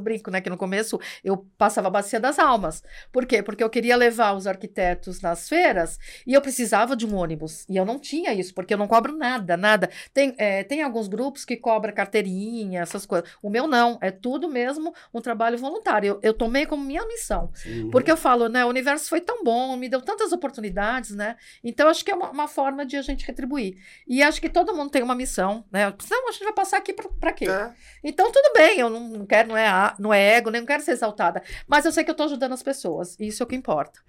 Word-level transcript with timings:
brinco, 0.00 0.30
né, 0.30 0.40
que 0.40 0.50
no 0.50 0.56
começo 0.56 0.98
eu 1.22 1.46
passava 1.56 1.88
a 1.88 1.90
bacia 1.90 2.18
das 2.18 2.38
almas. 2.38 2.82
Por 3.12 3.26
quê? 3.26 3.42
Porque 3.42 3.62
eu 3.62 3.70
queria 3.70 3.96
levar 3.96 4.34
os 4.34 4.46
arquitetos 4.46 5.20
nas 5.20 5.48
feiras 5.48 5.98
e 6.26 6.34
eu 6.34 6.40
precisava 6.40 6.96
de 6.96 7.06
um 7.06 7.14
ônibus. 7.14 7.66
E 7.68 7.76
eu 7.76 7.84
não 7.84 7.98
tinha 7.98 8.32
isso, 8.32 8.54
porque 8.54 8.74
eu 8.74 8.78
não 8.78 8.88
cobro 8.88 9.16
nada, 9.16 9.56
nada. 9.56 9.90
Tem, 10.12 10.34
é, 10.38 10.64
tem 10.64 10.82
alguns 10.82 11.08
grupos 11.08 11.44
que 11.44 11.56
cobram 11.56 11.94
carteirinha, 11.94 12.80
essas 12.80 13.06
coisas. 13.06 13.28
O 13.42 13.50
meu 13.50 13.66
não, 13.66 13.98
é 14.00 14.10
tudo 14.10 14.48
mesmo 14.48 14.94
um 15.12 15.20
trabalho 15.20 15.58
voluntário. 15.58 16.08
Eu, 16.08 16.20
eu 16.22 16.34
tomei 16.34 16.66
como 16.66 16.84
minha 16.84 17.06
missão. 17.06 17.50
Sim. 17.54 17.90
Porque 17.90 18.10
eu 18.10 18.16
falo, 18.16 18.48
né, 18.48 18.64
o 18.64 18.68
universo 18.68 19.08
foi 19.08 19.20
tão 19.20 19.44
bom, 19.44 19.76
me 19.76 19.88
deu 19.88 20.00
tantas 20.00 20.32
oportunidades, 20.32 21.10
né? 21.10 21.36
Então 21.62 21.88
acho 21.88 22.04
que 22.04 22.10
é 22.10 22.14
uma, 22.14 22.30
uma 22.30 22.48
forma 22.48 22.84
de 22.84 22.96
a 22.96 23.02
gente 23.02 23.26
retribuir. 23.26 23.76
E 24.06 24.22
acho 24.22 24.40
que 24.40 24.48
todo 24.48 24.74
mundo 24.74 24.90
tem 24.90 25.02
uma 25.02 25.14
missão, 25.14 25.64
né? 25.70 25.92
Senão 26.00 26.28
a 26.28 26.32
gente 26.32 26.44
vai 26.44 26.52
passar 26.52 26.78
aqui 26.78 26.92
para 26.92 27.32
quê? 27.32 27.46
É. 27.48 27.70
Então 28.02 28.30
tudo 28.30 28.52
bem, 28.54 28.78
eu 28.78 28.88
não, 28.88 29.00
não 29.00 29.26
quero, 29.26 29.48
não 29.48 29.56
é, 29.56 29.89
não 29.98 30.12
é 30.12 30.36
ego, 30.36 30.50
nem 30.50 30.64
quero 30.64 30.82
ser 30.82 30.92
exaltada. 30.92 31.42
Mas 31.66 31.84
eu 31.84 31.92
sei 31.92 32.04
que 32.04 32.10
eu 32.10 32.12
estou 32.12 32.26
ajudando 32.26 32.52
as 32.52 32.62
pessoas. 32.62 33.16
E 33.18 33.28
isso 33.28 33.42
é 33.42 33.44
o 33.44 33.46
que 33.46 33.56
importa. 33.56 34.00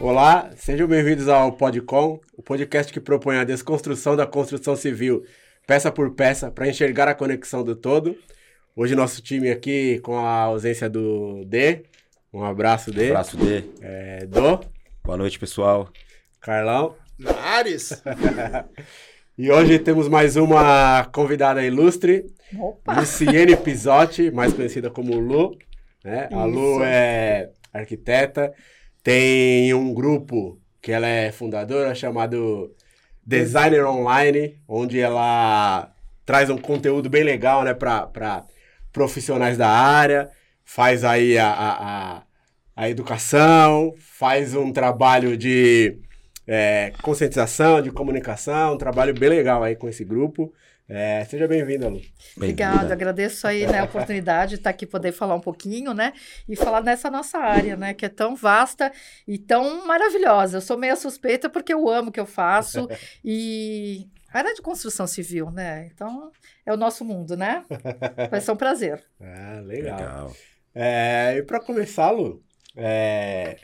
Olá, 0.00 0.50
sejam 0.54 0.86
bem-vindos 0.86 1.28
ao 1.28 1.52
Podcom, 1.52 2.20
o 2.36 2.42
podcast 2.42 2.92
que 2.92 3.00
propõe 3.00 3.38
a 3.38 3.44
desconstrução 3.44 4.14
da 4.14 4.26
construção 4.26 4.76
civil, 4.76 5.24
peça 5.66 5.90
por 5.90 6.10
peça, 6.14 6.50
para 6.50 6.68
enxergar 6.68 7.08
a 7.08 7.14
conexão 7.14 7.64
do 7.64 7.74
todo. 7.74 8.14
Hoje 8.76 8.94
nosso 8.94 9.22
time 9.22 9.50
aqui 9.50 10.00
com 10.00 10.18
a 10.18 10.42
ausência 10.42 10.90
do 10.90 11.42
D. 11.46 11.84
Um 12.34 12.42
abraço, 12.42 12.90
D. 12.90 13.06
Um 13.06 13.10
abraço, 13.10 13.36
D. 13.36 13.62
É, 13.80 14.26
do. 14.26 14.58
Boa 15.04 15.16
noite, 15.16 15.38
pessoal. 15.38 15.88
Carlão. 16.40 16.96
Nares. 17.16 18.02
e 19.38 19.52
hoje 19.52 19.78
temos 19.78 20.08
mais 20.08 20.34
uma 20.34 21.04
convidada 21.12 21.64
ilustre, 21.64 22.26
Opa. 22.58 22.98
Luciene 22.98 23.56
Pisotti, 23.56 24.32
mais 24.32 24.52
conhecida 24.52 24.90
como 24.90 25.16
Lu. 25.16 25.56
Né? 26.02 26.28
A 26.32 26.44
Lu 26.44 26.82
é 26.82 27.50
arquiteta, 27.72 28.52
tem 29.00 29.72
um 29.72 29.94
grupo 29.94 30.60
que 30.82 30.90
ela 30.90 31.06
é 31.06 31.30
fundadora 31.30 31.94
chamado 31.94 32.74
Designer 33.24 33.84
Online, 33.86 34.58
onde 34.66 34.98
ela 34.98 35.94
traz 36.26 36.50
um 36.50 36.58
conteúdo 36.58 37.08
bem 37.08 37.22
legal, 37.22 37.62
né, 37.62 37.74
para 37.74 38.44
profissionais 38.92 39.56
da 39.56 39.68
área, 39.68 40.32
faz 40.64 41.04
aí 41.04 41.38
a, 41.38 41.52
a, 41.52 42.22
a, 42.74 42.88
educação, 42.88 43.94
faz 43.98 44.54
um 44.54 44.72
trabalho 44.72 45.36
de 45.36 45.98
é, 46.46 46.92
conscientização, 47.02 47.82
de 47.82 47.90
comunicação, 47.90 48.74
um 48.74 48.78
trabalho 48.78 49.14
bem 49.14 49.28
legal 49.28 49.62
aí 49.62 49.76
com 49.76 49.88
esse 49.88 50.04
grupo. 50.04 50.52
É, 50.86 51.24
seja 51.24 51.48
bem-vinda, 51.48 51.88
Lu. 51.88 52.00
Obrigada, 52.36 52.92
agradeço 52.92 53.46
aí 53.46 53.66
né, 53.66 53.78
a 53.78 53.84
oportunidade 53.84 54.50
de 54.50 54.56
estar 54.56 54.68
aqui 54.68 54.84
poder 54.84 55.12
falar 55.12 55.34
um 55.34 55.40
pouquinho, 55.40 55.94
né? 55.94 56.12
E 56.46 56.54
falar 56.54 56.82
nessa 56.82 57.10
nossa 57.10 57.38
área, 57.38 57.74
né? 57.74 57.94
Que 57.94 58.04
é 58.04 58.08
tão 58.08 58.36
vasta 58.36 58.92
e 59.26 59.38
tão 59.38 59.86
maravilhosa. 59.86 60.58
Eu 60.58 60.60
sou 60.60 60.76
meio 60.76 60.94
suspeita 60.96 61.48
porque 61.48 61.72
eu 61.72 61.88
amo 61.88 62.10
o 62.10 62.12
que 62.12 62.20
eu 62.20 62.26
faço 62.26 62.86
e 63.24 64.06
a 64.30 64.38
área 64.38 64.52
de 64.52 64.60
construção 64.60 65.06
civil, 65.06 65.50
né? 65.50 65.88
Então, 65.94 66.30
é 66.66 66.72
o 66.72 66.76
nosso 66.76 67.02
mundo, 67.02 67.34
né? 67.34 67.64
Vai 68.30 68.42
ser 68.42 68.50
um 68.52 68.56
prazer. 68.56 69.02
Ah, 69.18 69.60
legal. 69.64 69.96
legal. 69.96 70.32
É, 70.74 71.36
e 71.38 71.42
para 71.42 71.60
começar, 71.60 72.10
Lu, 72.10 72.42
é, 72.76 73.56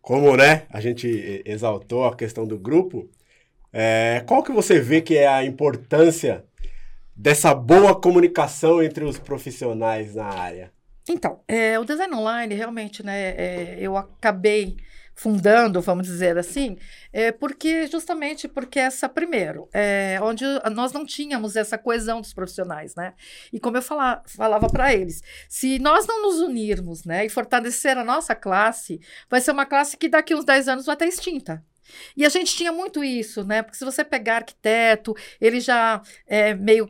como 0.00 0.36
né, 0.36 0.66
a 0.70 0.80
gente 0.80 1.42
exaltou 1.44 2.06
a 2.06 2.16
questão 2.16 2.46
do 2.46 2.58
grupo, 2.58 3.08
é, 3.72 4.22
qual 4.26 4.42
que 4.42 4.52
você 4.52 4.80
vê 4.80 5.00
que 5.00 5.16
é 5.16 5.26
a 5.26 5.44
importância 5.44 6.44
dessa 7.14 7.54
boa 7.54 7.94
comunicação 8.00 8.82
entre 8.82 9.04
os 9.04 9.18
profissionais 9.18 10.14
na 10.14 10.26
área? 10.26 10.72
Então, 11.08 11.40
é, 11.46 11.78
o 11.78 11.84
design 11.84 12.14
online, 12.14 12.54
realmente, 12.54 13.04
né, 13.04 13.30
é, 13.30 13.76
eu 13.78 13.96
acabei 13.96 14.76
fundando, 15.20 15.82
vamos 15.82 16.06
dizer 16.06 16.38
assim, 16.38 16.78
é 17.12 17.30
porque 17.30 17.86
justamente 17.88 18.48
porque 18.48 18.78
essa 18.78 19.06
primeiro, 19.06 19.68
é, 19.70 20.18
onde 20.22 20.46
nós 20.72 20.92
não 20.94 21.04
tínhamos 21.04 21.56
essa 21.56 21.76
coesão 21.76 22.22
dos 22.22 22.32
profissionais, 22.32 22.94
né? 22.94 23.12
E 23.52 23.60
como 23.60 23.76
eu 23.76 23.82
fala, 23.82 24.22
falava 24.24 24.66
para 24.70 24.94
eles, 24.94 25.22
se 25.46 25.78
nós 25.78 26.06
não 26.06 26.22
nos 26.22 26.40
unirmos, 26.40 27.04
né, 27.04 27.26
e 27.26 27.28
fortalecer 27.28 27.98
a 27.98 28.04
nossa 28.04 28.34
classe, 28.34 28.98
vai 29.28 29.42
ser 29.42 29.50
uma 29.50 29.66
classe 29.66 29.94
que 29.94 30.08
daqui 30.08 30.34
uns 30.34 30.46
10 30.46 30.68
anos 30.68 30.86
vai 30.86 30.94
estar 30.94 31.06
extinta. 31.06 31.62
E 32.16 32.24
a 32.24 32.28
gente 32.28 32.54
tinha 32.54 32.72
muito 32.72 33.02
isso, 33.02 33.44
né? 33.44 33.62
Porque 33.62 33.78
se 33.78 33.84
você 33.84 34.04
pegar 34.04 34.36
arquiteto, 34.36 35.14
ele 35.40 35.60
já 35.60 36.00
é 36.26 36.54
meio 36.54 36.88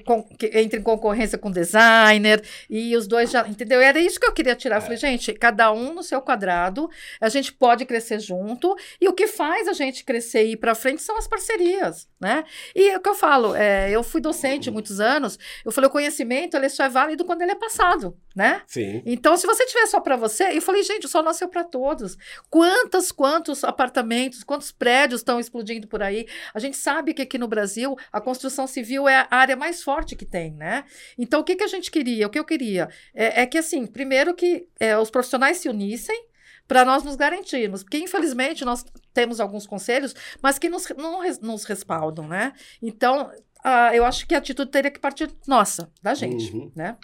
entra 0.52 0.78
em 0.78 0.82
concorrência 0.82 1.38
com 1.38 1.50
designer, 1.50 2.42
e 2.68 2.96
os 2.96 3.06
dois 3.06 3.30
já. 3.30 3.46
Entendeu? 3.46 3.80
Era 3.80 3.98
isso 3.98 4.18
que 4.18 4.26
eu 4.26 4.32
queria 4.32 4.54
tirar. 4.54 4.76
Eu 4.76 4.82
falei, 4.82 4.96
é. 4.96 5.00
gente, 5.00 5.32
cada 5.34 5.72
um 5.72 5.92
no 5.94 6.02
seu 6.02 6.20
quadrado, 6.20 6.88
a 7.20 7.28
gente 7.28 7.52
pode 7.52 7.84
crescer 7.84 8.20
junto, 8.20 8.76
e 9.00 9.08
o 9.08 9.12
que 9.12 9.26
faz 9.26 9.68
a 9.68 9.72
gente 9.72 10.04
crescer 10.04 10.44
e 10.44 10.52
ir 10.52 10.56
para 10.56 10.74
frente 10.74 11.02
são 11.02 11.16
as 11.16 11.26
parcerias, 11.26 12.08
né? 12.20 12.44
E 12.74 12.90
é 12.90 12.96
o 12.96 13.00
que 13.00 13.08
eu 13.08 13.14
falo, 13.14 13.54
é, 13.54 13.90
eu 13.90 14.02
fui 14.02 14.20
docente 14.20 14.70
muitos 14.70 15.00
anos, 15.00 15.38
eu 15.64 15.72
falei, 15.72 15.88
o 15.88 15.92
conhecimento 15.92 16.56
ele 16.56 16.68
só 16.68 16.84
é 16.84 16.88
válido 16.88 17.24
quando 17.24 17.42
ele 17.42 17.52
é 17.52 17.54
passado, 17.54 18.16
né? 18.34 18.62
Sim. 18.66 19.02
Então, 19.06 19.36
se 19.36 19.46
você 19.46 19.66
tiver 19.66 19.86
só 19.86 20.00
para 20.00 20.16
você, 20.16 20.56
eu 20.56 20.62
falei, 20.62 20.82
gente, 20.82 21.06
o 21.06 21.08
sol 21.08 21.22
nasceu 21.22 21.48
para 21.48 21.64
todos. 21.64 22.16
Quantos, 22.48 23.12
quantos 23.12 23.64
apartamentos, 23.64 24.44
quantos 24.44 24.70
prédios 24.72 24.89
prédios 24.90 25.20
estão 25.20 25.38
explodindo 25.38 25.86
por 25.86 26.02
aí. 26.02 26.26
A 26.52 26.58
gente 26.58 26.76
sabe 26.76 27.14
que 27.14 27.22
aqui 27.22 27.38
no 27.38 27.46
Brasil 27.46 27.96
a 28.12 28.20
construção 28.20 28.66
civil 28.66 29.08
é 29.08 29.14
a 29.14 29.28
área 29.30 29.54
mais 29.54 29.84
forte 29.84 30.16
que 30.16 30.26
tem, 30.26 30.52
né? 30.54 30.84
Então, 31.16 31.40
o 31.40 31.44
que, 31.44 31.54
que 31.54 31.62
a 31.62 31.68
gente 31.68 31.92
queria? 31.92 32.26
O 32.26 32.30
que 32.30 32.38
eu 32.38 32.44
queria 32.44 32.88
é, 33.14 33.42
é 33.42 33.46
que, 33.46 33.56
assim, 33.56 33.86
primeiro 33.86 34.34
que 34.34 34.66
é, 34.80 34.98
os 34.98 35.08
profissionais 35.08 35.58
se 35.58 35.68
unissem 35.68 36.26
para 36.66 36.84
nós 36.84 37.04
nos 37.04 37.14
garantirmos, 37.14 37.84
porque 37.84 37.98
infelizmente 37.98 38.64
nós 38.64 38.84
temos 39.14 39.40
alguns 39.40 39.66
conselhos, 39.66 40.14
mas 40.42 40.58
que 40.58 40.68
nos, 40.68 40.88
não 40.96 41.22
nos 41.40 41.64
respaldam, 41.64 42.26
né? 42.26 42.52
Então, 42.82 43.30
uh, 43.64 43.94
eu 43.94 44.04
acho 44.04 44.26
que 44.26 44.34
a 44.34 44.38
atitude 44.38 44.70
teria 44.70 44.90
que 44.90 45.00
partir 45.00 45.30
nossa, 45.46 45.88
da 46.02 46.14
gente, 46.14 46.52
uhum. 46.52 46.70
né? 46.74 46.96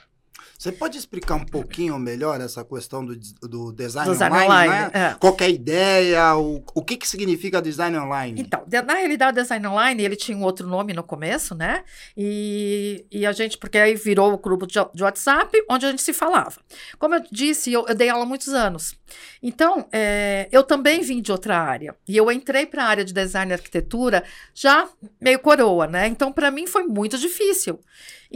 Você 0.58 0.72
pode 0.72 0.96
explicar 0.96 1.34
um 1.34 1.44
pouquinho 1.44 1.98
melhor 1.98 2.40
essa 2.40 2.64
questão 2.64 3.04
do, 3.04 3.14
do 3.42 3.72
design, 3.72 4.10
design 4.10 4.34
online? 4.34 4.72
online 4.72 4.90
né? 4.92 5.10
é. 5.12 5.14
Qual 5.18 5.36
é 5.38 5.44
a 5.44 5.48
ideia? 5.48 6.36
O, 6.36 6.62
o 6.74 6.82
que, 6.82 6.96
que 6.96 7.06
significa 7.06 7.60
design 7.60 7.96
online? 7.98 8.40
Então, 8.40 8.64
na 8.86 8.94
realidade, 8.94 9.38
o 9.38 9.42
design 9.42 9.66
online, 9.66 10.02
ele 10.02 10.16
tinha 10.16 10.36
um 10.36 10.42
outro 10.42 10.66
nome 10.66 10.92
no 10.92 11.02
começo, 11.02 11.54
né? 11.54 11.84
E, 12.16 13.04
e 13.10 13.26
a 13.26 13.32
gente, 13.32 13.58
porque 13.58 13.76
aí 13.76 13.94
virou 13.94 14.32
o 14.32 14.38
grupo 14.38 14.66
de, 14.66 14.78
de 14.94 15.02
WhatsApp, 15.02 15.52
onde 15.70 15.86
a 15.86 15.90
gente 15.90 16.02
se 16.02 16.12
falava. 16.12 16.56
Como 16.98 17.14
eu 17.14 17.22
disse, 17.30 17.72
eu, 17.72 17.86
eu 17.86 17.94
dei 17.94 18.08
aula 18.08 18.24
há 18.24 18.26
muitos 18.26 18.48
anos. 18.48 18.96
Então, 19.42 19.86
é, 19.92 20.48
eu 20.50 20.62
também 20.62 21.02
vim 21.02 21.20
de 21.20 21.30
outra 21.30 21.58
área. 21.58 21.94
E 22.08 22.16
eu 22.16 22.32
entrei 22.32 22.64
para 22.66 22.84
a 22.84 22.88
área 22.88 23.04
de 23.04 23.12
design 23.12 23.50
e 23.50 23.54
arquitetura 23.54 24.24
já 24.54 24.88
meio 25.20 25.38
coroa, 25.38 25.86
né? 25.86 26.06
Então, 26.06 26.32
para 26.32 26.50
mim 26.50 26.66
foi 26.66 26.84
muito 26.84 27.18
difícil. 27.18 27.78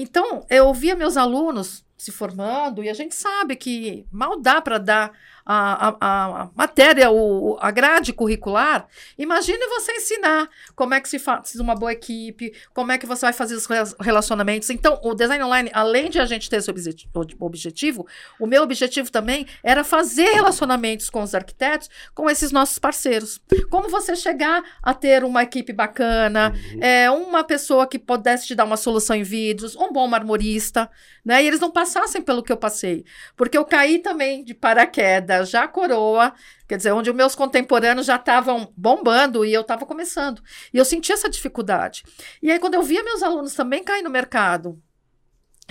Então, 0.03 0.47
eu 0.49 0.67
ouvia 0.67 0.97
meus 0.97 1.19
alunos 1.19 1.85
se 1.95 2.11
formando, 2.11 2.83
e 2.83 2.89
a 2.89 2.95
gente 2.95 3.15
sabe 3.15 3.55
que 3.55 4.07
mal 4.11 4.41
dá 4.41 4.63
para 4.63 4.79
dar 4.79 5.13
a, 5.53 5.97
a, 6.01 6.43
a 6.43 6.51
matéria, 6.55 7.11
o, 7.11 7.59
a 7.61 7.73
grade 7.73 8.13
curricular, 8.13 8.87
imagine 9.19 9.59
você 9.67 9.93
ensinar 9.97 10.49
como 10.77 10.95
é 10.95 11.01
que 11.01 11.09
se 11.09 11.19
faz 11.19 11.57
uma 11.57 11.75
boa 11.75 11.93
equipe, 11.93 12.55
como 12.73 12.93
é 12.93 12.99
que 12.99 13.05
você 13.05 13.27
vai 13.27 13.33
fazer 13.33 13.57
os 13.57 13.67
relacionamentos. 13.99 14.71
Então, 14.71 15.01
o 15.03 15.13
design 15.13 15.43
online, 15.43 15.69
além 15.75 16.09
de 16.09 16.21
a 16.21 16.25
gente 16.25 16.49
ter 16.49 16.59
esse 16.59 16.71
objetivo, 16.71 18.07
o 18.39 18.47
meu 18.47 18.63
objetivo 18.63 19.11
também 19.11 19.45
era 19.65 19.83
fazer 19.83 20.35
relacionamentos 20.35 21.11
com 21.11 21.21
os 21.21 21.35
arquitetos, 21.35 21.91
com 22.15 22.31
esses 22.31 22.53
nossos 22.53 22.79
parceiros. 22.79 23.41
Como 23.69 23.89
você 23.89 24.15
chegar 24.15 24.63
a 24.81 24.95
ter 24.95 25.25
uma 25.25 25.43
equipe 25.43 25.73
bacana, 25.73 26.53
uhum. 26.55 26.81
é, 26.81 27.11
uma 27.11 27.43
pessoa 27.43 27.89
que 27.89 27.99
pudesse 27.99 28.47
te 28.47 28.55
dar 28.55 28.65
uma 28.65 28.77
solução 28.77 29.17
em 29.17 29.25
vídeos, 29.25 29.75
um 29.75 29.93
bom 29.93 30.07
marmorista, 30.07 30.89
né? 31.25 31.43
E 31.43 31.49
eles 31.49 31.59
não 31.59 31.73
passassem 31.73 32.23
pelo 32.23 32.43
que 32.43 32.53
eu 32.53 32.57
passei. 32.57 33.05
Porque 33.37 33.59
eu 33.59 33.65
caí 33.65 33.99
também 33.99 34.45
de 34.45 34.55
paraquedas 34.55 35.40
já 35.45 35.67
coroa, 35.69 36.33
quer 36.69 36.77
dizer, 36.77 36.93
onde 36.93 37.11
os 37.11 37.17
meus 37.17 37.35
contemporâneos 37.35 38.07
já 38.07 38.17
estavam 38.17 38.73
bombando 38.77 39.45
e 39.45 39.53
eu 39.53 39.63
estava 39.63 39.87
começando. 39.87 40.43
E 40.73 40.79
eu 40.79 40.85
senti 40.85 41.13
essa 41.13 41.29
dificuldade. 41.29 42.05
E 42.43 42.51
aí, 42.51 42.59
quando 42.59 42.75
eu 42.75 42.83
via 42.83 43.03
meus 43.03 43.23
alunos 43.23 43.55
também 43.55 43.83
cair 43.83 44.03
no 44.03 44.11
mercado, 44.11 44.81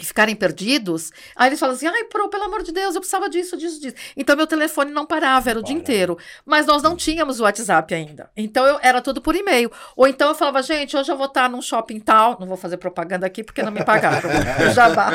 e 0.03 0.05
ficarem 0.05 0.35
perdidos, 0.35 1.11
aí 1.35 1.49
eles 1.49 1.59
falam 1.59 1.75
assim, 1.75 1.87
ai, 1.87 2.03
pro, 2.05 2.29
pelo 2.29 2.43
amor 2.43 2.63
de 2.63 2.71
Deus, 2.71 2.95
eu 2.95 3.01
precisava 3.01 3.29
disso, 3.29 3.57
disso, 3.57 3.79
disso. 3.79 3.95
Então, 4.15 4.35
meu 4.35 4.47
telefone 4.47 4.91
não 4.91 5.05
parava, 5.05 5.49
era 5.49 5.59
o 5.59 5.63
dia 5.63 5.75
inteiro. 5.75 6.17
Mas 6.45 6.65
nós 6.65 6.81
não 6.81 6.95
tínhamos 6.95 7.39
o 7.39 7.43
WhatsApp 7.43 7.93
ainda. 7.93 8.29
Então, 8.35 8.65
eu, 8.65 8.79
era 8.81 9.01
tudo 9.01 9.21
por 9.21 9.35
e-mail. 9.35 9.71
Ou 9.95 10.07
então, 10.07 10.29
eu 10.29 10.35
falava, 10.35 10.61
gente, 10.61 10.95
hoje 10.95 11.11
eu 11.11 11.17
vou 11.17 11.27
estar 11.27 11.49
num 11.49 11.61
shopping 11.61 11.99
tal, 11.99 12.37
não 12.39 12.47
vou 12.47 12.57
fazer 12.57 12.77
propaganda 12.77 13.25
aqui 13.25 13.43
porque 13.43 13.61
não 13.61 13.71
me 13.71 13.83
pagaram, 13.83 14.29
jabá. 14.73 15.11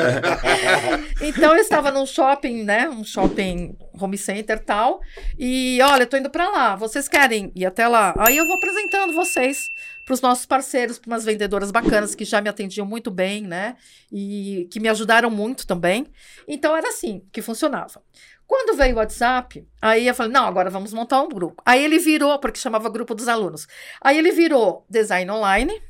então, 1.21 1.53
eu 1.55 1.61
estava 1.61 1.91
num 1.91 2.05
shopping, 2.05 2.63
né, 2.63 2.89
um 2.89 3.03
shopping 3.03 3.75
home 3.99 4.17
center 4.17 4.59
tal, 4.59 4.99
e, 5.37 5.79
olha, 5.81 6.03
eu 6.03 6.07
tô 6.07 6.17
indo 6.17 6.29
para 6.29 6.49
lá, 6.49 6.75
vocês 6.75 7.07
querem 7.07 7.51
ir 7.55 7.65
até 7.65 7.87
lá? 7.87 8.13
Aí 8.17 8.37
eu 8.37 8.45
vou 8.45 8.55
apresentando 8.55 9.13
vocês 9.13 9.71
para 10.05 10.13
os 10.13 10.21
nossos 10.21 10.45
parceiros, 10.45 10.99
para 10.99 11.09
umas 11.09 11.25
vendedoras 11.25 11.71
bacanas 11.71 12.13
que 12.13 12.23
já 12.23 12.39
me 12.39 12.47
atendiam 12.47 12.85
muito 12.85 13.09
bem, 13.09 13.41
né? 13.41 13.75
E 14.11 14.69
que 14.71 14.79
me 14.79 14.87
ajudaram 14.87 15.31
muito 15.31 15.65
também. 15.65 16.05
Então 16.47 16.77
era 16.77 16.89
assim 16.89 17.23
que 17.31 17.41
funcionava. 17.41 18.01
Quando 18.47 18.77
veio 18.77 18.93
o 18.93 18.99
WhatsApp, 18.99 19.67
aí 19.81 20.07
eu 20.07 20.13
falei, 20.13 20.31
não, 20.31 20.45
agora 20.45 20.69
vamos 20.69 20.93
montar 20.93 21.21
um 21.23 21.29
grupo. 21.29 21.63
Aí 21.65 21.83
ele 21.83 21.97
virou, 21.97 22.37
porque 22.37 22.59
chamava 22.59 22.87
grupo 22.87 23.15
dos 23.15 23.27
alunos. 23.27 23.67
Aí 23.99 24.19
ele 24.19 24.31
virou 24.31 24.85
design 24.87 25.31
online, 25.31 25.81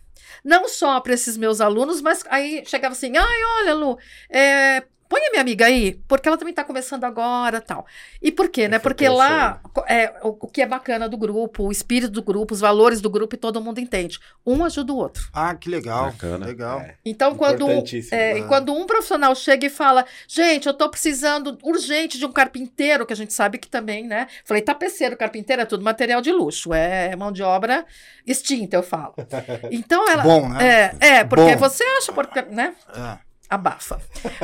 não 0.41 0.69
só 0.69 1.01
para 1.01 1.13
esses 1.13 1.35
meus 1.35 1.59
alunos, 1.59 2.01
mas 2.01 2.23
aí 2.29 2.63
chegava 2.65 2.93
assim, 2.93 3.17
ai, 3.17 3.43
olha, 3.59 3.73
Lu, 3.73 3.97
é, 4.29 4.83
põe 5.15 5.27
a 5.27 5.29
minha 5.29 5.41
amiga 5.41 5.65
aí, 5.65 5.93
porque 6.09 6.27
ela 6.27 6.37
também 6.37 6.51
está 6.51 6.63
começando 6.63 7.05
agora 7.05 7.61
tal. 7.61 7.85
E 8.21 8.33
por 8.33 8.49
quê, 8.49 8.67
né? 8.67 8.79
Porque 8.79 9.07
lá 9.07 9.61
é, 9.87 10.13
o, 10.21 10.29
o, 10.29 10.47
que 10.47 10.61
é 10.61 10.65
bacana 10.65 11.07
do 11.07 11.17
grupo, 11.17 11.63
o 11.63 11.71
espírito 11.71 12.11
do 12.11 12.21
grupo, 12.21 12.53
os 12.53 12.59
valores 12.59 12.99
do 12.99 13.09
grupo 13.09 13.33
e 13.33 13.37
todo 13.37 13.61
mundo 13.61 13.79
entende. 13.79 14.19
Um 14.45 14.65
ajuda 14.65 14.91
o 14.91 14.97
outro. 14.97 15.29
Ah, 15.33 15.55
que 15.55 15.69
legal. 15.69 16.11
Bacana. 16.11 16.45
Legal. 16.45 16.81
É. 16.81 16.95
Então, 17.05 17.33
quando, 17.35 17.65
é, 18.11 18.41
quando 18.41 18.73
um 18.73 18.85
profissional 18.85 19.33
chega 19.35 19.67
e 19.67 19.69
fala, 19.69 20.05
gente, 20.27 20.65
eu 20.65 20.73
estou 20.73 20.89
precisando 20.89 21.57
urgente 21.63 22.17
de 22.17 22.25
um 22.25 22.31
carpinteiro, 22.31 23.05
que 23.05 23.13
a 23.13 23.15
gente 23.15 23.33
sabe 23.33 23.57
que 23.57 23.69
também, 23.69 24.05
né? 24.05 24.27
Falei, 24.43 24.61
tapeceiro, 24.61 25.15
carpinteiro 25.15 25.61
é 25.61 25.65
tudo 25.65 25.83
material 25.83 26.19
de 26.19 26.31
luxo, 26.31 26.73
é 26.73 27.15
mão 27.15 27.31
de 27.31 27.41
obra 27.41 27.85
extinta, 28.27 28.75
eu 28.75 28.83
falo. 28.83 29.15
Então 29.71 30.09
ela. 30.09 30.23
Bom, 30.23 30.49
né? 30.49 30.91
É, 30.99 31.07
é 31.07 31.23
porque 31.23 31.55
Bom. 31.55 31.57
você 31.57 31.83
acha, 31.83 32.11
porque, 32.11 32.41
né? 32.43 32.73
É 32.93 33.24
abafa. 33.49 34.01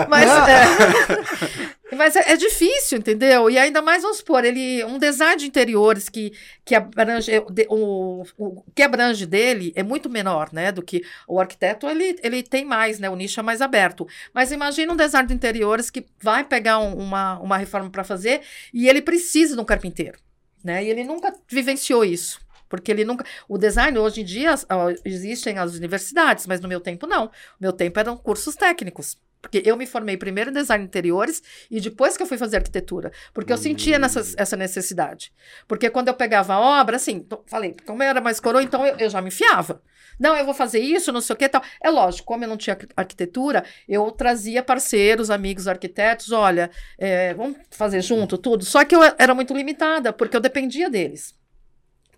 Mas, 0.08 0.30
é, 0.30 1.96
mas 1.96 2.16
é, 2.16 2.32
é, 2.32 2.38
difícil, 2.38 2.98
entendeu? 2.98 3.50
E 3.50 3.58
ainda 3.58 3.82
mais, 3.82 4.04
vamos 4.04 4.18
supor, 4.18 4.46
ele, 4.46 4.84
um 4.86 4.98
design 4.98 5.38
de 5.38 5.48
interiores 5.48 6.10
que, 6.10 6.34
que 6.64 6.76
abrange, 6.76 7.32
o, 7.70 8.24
o, 8.38 8.64
que 8.76 8.82
abrange 8.84 9.26
dele 9.26 9.74
é 9.76 9.84
muito 9.84 10.10
menor, 10.10 10.50
né, 10.52 10.72
do 10.72 10.82
que 10.82 11.04
o 11.28 11.40
arquiteto, 11.40 11.88
ele, 11.88 12.18
ele 12.24 12.44
tem 12.44 12.66
mais, 12.66 13.00
né, 13.00 13.10
o 13.10 13.16
nicho 13.16 13.40
é 13.40 13.44
mais 13.44 13.62
aberto. 13.62 14.08
Mas 14.34 14.52
imagina 14.52 14.94
um 14.94 14.98
design 14.98 15.28
de 15.28 15.34
interiores 15.34 15.90
que 15.90 16.06
vai 16.22 16.44
pegar 16.44 16.80
um, 16.80 16.94
uma, 16.96 17.40
uma 17.40 17.58
reforma 17.58 17.90
para 17.90 18.04
fazer 18.04 18.42
e 18.74 18.88
ele 18.88 19.02
precisa 19.02 19.56
de 19.56 19.62
um 19.62 19.66
carpinteiro, 19.66 20.20
né, 20.64 20.84
e 20.84 20.90
ele 20.90 21.04
nunca 21.04 21.34
vivenciou 21.48 22.06
isso. 22.06 22.40
Porque 22.72 22.90
ele 22.90 23.04
nunca. 23.04 23.26
O 23.50 23.58
design, 23.58 24.00
hoje 24.00 24.22
em 24.22 24.24
dia, 24.24 24.56
existem 25.04 25.58
as 25.58 25.76
universidades, 25.76 26.48
mas 26.48 26.62
no 26.62 26.70
meu 26.70 26.80
tempo 26.80 27.06
não. 27.06 27.26
O 27.26 27.32
meu 27.60 27.74
tempo 27.74 28.00
eram 28.00 28.16
cursos 28.16 28.56
técnicos. 28.56 29.18
Porque 29.42 29.62
eu 29.66 29.76
me 29.76 29.86
formei 29.86 30.16
primeiro 30.16 30.52
em 30.52 30.54
design 30.54 30.84
de 30.84 30.88
interiores 30.88 31.42
e 31.70 31.82
depois 31.82 32.16
que 32.16 32.24
eu 32.24 32.28
fui 32.28 32.38
fazer 32.38 32.58
arquitetura. 32.58 33.12
Porque 33.34 33.52
eu 33.52 33.58
sentia 33.58 34.00
nessa, 34.00 34.22
hum. 34.22 34.36
essa 34.38 34.56
necessidade. 34.56 35.34
Porque 35.68 35.90
quando 35.90 36.08
eu 36.08 36.14
pegava 36.14 36.54
a 36.54 36.60
obra, 36.82 36.96
assim, 36.96 37.28
falei, 37.48 37.76
como 37.86 38.02
eu 38.04 38.10
era 38.10 38.22
mais 38.22 38.40
coroa, 38.40 38.64
então 38.64 38.86
eu, 38.86 38.96
eu, 38.98 39.10
já 39.10 39.22
me 39.22 39.28
enfiava. 39.28 39.82
Não, 40.18 40.38
eu 40.38 40.46
vou 40.46 40.54
fazer 40.54 40.80
isso, 40.80 41.12
não 41.12 41.20
sei 41.20 41.34
o 41.34 41.38
que 41.38 41.50
tal. 41.50 41.64
É 41.84 41.90
lógico, 41.90 42.28
como 42.28 42.44
eu 42.46 42.48
não 42.48 42.56
tinha 42.56 42.78
arquitetura, 42.96 43.66
eu 43.90 44.10
trazia 44.12 44.64
parceiros, 44.64 45.30
amigos 45.30 45.68
arquitetos, 45.68 46.32
olha, 46.32 46.70
é, 46.98 47.34
vamos 47.34 47.58
fazer 47.72 48.02
junto 48.02 48.38
tudo. 48.38 48.64
Só 48.64 48.86
que 48.86 48.96
eu 48.96 49.02
era 49.18 49.34
muito 49.34 49.54
limitada, 49.54 50.14
porque 50.14 50.38
eu 50.38 50.42
dependia 50.42 50.90
deles. 50.90 51.34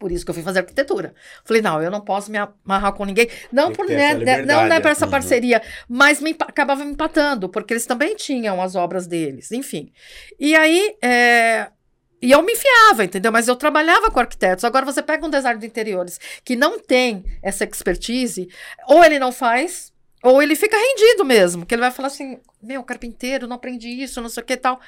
Por 0.04 0.12
isso 0.12 0.26
que 0.26 0.32
eu 0.32 0.34
fui 0.34 0.44
fazer 0.44 0.60
arquitetura. 0.60 1.14
Falei, 1.46 1.62
não, 1.62 1.82
eu 1.82 1.90
não 1.90 2.02
posso 2.02 2.30
me 2.30 2.38
amarrar 2.38 2.92
com 2.92 3.06
ninguém. 3.06 3.30
Não 3.54 3.72
por 3.72 3.88
né, 3.88 4.16
né, 4.16 4.42
não 4.42 4.66
né, 4.66 4.82
para 4.82 4.92
essa 4.92 5.06
uhum. 5.06 5.12
parceria, 5.12 5.62
mas 5.88 6.20
me, 6.20 6.36
acabava 6.42 6.84
me 6.84 6.92
empatando, 6.92 7.48
porque 7.48 7.72
eles 7.72 7.86
também 7.86 8.14
tinham 8.14 8.62
as 8.62 8.76
obras 8.76 9.08
deles, 9.08 9.54
enfim. 9.54 9.94
E 10.38 10.58
aí, 10.58 10.94
é, 11.02 11.70
e 12.22 12.32
eu 12.34 12.44
me 12.44 12.52
enfiava, 12.52 13.06
entendeu? 13.06 13.32
Mas 13.32 13.48
eu 13.48 13.56
trabalhava 13.56 14.12
com 14.12 14.20
arquitetos. 14.20 14.66
Agora 14.66 14.86
você 14.86 15.02
pega 15.02 15.26
um 15.26 15.30
design 15.30 15.58
de 15.58 15.68
interiores 15.68 16.20
que 16.44 16.58
não 16.58 16.78
tem 16.78 17.24
essa 17.42 17.64
expertise, 17.64 18.50
ou 18.90 19.06
ele 19.06 19.18
não 19.18 19.32
faz, 19.32 19.94
ou 20.22 20.44
ele 20.44 20.54
fica 20.54 20.76
rendido 20.76 21.24
mesmo, 21.24 21.66
que 21.66 21.74
ele 21.74 21.82
vai 21.82 21.92
falar 21.92 22.10
assim: 22.10 22.42
meu, 22.62 22.84
carpinteiro, 22.84 23.48
não 23.48 23.56
aprendi 23.56 23.88
isso, 23.88 24.22
não 24.22 24.28
sei 24.28 24.44
o 24.44 24.46
que 24.46 24.58
tal. 24.58 24.82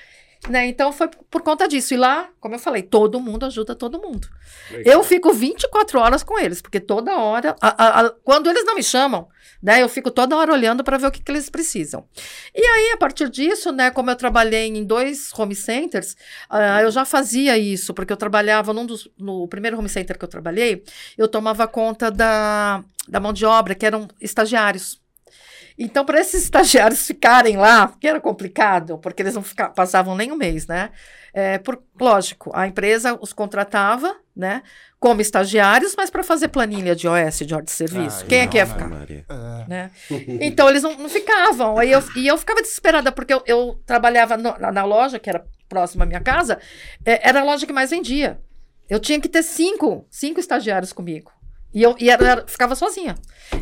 Né? 0.49 0.67
Então 0.67 0.91
foi 0.91 1.07
por 1.07 1.41
conta 1.41 1.67
disso. 1.67 1.93
E 1.93 1.97
lá, 1.97 2.29
como 2.39 2.55
eu 2.55 2.59
falei, 2.59 2.83
todo 2.83 3.19
mundo 3.19 3.45
ajuda 3.45 3.75
todo 3.75 3.99
mundo. 3.99 4.27
Legal. 4.69 4.93
Eu 4.93 5.03
fico 5.03 5.33
24 5.33 5.99
horas 5.99 6.23
com 6.23 6.39
eles, 6.39 6.61
porque 6.61 6.79
toda 6.79 7.17
hora, 7.17 7.55
a, 7.61 7.83
a, 7.83 8.01
a, 8.01 8.09
quando 8.23 8.49
eles 8.49 8.63
não 8.65 8.75
me 8.75 8.83
chamam, 8.83 9.27
né, 9.61 9.81
eu 9.81 9.89
fico 9.89 10.11
toda 10.11 10.35
hora 10.35 10.53
olhando 10.53 10.83
para 10.83 10.97
ver 10.97 11.07
o 11.07 11.11
que, 11.11 11.23
que, 11.23 11.31
eles 11.31 11.49
precisam. 11.49 12.07
E 12.53 12.63
aí, 12.63 12.91
a 12.93 12.97
partir 12.97 13.29
disso, 13.29 13.71
né, 13.71 13.89
como 13.89 14.11
eu 14.11 14.15
trabalhei 14.15 14.67
em 14.67 14.83
dois 14.83 15.31
home 15.37 15.55
centers, 15.55 16.15
uh, 16.51 16.81
eu 16.81 16.91
já 16.91 17.03
fazia 17.05 17.57
isso, 17.57 17.93
porque 17.93 18.13
eu 18.13 18.17
trabalhava 18.17 18.73
num 18.73 18.85
dos, 18.85 19.09
no 19.17 19.47
primeiro 19.47 19.77
home 19.77 19.89
center 19.89 20.17
que 20.17 20.25
eu 20.25 20.29
trabalhei, 20.29 20.83
eu 21.17 21.27
tomava 21.27 21.67
conta 21.67 22.11
da, 22.11 22.83
da 23.07 23.19
mão 23.19 23.33
de 23.33 23.45
obra, 23.45 23.73
que 23.73 23.85
eram 23.85 24.07
estagiários. 24.21 25.03
Então, 25.77 26.05
para 26.05 26.19
esses 26.21 26.43
estagiários 26.43 27.05
ficarem 27.05 27.57
lá, 27.57 27.93
que 27.99 28.07
era 28.07 28.19
complicado, 28.21 28.97
porque 28.97 29.21
eles 29.21 29.35
não 29.35 29.43
ficar, 29.43 29.69
passavam 29.69 30.15
nem 30.15 30.31
um 30.31 30.37
mês, 30.37 30.67
né? 30.67 30.89
É, 31.33 31.57
por, 31.57 31.83
lógico, 31.99 32.49
a 32.53 32.65
empresa 32.65 33.17
os 33.21 33.33
contratava, 33.33 34.15
né, 34.33 34.63
como 34.97 35.19
estagiários, 35.19 35.93
mas 35.97 36.09
para 36.09 36.23
fazer 36.23 36.47
planilha 36.47 36.95
de 36.95 37.09
OS, 37.09 37.39
de 37.39 37.53
ordem 37.53 37.65
de 37.65 37.71
serviço. 37.71 38.23
Ah, 38.23 38.27
Quem 38.27 38.37
não, 38.37 38.45
é 38.45 38.47
que 38.47 38.57
ia 38.57 38.65
ficar? 38.65 38.89
É. 39.09 39.67
Né? 39.67 39.91
Então, 40.39 40.69
eles 40.69 40.81
não, 40.81 40.97
não, 40.97 41.09
ficavam. 41.09 41.77
Aí 41.77 41.91
eu, 41.91 42.01
e 42.15 42.25
eu 42.25 42.37
ficava 42.37 42.61
desesperada, 42.61 43.11
porque 43.11 43.33
eu, 43.33 43.43
eu 43.45 43.81
trabalhava 43.85 44.37
no, 44.37 44.57
na, 44.57 44.71
na, 44.71 44.85
loja, 44.85 45.19
que 45.19 45.29
era 45.29 45.45
próxima 45.67 46.05
à 46.05 46.07
minha 46.07 46.21
casa, 46.21 46.57
é, 47.03 47.27
era 47.27 47.41
a 47.41 47.43
loja 47.43 47.65
que 47.65 47.73
mais 47.73 47.89
vendia. 47.89 48.39
Eu 48.89 48.99
tinha 48.99 49.19
que 49.19 49.27
ter 49.27 49.43
cinco, 49.43 50.07
cinco 50.09 50.39
estagiários 50.39 50.93
comigo. 50.93 51.31
E 51.75 51.83
eu, 51.83 51.93
e 51.99 52.09
era, 52.09 52.47
ficava 52.47 52.73
sozinha. 52.73 53.15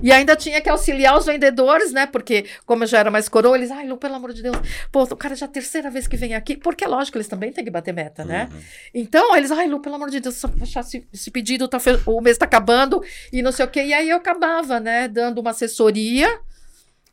E 0.03 0.11
ainda 0.11 0.35
tinha 0.35 0.61
que 0.61 0.69
auxiliar 0.69 1.17
os 1.17 1.25
vendedores, 1.25 1.91
né? 1.91 2.05
Porque, 2.05 2.45
como 2.63 2.83
eu 2.83 2.87
já 2.87 2.99
era 2.99 3.09
mais 3.09 3.27
coroa, 3.27 3.57
eles, 3.57 3.71
ai, 3.71 3.87
Lu, 3.87 3.97
pelo 3.97 4.13
amor 4.13 4.31
de 4.33 4.43
Deus, 4.43 4.55
pô, 4.91 5.01
o 5.01 5.15
cara 5.15 5.35
já 5.35 5.47
é 5.47 5.49
a 5.49 5.51
terceira 5.51 5.89
vez 5.89 6.07
que 6.07 6.15
vem 6.15 6.35
aqui. 6.35 6.55
Porque, 6.55 6.85
lógico, 6.85 7.17
eles 7.17 7.27
também 7.27 7.51
têm 7.51 7.65
que 7.65 7.71
bater 7.71 7.91
meta, 7.91 8.23
né? 8.23 8.49
Uhum. 8.53 8.61
Então, 8.93 9.35
eles, 9.35 9.49
ai, 9.49 9.67
Lu, 9.67 9.79
pelo 9.79 9.95
amor 9.95 10.11
de 10.11 10.19
Deus, 10.19 10.35
só 10.35 10.47
fechar 10.47 10.81
esse, 10.81 11.07
esse 11.11 11.31
pedido, 11.31 11.67
tá, 11.67 11.79
o 12.05 12.21
mês 12.21 12.37
tá 12.37 12.45
acabando 12.45 13.03
e 13.31 13.41
não 13.41 13.51
sei 13.51 13.65
o 13.65 13.67
quê. 13.67 13.83
E 13.83 13.93
aí 13.93 14.11
eu 14.11 14.17
acabava, 14.17 14.79
né, 14.79 15.07
dando 15.07 15.41
uma 15.41 15.49
assessoria 15.49 16.39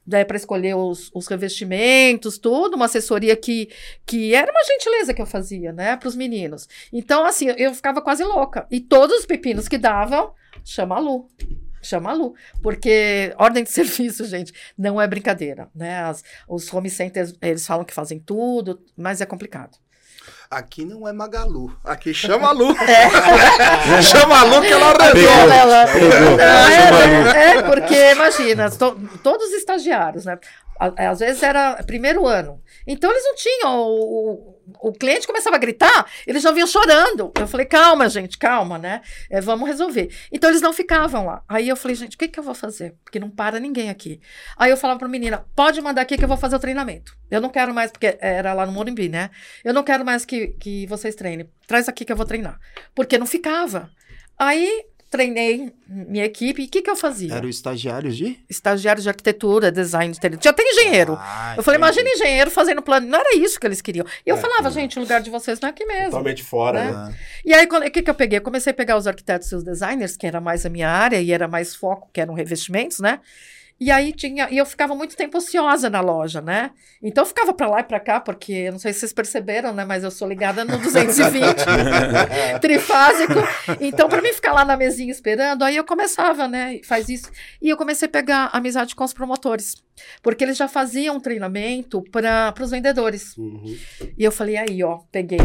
né, 0.06 0.23
para 0.23 0.37
escolher 0.37 0.75
os, 0.75 1.11
os, 1.14 1.26
revestimentos, 1.29 2.37
tudo, 2.37 2.75
uma 2.75 2.87
assessoria 2.87 3.35
que, 3.37 3.70
que 4.05 4.35
era 4.35 4.50
uma 4.50 4.64
gentileza 4.64 5.14
que 5.14 5.23
eu 5.23 5.26
fazia, 5.26 5.73
né, 5.73 5.96
para 5.96 6.08
os 6.08 6.17
meninos. 6.17 6.69
Então, 6.93 7.25
assim, 7.25 7.46
eu 7.56 7.73
ficava 7.75 8.03
quase 8.03 8.23
louca. 8.23 8.67
E 8.70 8.81
todos 8.81 9.20
os 9.20 9.26
pepinos 9.26 9.67
que 9.67 9.79
davam, 9.79 10.34
chama 10.64 10.96
a 10.96 10.98
Lu. 10.98 11.29
Chama 11.82 12.10
a 12.10 12.14
Lu. 12.14 12.34
Porque 12.62 13.34
ordem 13.38 13.64
de 13.64 13.70
serviço, 13.72 14.24
gente, 14.24 14.52
não 14.76 15.00
é 15.00 15.06
brincadeira. 15.06 15.69
Né? 15.74 16.00
As, 16.02 16.22
os 16.48 16.72
home 16.72 16.90
centers, 16.90 17.34
eles 17.40 17.67
falam 17.67 17.84
que 17.84 17.94
fazem 17.94 18.19
tudo, 18.19 18.81
mas 18.96 19.20
é 19.20 19.26
complicado. 19.26 19.79
Aqui 20.50 20.84
não 20.84 21.06
é 21.06 21.12
Magalu. 21.12 21.72
Aqui 21.84 22.12
chama 22.14 22.48
a 22.48 22.52
Lu. 22.52 22.72
É. 22.72 24.02
chama 24.02 24.40
a 24.40 24.43
Lu 24.43 24.60
que 24.60 24.72
ela 24.72 24.93
resolve. 24.93 25.52
Ela, 25.52 25.84
é, 27.32 27.56
é, 27.56 27.62
porque, 27.62 28.12
imagina, 28.12 28.69
to, 28.69 29.00
todos 29.22 29.46
os 29.46 29.52
estagiários, 29.52 30.24
né? 30.24 30.38
Às 30.81 31.19
vezes 31.19 31.43
era 31.43 31.82
primeiro 31.82 32.27
ano. 32.27 32.63
Então 32.87 33.10
eles 33.10 33.22
não 33.22 33.34
tinham. 33.34 33.81
O, 33.81 34.60
o 34.81 34.93
cliente 34.93 35.27
começava 35.27 35.56
a 35.56 35.58
gritar, 35.58 36.10
eles 36.27 36.43
já 36.43 36.51
vinham 36.53 36.67
chorando. 36.67 37.31
Eu 37.39 37.46
falei, 37.46 37.67
calma, 37.67 38.08
gente, 38.08 38.39
calma, 38.39 38.79
né? 38.79 39.03
É, 39.29 39.43
vamos 39.43 39.69
resolver. 39.69 40.10
Então 40.32 40.49
eles 40.49 40.63
não 40.63 40.72
ficavam 40.72 41.27
lá. 41.27 41.43
Aí 41.46 41.69
eu 41.69 41.77
falei, 41.77 41.94
gente, 41.94 42.17
o 42.17 42.19
que, 42.19 42.29
que 42.29 42.39
eu 42.39 42.44
vou 42.44 42.55
fazer? 42.55 42.94
Porque 43.05 43.20
não 43.20 43.29
para 43.29 43.60
ninguém 43.60 43.91
aqui. 43.91 44.22
Aí 44.56 44.70
eu 44.70 44.77
falava 44.77 44.99
para 44.99 45.08
a 45.08 45.10
menina, 45.10 45.44
pode 45.55 45.82
mandar 45.82 46.01
aqui 46.01 46.17
que 46.17 46.25
eu 46.25 46.29
vou 46.29 46.39
fazer 46.39 46.56
o 46.56 46.60
treinamento. 46.60 47.15
Eu 47.31 47.43
não 47.43 47.51
quero 47.51 47.75
mais, 47.75 47.91
porque 47.91 48.17
era 48.19 48.55
lá 48.55 48.65
no 48.65 48.72
Morumbi, 48.72 49.10
né? 49.10 49.29
Eu 49.63 49.75
não 49.75 49.82
quero 49.82 50.03
mais 50.03 50.25
que, 50.25 50.49
que 50.58 50.87
vocês 50.87 51.15
treinem. 51.15 51.51
Traz 51.67 51.91
aqui 51.91 52.06
que 52.06 52.13
eu 52.13 52.17
vou 52.17 52.25
treinar. 52.25 52.58
Porque 52.94 53.19
não 53.19 53.27
ficava. 53.27 53.91
Aí 54.39 54.87
treinei 55.10 55.72
minha 55.86 56.24
equipe. 56.24 56.62
E 56.62 56.67
o 56.67 56.69
que, 56.69 56.81
que 56.81 56.88
eu 56.88 56.94
fazia? 56.94 57.34
Eram 57.34 57.48
estagiários 57.48 58.17
de? 58.17 58.38
Estagiários 58.48 59.02
de 59.02 59.08
arquitetura, 59.08 59.72
design, 59.72 60.14
já 60.40 60.52
tem 60.52 60.70
engenheiro. 60.70 61.17
Ah, 61.19 61.55
eu 61.56 61.62
falei, 61.64 61.79
imagina 61.79 62.08
engenheiro 62.08 62.50
fazendo 62.50 62.81
plano. 62.81 63.08
Não 63.08 63.19
era 63.19 63.36
isso 63.36 63.58
que 63.58 63.67
eles 63.67 63.82
queriam. 63.82 64.06
E 64.24 64.31
eu 64.31 64.36
é, 64.36 64.40
falava, 64.40 64.70
gente, 64.70 64.98
o 64.98 65.02
lugar 65.02 65.20
de 65.20 65.29
vocês 65.29 65.58
não 65.60 65.69
é 65.69 65.72
aqui 65.72 65.84
mesmo. 65.84 66.10
Totalmente 66.12 66.44
fora, 66.44 66.84
né? 66.84 66.93
né? 66.93 67.14
E 67.44 67.52
aí, 67.52 67.67
o 67.67 67.90
que, 67.90 68.02
que 68.02 68.10
eu 68.10 68.14
peguei? 68.14 68.38
Eu 68.38 68.43
comecei 68.43 68.70
a 68.70 68.74
pegar 68.74 68.96
os 68.96 69.08
arquitetos 69.08 69.50
e 69.50 69.56
os 69.56 69.64
designers, 69.64 70.17
que 70.17 70.26
era 70.26 70.40
mais 70.40 70.64
a 70.64 70.69
minha 70.69 70.88
área 70.88 71.20
e 71.20 71.32
era 71.32 71.48
mais 71.48 71.74
foco, 71.74 72.08
que 72.12 72.20
eram 72.20 72.32
revestimentos, 72.32 73.00
né? 73.00 73.19
E 73.81 73.91
aí 73.91 74.13
tinha, 74.13 74.46
e 74.51 74.58
eu 74.58 74.67
ficava 74.67 74.94
muito 74.94 75.17
tempo 75.17 75.39
ociosa 75.39 75.89
na 75.89 76.03
loja, 76.03 76.43
né? 76.43 76.70
Então 77.03 77.22
eu 77.22 77.27
ficava 77.27 77.55
para 77.55 77.67
lá 77.67 77.81
e 77.81 77.84
para 77.84 77.99
cá, 77.99 78.20
porque 78.20 78.70
não 78.70 78.79
sei 78.79 78.93
se 78.93 79.01
vocês 79.01 79.13
perceberam, 79.15 79.72
né, 79.72 79.87
mas 79.87 80.05
eu 80.05 80.10
sou 80.10 80.29
ligada 80.29 80.67
no 80.67 80.77
220, 80.77 81.65
trifásico. 82.60 83.32
Então 83.81 84.06
para 84.06 84.20
mim 84.20 84.34
ficar 84.34 84.53
lá 84.53 84.67
na 84.67 84.77
mesinha 84.77 85.10
esperando, 85.10 85.63
aí 85.63 85.77
eu 85.77 85.84
começava, 85.84 86.46
né, 86.46 86.79
faz 86.84 87.08
isso. 87.08 87.31
E 87.63 87.70
eu 87.70 87.77
comecei 87.79 88.06
a 88.06 88.10
pegar 88.10 88.51
amizade 88.53 88.94
com 88.94 89.03
os 89.03 89.15
promotores, 89.15 89.75
porque 90.22 90.44
eles 90.44 90.58
já 90.58 90.69
faziam 90.69 91.19
treinamento 91.19 92.03
para 92.13 92.53
os 92.60 92.70
vendedores. 92.70 93.34
Uhum. 93.39 93.79
E 94.19 94.22
eu 94.22 94.31
falei 94.31 94.58
aí, 94.58 94.84
ó, 94.84 94.99
peguei. 95.10 95.41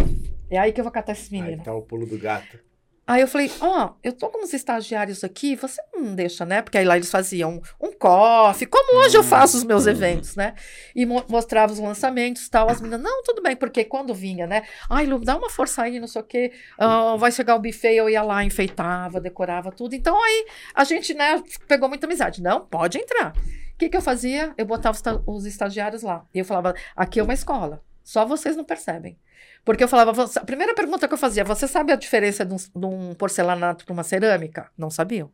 É 0.50 0.58
aí 0.58 0.74
que 0.74 0.82
eu 0.82 0.84
vou 0.84 0.92
catar 0.92 1.14
esses 1.14 1.30
meninos. 1.30 1.60
Aí 1.60 1.66
tá 1.66 1.74
o 1.74 1.82
pulo 1.82 2.06
do 2.06 2.18
gato. 2.18 2.60
Aí 3.08 3.22
eu 3.22 3.28
falei, 3.28 3.52
ó, 3.62 3.86
oh, 3.86 3.96
eu 4.04 4.12
tô 4.12 4.30
com 4.30 4.44
uns 4.44 4.52
estagiários 4.52 5.24
aqui, 5.24 5.56
você 5.56 5.80
não 5.94 6.16
deixa, 6.16 6.44
né? 6.44 6.64
Porque 6.64 6.80
aí 6.80 6.84
lá 6.86 6.96
eles 6.96 7.12
faziam 7.12 7.62
um 7.80 7.92
coffee, 7.92 8.66
como 8.66 8.98
hoje 8.98 9.16
eu 9.16 9.22
hum, 9.22 9.24
faço 9.24 9.58
os 9.58 9.64
meus 9.64 9.86
eventos, 9.86 10.36
né? 10.36 10.56
E 10.96 11.06
mo 11.06 11.24
mostrava 11.30 11.72
os 11.72 11.78
lançamentos 11.78 12.48
e 12.48 12.50
tal. 12.50 12.68
As 12.68 12.82
meninas, 12.82 13.02
não, 13.02 13.22
tudo 13.22 13.44
bem, 13.44 13.56
porque 13.56 13.86
quando 13.86 14.12
vinha, 14.12 14.48
né? 14.48 14.64
Ai, 14.90 15.06
Lu, 15.06 15.20
dá 15.20 15.38
uma 15.38 15.52
força 15.52 15.84
aí, 15.84 16.00
não 16.00 16.08
sei 16.08 16.22
o 16.22 16.26
quê. 16.26 16.52
Uh, 16.80 17.16
vai 17.20 17.32
chegar 17.32 17.56
o 17.56 17.60
buffet, 17.60 17.94
eu 17.94 18.10
ia 18.10 18.24
lá, 18.24 18.44
enfeitava, 18.44 19.22
decorava 19.22 19.72
tudo. 19.72 19.94
Então 19.94 20.20
aí 20.24 20.48
a 20.74 20.84
gente, 20.84 21.14
né, 21.14 21.44
pegou 21.68 21.88
muita 21.88 22.08
amizade. 22.08 22.42
Não, 22.42 22.66
pode 22.66 22.98
entrar. 22.98 23.34
O 23.76 23.78
que, 23.78 23.88
que 23.88 23.98
eu 23.98 24.02
fazia? 24.02 24.52
Eu 24.58 24.66
botava 24.66 24.98
os 25.28 25.46
estagiários 25.46 26.02
lá. 26.02 26.26
E 26.34 26.40
eu 26.40 26.46
falava, 26.46 26.74
aqui 26.96 27.20
é 27.20 27.24
uma 27.24 27.34
escola. 27.36 27.84
Só 28.04 28.26
vocês 28.26 28.56
não 28.56 28.64
percebem. 28.64 29.18
Porque 29.66 29.84
eu 29.84 29.88
falava, 29.88 30.24
a 30.24 30.46
primeira 30.46 30.76
pergunta 30.76 31.08
que 31.08 31.14
eu 31.14 31.18
fazia, 31.18 31.44
você 31.44 31.68
sabe 31.68 31.92
a 31.92 31.96
diferença 31.96 32.46
de 32.46 32.54
um, 32.54 32.58
de 32.58 32.86
um 32.86 33.16
porcelanato 33.16 33.84
para 33.84 33.94
uma 33.94 34.04
cerâmica? 34.04 34.70
Não 34.78 34.92
sabiam. 34.92 35.32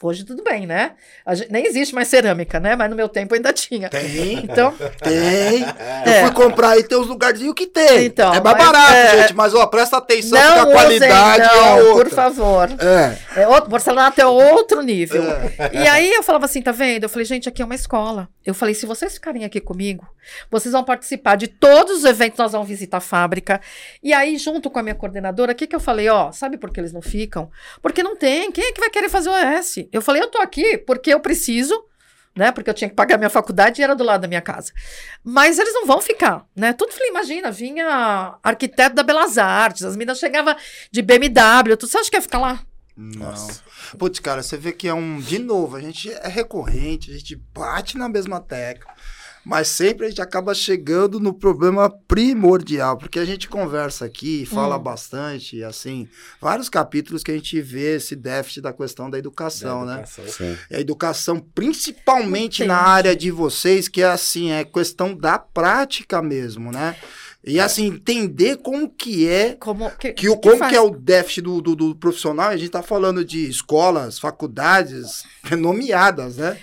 Hoje 0.00 0.22
tudo 0.24 0.44
bem, 0.44 0.64
né? 0.64 0.92
Gente, 1.32 1.50
nem 1.50 1.66
existe 1.66 1.92
mais 1.92 2.06
cerâmica, 2.06 2.60
né? 2.60 2.76
Mas 2.76 2.88
no 2.88 2.94
meu 2.94 3.08
tempo 3.08 3.34
ainda 3.34 3.52
tinha. 3.52 3.88
Tem. 3.88 4.44
Então, 4.44 4.72
tem. 5.02 5.64
É. 5.64 6.20
Eu 6.22 6.26
fui 6.26 6.34
comprar 6.34 6.70
aí, 6.70 6.84
tem 6.84 6.96
uns 6.96 7.08
lugarzinhos 7.08 7.54
que 7.54 7.66
tem. 7.66 8.04
Então, 8.06 8.32
é 8.32 8.40
mais 8.40 8.56
mas, 8.56 8.66
barato, 8.66 8.92
é... 8.92 9.22
gente. 9.22 9.34
Mas, 9.34 9.54
ó, 9.54 9.66
presta 9.66 9.96
atenção 9.96 10.38
não 10.38 10.54
que 10.54 10.60
a 10.60 10.72
qualidade 10.72 11.42
usem, 11.42 11.56
não, 11.56 11.66
é 11.66 11.82
outra. 11.82 12.04
por 12.04 12.14
favor. 12.14 12.68
É. 12.78 13.42
é 13.42 13.48
outro, 13.48 13.70
porcelanato 13.70 14.20
é 14.20 14.26
outro 14.26 14.82
nível. 14.82 15.22
É. 15.24 15.70
E 15.72 15.88
aí 15.88 16.12
eu 16.12 16.22
falava 16.22 16.44
assim, 16.44 16.62
tá 16.62 16.70
vendo? 16.70 17.02
Eu 17.02 17.08
falei, 17.08 17.24
gente, 17.24 17.48
aqui 17.48 17.60
é 17.60 17.64
uma 17.64 17.74
escola. 17.74 18.28
Eu 18.48 18.54
falei, 18.54 18.74
se 18.74 18.86
vocês 18.86 19.12
ficarem 19.12 19.44
aqui 19.44 19.60
comigo, 19.60 20.08
vocês 20.50 20.72
vão 20.72 20.82
participar 20.82 21.36
de 21.36 21.48
todos 21.48 21.98
os 21.98 22.04
eventos, 22.06 22.38
nós 22.38 22.52
vamos 22.52 22.66
visitar 22.66 22.96
a 22.96 23.00
fábrica. 23.00 23.60
E 24.02 24.10
aí, 24.10 24.38
junto 24.38 24.70
com 24.70 24.78
a 24.78 24.82
minha 24.82 24.94
coordenadora, 24.94 25.52
o 25.52 25.54
que 25.54 25.66
que 25.66 25.76
eu 25.76 25.80
falei? 25.80 26.08
Ó, 26.08 26.32
sabe 26.32 26.56
por 26.56 26.70
que 26.70 26.80
eles 26.80 26.90
não 26.90 27.02
ficam? 27.02 27.50
Porque 27.82 28.02
não 28.02 28.16
tem. 28.16 28.50
Quem 28.50 28.64
é 28.64 28.72
que 28.72 28.80
vai 28.80 28.88
querer 28.88 29.10
fazer 29.10 29.28
o 29.28 29.32
OS? 29.32 29.86
Eu 29.92 30.00
falei, 30.00 30.22
eu 30.22 30.30
tô 30.30 30.38
aqui 30.38 30.78
porque 30.78 31.12
eu 31.12 31.20
preciso, 31.20 31.78
né? 32.34 32.50
Porque 32.50 32.70
eu 32.70 32.74
tinha 32.74 32.88
que 32.88 32.96
pagar 32.96 33.18
minha 33.18 33.28
faculdade 33.28 33.82
e 33.82 33.84
era 33.84 33.94
do 33.94 34.02
lado 34.02 34.22
da 34.22 34.28
minha 34.28 34.40
casa. 34.40 34.72
Mas 35.22 35.58
eles 35.58 35.74
não 35.74 35.84
vão 35.84 36.00
ficar, 36.00 36.46
né? 36.56 36.72
Tudo 36.72 36.94
falei, 36.94 37.10
imagina, 37.10 37.50
vinha 37.50 38.38
arquiteto 38.42 38.94
da 38.94 39.02
Belas 39.02 39.36
Artes, 39.36 39.82
as 39.82 39.94
meninas 39.94 40.18
chegavam 40.18 40.56
de 40.90 41.02
BMW, 41.02 41.76
tu, 41.78 41.86
você 41.86 41.98
acha 41.98 42.08
que 42.08 42.16
ia 42.16 42.22
ficar 42.22 42.38
lá? 42.38 42.64
Não. 42.98 43.46
Putz, 43.96 44.18
cara, 44.18 44.42
você 44.42 44.56
vê 44.56 44.72
que 44.72 44.88
é 44.88 44.92
um. 44.92 45.20
De 45.20 45.38
novo, 45.38 45.76
a 45.76 45.80
gente 45.80 46.10
é 46.10 46.26
recorrente, 46.26 47.12
a 47.12 47.14
gente 47.14 47.36
bate 47.36 47.96
na 47.96 48.08
mesma 48.08 48.40
tecla 48.40 48.92
mas 49.48 49.68
sempre 49.68 50.04
a 50.04 50.08
gente 50.10 50.20
acaba 50.20 50.52
chegando 50.52 51.18
no 51.18 51.32
problema 51.32 51.88
primordial, 52.06 52.98
porque 52.98 53.18
a 53.18 53.24
gente 53.24 53.48
conversa 53.48 54.04
aqui, 54.04 54.44
fala 54.44 54.76
hum. 54.76 54.82
bastante, 54.82 55.64
assim, 55.64 56.06
vários 56.38 56.68
capítulos 56.68 57.22
que 57.22 57.30
a 57.30 57.34
gente 57.34 57.58
vê 57.62 57.96
esse 57.96 58.14
déficit 58.14 58.60
da 58.60 58.74
questão 58.74 59.08
da 59.08 59.18
educação, 59.18 59.86
da 59.86 60.00
educação 60.00 60.24
né? 60.24 60.30
Sim. 60.30 60.58
E 60.70 60.76
a 60.76 60.80
educação, 60.80 61.40
principalmente 61.40 62.62
Entendi. 62.62 62.68
na 62.68 62.76
área 62.76 63.16
de 63.16 63.30
vocês, 63.30 63.88
que 63.88 64.02
é 64.02 64.10
assim, 64.10 64.50
é 64.50 64.64
questão 64.64 65.14
da 65.14 65.38
prática 65.38 66.20
mesmo, 66.20 66.70
né? 66.70 66.94
E 67.48 67.60
assim, 67.60 67.86
entender 67.86 68.56
como 68.58 68.88
que 68.88 69.28
é 69.28 69.54
como 69.54 69.90
que, 69.90 70.12
que, 70.12 70.26
como 70.36 70.58
que, 70.60 70.68
que 70.68 70.76
é 70.76 70.80
o 70.80 70.90
déficit 70.90 71.42
do, 71.42 71.60
do, 71.60 71.74
do, 71.76 71.94
profissional. 71.94 72.48
A 72.48 72.56
gente 72.56 72.66
está 72.66 72.82
falando 72.82 73.24
de 73.24 73.48
escolas, 73.48 74.18
faculdades 74.18 75.24
nomeadas, 75.56 76.36
né? 76.36 76.58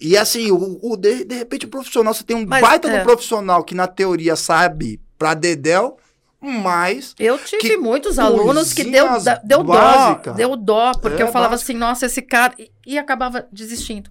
E 0.00 0.16
assim, 0.16 0.50
o, 0.50 0.78
o 0.82 0.96
de, 0.96 1.24
de, 1.24 1.34
repente 1.34 1.66
o 1.66 1.68
profissional, 1.68 2.12
você 2.12 2.24
tem 2.24 2.36
um 2.36 2.46
mas, 2.46 2.60
baita 2.60 2.88
é. 2.88 2.98
do 2.98 3.04
profissional 3.04 3.64
que 3.64 3.74
na 3.74 3.86
teoria 3.86 4.36
sabe 4.36 5.00
pra 5.18 5.34
Dedel, 5.34 5.96
mas. 6.40 7.14
Eu 7.18 7.38
tive 7.38 7.76
muitos 7.76 8.18
alunos 8.18 8.72
que 8.72 8.84
deu, 8.84 9.06
deu 9.44 9.62
dó. 9.62 10.14
Deu 10.36 10.56
dó, 10.56 10.92
porque 11.00 11.22
é, 11.22 11.24
eu 11.24 11.32
falava 11.32 11.52
básica. 11.52 11.72
assim, 11.72 11.78
nossa, 11.78 12.06
esse 12.06 12.20
cara. 12.20 12.54
E, 12.58 12.70
e 12.86 12.98
acabava 12.98 13.46
desistindo. 13.50 14.10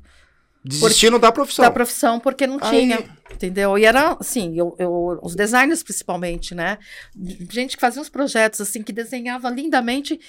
Desistindo 0.63 1.19
da 1.19 1.31
profissão. 1.31 1.65
Da 1.65 1.71
profissão, 1.71 2.19
porque 2.19 2.47
não 2.47 2.57
Aí... 2.61 2.79
tinha. 2.79 3.03
Entendeu? 3.33 3.77
E 3.77 3.83
era 3.83 4.15
assim, 4.19 4.57
eu, 4.57 4.75
eu, 4.77 5.19
os 5.21 5.35
designers 5.35 5.81
principalmente, 5.81 6.53
né? 6.53 6.77
Gente 7.49 7.75
que 7.75 7.81
fazia 7.81 8.01
uns 8.01 8.09
projetos 8.09 8.61
assim, 8.61 8.83
que 8.83 8.93
desenhava 8.93 9.49
lindamente 9.49 10.19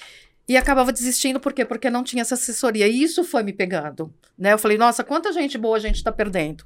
e 0.47 0.57
acabava 0.57 0.91
desistindo, 0.91 1.39
por 1.39 1.53
quê? 1.53 1.63
Porque 1.65 1.89
não 1.89 2.03
tinha 2.03 2.21
essa 2.21 2.35
assessoria. 2.35 2.87
E 2.87 3.01
isso 3.01 3.23
foi 3.23 3.43
me 3.43 3.53
pegando. 3.53 4.13
Né? 4.37 4.53
Eu 4.53 4.57
falei, 4.57 4.77
nossa, 4.77 5.03
quanta 5.03 5.31
gente 5.31 5.57
boa 5.57 5.77
a 5.77 5.79
gente 5.79 5.95
está 5.95 6.11
perdendo. 6.11 6.65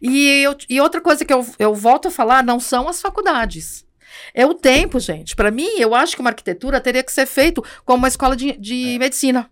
E, 0.00 0.42
eu, 0.42 0.56
e 0.68 0.80
outra 0.80 1.00
coisa 1.00 1.24
que 1.24 1.32
eu, 1.32 1.46
eu 1.58 1.74
volto 1.74 2.08
a 2.08 2.10
falar, 2.10 2.42
não 2.42 2.60
são 2.60 2.88
as 2.88 3.00
faculdades. 3.00 3.86
É 4.34 4.44
o 4.44 4.54
tempo, 4.54 5.00
gente. 5.00 5.34
Para 5.34 5.50
mim, 5.50 5.68
eu 5.78 5.94
acho 5.94 6.14
que 6.14 6.20
uma 6.20 6.30
arquitetura 6.30 6.80
teria 6.80 7.02
que 7.02 7.12
ser 7.12 7.26
feito 7.26 7.64
como 7.84 7.98
uma 7.98 8.08
escola 8.08 8.36
de, 8.36 8.52
de 8.58 8.94
é. 8.94 8.98
medicina. 8.98 9.50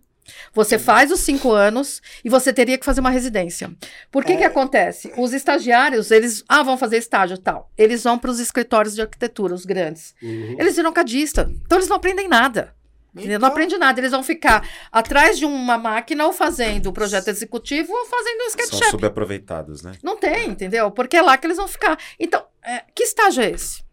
Você 0.53 0.77
faz 0.77 1.11
os 1.11 1.19
cinco 1.19 1.51
anos 1.51 2.01
e 2.23 2.29
você 2.29 2.53
teria 2.53 2.77
que 2.77 2.85
fazer 2.85 2.99
uma 2.99 3.09
residência. 3.09 3.71
Por 4.11 4.23
que 4.23 4.33
é. 4.33 4.37
que 4.37 4.43
acontece? 4.43 5.11
Os 5.17 5.33
estagiários, 5.33 6.11
eles, 6.11 6.43
ah, 6.47 6.61
vão 6.61 6.77
fazer 6.77 6.97
estágio 6.97 7.37
tal. 7.37 7.71
Eles 7.77 8.03
vão 8.03 8.19
para 8.19 8.29
os 8.29 8.39
escritórios 8.39 8.93
de 8.93 9.01
arquitetura, 9.01 9.53
os 9.53 9.65
grandes. 9.65 10.13
Uhum. 10.21 10.55
Eles 10.59 10.75
viram 10.75 10.93
cadista. 10.93 11.49
Então, 11.65 11.79
eles 11.79 11.89
não 11.89 11.97
aprendem 11.97 12.27
nada. 12.27 12.75
Então... 13.15 13.39
Não 13.39 13.47
aprende 13.47 13.77
nada. 13.77 13.99
Eles 13.99 14.11
vão 14.11 14.23
ficar 14.23 14.67
atrás 14.91 15.37
de 15.37 15.45
uma 15.45 15.77
máquina 15.77 16.25
ou 16.25 16.33
fazendo 16.33 16.87
o 16.87 16.93
projeto 16.93 17.27
executivo 17.27 17.91
ou 17.91 18.05
fazendo 18.05 18.41
o 18.41 18.47
SketchUp. 18.47 18.77
São 18.77 18.91
subaproveitados, 18.91 19.81
né? 19.83 19.93
Não 20.03 20.17
tem, 20.17 20.49
entendeu? 20.49 20.89
Porque 20.91 21.17
é 21.17 21.21
lá 21.21 21.37
que 21.37 21.47
eles 21.47 21.57
vão 21.57 21.67
ficar. 21.67 21.97
Então, 22.19 22.43
é, 22.63 22.83
que 22.93 23.03
estágio 23.03 23.43
é 23.43 23.51
esse? 23.51 23.83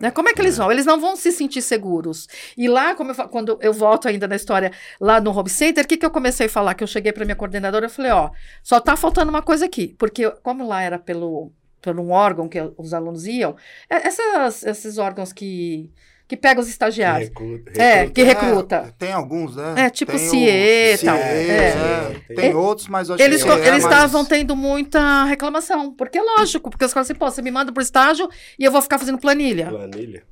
Né? 0.00 0.10
Como 0.10 0.28
é 0.28 0.34
que 0.34 0.40
eles 0.40 0.54
é. 0.54 0.58
vão? 0.58 0.70
Eles 0.70 0.86
não 0.86 1.00
vão 1.00 1.16
se 1.16 1.32
sentir 1.32 1.62
seguros. 1.62 2.28
E 2.56 2.68
lá, 2.68 2.94
como 2.94 3.12
eu, 3.12 3.28
quando 3.28 3.58
eu 3.62 3.72
volto 3.72 4.08
ainda 4.08 4.28
na 4.28 4.36
história, 4.36 4.72
lá 5.00 5.20
no 5.20 5.36
Home 5.36 5.48
Center, 5.48 5.84
o 5.84 5.88
que, 5.88 5.96
que 5.96 6.06
eu 6.06 6.10
comecei 6.10 6.46
a 6.46 6.50
falar? 6.50 6.74
Que 6.74 6.84
eu 6.84 6.88
cheguei 6.88 7.12
para 7.12 7.24
minha 7.24 7.36
coordenadora, 7.36 7.86
eu 7.86 7.90
falei, 7.90 8.12
ó, 8.12 8.30
só 8.62 8.78
tá 8.80 8.96
faltando 8.96 9.30
uma 9.30 9.42
coisa 9.42 9.64
aqui. 9.64 9.94
Porque 9.98 10.30
como 10.42 10.66
lá 10.66 10.82
era 10.82 10.98
pelo, 10.98 11.52
pelo 11.80 12.02
um 12.02 12.10
órgão 12.10 12.48
que 12.48 12.58
os 12.76 12.92
alunos 12.92 13.26
iam, 13.26 13.56
é, 13.88 14.06
essas, 14.06 14.64
esses 14.64 14.98
órgãos 14.98 15.32
que 15.32 15.90
que 16.28 16.36
pega 16.36 16.60
os 16.60 16.68
estagiários. 16.68 17.30
Que 17.30 17.44
recruta, 17.44 17.82
É, 17.82 18.06
que 18.08 18.22
recruta. 18.22 18.76
É, 18.76 18.92
tem 18.98 19.12
alguns, 19.12 19.54
né? 19.54 19.74
É, 19.76 19.90
tipo 19.90 20.12
tem 20.12 20.20
CIE 20.20 20.94
e 20.94 20.98
tal. 20.98 21.16
É. 21.16 22.20
é. 22.28 22.34
Tem, 22.34 22.54
outros, 22.54 22.88
mas 22.88 23.10
acho 23.10 23.22
eles, 23.22 23.42
que 23.42 23.48
é, 23.50 23.68
Eles 23.68 23.84
estavam 23.84 24.22
mas... 24.22 24.28
tendo 24.28 24.56
muita 24.56 25.24
reclamação, 25.24 25.92
porque 25.92 26.18
é 26.18 26.22
lógico, 26.22 26.68
porque 26.70 26.84
os 26.84 26.92
caras 26.92 27.08
assim, 27.08 27.18
pô, 27.18 27.30
você 27.30 27.42
me 27.42 27.50
manda 27.50 27.72
pro 27.72 27.82
estágio 27.82 28.28
e 28.58 28.64
eu 28.64 28.72
vou 28.72 28.82
ficar 28.82 28.98
fazendo 28.98 29.18
planilha. 29.18 29.68
Planilha. 29.68 30.22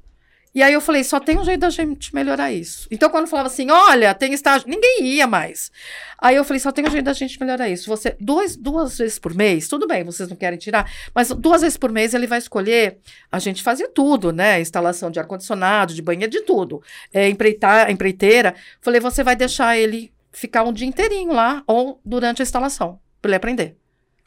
E 0.54 0.62
aí 0.62 0.72
eu 0.72 0.80
falei, 0.80 1.02
só 1.02 1.18
tem 1.18 1.36
um 1.36 1.44
jeito 1.44 1.60
da 1.60 1.70
gente 1.70 2.14
melhorar 2.14 2.52
isso. 2.52 2.86
Então, 2.88 3.10
quando 3.10 3.26
falava 3.26 3.48
assim, 3.48 3.70
olha, 3.72 4.14
tem 4.14 4.32
estágio, 4.32 4.68
ninguém 4.68 5.04
ia 5.04 5.26
mais. 5.26 5.72
Aí 6.16 6.36
eu 6.36 6.44
falei, 6.44 6.60
só 6.60 6.70
tem 6.70 6.86
um 6.86 6.90
jeito 6.90 7.04
da 7.04 7.12
gente 7.12 7.40
melhorar 7.40 7.68
isso. 7.68 7.88
Você, 7.88 8.16
dois, 8.20 8.56
duas 8.56 8.96
vezes 8.96 9.18
por 9.18 9.34
mês, 9.34 9.66
tudo 9.66 9.88
bem, 9.88 10.04
vocês 10.04 10.28
não 10.28 10.36
querem 10.36 10.56
tirar, 10.56 10.88
mas 11.12 11.30
duas 11.30 11.62
vezes 11.62 11.76
por 11.76 11.90
mês 11.90 12.14
ele 12.14 12.28
vai 12.28 12.38
escolher. 12.38 12.98
A 13.32 13.40
gente 13.40 13.64
fazia 13.64 13.88
tudo, 13.88 14.32
né? 14.32 14.60
Instalação 14.60 15.10
de 15.10 15.18
ar-condicionado, 15.18 15.92
de 15.92 16.00
banheiro, 16.00 16.30
de 16.30 16.42
tudo. 16.42 16.80
É, 17.12 17.28
empreitar, 17.28 17.90
empreiteira. 17.90 18.54
Falei, 18.80 19.00
você 19.00 19.24
vai 19.24 19.34
deixar 19.34 19.76
ele 19.76 20.12
ficar 20.30 20.62
um 20.62 20.72
dia 20.72 20.86
inteirinho 20.86 21.32
lá, 21.32 21.64
ou 21.66 22.00
durante 22.04 22.42
a 22.42 22.44
instalação, 22.44 23.00
para 23.20 23.30
ele 23.30 23.36
aprender. 23.36 23.76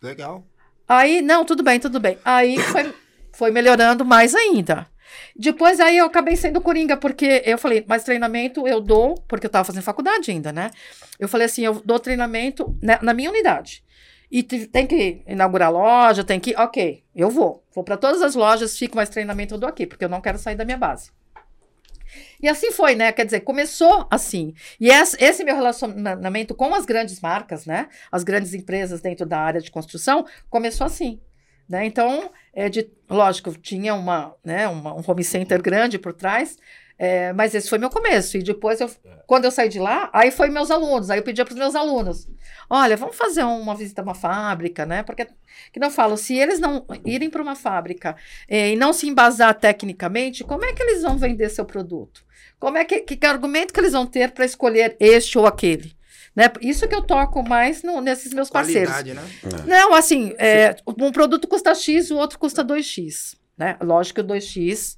Legal. 0.01 0.46
Aí, 0.88 1.22
não, 1.22 1.46
tudo 1.46 1.63
bem, 1.63 1.79
tudo 1.79 2.01
bem. 2.01 2.17
Aí 2.24 2.57
foi, 2.60 2.93
foi 3.31 3.51
melhorando 3.51 4.03
mais 4.03 4.36
ainda. 4.36 4.88
Depois 5.36 5.80
aí 5.80 5.98
eu 5.98 6.06
acabei 6.06 6.36
sendo 6.36 6.62
coringa, 6.62 6.98
porque 6.98 7.44
eu 7.46 7.58
falei, 7.58 7.84
mas 7.88 8.04
treinamento 8.04 8.68
eu 8.68 8.82
dou, 8.82 9.16
porque 9.28 9.46
eu 9.46 9.50
estava 9.50 9.66
fazendo 9.66 9.84
faculdade 9.84 10.32
ainda, 10.32 10.52
né? 10.52 10.72
Eu 11.20 11.28
falei 11.28 11.46
assim, 11.46 11.64
eu 11.64 11.82
dou 11.86 12.00
treinamento 12.00 12.78
na, 12.82 13.02
na 13.02 13.14
minha 13.14 13.30
unidade. 13.30 13.84
E 14.30 14.44
tem 14.44 14.86
que 14.86 15.22
inaugurar 15.26 15.72
loja, 15.72 16.24
tem 16.24 16.40
que. 16.40 16.54
Ok, 16.58 17.04
eu 17.16 17.30
vou. 17.30 17.64
Vou 17.74 17.84
para 17.84 17.96
todas 17.96 18.22
as 18.22 18.36
lojas, 18.36 18.78
fico 18.78 18.96
mais 18.96 19.10
treinamento 19.10 19.56
eu 19.56 19.58
dou 19.58 19.70
aqui, 19.70 19.86
porque 19.86 20.04
eu 20.04 20.10
não 20.10 20.20
quero 20.20 20.38
sair 20.38 20.56
da 20.56 20.66
minha 20.66 20.78
base. 20.78 21.12
E 22.42 22.48
assim 22.48 22.72
foi, 22.72 22.96
né? 22.96 23.12
Quer 23.12 23.26
dizer, 23.26 23.42
começou 23.42 24.08
assim. 24.10 24.54
E 24.80 24.90
esse 24.90 25.44
meu 25.44 25.56
relacionamento 25.56 26.54
com 26.56 26.74
as 26.74 26.86
grandes 26.86 27.20
marcas, 27.22 27.66
né? 27.66 27.88
As 28.12 28.24
grandes 28.24 28.54
empresas 28.54 29.02
dentro 29.02 29.26
da 29.26 29.40
área 29.40 29.62
de 29.62 29.72
construção, 29.72 30.26
começou 30.50 30.86
assim. 30.86 31.20
Né? 31.69 31.86
Então, 31.86 32.31
é 32.53 32.69
de, 32.69 32.89
lógico, 33.09 33.53
tinha 33.57 33.93
uma, 33.93 34.33
né, 34.43 34.67
uma, 34.67 34.93
um 34.93 35.03
home 35.05 35.24
center 35.24 35.62
grande 35.62 36.00
por 36.00 36.13
trás, 36.13 36.57
É, 37.00 37.31
mas 37.33 37.53
esse 37.53 37.69
foi 37.69 37.77
meu 37.77 37.91
começo. 37.91 38.38
E 38.38 38.43
depois, 38.43 38.81
eu, 38.81 38.89
quando 39.27 39.45
eu 39.45 39.51
saí 39.51 39.69
de 39.69 39.77
lá, 39.79 40.09
aí 40.12 40.31
foi 40.31 40.50
meus 40.50 40.71
alunos. 40.71 41.12
Aí 41.12 41.19
eu 41.19 41.24
pedi 41.24 41.43
para 41.43 41.53
os 41.53 41.57
meus 41.59 41.75
alunos: 41.75 42.27
olha, 42.69 42.97
vamos 42.97 43.15
fazer 43.15 43.43
uma 43.43 43.75
visita 43.75 44.01
a 44.01 44.03
uma 44.03 44.15
fábrica, 44.15 44.83
né? 44.86 45.03
Porque, 45.03 45.27
que 45.71 45.79
não 45.79 45.91
falo, 45.91 46.17
se 46.17 46.36
eles 46.36 46.59
não 46.59 46.86
irem 47.05 47.29
para 47.29 47.41
uma 47.43 47.55
fábrica 47.55 48.15
eh, 48.50 48.71
e 48.71 48.75
não 48.75 48.93
se 48.93 49.07
embasar 49.07 49.53
tecnicamente, 49.59 50.43
como 50.43 50.65
é 50.65 50.74
que 50.74 50.81
eles 50.81 51.03
vão 51.03 51.17
vender 51.19 51.50
seu 51.50 51.65
produto? 51.65 52.25
Como 52.59 52.77
é 52.77 52.83
que, 52.86 53.01
que, 53.01 53.15
que 53.15 53.25
argumento 53.27 53.74
que 53.74 53.79
eles 53.79 53.93
vão 53.93 54.07
ter 54.07 54.31
para 54.31 54.45
escolher 54.45 54.95
este 55.00 55.38
ou 55.38 55.45
aquele? 55.45 55.95
Né? 56.38 56.51
Isso 56.62 56.88
que 56.88 56.94
eu 56.94 57.01
toco 57.01 57.41
mais 57.41 57.82
no, 57.82 58.00
nesses 58.00 58.32
meus 58.32 58.48
parceiros. 58.48 58.94
Qualidade, 58.94 59.15
né? 59.15 59.63
Não, 59.65 59.96
assim, 59.96 60.36
é, 60.38 60.75
um 60.86 61.12
produto 61.12 61.48
custa 61.48 61.74
X, 61.74 62.12
o 62.12 62.15
outro 62.15 62.38
custa 62.38 62.63
2X. 62.63 63.36
Né? 63.58 63.75
Lógico 63.82 64.22
que 64.24 64.32
o 64.32 64.36
2X 64.38 64.98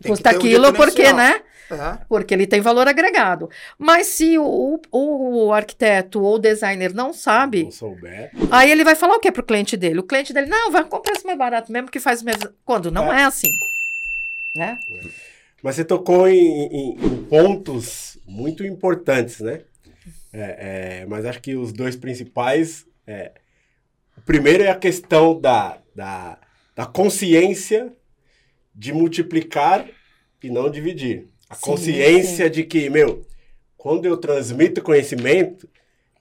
Tem 0.00 0.10
custa 0.10 0.30
ter 0.30 0.36
um 0.36 0.38
aquilo 0.38 0.72
porque, 0.72 1.12
né? 1.12 1.42
É. 1.70 1.98
Porque 2.08 2.32
ele 2.32 2.46
tem 2.46 2.62
valor 2.62 2.88
agregado. 2.88 3.50
Mas 3.78 4.06
se 4.06 4.38
o, 4.38 4.80
o, 4.90 5.44
o 5.48 5.52
arquiteto 5.52 6.22
ou 6.22 6.36
o 6.36 6.38
designer 6.38 6.94
não 6.94 7.12
sabe, 7.12 7.64
Não 7.64 7.70
souber. 7.70 8.30
aí 8.50 8.70
ele 8.70 8.82
vai 8.82 8.94
falar 8.94 9.16
o 9.16 9.20
que 9.20 9.30
pro 9.30 9.42
cliente 9.42 9.76
dele? 9.76 9.98
O 10.00 10.04
cliente 10.04 10.32
dele, 10.32 10.46
não, 10.46 10.70
vai 10.72 10.82
comprar 10.84 11.12
esse 11.12 11.26
mais 11.26 11.36
barato 11.36 11.70
mesmo 11.70 11.90
que 11.90 12.00
faz 12.00 12.22
o 12.22 12.24
mesmo. 12.24 12.48
Quando 12.64 12.90
não 12.90 13.12
é, 13.12 13.24
assim. 13.24 13.50
Né? 14.56 14.78
Mas 15.62 15.76
você 15.76 15.84
tocou 15.84 16.26
em, 16.26 16.38
em- 16.38 16.96
em 17.04 17.24
pontos 17.24 18.16
muito 18.26 18.64
importantes, 18.64 19.40
né? 19.40 19.60
É, 20.32 21.00
é, 21.02 21.06
mas 21.06 21.24
acho 21.24 21.40
que 21.40 21.54
os 21.56 21.72
dois 21.72 21.96
principais. 21.96 22.86
é, 23.06 23.32
o 24.16 24.20
primeiro 24.22 24.62
é 24.64 24.68
a 24.70 24.74
questão 24.76 25.40
da, 25.40 25.78
da, 25.94 26.38
da 26.74 26.86
consciência 26.86 27.92
de 28.74 28.92
multiplicar 28.92 29.86
e 30.42 30.50
não 30.50 30.70
dividir. 30.70 31.28
A 31.48 31.54
Sim, 31.54 31.60
consciência 31.62 32.50
de 32.50 32.62
que, 32.64 32.90
meu, 32.90 33.22
quando 33.76 34.04
eu 34.04 34.16
transmito 34.16 34.82
conhecimento, 34.82 35.68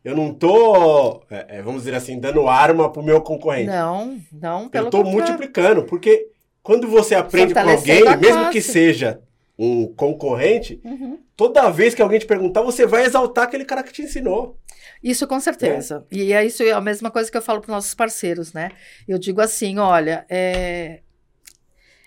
eu 0.03 0.15
não 0.15 0.33
tô, 0.33 1.21
é, 1.29 1.57
é, 1.57 1.61
vamos 1.61 1.81
dizer 1.81 1.95
assim, 1.95 2.19
dando 2.19 2.47
arma 2.47 2.89
pro 2.91 3.03
meu 3.03 3.19
concorrente. 3.21 3.67
Não, 3.67 4.19
não, 4.31 4.69
pelo 4.69 4.85
Eu 4.85 4.87
estou 4.87 5.03
contrário. 5.03 5.25
multiplicando, 5.27 5.83
porque 5.83 6.29
quando 6.63 6.87
você 6.87 7.13
aprende 7.13 7.53
com 7.53 7.59
alguém, 7.59 8.03
mesmo 8.17 8.49
que 8.51 8.61
seja 8.61 9.19
um 9.59 9.87
concorrente, 9.93 10.79
Uhum. 10.83 11.19
Toda 11.37 11.69
vez 11.69 11.93
que 11.95 12.01
alguém 12.01 12.19
te 12.19 12.25
perguntar, 12.25 12.61
você 12.63 12.85
vai 12.85 13.05
exaltar 13.05 13.45
aquele 13.45 13.63
cara 13.63 13.83
que 13.83 13.93
te 13.93 14.01
ensinou. 14.01 14.57
Isso 15.01 15.25
com 15.27 15.39
certeza. 15.39 16.05
E 16.11 16.33
é 16.33 16.43
isso 16.43 16.63
é 16.63 16.71
a 16.71 16.81
mesma 16.81 17.11
coisa 17.11 17.29
que 17.31 17.37
eu 17.37 17.41
falo 17.41 17.61
para 17.61 17.73
nossos 17.73 17.93
parceiros, 17.93 18.51
né? 18.51 18.71
Eu 19.07 19.19
digo 19.19 19.39
assim, 19.39 19.77
olha, 19.77 20.25
é, 20.29 21.01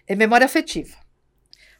é 0.06 0.14
memória 0.16 0.44
afetiva. 0.44 0.96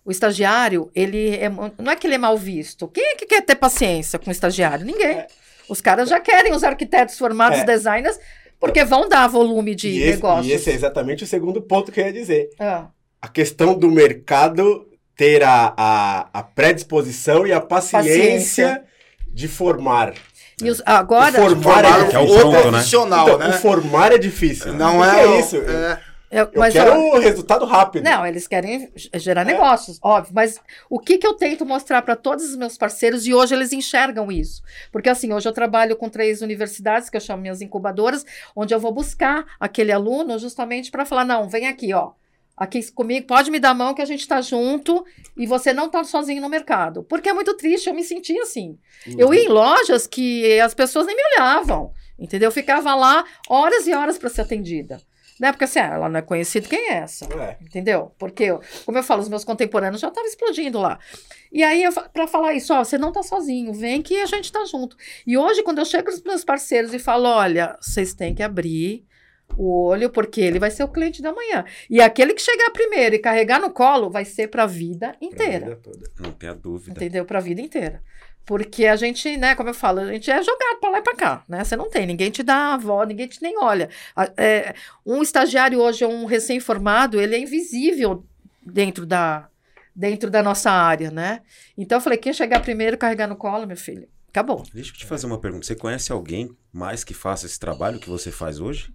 O 0.05 0.11
estagiário, 0.11 0.91
ele 0.95 1.37
é, 1.37 1.49
não 1.51 1.93
é 1.93 1.97
que 1.97 2.07
ele 2.07 2.15
é 2.15 2.19
mal 2.19 2.37
visto. 2.39 2.89
Quem 2.89 3.05
é 3.05 3.15
que 3.17 3.27
quer 3.27 3.43
ter 3.43 3.57
paciência 3.57 4.19
com 4.19 4.31
o 4.31 4.33
estagiário? 4.33 4.87
Ninguém. 4.87 5.19
É. 5.19 5.27
Os 5.69 5.81
caras 5.81 6.09
já 6.09 6.19
querem 6.21 6.53
os 6.53 6.65
arquitetos 6.65 7.19
formados, 7.19 7.59
É. 7.59 7.65
designers, 7.65 8.19
porque 8.59 8.85
vão 8.85 9.09
dar 9.09 9.27
volume 9.29 9.75
de 9.75 9.89
e, 9.89 10.03
esse, 10.03 10.11
negócios. 10.17 10.47
e 10.47 10.53
esse 10.53 10.71
é 10.71 10.75
exatamente 10.75 11.25
o 11.25 11.27
segundo 11.27 11.61
ponto 11.61 11.91
que 11.93 12.01
eu 12.01 12.07
ia 12.07 12.13
dizer. 12.13 12.49
Ah, 12.59 12.89
A 13.21 13.29
questão 13.29 13.77
do 13.79 13.91
mercado 13.91 14.89
ter 15.21 15.43
a, 15.45 15.75
a, 15.77 16.29
a 16.33 16.43
predisposição 16.43 17.47
e 17.47 17.53
a 17.53 17.61
paciência, 17.61 18.09
Paciência. 18.09 18.85
de 19.29 19.47
formar. 19.49 20.15
E 20.63 20.71
os- 20.71 20.83
agora, 20.87 21.33
O 21.43 21.45
formar 21.49 21.63
Formaram 21.75 22.05
é 22.07 22.09
Que 22.09 22.17
é 22.17 22.19
o 22.19 22.27
pronto, 22.27 22.53
né? 22.57 22.63
profissional, 22.63 23.27
Então, 23.29 23.39
né? 23.39 23.49
O 23.49 23.53
formar 23.53 24.13
é 24.13 24.19
difícil. 24.19 24.73
Não 24.73 25.05
é, 25.05 25.27
o- 25.27 25.39
isso. 25.39 25.57
é. 25.57 26.01
eu, 26.31 26.45
Eu 26.45 26.51
mas, 26.55 26.73
quero 26.73 26.99
o 26.99 27.19
resultado 27.19 27.67
rápido. 27.67 28.03
Não, 28.05 28.25
eles 28.27 28.47
querem 28.47 28.91
gerar 29.17 29.43
É. 29.43 29.45
negócios, 29.45 29.99
óbvio. 30.03 30.33
Mas 30.35 30.59
o 30.89 30.99
que, 30.99 31.19
que 31.19 31.27
eu 31.27 31.35
tento 31.35 31.67
mostrar 31.67 32.01
para 32.01 32.17
todos 32.17 32.45
os 32.47 32.57
meus 32.57 32.79
parceiros 32.79 33.27
e 33.27 33.35
hoje 33.35 33.55
eles 33.55 33.75
enxergam 33.75 34.33
isso? 34.33 34.63
Porque 34.91 35.11
assim, 35.11 35.33
hoje 35.35 35.47
eu 35.47 35.53
trabalho 35.53 35.97
com 35.97 36.09
três 36.09 36.41
universidades, 36.41 37.11
que 37.11 37.17
eu 37.19 37.21
chamo 37.21 37.43
minhas 37.43 37.61
incubadoras, 37.61 38.25
onde 38.57 38.73
eu 38.73 38.81
vou 38.81 38.93
buscar 38.93 39.45
aquele 39.61 39.93
aluno 39.93 40.39
justamente 40.39 40.91
para 40.91 41.05
falar: 41.05 41.27
não, 41.27 41.47
vem 41.47 41.69
aqui, 41.69 41.93
ó. 41.93 42.13
Aqui 42.61 42.93
comigo, 42.93 43.27
pode 43.27 43.51
me 43.51 43.59
dar 43.59 43.71
a 43.71 43.75
mão 43.75 43.95
que 43.95 44.03
a 44.03 44.05
gente 44.05 44.21
está 44.21 44.43
junto 44.43 45.03
e 45.35 45.47
você 45.47 45.73
não 45.73 45.87
está 45.87 46.05
sozinho 46.05 46.43
no 46.43 46.49
mercado. 46.51 47.03
Porque 47.03 47.31
é 47.31 47.33
muito 47.33 47.57
triste, 47.57 47.89
eu 47.89 47.95
me 47.95 48.05
senti 48.05 48.39
assim. 48.39 48.79
Eu 49.17 49.33
ia 49.33 49.45
em 49.45 49.49
lojas 49.49 50.07
que 50.07 50.61
as 50.61 50.75
pessoas 50.75 51.07
nem 51.07 51.17
me 51.17 51.23
olhavam, 51.35 51.91
entendeu? 52.19 52.49
Eu 52.49 52.53
ficava 52.53 52.95
lá 52.95 53.25
horas 53.49 53.87
e 53.87 53.95
horas 53.95 54.19
para 54.19 54.29
ser 54.29 54.43
atendida. 54.43 55.01
Né? 55.41 55.51
Porque 55.53 55.65
assim, 55.65 55.79
ela 55.79 56.07
não 56.07 56.19
é 56.19 56.23
conhecida, 56.23 56.69
quem 56.69 56.91
é 56.91 56.97
essa? 56.99 57.25
É. 57.33 57.57
Entendeu? 57.63 58.13
Porque, 58.19 58.49
como 58.85 58.99
eu 58.99 59.03
falo, 59.03 59.23
os 59.23 59.29
meus 59.31 59.43
contemporâneos 59.43 60.03
já 60.03 60.09
estavam 60.09 60.29
explodindo 60.29 60.79
lá. 60.79 60.99
E 61.51 61.63
aí, 61.63 61.83
para 62.13 62.27
falar 62.27 62.53
isso, 62.53 62.75
ó, 62.75 62.85
você 62.85 62.99
não 62.99 63.11
tá 63.11 63.23
sozinho, 63.23 63.73
vem 63.73 64.03
que 64.03 64.21
a 64.21 64.27
gente 64.27 64.53
tá 64.53 64.67
junto. 64.67 64.99
E 65.27 65.39
hoje, 65.39 65.63
quando 65.63 65.79
eu 65.79 65.87
chego 65.87 66.11
nos 66.11 66.23
meus 66.23 66.45
parceiros 66.45 66.93
e 66.93 66.99
falo, 66.99 67.27
olha, 67.27 67.75
vocês 67.81 68.13
têm 68.13 68.35
que 68.35 68.43
abrir 68.43 69.07
o 69.57 69.85
olho, 69.87 70.11
porque 70.11 70.41
ele 70.41 70.59
vai 70.59 70.71
ser 70.71 70.83
o 70.85 70.89
cliente 70.89 71.21
da 71.23 71.33
manhã. 71.33 71.65
E 71.89 72.01
aquele 72.01 72.35
que 72.35 72.43
chegar 72.43 72.71
primeiro 72.71 73.15
e 73.15 73.19
carregar 73.19 73.61
no 73.61 73.71
colo 73.71 74.11
vai 74.11 74.25
ser 74.25 74.49
para 74.49 74.65
a 74.65 74.67
vida 74.67 75.09
Pra 75.19 75.27
inteira. 75.27 75.67
vida 75.67 75.77
toda. 75.83 76.11
Não 76.19 76.33
tenha 76.33 76.55
dúvida. 76.55 76.91
Entendeu? 76.93 77.25
Para 77.25 77.39
a 77.39 77.43
vida 77.43 77.61
inteira. 77.61 78.03
Porque 78.47 78.87
a 78.87 78.97
gente, 78.97 79.37
né, 79.37 79.55
como 79.55 79.69
eu 79.69 79.75
falo, 79.75 80.01
a 80.01 80.13
gente 80.13 80.31
é 80.31 80.43
jogado 80.43 80.81
para 80.81 80.91
lá 80.91 80.99
e 80.99 81.03
para 81.03 81.15
cá, 81.15 81.45
né? 81.49 81.63
Você 81.63 81.77
não 81.77 81.89
tem, 81.89 82.07
ninguém 82.07 82.31
te 82.31 82.43
dá 82.43 82.55
a 82.57 82.75
avó, 82.75 83.05
ninguém 83.05 83.29
te 83.29 83.41
nem 83.43 83.57
olha. 83.63 83.89
A- 84.17 84.33
é, 84.37 84.75
um 85.07 85.23
estagiário 85.23 85.79
hoje, 85.79 86.05
um 86.05 86.25
recém-formado, 86.25 87.21
ele 87.21 87.37
é 87.37 87.39
invisível 87.39 88.25
dentro 88.65 89.07
da, 89.07 89.49
dentro 89.95 90.31
da 90.31 90.43
nossa 90.43 90.71
área, 90.71 91.11
né? 91.11 91.43
Então 91.77 91.99
eu 91.99 92.03
falei, 92.03 92.19
quem 92.19 92.33
chegar 92.33 92.61
primeiro, 92.61 92.99
carregar 92.99 93.29
no 93.29 93.37
colo, 93.37 93.67
meu 93.67 93.77
filho, 93.77 94.09
acabou. 94.31 94.65
Deixa 94.73 94.91
eu 94.91 94.97
te 94.97 95.07
fazer 95.07 95.27
uma 95.27 95.39
pergunta. 95.39 95.65
Você 95.67 95.77
conhece 95.77 96.11
alguém 96.11 96.51
mais 96.73 97.05
que 97.05 97.15
faça 97.15 97.47
esse 97.47 97.61
trabalho 97.61 98.01
que 98.01 98.09
você 98.09 98.33
faz 98.33 98.59
hoje? 98.59 98.93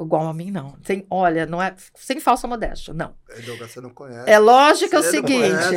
Igual 0.00 0.28
a 0.28 0.32
mim, 0.34 0.50
não. 0.52 0.72
Tem, 0.84 1.04
olha, 1.10 1.44
não 1.44 1.60
é 1.60 1.74
sem 1.94 2.20
falsa 2.20 2.46
modéstia, 2.46 2.94
não. 2.94 3.14
Douglas, 3.44 3.72
você 3.72 3.80
não 3.80 3.90
conhece. 3.90 4.30
É 4.30 4.38
lógico 4.38 4.90
que 4.90 4.96
é 4.96 4.98
o 5.00 5.02
seguinte. 5.02 5.74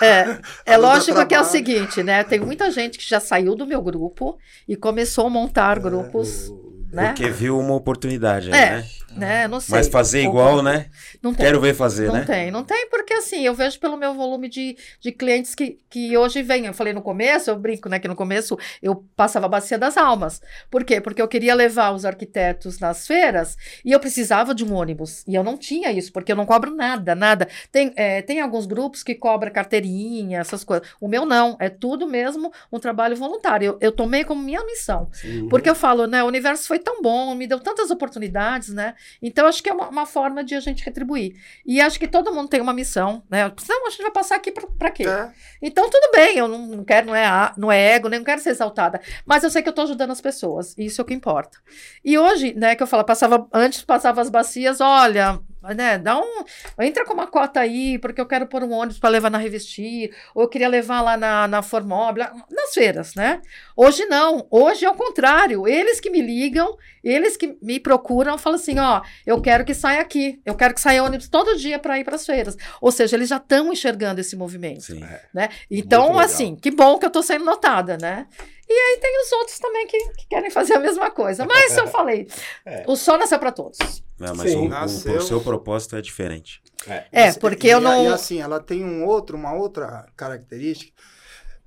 É, 0.00 0.40
é 0.72 0.76
lógico 0.78 1.12
que 1.26 1.34
é 1.34 1.38
o 1.40 1.42
trabalha. 1.42 1.44
seguinte, 1.44 2.02
né? 2.02 2.24
Tem 2.24 2.40
muita 2.40 2.70
gente 2.70 2.96
que 2.98 3.06
já 3.06 3.20
saiu 3.20 3.54
do 3.54 3.66
meu 3.66 3.82
grupo 3.82 4.38
e 4.66 4.76
começou 4.76 5.26
a 5.26 5.30
montar 5.30 5.78
grupos, 5.78 6.48
O- 6.48 6.69
né? 6.92 7.08
Porque 7.08 7.28
viu 7.30 7.58
uma 7.58 7.74
oportunidade 7.74 8.48
É, 8.50 8.52
né? 8.52 8.86
né? 9.16 9.48
Não 9.48 9.60
sei. 9.60 9.74
Mas 9.76 9.88
fazer 9.88 10.20
Ou- 10.20 10.28
igual, 10.30 10.62
né? 10.62 10.86
Não 11.22 11.34
tem. 11.34 11.46
Quero 11.46 11.60
ver 11.60 11.74
fazer, 11.74 12.06
Não 12.06 12.14
né? 12.14 12.24
tem, 12.24 12.50
não 12.50 12.64
tem, 12.64 12.88
porque 12.88 13.12
assim, 13.14 13.44
eu 13.44 13.54
vejo 13.54 13.78
pelo 13.78 13.96
meu 13.96 14.14
volume 14.14 14.48
de, 14.48 14.76
de 15.00 15.12
clientes 15.12 15.54
que, 15.54 15.78
que 15.88 16.16
hoje 16.16 16.42
vêm. 16.42 16.66
Eu 16.66 16.74
falei 16.74 16.92
no 16.92 17.02
começo, 17.02 17.50
eu 17.50 17.56
brinco, 17.58 17.88
né? 17.88 17.98
Que 17.98 18.08
no 18.08 18.14
começo 18.16 18.58
eu 18.82 19.04
passava 19.16 19.46
a 19.46 19.48
bacia 19.48 19.78
das 19.78 19.96
almas. 19.96 20.40
Por 20.70 20.84
quê? 20.84 21.00
Porque 21.00 21.20
eu 21.20 21.28
queria 21.28 21.54
levar 21.54 21.90
os 21.92 22.04
arquitetos 22.04 22.78
nas 22.78 23.06
feiras 23.06 23.56
e 23.84 23.92
eu 23.92 24.00
precisava 24.00 24.54
de 24.54 24.64
um 24.64 24.72
ônibus. 24.74 25.24
E 25.26 25.34
eu 25.34 25.42
não 25.44 25.56
tinha 25.56 25.90
isso, 25.92 26.12
porque 26.12 26.32
eu 26.32 26.36
não 26.36 26.46
cobro 26.46 26.74
nada, 26.74 27.14
nada. 27.14 27.48
Tem, 27.70 27.92
é, 27.96 28.22
tem 28.22 28.40
alguns 28.40 28.66
grupos 28.66 29.02
que 29.02 29.14
cobram 29.14 29.52
carteirinha, 29.52 30.38
essas 30.40 30.64
coisas. 30.64 30.88
O 31.00 31.08
meu 31.08 31.24
não, 31.24 31.56
é 31.60 31.68
tudo 31.68 32.06
mesmo 32.06 32.52
um 32.72 32.78
trabalho 32.78 33.16
voluntário. 33.16 33.64
Eu, 33.66 33.78
eu 33.80 33.92
tomei 33.92 34.24
como 34.24 34.42
minha 34.42 34.64
missão. 34.64 35.08
Uhum. 35.24 35.48
Porque 35.48 35.68
eu 35.68 35.74
falo, 35.74 36.06
né? 36.06 36.22
O 36.22 36.26
universo 36.26 36.66
foi 36.66 36.78
tão 36.80 37.02
bom, 37.02 37.34
me 37.34 37.46
deu 37.46 37.60
tantas 37.60 37.90
oportunidades, 37.90 38.70
né? 38.70 38.94
Então, 39.22 39.46
acho 39.46 39.62
que 39.62 39.68
é 39.68 39.72
uma, 39.72 39.88
uma 39.88 40.06
forma 40.06 40.42
de 40.42 40.54
a 40.54 40.60
gente 40.60 40.84
retribuir. 40.84 41.36
E 41.64 41.80
acho 41.80 41.98
que 41.98 42.08
todo 42.08 42.32
mundo 42.32 42.48
tem 42.48 42.60
uma 42.60 42.72
missão, 42.72 43.22
né? 43.30 43.50
Senão 43.58 43.86
a 43.86 43.90
gente 43.90 44.02
vai 44.02 44.10
passar 44.10 44.36
aqui 44.36 44.50
pra, 44.50 44.66
pra 44.78 44.90
quê? 44.90 45.06
É. 45.06 45.30
Então, 45.62 45.88
tudo 45.88 46.10
bem, 46.12 46.38
eu 46.38 46.48
não, 46.48 46.66
não 46.66 46.84
quero, 46.84 47.06
não 47.08 47.14
é, 47.14 47.52
não 47.56 47.72
é 47.72 47.94
ego, 47.94 48.08
nem 48.08 48.20
não 48.20 48.24
quero 48.24 48.40
ser 48.40 48.50
exaltada. 48.50 49.00
Mas 49.24 49.42
eu 49.42 49.50
sei 49.50 49.62
que 49.62 49.68
eu 49.68 49.72
tô 49.72 49.82
ajudando 49.82 50.10
as 50.10 50.20
pessoas, 50.20 50.74
e 50.76 50.86
isso 50.86 51.00
é 51.00 51.02
o 51.02 51.06
que 51.06 51.14
importa. 51.14 51.58
E 52.04 52.18
hoje, 52.18 52.54
né, 52.54 52.74
que 52.74 52.82
eu 52.82 52.86
falo, 52.86 53.04
passava, 53.04 53.46
antes 53.52 53.82
passava 53.82 54.20
as 54.20 54.30
bacias, 54.30 54.80
olha, 54.80 55.40
né, 55.74 55.98
dá 55.98 56.18
um, 56.18 56.44
entra 56.80 57.04
com 57.04 57.12
uma 57.12 57.26
cota 57.26 57.60
aí, 57.60 57.98
porque 57.98 58.20
eu 58.20 58.26
quero 58.26 58.46
pôr 58.46 58.62
um 58.62 58.72
ônibus 58.72 58.98
para 58.98 59.10
levar 59.10 59.30
na 59.30 59.38
Revestir, 59.38 60.14
ou 60.34 60.42
eu 60.42 60.48
queria 60.48 60.68
levar 60.68 61.00
lá 61.00 61.16
na, 61.16 61.46
na 61.46 61.62
Formobile, 61.62 62.26
nas 62.50 62.72
feiras, 62.72 63.14
né? 63.14 63.40
Hoje 63.76 64.06
não, 64.06 64.46
hoje 64.50 64.84
é 64.84 64.90
o 64.90 64.94
contrário, 64.94 65.68
eles 65.68 66.00
que 66.00 66.10
me 66.10 66.20
ligam, 66.20 66.76
eles 67.04 67.36
que 67.36 67.56
me 67.62 67.78
procuram, 67.78 68.38
falam 68.38 68.58
assim, 68.58 68.78
ó, 68.78 69.02
eu 69.26 69.40
quero 69.40 69.64
que 69.64 69.74
saia 69.74 70.00
aqui, 70.00 70.40
eu 70.44 70.54
quero 70.54 70.74
que 70.74 70.80
saia 70.80 71.02
ônibus 71.02 71.28
todo 71.28 71.56
dia 71.56 71.78
para 71.78 71.98
ir 71.98 72.04
para 72.04 72.16
as 72.16 72.26
feiras. 72.26 72.56
Ou 72.80 72.90
seja, 72.90 73.16
eles 73.16 73.28
já 73.28 73.36
estão 73.36 73.72
enxergando 73.72 74.20
esse 74.20 74.36
movimento 74.36 74.84
Sim. 74.84 75.04
né? 75.32 75.48
Então, 75.70 76.08
legal. 76.08 76.20
assim, 76.20 76.56
que 76.56 76.70
bom 76.70 76.98
que 76.98 77.06
eu 77.06 77.10
tô 77.10 77.22
sendo 77.22 77.44
notada, 77.44 77.96
né? 77.96 78.26
E 78.70 78.72
aí 78.72 78.98
tem 79.00 79.22
os 79.24 79.32
outros 79.32 79.58
também 79.58 79.84
que, 79.88 79.98
que 80.14 80.26
querem 80.28 80.48
fazer 80.48 80.74
a 80.74 80.78
mesma 80.78 81.10
coisa. 81.10 81.44
Mas 81.44 81.76
eu 81.76 81.88
falei, 81.90 82.28
É. 82.64 82.84
o 82.86 82.94
sol 82.94 83.18
nasceu 83.18 83.38
para 83.38 83.50
todos. 83.50 83.78
Não, 84.16 84.32
mas 84.36 84.50
Sim. 84.52 84.58
o, 84.58 84.62
o- 84.66 84.68
Nasceu. 84.68 85.16
o 85.16 85.22
seu 85.22 85.40
propósito 85.40 85.96
é 85.96 86.00
diferente. 86.00 86.62
É. 86.86 87.06
É, 87.10 87.32
porque 87.32 87.66
e, 87.66 87.70
eu 87.70 87.80
não. 87.80 88.04
E 88.04 88.06
assim, 88.06 88.40
ela 88.40 88.60
tem 88.60 88.84
um 88.84 89.04
outro, 89.04 89.36
uma 89.36 89.52
outra 89.52 90.06
característica. 90.16 90.92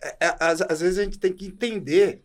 É, 0.01 0.27
é, 0.27 0.35
às, 0.39 0.61
às 0.61 0.79
vezes 0.79 0.97
a 0.97 1.03
gente 1.03 1.19
tem 1.19 1.33
que 1.33 1.45
entender 1.47 2.23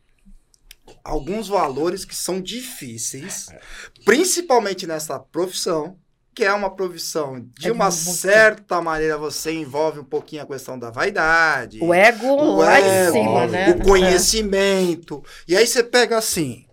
alguns 1.05 1.49
valores 1.49 2.05
que 2.05 2.15
são 2.15 2.41
difíceis, 2.41 3.49
É. 3.51 3.61
principalmente 4.05 4.87
nessa 4.87 5.19
profissão, 5.19 5.99
que 6.35 6.45
é 6.45 6.53
uma 6.53 6.71
profissão, 6.71 7.45
de 7.59 7.69
é 7.69 7.73
uma 7.73 7.91
certa 7.91 8.81
maneira 8.81 9.19
você 9.19 9.53
envolve 9.53 10.01
um 10.01 10.05
pouquinho 10.05 10.43
a 10.43 10.47
questão 10.47 10.79
da 10.79 10.91
vaidade. 10.91 11.81
O 11.83 11.93
ego 11.93 12.27
o 12.27 12.57
lá 12.59 12.79
ego, 12.79 12.89
em 12.89 13.13
cima, 13.13 13.47
né? 13.47 13.71
O 13.71 13.83
conhecimento. 13.83 15.23
É. 15.49 15.53
E 15.53 15.57
aí 15.57 15.67
você 15.67 15.83
pega 15.83 16.17
assim, 16.17 16.65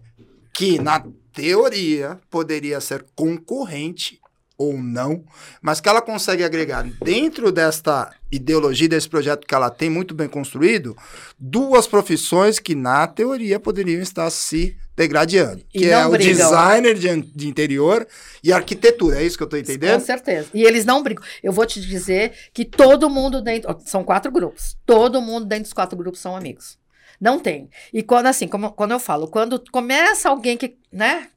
que 0.54 0.80
na 0.80 1.04
teoria 1.34 2.20
poderia 2.30 2.80
ser 2.80 3.06
concorrente 3.16 4.20
ou 4.58 4.78
não, 4.78 5.24
mas 5.62 5.82
que 5.82 5.90
ela 5.90 6.02
consegue 6.02 6.44
agregar 6.44 6.84
dentro 7.04 7.52
desta 7.52 8.14
ideologia, 8.32 8.88
desse 8.88 9.10
projeto 9.10 9.46
que 9.46 9.54
ela 9.54 9.70
tem 9.70 9.90
muito 9.90 10.14
bem 10.14 10.28
construído, 10.28 10.96
duas 11.38 11.88
profissões 11.88 12.60
que, 12.60 12.74
na 12.74 13.06
teoria, 13.08 13.60
poderiam 13.60 14.02
estar 14.02 14.30
se 14.30 14.78
degradando. 14.96 15.62
E 15.74 15.80
que 15.80 15.90
é 15.90 16.08
brigam. 16.08 16.14
o 16.14 16.18
designer 16.18 16.96
de, 16.96 17.22
de, 17.22 17.48
interior 17.48 18.08
e 18.44 18.54
arquitetura. 18.54 19.20
É 19.20 19.24
isso 19.24 19.38
que 19.38 19.44
eu 19.44 19.46
estou 19.46 19.60
entendendo? 19.60 20.00
Com 20.00 20.06
certeza. 20.06 20.48
E 20.54 20.64
eles 20.64 20.86
não 20.86 21.04
brigam. 21.04 21.24
Eu 21.44 21.52
vou 21.52 21.66
te 21.66 21.82
dizer 21.82 22.34
que 22.54 22.64
todo 22.64 23.10
mundo 23.10 23.42
dentro. 23.42 23.78
São 23.86 24.04
quatro 24.04 24.32
grupos. 24.32 24.78
Todo 24.86 25.22
mundo 25.22 25.46
dentro 25.46 25.64
dos 25.64 25.74
quatro 25.74 25.98
grupos 25.98 26.22
são 26.22 26.36
amigos. 26.36 26.78
Não 27.20 27.40
tem. 27.40 27.70
E 27.94 28.04
quando, 28.04 28.28
assim, 28.28 28.48
como, 28.48 28.72
quando 28.72 28.92
eu 28.92 29.00
falo, 29.00 29.28
quando 29.28 29.62
começa 29.72 30.30
alguém 30.30 30.58
que, 30.58 30.78
né? 30.92 31.30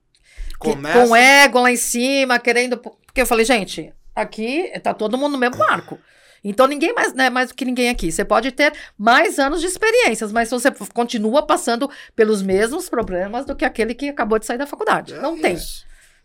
Começa... 0.58 1.06
Com 1.06 1.16
ego 1.16 1.60
lá 1.60 1.70
em 1.70 1.76
cima, 1.76 2.38
querendo 2.38 2.76
porque 2.78 3.22
eu 3.22 3.26
falei, 3.26 3.44
gente, 3.44 3.92
aqui 4.14 4.70
tá 4.82 4.94
todo 4.94 5.18
mundo 5.18 5.32
no 5.32 5.38
mesmo 5.38 5.56
barco. 5.56 5.98
Então 6.44 6.66
ninguém 6.66 6.94
mais, 6.94 7.12
né, 7.14 7.28
mais 7.28 7.48
do 7.48 7.54
que 7.54 7.64
ninguém 7.64 7.88
aqui. 7.88 8.12
Você 8.12 8.24
pode 8.24 8.52
ter 8.52 8.72
mais 8.96 9.38
anos 9.38 9.60
de 9.60 9.66
experiências, 9.66 10.30
mas 10.30 10.50
você 10.50 10.70
continua 10.94 11.44
passando 11.44 11.90
pelos 12.14 12.42
mesmos 12.42 12.88
problemas 12.88 13.44
do 13.44 13.56
que 13.56 13.64
aquele 13.64 13.94
que 13.94 14.08
acabou 14.08 14.38
de 14.38 14.46
sair 14.46 14.58
da 14.58 14.66
faculdade. 14.66 15.14
É 15.14 15.20
Não 15.20 15.34
isso. 15.34 15.42
tem, 15.42 15.56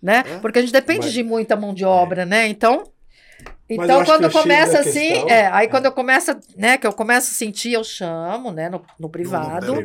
né? 0.01 0.23
É. 0.25 0.37
Porque 0.39 0.59
a 0.59 0.61
gente 0.61 0.71
depende 0.71 1.05
mas, 1.05 1.13
de 1.13 1.23
muita 1.23 1.55
mão 1.55 1.73
de 1.73 1.83
obra, 1.83 2.21
é. 2.21 2.25
né? 2.25 2.47
Então 2.47 2.83
então, 3.69 4.03
quando 4.03 4.29
começa 4.31 4.79
assim, 4.79 5.07
questão, 5.07 5.29
é, 5.29 5.47
aí 5.47 5.65
é. 5.65 5.69
quando 5.69 5.85
eu 5.85 5.91
começo, 5.91 6.31
né, 6.55 6.77
que 6.77 6.85
eu 6.85 6.93
começo 6.93 7.31
a 7.31 7.33
sentir, 7.33 7.73
eu 7.73 7.83
chamo, 7.83 8.51
né, 8.51 8.69
no, 8.69 8.81
no 8.99 9.09
privado, 9.09 9.75
no 9.75 9.81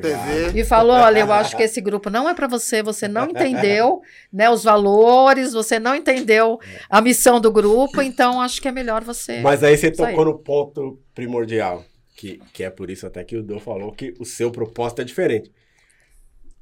e 0.55 0.65
falo, 0.65 0.93
olha, 0.93 1.21
eu 1.21 1.33
acho 1.33 1.57
que 1.57 1.63
esse 1.65 1.81
grupo 1.81 2.11
não 2.11 2.29
é 2.29 2.35
para 2.35 2.47
você, 2.47 2.83
você 2.83 3.09
não 3.09 3.31
entendeu, 3.31 4.03
né, 4.33 4.51
os 4.51 4.65
valores, 4.65 5.53
você 5.53 5.79
não 5.79 5.95
entendeu 5.95 6.59
a 6.91 7.01
missão 7.01 7.41
do 7.41 7.51
grupo, 7.51 8.03
então 8.03 8.41
acho 8.41 8.61
que 8.61 8.69
é 8.69 8.73
melhor 8.73 9.05
você... 9.05 9.41
Mas 9.43 9.63
aí 9.63 9.77
você 9.77 9.91
tocou 9.91 10.25
no 10.25 10.39
ponto 10.39 10.99
primordial, 11.15 11.85
que, 12.17 12.41
que 12.53 12.65
é 12.65 12.71
por 12.71 12.91
isso 12.91 13.07
até 13.07 13.25
que 13.25 13.37
o 13.37 13.43
Dô 13.43 13.61
falou 13.61 13.93
que 13.93 14.15
o 14.19 14.25
seu 14.25 14.51
propósito 14.51 15.03
é 15.03 15.05
diferente. 15.05 15.51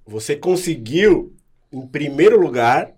Você 0.06 0.36
conseguiu, 0.36 1.34
em 1.72 1.86
primeiro 1.86 2.38
lugar, 2.38 2.92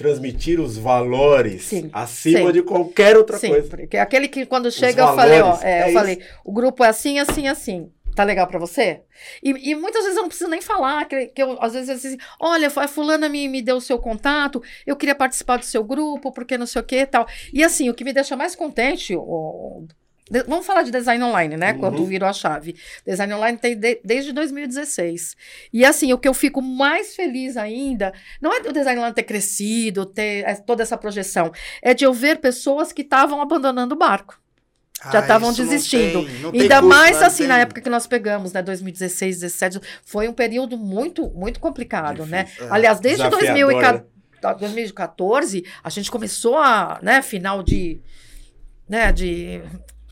transmitir 0.00 0.58
os 0.58 0.78
valores 0.78 1.64
sim, 1.64 1.90
acima 1.92 2.46
sim. 2.46 2.52
de 2.52 2.62
qualquer 2.62 3.18
outra 3.18 3.36
sim, 3.36 3.50
coisa. 3.50 3.68
Porque 3.68 3.98
aquele 3.98 4.28
que 4.28 4.46
quando 4.46 4.70
chega 4.70 5.02
eu 5.02 5.14
falei, 5.14 5.42
ó, 5.42 5.58
é, 5.60 5.80
é 5.80 5.88
eu 5.90 5.92
falei, 5.92 6.22
o 6.42 6.50
grupo 6.50 6.82
é 6.82 6.88
assim, 6.88 7.18
assim, 7.18 7.46
assim. 7.46 7.92
Tá 8.16 8.24
legal 8.24 8.46
para 8.46 8.58
você? 8.58 9.02
E, 9.42 9.70
e, 9.70 9.74
muitas 9.74 10.02
vezes 10.02 10.16
eu 10.16 10.22
não 10.22 10.28
preciso 10.28 10.48
nem 10.48 10.62
falar, 10.62 11.04
que, 11.04 11.26
que 11.26 11.42
eu, 11.42 11.62
às 11.62 11.74
vezes 11.74 11.88
eu 11.90 11.96
assim, 11.96 12.18
olha, 12.40 12.72
a 12.74 12.88
fulana 12.88 13.28
me, 13.28 13.46
me 13.46 13.60
deu 13.60 13.76
o 13.76 13.80
seu 13.80 13.98
contato, 13.98 14.62
eu 14.86 14.96
queria 14.96 15.14
participar 15.14 15.58
do 15.58 15.66
seu 15.66 15.84
grupo, 15.84 16.32
porque 16.32 16.56
não 16.56 16.66
sei 16.66 16.80
o 16.80 16.84
que 16.84 17.04
tal. 17.04 17.26
E 17.52 17.62
assim, 17.62 17.90
o 17.90 17.94
que 17.94 18.02
me 18.02 18.14
deixa 18.14 18.34
mais 18.34 18.56
contente, 18.56 19.14
o, 19.14 19.86
Vamos 20.46 20.64
falar 20.64 20.82
de 20.82 20.92
design 20.92 21.22
online, 21.24 21.56
né? 21.56 21.72
Uhum. 21.72 21.78
Quando 21.78 22.04
virou 22.04 22.28
a 22.28 22.32
chave. 22.32 22.76
Design 23.04 23.34
online 23.34 23.58
tem 23.58 23.76
de, 23.76 24.00
desde 24.04 24.32
2016. 24.32 25.36
E 25.72 25.84
assim, 25.84 26.12
o 26.12 26.18
que 26.18 26.28
eu 26.28 26.34
fico 26.34 26.62
mais 26.62 27.16
feliz 27.16 27.56
ainda, 27.56 28.12
não 28.40 28.52
é 28.54 28.60
do 28.60 28.72
design 28.72 28.98
online 28.98 29.14
ter 29.14 29.24
crescido, 29.24 30.06
ter 30.06 30.44
é, 30.46 30.54
toda 30.54 30.82
essa 30.82 30.96
projeção, 30.96 31.50
é 31.82 31.92
de 31.92 32.04
eu 32.04 32.12
ver 32.12 32.38
pessoas 32.38 32.92
que 32.92 33.02
estavam 33.02 33.42
abandonando 33.42 33.94
o 33.94 33.98
barco. 33.98 34.40
Já 35.10 35.20
estavam 35.20 35.48
ah, 35.48 35.52
desistindo. 35.52 36.20
Não 36.20 36.26
tem, 36.26 36.38
não 36.40 36.50
Ainda 36.52 36.82
mais 36.82 37.20
né? 37.20 37.26
assim, 37.26 37.44
tem. 37.44 37.48
na 37.48 37.58
época 37.58 37.80
que 37.80 37.88
nós 37.88 38.06
pegamos, 38.06 38.52
né? 38.52 38.62
2016, 38.62 39.40
2017, 39.40 39.80
foi 40.04 40.28
um 40.28 40.32
período 40.32 40.76
muito, 40.76 41.30
muito 41.30 41.58
complicado, 41.58 42.26
né? 42.26 42.44
Difícil, 42.44 42.64
né? 42.66 42.70
É. 42.70 42.74
Aliás, 42.74 43.00
desde 43.00 43.26
2014, 43.28 44.04
2014, 44.58 45.64
a 45.82 45.88
gente 45.88 46.10
começou 46.10 46.58
a, 46.58 46.98
né, 47.02 47.22
final 47.22 47.62
de, 47.62 48.00
né, 48.88 49.10
de 49.10 49.62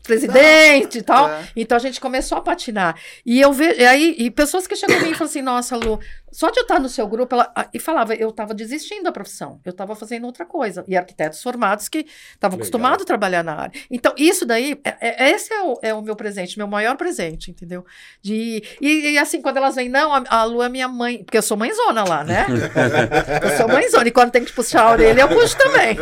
presidente 0.09 0.97
e 0.97 1.01
tal. 1.01 1.29
É. 1.29 1.47
Então 1.55 1.75
a 1.77 1.79
gente 1.79 2.01
começou 2.01 2.37
a 2.37 2.41
patinar. 2.41 2.95
E 3.25 3.39
eu 3.39 3.53
vejo. 3.53 3.79
E 3.79 3.85
aí, 3.85 4.15
e 4.17 4.31
pessoas 4.31 4.67
que 4.67 4.75
chegam 4.75 4.97
a 4.97 5.01
mim 5.01 5.11
e 5.11 5.13
falam 5.13 5.29
assim: 5.29 5.41
nossa, 5.41 5.77
Lu, 5.77 5.99
só 6.31 6.49
de 6.49 6.59
eu 6.59 6.63
estar 6.63 6.79
no 6.79 6.89
seu 6.89 7.07
grupo, 7.07 7.35
ela, 7.35 7.51
e 7.73 7.79
falava, 7.79 8.13
eu 8.15 8.29
estava 8.29 8.53
desistindo 8.53 9.03
da 9.03 9.11
profissão, 9.11 9.59
eu 9.65 9.71
estava 9.71 9.95
fazendo 9.95 10.25
outra 10.25 10.45
coisa. 10.45 10.83
E 10.87 10.95
arquitetos 10.95 11.41
formados 11.41 11.89
que 11.89 12.05
estavam 12.33 12.57
acostumados 12.57 13.03
a 13.03 13.05
trabalhar 13.05 13.43
na 13.43 13.55
área. 13.55 13.79
Então, 13.89 14.13
isso 14.17 14.45
daí, 14.45 14.79
é, 14.83 15.25
é, 15.25 15.31
esse 15.31 15.53
é 15.53 15.61
o, 15.61 15.79
é 15.81 15.93
o 15.93 16.01
meu 16.01 16.15
presente, 16.15 16.57
meu 16.57 16.67
maior 16.67 16.95
presente, 16.95 17.51
entendeu? 17.51 17.85
De, 18.21 18.63
e, 18.81 19.11
e 19.11 19.17
assim, 19.17 19.41
quando 19.41 19.57
elas 19.57 19.75
vêm, 19.75 19.89
não, 19.89 20.13
a, 20.13 20.23
a 20.29 20.43
Lu 20.43 20.61
é 20.61 20.69
minha 20.69 20.87
mãe, 20.87 21.23
porque 21.23 21.37
eu 21.37 21.41
sou 21.41 21.57
mãezona 21.57 22.03
lá, 22.03 22.23
né? 22.23 22.45
eu 23.43 23.57
sou 23.57 23.67
mãezona, 23.67 24.07
e 24.07 24.11
quando 24.11 24.31
tem 24.31 24.43
que 24.43 24.53
puxar 24.53 24.83
a 24.83 24.91
orelha, 24.91 25.21
eu 25.21 25.29
puxo 25.29 25.57
também. 25.57 25.97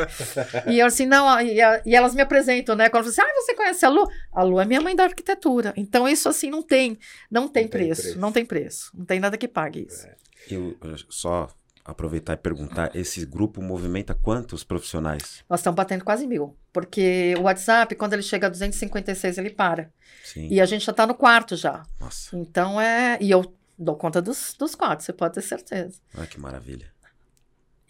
E 0.68 0.80
eu 0.80 0.88
assim, 0.88 1.06
não, 1.06 1.40
e, 1.40 1.60
e 1.86 1.96
elas 1.96 2.14
me 2.14 2.22
apresentam, 2.22 2.76
né? 2.76 2.90
Quando 2.90 3.06
eu 3.06 3.14
falo 3.14 3.28
assim, 3.28 3.40
ah, 3.40 3.42
você 3.42 3.54
conhece 3.54 3.86
a 3.86 3.90
Lu? 3.90 4.08
A 4.34 4.44
Lu 4.44 4.60
é 4.60 4.66
minha 4.66 4.82
mãe 4.82 4.96
da 4.96 5.04
arquitetura. 5.04 5.74
Então, 5.76 6.08
isso 6.08 6.28
assim, 6.28 6.50
não 6.50 6.62
tem, 6.62 6.98
não 7.30 7.48
tem, 7.48 7.64
não 7.64 7.70
preço, 7.70 8.02
tem 8.02 8.04
preço, 8.04 8.20
não 8.20 8.32
tem 8.32 8.46
preço, 8.46 8.92
não 8.94 9.06
tem 9.06 9.20
nada 9.20 9.38
que 9.38 9.48
pague 9.48 9.86
isso. 9.88 10.08
É. 10.08 10.27
Eu, 10.50 10.78
só 11.10 11.50
aproveitar 11.84 12.34
e 12.34 12.38
perguntar, 12.38 12.94
esse 12.94 13.26
grupo 13.26 13.62
movimenta 13.62 14.14
quantos 14.14 14.64
profissionais? 14.64 15.44
Nós 15.50 15.62
estamos 15.62 15.78
batendo 15.78 16.04
quase 16.04 16.28
mil, 16.28 16.56
porque 16.74 17.34
o 17.38 17.44
WhatsApp, 17.44 17.96
quando 17.96 18.14
ele 18.14 18.22
chega 18.22 18.48
a 18.48 18.50
256, 18.50 19.38
ele 19.38 19.50
para. 19.50 19.90
Sim. 20.24 20.50
E 20.52 20.60
a 20.60 20.66
gente 20.66 20.86
já 20.86 20.92
está 20.92 21.08
no 21.08 21.16
quarto 21.16 21.56
já. 21.56 21.84
Nossa. 22.00 22.36
Então 22.36 22.80
é... 22.80 23.18
E 23.22 23.32
eu 23.32 23.56
dou 23.80 23.96
conta 23.96 24.22
dos, 24.22 24.54
dos 24.60 24.76
quatro, 24.76 25.06
você 25.06 25.14
pode 25.14 25.36
ter 25.36 25.42
certeza. 25.42 25.98
Ah, 26.14 26.26
que 26.26 26.40
maravilha. 26.40 26.92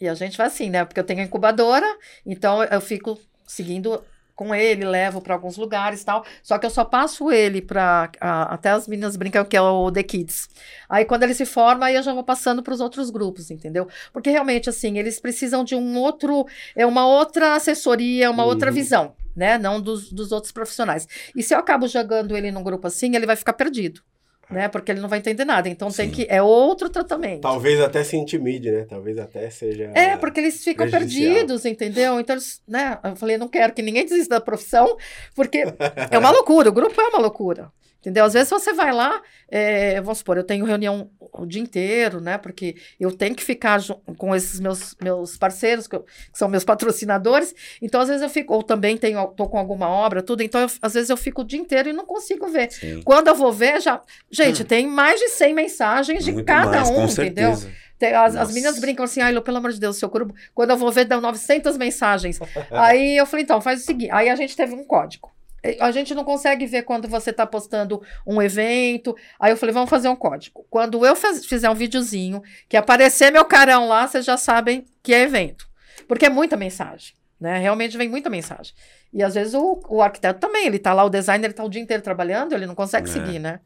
E 0.00 0.08
a 0.08 0.14
gente 0.14 0.38
vai 0.38 0.46
assim, 0.46 0.70
né? 0.70 0.84
Porque 0.84 1.00
eu 1.00 1.04
tenho 1.04 1.20
a 1.20 1.24
incubadora, 1.24 1.86
então 2.24 2.62
eu 2.62 2.80
fico 2.80 3.18
seguindo 3.46 4.00
com 4.38 4.54
ele, 4.54 4.84
levo 4.84 5.20
para 5.20 5.34
alguns 5.34 5.56
lugares 5.56 6.00
e 6.00 6.04
tal. 6.04 6.24
Só 6.44 6.56
que 6.58 6.64
eu 6.64 6.70
só 6.70 6.84
passo 6.84 7.32
ele 7.32 7.60
para 7.60 8.08
até 8.20 8.70
as 8.70 8.86
meninas 8.86 9.16
brincam 9.16 9.44
que 9.44 9.56
é 9.56 9.60
o 9.60 9.90
The 9.90 10.04
Kids. 10.04 10.48
Aí 10.88 11.04
quando 11.04 11.24
ele 11.24 11.34
se 11.34 11.44
forma, 11.44 11.86
aí 11.86 11.96
eu 11.96 12.02
já 12.04 12.14
vou 12.14 12.22
passando 12.22 12.62
para 12.62 12.72
os 12.72 12.80
outros 12.80 13.10
grupos, 13.10 13.50
entendeu? 13.50 13.88
Porque 14.12 14.30
realmente 14.30 14.70
assim, 14.70 14.96
eles 14.96 15.18
precisam 15.18 15.64
de 15.64 15.74
um 15.74 15.98
outro, 15.98 16.46
é 16.76 16.86
uma 16.86 17.04
outra 17.04 17.56
assessoria, 17.56 18.30
uma 18.30 18.44
uhum. 18.44 18.48
outra 18.48 18.70
visão, 18.70 19.12
né? 19.34 19.58
Não 19.58 19.80
dos, 19.80 20.12
dos 20.12 20.30
outros 20.30 20.52
profissionais. 20.52 21.08
E 21.34 21.42
se 21.42 21.52
eu 21.52 21.58
acabo 21.58 21.88
jogando 21.88 22.36
ele 22.36 22.52
num 22.52 22.62
grupo 22.62 22.86
assim, 22.86 23.16
ele 23.16 23.26
vai 23.26 23.34
ficar 23.34 23.54
perdido 23.54 24.00
né? 24.50 24.68
Porque 24.68 24.92
ele 24.92 25.00
não 25.00 25.08
vai 25.08 25.18
entender 25.18 25.44
nada. 25.44 25.68
Então 25.68 25.90
Sim. 25.90 25.96
tem 25.96 26.10
que. 26.10 26.26
É 26.28 26.42
outro 26.42 26.88
tratamento. 26.88 27.42
Talvez 27.42 27.80
até 27.80 28.02
se 28.02 28.16
intimide, 28.16 28.70
né? 28.70 28.86
Talvez 28.88 29.18
até 29.18 29.48
seja. 29.50 29.90
É, 29.94 30.16
porque 30.16 30.40
eles 30.40 30.62
ficam 30.62 30.90
perdidos, 30.90 31.64
entendeu? 31.64 32.18
Então, 32.18 32.34
eles, 32.34 32.60
né? 32.66 32.98
Eu 33.04 33.16
falei, 33.16 33.36
não 33.38 33.48
quero 33.48 33.72
que 33.72 33.82
ninguém 33.82 34.04
desista 34.04 34.36
da 34.36 34.40
profissão, 34.40 34.96
porque 35.34 35.64
é 36.10 36.18
uma 36.18 36.30
loucura, 36.30 36.68
o 36.68 36.72
grupo 36.72 37.00
é 37.00 37.08
uma 37.08 37.20
loucura. 37.20 37.70
Entendeu? 38.00 38.24
Às 38.24 38.32
vezes 38.32 38.48
você 38.48 38.72
vai 38.72 38.92
lá, 38.92 39.20
é, 39.48 40.00
vamos 40.00 40.18
supor, 40.18 40.36
eu 40.36 40.44
tenho 40.44 40.64
reunião 40.64 41.10
o 41.32 41.44
dia 41.44 41.60
inteiro, 41.60 42.20
né? 42.20 42.38
Porque 42.38 42.76
eu 42.98 43.10
tenho 43.10 43.34
que 43.34 43.42
ficar 43.42 43.80
com 44.16 44.34
esses 44.36 44.60
meus, 44.60 44.94
meus 45.02 45.36
parceiros, 45.36 45.88
que, 45.88 45.96
eu, 45.96 46.02
que, 46.02 46.38
são 46.38 46.48
meus 46.48 46.64
patrocinadores. 46.64 47.52
Então, 47.82 48.00
às 48.00 48.08
vezes 48.08 48.22
eu 48.22 48.28
fico, 48.28 48.54
ou 48.54 48.62
também 48.62 48.96
tenho, 48.96 49.26
tô 49.28 49.48
com 49.48 49.58
alguma 49.58 49.88
obra, 49.88 50.22
tudo. 50.22 50.42
Então, 50.42 50.60
eu, 50.60 50.68
às 50.80 50.94
vezes 50.94 51.10
eu 51.10 51.16
fico 51.16 51.42
o 51.42 51.44
dia 51.44 51.58
inteiro 51.58 51.88
e 51.88 51.92
não 51.92 52.06
consigo 52.06 52.46
ver. 52.46 52.70
Sim. 52.70 53.02
Quando 53.02 53.28
eu 53.28 53.34
vou 53.34 53.52
ver, 53.52 53.80
já. 53.80 54.00
Gente, 54.30 54.62
hum. 54.62 54.66
tem 54.66 54.86
mais 54.86 55.18
de 55.18 55.28
100 55.30 55.54
mensagens 55.54 56.24
de 56.24 56.32
Muito 56.32 56.46
cada 56.46 56.84
mais, 56.84 56.90
um, 56.90 57.04
entendeu? 57.04 57.52
Tem, 57.98 58.14
as, 58.14 58.36
as, 58.36 58.54
meninas 58.54 58.78
brincam 58.78 59.04
assim, 59.04 59.20
ai, 59.20 59.38
pelo 59.40 59.56
amor 59.56 59.72
de 59.72 59.80
Deus, 59.80 59.96
seu 59.96 60.08
grupo. 60.08 60.32
Quando 60.54 60.70
eu 60.70 60.76
vou 60.76 60.92
ver, 60.92 61.04
dão 61.04 61.20
900 61.20 61.76
mensagens. 61.76 62.38
aí 62.70 63.16
eu 63.16 63.26
falei, 63.26 63.42
então, 63.42 63.60
faz 63.60 63.82
o 63.82 63.84
seguinte. 63.84 64.10
Aí 64.12 64.28
a 64.28 64.36
gente 64.36 64.56
teve 64.56 64.72
um 64.72 64.84
código. 64.84 65.32
É, 65.62 65.76
a 65.80 65.90
gente 65.90 66.14
não 66.14 66.24
consegue 66.24 66.66
ver 66.66 66.82
quando 66.82 67.08
você 67.08 67.30
está 67.30 67.46
postando 67.46 68.02
um 68.26 68.40
evento. 68.40 69.16
Aí 69.38 69.52
eu 69.52 69.56
falei, 69.56 69.72
vamos 69.72 69.90
fazer 69.90 70.08
um 70.08 70.16
código. 70.16 70.66
Quando 70.70 71.04
eu 71.04 71.16
faz, 71.16 71.44
fizer 71.46 71.68
um 71.68 71.74
videozinho, 71.74 72.42
que 72.68 72.76
aparecer 72.76 73.32
meu 73.32 73.44
carão 73.44 73.88
lá, 73.88 74.06
vocês 74.06 74.24
já 74.24 74.36
sabem 74.36 74.84
que 75.02 75.12
é 75.12 75.22
evento. 75.22 75.68
Porque 76.06 76.26
é 76.26 76.30
muita 76.30 76.56
mensagem, 76.56 77.14
né? 77.40 77.58
Realmente 77.58 77.96
vem 77.96 78.08
muita 78.08 78.30
mensagem. 78.30 78.72
E 79.12 79.22
às 79.22 79.34
vezes 79.34 79.54
o, 79.54 79.80
o 79.88 80.02
arquiteto 80.02 80.38
também, 80.38 80.66
ele 80.66 80.76
está 80.76 80.92
lá, 80.92 81.04
o 81.04 81.10
designer, 81.10 81.46
ele 81.46 81.52
está 81.52 81.64
o 81.64 81.68
dia 81.68 81.82
inteiro 81.82 82.02
trabalhando, 82.02 82.54
ele 82.54 82.66
não 82.66 82.74
consegue 82.74 83.08
é. 83.08 83.12
seguir, 83.12 83.38
né? 83.38 83.60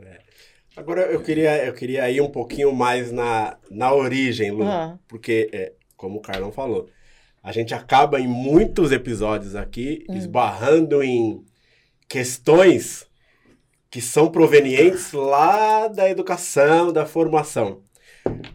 É. 0.00 0.18
Agora 0.76 1.02
eu 1.02 1.20
queria, 1.20 1.64
eu 1.64 1.72
queria 1.72 2.08
ir 2.08 2.20
um 2.20 2.30
pouquinho 2.30 2.72
mais 2.72 3.10
na, 3.10 3.58
na 3.68 3.92
origem, 3.92 4.52
Lu, 4.52 4.64
uhum. 4.64 4.96
porque, 5.08 5.50
é, 5.52 5.72
como 5.96 6.18
o 6.18 6.22
Carlão 6.22 6.52
falou, 6.52 6.88
a 7.48 7.52
gente 7.52 7.72
acaba 7.72 8.20
em 8.20 8.26
muitos 8.26 8.92
episódios 8.92 9.56
aqui 9.56 10.04
hum. 10.06 10.14
esbarrando 10.14 11.02
em 11.02 11.42
questões 12.06 13.06
que 13.90 14.02
são 14.02 14.30
provenientes 14.30 15.12
lá 15.12 15.88
da 15.88 16.10
educação, 16.10 16.92
da 16.92 17.06
formação. 17.06 17.80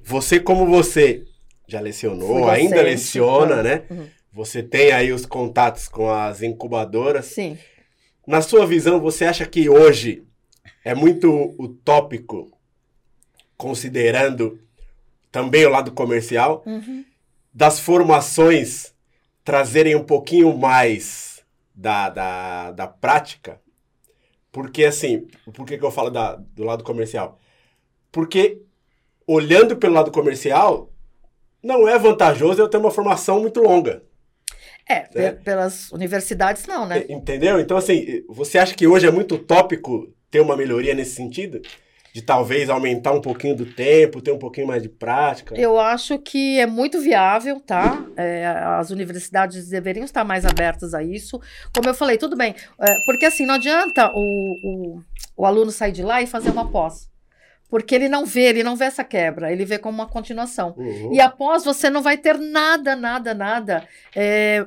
Você, 0.04 0.40
como 0.40 0.68
você 0.68 1.24
já 1.68 1.80
lecionou, 1.80 2.48
ainda 2.48 2.84
leciona, 2.84 3.64
né? 3.64 3.82
Uhum. 3.90 4.06
você 4.32 4.62
tem 4.62 4.92
aí 4.92 5.12
os 5.12 5.26
contatos 5.26 5.88
com 5.88 6.12
as 6.12 6.44
incubadoras. 6.44 7.26
Sim. 7.26 7.58
Na 8.28 8.44
sua 8.44 8.68
visão, 8.68 9.00
você 9.00 9.26
acha 9.26 9.48
que 9.48 9.68
hoje 9.68 10.24
é 10.86 10.94
muito 10.94 11.56
utópico, 11.58 12.56
considerando 13.58 14.60
também 15.32 15.66
o 15.66 15.70
lado 15.70 15.92
comercial, 15.94 16.62
Uhum. 16.68 17.04
Das 17.54 17.80
formações 17.80 18.94
trazerem 19.44 19.96
um 19.96 20.04
pouquinho 20.04 20.56
mais 20.58 21.42
da, 21.76 22.10
da, 22.10 22.72
da 22.72 22.88
prática? 22.88 23.62
Porque, 24.52 24.86
assim, 24.86 25.28
por 25.54 25.66
que, 25.66 25.78
que 25.78 25.84
eu 25.86 25.92
falo 25.92 26.10
da, 26.10 26.36
do 26.36 26.64
lado 26.64 26.84
comercial? 26.84 27.40
Porque, 28.12 28.62
olhando 29.28 29.78
pelo 29.78 29.94
lado 29.96 30.12
comercial, 30.12 30.92
não 31.64 31.88
é 31.88 31.98
vantajoso 31.98 32.62
eu 32.62 32.70
ter 32.70 32.78
uma 32.78 32.92
formação 32.92 33.40
muito 33.42 33.62
longa. 33.62 34.04
É, 34.88 35.02
pe- 35.02 35.32
pelas 35.44 35.92
universidades 35.92 36.66
não, 36.66 36.86
né? 36.86 37.06
Entendeu? 37.10 37.60
Então, 37.60 37.78
assim, 37.78 38.24
você 38.28 38.58
acha 38.58 38.76
que 38.76 38.86
hoje 38.86 39.08
é 39.08 39.12
muito 39.12 39.36
utópico 39.36 40.14
ter 40.30 40.42
uma 40.42 40.58
melhoria 40.58 40.94
nesse 40.94 41.16
sentido? 41.16 41.62
De 42.14 42.22
talvez 42.22 42.70
aumentar 42.70 43.12
um 43.12 43.22
pouquinho 43.22 43.56
do 43.56 43.66
tempo, 43.66 44.22
ter 44.22 44.32
um 44.32 44.38
pouquinho 44.38 44.68
mais 44.68 44.84
de 44.84 44.90
prática? 44.90 45.56
Eu 45.60 45.80
acho 45.80 46.20
que 46.20 46.60
é 46.60 46.68
muito 46.68 47.02
viável, 47.02 47.60
tá? 47.60 48.06
É, 48.16 48.46
as 48.46 48.92
universidades 48.92 49.68
deveriam 49.68 50.06
estar 50.06 50.24
mais 50.24 50.46
abertas 50.46 50.94
a 50.94 51.02
isso. 51.02 51.42
Como 51.74 51.90
eu 51.90 51.94
falei, 51.96 52.20
tudo 52.20 52.38
bem. 52.38 52.54
é, 52.80 52.96
porque 53.08 53.26
assim, 53.26 53.48
não 53.48 53.56
adianta 53.56 54.12
o, 54.14 54.60
o, 54.64 55.02
o 55.36 55.46
aluno 55.46 55.72
sair 55.72 55.92
de 55.92 56.04
lá 56.04 56.22
e 56.22 56.28
fazer 56.28 56.52
uma 56.52 56.70
pós. 56.70 57.12
Porque 57.68 57.96
ele 57.96 58.08
não 58.08 58.24
vê, 58.24 58.42
ele 58.42 58.64
não 58.64 58.76
vê 58.76 58.86
essa 58.86 59.04
quebra, 59.04 59.52
ele 59.52 59.66
vê 59.66 59.80
como 59.80 59.98
uma 59.98 60.08
continuação. 60.08 60.76
Uhum. 60.78 61.12
E 61.12 61.20
após 61.20 61.66
você 61.66 61.90
não 61.90 62.04
vai 62.04 62.16
ter 62.16 62.38
nada, 62.38 62.96
nada, 62.96 63.34
nada 63.34 63.88
é, 64.16 64.64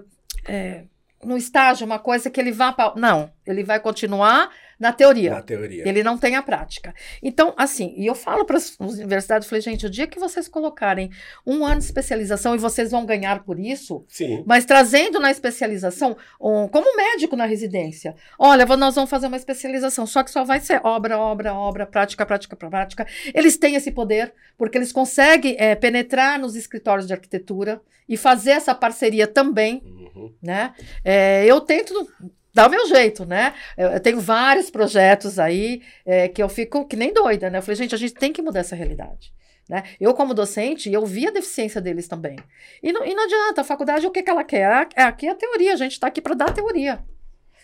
é, 0.49 0.83
no 1.23 1.37
estágio, 1.37 1.87
uma 1.87 2.01
coisa 2.01 2.29
que 2.29 2.41
ele 2.41 2.51
vá 2.51 2.73
para. 2.73 2.95
Não, 2.97 3.31
ele 3.47 3.63
vai 3.63 3.79
continuar 3.79 4.51
na 4.79 4.93
teoria. 4.93 5.31
Na 5.31 5.43
teoria. 5.43 5.89
Ele 5.89 6.03
não 6.03 6.19
tem 6.19 6.37
a 6.37 6.43
prática. 6.43 6.95
Então, 7.23 7.55
assim, 7.57 7.95
e 7.97 8.07
eu 8.07 8.15
falo 8.15 8.45
para 8.45 8.57
as 8.57 8.77
universidades, 8.79 9.47
eu 9.47 9.51
falei, 9.51 9.63
gente, 9.63 9.87
o 9.87 9.91
dia 9.91 10.07
que 10.07 10.19
vocês 10.19 10.49
colocarem 10.49 11.11
um 11.47 11.65
ano 11.65 11.79
de 11.79 11.87
especialização 11.87 12.55
e 12.55 12.59
vocês 12.59 12.91
vão 12.91 13.07
ganhar 13.07 13.43
por 13.43 13.59
isso, 13.59 14.05
Sim. 14.09 14.43
mas 14.47 14.65
trazendo 14.65 15.19
na 15.19 15.31
especialização, 15.31 16.17
um, 16.41 16.69
como 16.69 16.97
médico 16.97 17.37
na 17.37 17.47
residência, 17.47 18.15
olha, 18.39 18.67
nós 18.77 18.95
vamos 18.95 19.09
fazer 19.09 19.27
uma 19.27 19.37
especialização, 19.37 20.07
só 20.07 20.23
que 20.23 20.31
só 20.31 20.45
vai 20.45 20.61
ser 20.61 20.81
obra, 20.85 21.19
obra, 21.19 21.55
obra, 21.55 21.87
prática, 21.87 22.27
prática, 22.27 22.55
prática. 22.55 23.07
Eles 23.35 23.57
têm 23.57 23.77
esse 23.77 23.91
poder, 23.91 24.35
porque 24.59 24.77
eles 24.77 24.93
conseguem 24.93 25.57
eh, 25.59 25.75
penetrar 25.75 26.39
nos 26.39 26.55
escritórios 26.55 27.07
de 27.07 27.15
arquitetura 27.15 27.81
e 28.09 28.17
fazer 28.17 28.51
essa 28.51 28.75
parceria 28.75 29.27
também 29.27 29.83
Uhum. 30.17 30.33
né? 30.43 30.73
É, 31.05 31.45
eu 31.45 31.61
tento 31.61 32.09
dar 32.57 32.69
o 32.69 32.71
meu 32.71 32.87
jeito, 32.87 33.27
né? 33.27 33.53
Eu, 33.77 33.91
eu 33.91 34.01
tenho 34.01 34.19
vários 34.19 34.71
projetos 34.71 35.39
aí 35.39 35.83
é, 36.07 36.27
que 36.27 36.43
eu 36.43 36.49
fico 36.49 36.87
que 36.87 36.97
nem 36.97 37.13
doida, 37.13 37.51
né? 37.51 37.59
Eu 37.59 37.63
falei, 37.63 37.77
gente, 37.77 37.95
a 37.95 37.99
gente 37.99 38.15
tem 38.15 38.33
que 38.33 38.41
mudar 38.41 38.61
essa 38.61 38.75
realidade. 38.75 39.31
Né? 39.69 39.83
Eu, 40.01 40.15
como 40.15 40.33
docente, 40.33 40.91
eu 40.91 41.05
vi 41.05 41.27
a 41.27 41.31
deficiência 41.31 41.81
deles 41.81 42.09
também. 42.09 42.39
E 42.83 42.93
não, 42.93 43.05
e 43.05 43.15
não 43.15 43.25
adianta, 43.25 43.61
a 43.61 43.65
faculdade, 43.65 44.07
o 44.07 44.11
que, 44.11 44.23
que 44.23 44.31
ela 44.31 44.43
quer? 44.43 44.65
Ah, 44.65 44.89
é, 44.97 45.03
aqui 45.03 45.27
é 45.27 45.33
a 45.33 45.35
teoria, 45.35 45.75
a 45.75 45.77
gente 45.77 45.93
está 45.93 46.07
aqui 46.07 46.23
para 46.23 46.35
dar 46.35 46.55
teoria. 46.55 47.05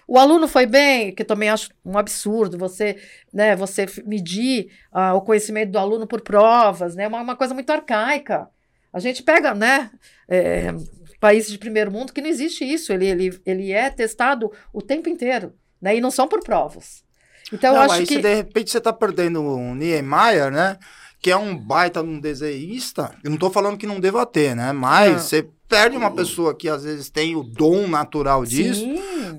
O 0.07 0.18
aluno 0.18 0.46
foi 0.46 0.66
bem, 0.66 1.14
que 1.14 1.24
também 1.24 1.48
acho 1.48 1.70
um 1.83 1.96
absurdo 1.96 2.59
você, 2.59 2.98
né, 3.33 3.57
você 3.57 3.87
medir 4.05 4.68
ah, 4.92 5.14
o 5.14 5.22
conhecimento 5.22 5.70
do 5.70 5.78
aluno 5.78 6.07
por 6.07 6.20
provas, 6.20 6.94
né? 6.94 7.09
Uma, 7.09 7.22
uma 7.22 7.37
coisa 7.37 7.55
muito 7.55 7.70
arcaica. 7.70 8.48
A 8.92 8.98
gente 8.98 9.22
pega, 9.22 9.55
né, 9.55 9.90
é, 10.28 10.74
países 11.22 11.52
de 11.52 11.56
primeiro 11.56 11.88
mundo 11.92 12.12
que 12.12 12.20
não 12.20 12.28
existe 12.28 12.64
isso. 12.64 12.92
Ele, 12.92 13.06
ele, 13.06 13.40
ele 13.46 13.70
é 13.70 13.88
testado 13.88 14.50
o 14.72 14.82
tempo 14.82 15.08
inteiro, 15.08 15.52
né? 15.80 15.96
E 15.96 16.00
não 16.00 16.11
são 16.11 16.26
por 16.26 16.42
provas. 16.42 17.04
Então, 17.52 17.72
não, 17.74 17.78
eu 17.78 17.82
acho 17.85 17.94
aí 17.94 18.06
que. 18.06 18.14
se 18.14 18.20
de 18.20 18.35
repente 18.35 18.72
você 18.72 18.80
tá 18.80 18.92
perdendo 18.92 19.40
o 19.40 19.72
Niemeyer, 19.72 20.50
né? 20.50 20.78
Que 21.20 21.30
é 21.30 21.37
um 21.37 21.56
baita 21.56 22.02
um 22.02 22.18
desenhista. 22.18 23.14
Eu 23.22 23.30
não 23.30 23.38
tô 23.38 23.48
falando 23.50 23.78
que 23.78 23.87
não 23.87 24.00
deva 24.00 24.26
ter, 24.26 24.56
né? 24.56 24.72
Mas 24.72 25.12
Não. 25.12 25.18
você 25.20 25.48
perde 25.68 25.96
uma 25.96 26.11
pessoa 26.11 26.56
que 26.56 26.68
às 26.68 26.82
vezes 26.82 27.08
tem 27.08 27.37
o 27.37 27.44
dom 27.44 27.87
natural 27.87 28.44
disso 28.44 28.85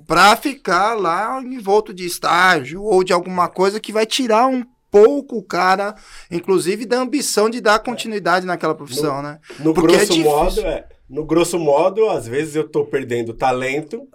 pra 0.07 0.37
ficar 0.37 0.93
lá 0.93 1.41
em 1.43 1.59
volta 1.59 1.93
de 1.93 2.05
estágio 2.05 2.81
ou 2.81 3.03
de 3.03 3.11
alguma 3.11 3.49
coisa 3.49 3.77
que 3.77 3.91
vai 3.91 4.05
tirar 4.05 4.47
um 4.47 4.63
pouco 4.89 5.37
o 5.37 5.43
cara, 5.43 5.95
inclusive 6.31 6.85
da 6.85 6.97
ambição 6.99 7.49
de 7.49 7.59
dar 7.59 7.79
continuidade 7.79 8.45
naquela 8.45 8.73
profissão, 8.73 9.21
né? 9.21 9.39
No 9.59 9.73
Porque 9.73 9.95
é 9.95 9.97
grosso 9.97 10.13
difícil. 10.13 10.31
modo, 10.31 10.61
é. 10.61 10.85
No 11.13 11.23
grosso 11.23 11.59
modo, 11.59 12.09
às 12.09 12.27
vezes 12.27 12.55
eu 12.55 12.67
tô 12.67 12.83
perdendo 12.85 13.33
talento. 13.33 14.07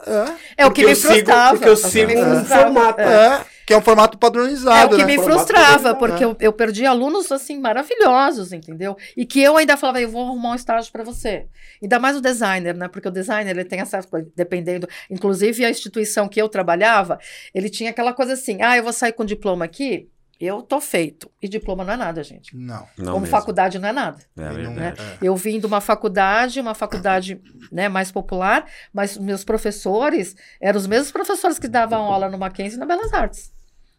É, 0.56 0.62
é 0.64 0.66
o 0.66 0.70
que 0.72 0.82
porque 0.82 0.84
me 0.84 0.90
eu 0.90 0.96
sigo- 0.96 1.12
frustrava. 1.14 1.50
porque 1.50 1.68
eu 1.68 1.72
é 1.72 1.74
o 1.74 1.76
que 1.76 1.88
sigo 1.88 2.06
me 2.08 2.16
um 2.16 2.24
frustrava, 2.34 2.64
formato. 2.64 3.00
é. 3.00 3.26
é, 3.36 3.46
que 3.64 3.72
é 3.72 3.76
um 3.78 3.82
formato 3.82 4.16
É 4.16 4.20
padronizado, 4.20 4.94
o 4.94 4.98
que 4.98 5.04
né? 5.04 5.12
me 5.12 5.16
Formato 5.16 5.38
frustrava, 5.38 5.94
porque 5.94 6.24
é. 6.24 6.26
eu, 6.26 6.36
eu 6.40 6.52
perdi 6.52 6.84
alunos 6.86 7.30
assim 7.30 7.60
maravilhosos, 7.60 8.52
entendeu? 8.52 8.96
E 9.16 9.24
que 9.24 9.40
eu 9.40 9.56
ainda 9.56 9.76
falava, 9.76 10.00
eu 10.00 10.08
vou 10.10 10.24
arrumar 10.26 10.50
um 10.50 10.54
estágio 10.54 10.90
para 10.90 11.04
você. 11.04 11.46
Ainda 11.80 11.98
mais 12.00 12.16
o 12.16 12.20
designer, 12.20 12.74
né? 12.74 12.88
Porque 12.88 13.06
o 13.06 13.12
designer 13.12 13.50
ele 13.52 13.64
tem 13.64 13.78
essa 13.80 14.02
coisa, 14.02 14.28
dependendo, 14.34 14.88
inclusive 15.08 15.64
a 15.64 15.70
instituição 15.70 16.26
que 16.26 16.40
eu 16.42 16.48
trabalhava, 16.48 17.18
ele 17.54 17.70
tinha 17.70 17.90
aquela 17.90 18.12
coisa 18.12 18.32
assim: 18.32 18.60
ah, 18.60 18.76
eu 18.76 18.82
vou 18.82 18.92
sair 18.92 19.12
com 19.12 19.24
diploma 19.24 19.64
aqui, 19.64 20.08
eu 20.40 20.62
tô 20.62 20.80
feito. 20.80 21.30
E 21.42 21.48
diploma 21.48 21.84
não 21.84 21.92
é 21.94 21.96
nada, 21.96 22.22
gente. 22.22 22.56
Não. 22.56 22.86
Não 22.96 23.12
Como 23.12 23.20
mesmo. 23.20 23.26
faculdade 23.26 23.78
não 23.78 23.88
é 23.88 23.92
nada. 23.92 24.18
É 24.36 24.48
verdade. 24.50 25.00
é. 25.00 25.18
Eu 25.20 25.34
vim 25.34 25.58
de 25.58 25.66
uma 25.66 25.80
faculdade, 25.80 26.60
uma 26.60 26.74
faculdade 26.74 27.40
né, 27.72 27.88
mais 27.88 28.12
popular, 28.12 28.66
mas 28.92 29.16
meus 29.18 29.44
professores 29.44 30.36
eram 30.60 30.78
os 30.78 30.86
mesmos 30.86 31.10
professores 31.10 31.58
que 31.58 31.68
davam 31.68 32.02
aula 32.02 32.28
no 32.28 32.38
Mackenzie 32.38 32.76
e 32.76 32.80
na 32.80 32.86
Belas 32.86 33.12
Artes. 33.12 33.52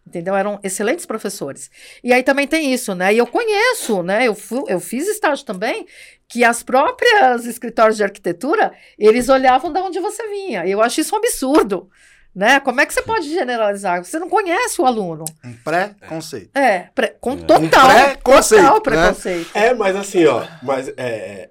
Entendeu? 0.08 0.36
Eram 0.36 0.60
excelentes 0.64 1.06
professores. 1.06 1.70
E 2.04 2.12
aí 2.12 2.24
também 2.24 2.48
tem 2.48 2.74
isso, 2.74 2.96
né? 2.96 3.14
E 3.14 3.18
eu 3.18 3.28
conheço, 3.28 4.02
né? 4.02 4.28
Eu, 4.28 4.34
fui, 4.34 4.64
eu 4.68 4.80
fiz 4.80 5.08
estágio 5.08 5.46
também, 5.46 5.86
que 6.28 6.44
as 6.44 6.64
próprias 6.64 7.46
escritórios 7.46 7.98
de 7.98 8.04
arquitetura, 8.04 8.72
eles 8.98 9.30
olhavam 9.30 9.72
de 9.72 9.80
onde 9.80 10.00
você 10.00 10.28
vinha. 10.30 10.66
Eu 10.66 10.82
acho 10.82 11.02
isso 11.02 11.14
um 11.14 11.18
absurdo. 11.20 11.90
Né? 12.34 12.60
Como 12.60 12.80
é 12.80 12.86
que 12.86 12.94
você 12.94 13.02
pode 13.02 13.28
generalizar? 13.30 14.04
Você 14.04 14.20
não 14.20 14.30
conhece 14.30 14.82
o 14.82 14.86
aluno. 14.86 15.26
Um 15.44 15.54
pré-conceito. 15.54 16.58
É, 16.58 16.90
pre- 16.94 17.16
com 17.20 17.34
É. 17.34 17.36
total, 17.38 17.60
Um 17.62 17.70
preconceito, 17.70 18.62
total 18.62 18.74
né? 18.76 18.80
preconceito. 18.82 19.50
É, 19.54 19.74
mas 19.74 19.96
assim, 19.96 20.26
ó, 20.26 20.46
mas 20.62 20.88
é, 20.96 21.50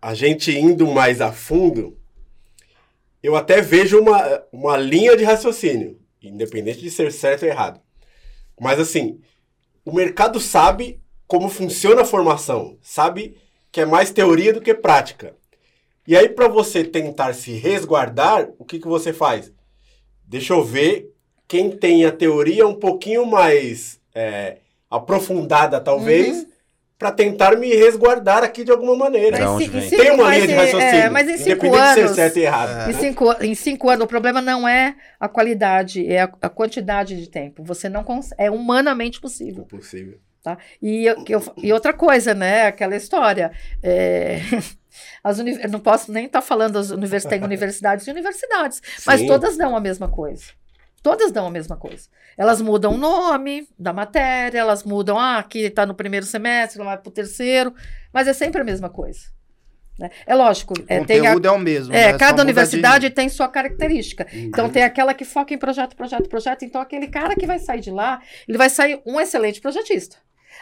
a 0.00 0.14
gente 0.14 0.52
indo 0.56 0.86
mais 0.86 1.20
a 1.20 1.32
fundo, 1.32 1.96
eu 3.22 3.34
até 3.34 3.60
vejo 3.60 3.98
uma, 4.00 4.42
uma 4.52 4.76
linha 4.76 5.16
de 5.16 5.24
raciocínio, 5.24 5.98
independente 6.22 6.78
de 6.80 6.90
ser 6.90 7.10
certo 7.10 7.42
ou 7.44 7.48
errado. 7.48 7.80
Mas 8.60 8.78
assim, 8.78 9.20
o 9.84 9.92
mercado 9.92 10.38
sabe 10.38 11.00
como 11.26 11.48
funciona 11.48 12.02
a 12.02 12.06
formação, 12.06 12.78
sabe 12.82 13.36
que 13.72 13.80
é 13.80 13.86
mais 13.86 14.10
teoria 14.10 14.52
do 14.52 14.60
que 14.60 14.74
prática. 14.74 15.34
E 16.06 16.16
aí, 16.16 16.28
para 16.28 16.48
você 16.48 16.82
tentar 16.84 17.34
se 17.34 17.52
resguardar, 17.52 18.48
o 18.58 18.64
que, 18.64 18.78
que 18.78 18.88
você 18.88 19.12
faz? 19.12 19.52
Deixa 20.28 20.52
eu 20.52 20.62
ver 20.62 21.10
quem 21.46 21.70
tem 21.70 22.04
a 22.04 22.12
teoria 22.12 22.66
um 22.66 22.74
pouquinho 22.74 23.24
mais 23.26 23.98
é, 24.14 24.58
aprofundada, 24.90 25.80
talvez, 25.80 26.46
para 26.98 27.12
tentar 27.12 27.56
me 27.56 27.74
resguardar 27.74 28.42
aqui 28.42 28.64
de 28.64 28.70
alguma 28.72 28.96
maneira. 28.96 29.38
Mas 29.38 29.64
se- 29.64 29.96
Tem 29.96 30.10
uma 30.10 30.34
linha 30.34 30.46
de 30.46 30.52
em- 30.52 30.56
raciocínio, 30.56 30.94
é, 30.94 31.08
mas 31.10 31.28
em 31.28 31.36
cinco 31.38 31.50
independente 31.66 31.80
de 31.88 31.94
ser 31.94 32.00
anos, 32.00 32.16
certo 32.16 32.36
e 32.38 32.42
errado. 32.42 32.90
Em 32.90 32.92
cinco, 32.92 33.32
em 33.40 33.54
cinco 33.54 33.88
anos, 33.88 34.04
o 34.04 34.08
problema 34.08 34.42
não 34.42 34.68
é 34.68 34.96
a 35.20 35.28
qualidade, 35.28 36.06
é 36.06 36.22
a, 36.22 36.32
a 36.42 36.48
quantidade 36.48 37.16
de 37.18 37.30
tempo. 37.30 37.62
Você 37.62 37.88
não 37.88 38.02
consegue. 38.02 38.42
É 38.42 38.50
humanamente 38.50 39.20
possível. 39.20 39.62
Impossível. 39.64 40.18
E, 40.82 41.04
eu- 41.06 41.24
eu- 41.28 41.42
e 41.62 41.72
outra 41.72 41.92
coisa, 41.92 42.32
né? 42.34 42.66
Aquela 42.66 42.96
história. 42.96 43.52
é, 43.82 44.38
as 45.28 45.38
uni- 45.38 45.60
eu 45.62 45.68
não 45.70 45.80
posso 45.80 46.10
nem 46.12 46.26
estar 46.26 46.40
falando, 46.42 46.76
as 46.78 46.90
univers, 46.90 47.24
tem 47.24 47.42
universidades 47.44 48.06
e 48.06 48.10
universidades, 48.10 48.80
mas 49.06 49.20
Sim. 49.20 49.26
todas 49.26 49.56
dão 49.56 49.76
a 49.76 49.80
mesma 49.80 50.08
coisa. 50.08 50.44
Todas 51.02 51.30
dão 51.30 51.46
a 51.46 51.50
mesma 51.50 51.76
coisa. 51.76 52.08
Elas 52.36 52.60
mudam 52.60 52.94
o 52.94 52.98
nome 52.98 53.68
da 53.78 53.92
matéria, 53.92 54.58
elas 54.58 54.82
mudam, 54.82 55.16
ah, 55.18 55.38
aqui 55.38 55.60
está 55.60 55.86
no 55.86 55.94
primeiro 55.94 56.26
semestre, 56.26 56.78
lá 56.80 56.84
vai 56.86 56.98
para 56.98 57.08
o 57.08 57.12
terceiro, 57.12 57.72
mas 58.12 58.26
é 58.26 58.32
sempre 58.32 58.60
a 58.60 58.64
mesma 58.64 58.90
coisa. 58.90 59.20
né? 59.98 60.10
É 60.26 60.34
lógico, 60.34 60.74
O 60.78 60.82
é, 60.88 61.04
tem 61.04 61.18
a, 61.20 61.22
conteúdo 61.30 61.46
é 61.46 61.50
o 61.52 61.58
mesmo. 61.58 61.94
é, 61.94 62.12
né? 62.12 62.18
Cada 62.18 62.36
de 62.36 62.42
universidade 62.42 63.04
nível. 63.06 63.14
tem 63.14 63.28
sua 63.28 63.48
característica. 63.48 64.26
Então 64.32 64.68
tem 64.68 64.82
aquela 64.82 65.14
que 65.14 65.24
foca 65.24 65.54
em 65.54 65.58
projeto, 65.58 65.94
projeto, 65.96 66.28
projeto. 66.28 66.64
Então 66.64 66.80
aquele 66.80 67.06
cara 67.08 67.34
que 67.36 67.46
vai 67.46 67.58
sair 67.60 67.80
de 67.80 67.90
lá, 67.92 68.20
ele 68.48 68.58
vai 68.58 68.68
sair 68.70 69.00
um 69.06 69.20
excelente 69.20 69.60
projetista. 69.60 70.16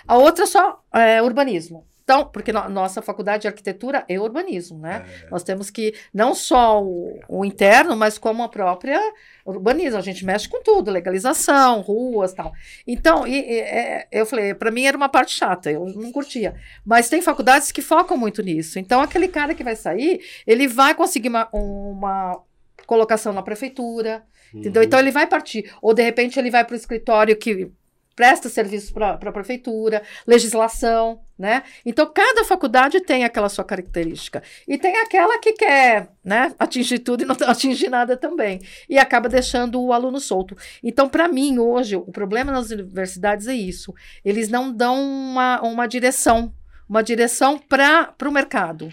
A 0.07 0.17
outra 0.19 0.47
só 0.47 0.83
é 0.95 1.21
urbanismo. 1.23 1.87
Tão. 2.07 2.25
Porque 2.25 2.53
no, 2.53 2.69
nossa 2.69 3.03
faculdade 3.03 3.43
de 3.43 3.49
arquitetura 3.49 4.05
é 4.09 4.19
urbanismo, 4.19 4.79
né? 4.79 5.05
É. 5.25 5.31
Nós 5.31 5.43
temos 5.43 5.69
que, 5.69 5.93
não 6.15 6.35
só 6.35 6.83
o, 6.83 7.19
o, 7.29 7.45
interno, 7.45 7.97
mas 7.97 8.17
como 8.17 8.43
a 8.45 8.49
própria 8.49 8.99
urbanismo. 9.45 9.99
A 9.99 10.03
gente 10.03 10.25
mexe 10.25 10.49
com 10.49 10.63
tudo, 10.63 10.91
legalização, 10.91 11.81
ruas 11.81 12.33
tal. 12.33 12.53
Então, 12.87 13.27
e, 13.27 13.35
e, 13.35 13.61
é, 13.61 14.09
eu 14.13 14.25
falei, 14.25 14.55
para 14.55 14.71
mim 14.71 14.85
era 14.85 14.97
uma 14.97 15.09
parte 15.09 15.35
chata, 15.35 15.71
eu 15.71 15.85
não 15.85 16.13
curtia. 16.13 16.55
Mas 16.85 17.09
tem 17.09 17.21
faculdades 17.21 17.73
que 17.73 17.83
focam 17.83 18.17
muito 18.17 18.43
nisso. 18.43 18.79
Então, 18.79 19.03
aquele 19.03 19.29
cara 19.29 19.55
que 19.55 19.65
vai 19.65 19.75
sair, 19.77 20.21
ele 20.47 20.69
vai 20.69 20.95
conseguir 20.95 21.29
uma, 21.29 21.49
uma 21.53 22.41
colocação 22.87 23.33
na 23.33 23.43
prefeitura. 23.43 24.25
Uhum. 24.55 24.61
Entendeu? 24.61 24.83
Então 24.83 24.99
ele 24.99 25.11
vai 25.11 25.27
partir. 25.27 25.73
Ou 25.83 25.93
de 25.93 26.03
repente 26.03 26.39
ele 26.39 26.51
vai 26.51 26.65
para 26.65 26.75
o 26.75 26.77
escritório 26.77 27.37
que 27.37 27.71
presta 28.17 28.49
serviços 28.49 28.91
para 28.91 29.11
a 29.13 29.33
prefeitura, 29.33 30.03
legislação, 30.27 31.21
né? 31.39 31.63
Então, 31.85 32.11
cada 32.13 32.45
faculdade 32.45 32.99
tem 33.03 33.25
aquela 33.25 33.51
sua 33.51 33.63
característica. 33.63 34.43
E 34.67 34.79
tem 34.79 34.97
aquela 34.97 35.39
que 35.39 35.53
quer 35.53 36.09
né, 36.25 36.55
atingir 36.59 37.01
tudo 37.01 37.23
e 37.23 37.27
não 37.27 37.37
atingir 37.47 37.91
nada 37.91 38.17
também. 38.17 38.63
E 38.89 38.99
acaba 38.99 39.29
deixando 39.29 39.79
o 39.81 39.93
aluno 39.93 40.19
solto. 40.19 40.57
Então, 40.83 41.11
para 41.11 41.29
mim, 41.29 41.59
hoje, 41.59 41.95
o 41.95 42.11
problema 42.11 42.51
nas 42.51 42.71
universidades 42.71 43.47
é 43.47 43.55
isso. 43.55 43.95
Eles 44.25 44.49
não 44.49 44.73
dão 44.73 44.99
uma, 44.99 45.61
uma 45.61 45.87
direção, 45.87 46.55
uma 46.89 47.03
direção 47.03 47.59
para 47.59 48.15
o 48.27 48.33
mercado. 48.33 48.91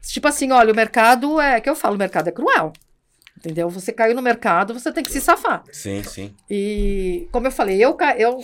Tipo 0.00 0.28
assim, 0.28 0.50
olha, 0.50 0.72
o 0.72 0.76
mercado 0.76 1.38
é, 1.38 1.60
que 1.60 1.68
eu 1.68 1.76
falo, 1.76 1.96
o 1.96 1.98
mercado 1.98 2.28
é 2.28 2.32
cruel. 2.32 2.72
Entendeu? 3.36 3.68
Você 3.68 3.92
caiu 3.92 4.14
no 4.14 4.22
mercado, 4.22 4.72
você 4.72 4.92
tem 4.92 5.02
que 5.02 5.10
se 5.10 5.20
safar. 5.20 5.64
Sim, 5.72 6.02
sim. 6.02 6.34
E, 6.48 7.28
como 7.32 7.46
eu 7.46 7.50
falei, 7.52 7.82
eu, 7.82 7.96
eu 8.16 8.40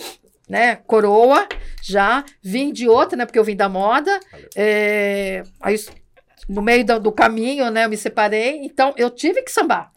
né, 0.49 0.75
coroa, 0.75 1.47
já 1.81 2.25
vim 2.41 2.73
de 2.73 2.89
outra, 2.89 3.15
né, 3.15 3.25
porque 3.25 3.39
eu 3.39 3.43
vim 3.43 3.55
da 3.55 3.69
moda. 3.69 4.19
É, 4.55 5.43
aí, 5.61 5.75
no 6.49 6.61
meio 6.61 6.83
do, 6.83 6.99
do, 6.99 7.11
caminho, 7.11 7.69
né, 7.69 7.85
eu 7.85 7.89
me 7.89 7.95
separei. 7.95 8.65
Então, 8.65 8.93
eu 8.97 9.09
tive 9.09 9.43
que 9.43 9.51
sambar. 9.51 9.91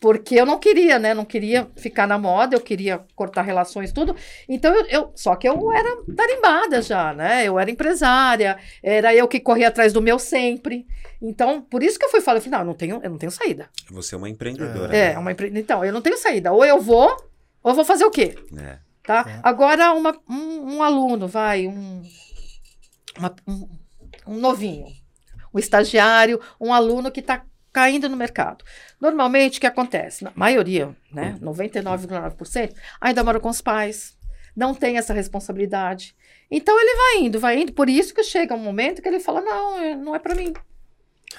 Porque 0.00 0.36
eu 0.36 0.46
não 0.46 0.58
queria, 0.58 0.98
né? 0.98 1.12
Não 1.12 1.24
queria 1.24 1.68
ficar 1.76 2.06
na 2.06 2.18
moda, 2.18 2.54
eu 2.54 2.60
queria 2.60 3.00
cortar 3.16 3.42
relações, 3.42 3.90
tudo. 3.90 4.14
Então, 4.48 4.72
eu, 4.72 4.86
eu 4.86 5.12
só 5.14 5.34
que 5.34 5.48
eu 5.48 5.72
era 5.72 6.02
tarimbada 6.14 6.80
já, 6.80 7.12
né? 7.12 7.44
Eu 7.44 7.58
era 7.58 7.70
empresária, 7.70 8.58
era 8.82 9.14
eu 9.14 9.26
que 9.26 9.40
corria 9.40 9.68
atrás 9.68 9.92
do 9.92 10.00
meu 10.00 10.18
sempre. 10.18 10.86
Então, 11.20 11.60
por 11.60 11.82
isso 11.82 11.98
que 11.98 12.04
eu 12.04 12.10
fui 12.10 12.20
falar, 12.20 12.38
eu 12.38 12.42
falei, 12.42 12.58
não, 12.58 12.60
eu 12.60 12.66
não 12.66 12.74
tenho, 12.74 13.00
eu 13.02 13.10
não 13.10 13.18
tenho 13.18 13.32
saída. 13.32 13.68
Você 13.90 14.14
é 14.14 14.18
uma 14.18 14.28
empreendedora. 14.28 14.96
É, 14.96 15.14
né? 15.14 15.18
uma 15.18 15.32
empre... 15.32 15.50
então, 15.52 15.84
eu 15.84 15.92
não 15.92 16.00
tenho 16.00 16.16
saída. 16.16 16.52
Ou 16.52 16.64
eu 16.64 16.80
vou, 16.80 17.08
ou 17.62 17.72
eu 17.72 17.74
vou 17.74 17.84
fazer 17.84 18.04
o 18.04 18.10
quê? 18.10 18.36
É. 18.56 18.78
Tá? 19.02 19.24
É. 19.26 19.40
Agora, 19.42 19.92
uma, 19.94 20.16
um, 20.28 20.76
um, 20.76 20.82
aluno, 20.82 21.26
vai, 21.26 21.66
um, 21.66 22.02
uma, 23.16 23.34
um, 23.48 23.68
um 24.26 24.38
novinho, 24.38 24.86
um 25.52 25.58
estagiário, 25.58 26.40
um 26.60 26.72
aluno 26.72 27.10
que 27.10 27.20
está 27.20 27.42
caindo 27.72 28.08
no 28.08 28.16
mercado. 28.16 28.64
Normalmente, 29.00 29.58
o 29.58 29.60
que 29.60 29.66
acontece? 29.66 30.24
Na 30.24 30.32
maioria, 30.34 30.94
né, 31.12 31.38
99,9%, 31.40 32.74
ainda 33.00 33.22
mora 33.22 33.38
com 33.38 33.48
os 33.48 33.60
pais, 33.60 34.16
não 34.56 34.74
tem 34.74 34.98
essa 34.98 35.14
responsabilidade. 35.14 36.16
Então, 36.50 36.78
ele 36.80 36.96
vai 36.96 37.26
indo, 37.26 37.38
vai 37.38 37.60
indo. 37.60 37.72
Por 37.72 37.88
isso 37.88 38.12
que 38.12 38.24
chega 38.24 38.54
um 38.54 38.58
momento 38.58 39.00
que 39.00 39.08
ele 39.08 39.20
fala, 39.20 39.40
não, 39.40 39.96
não 39.96 40.14
é 40.16 40.18
para 40.18 40.34
mim. 40.34 40.52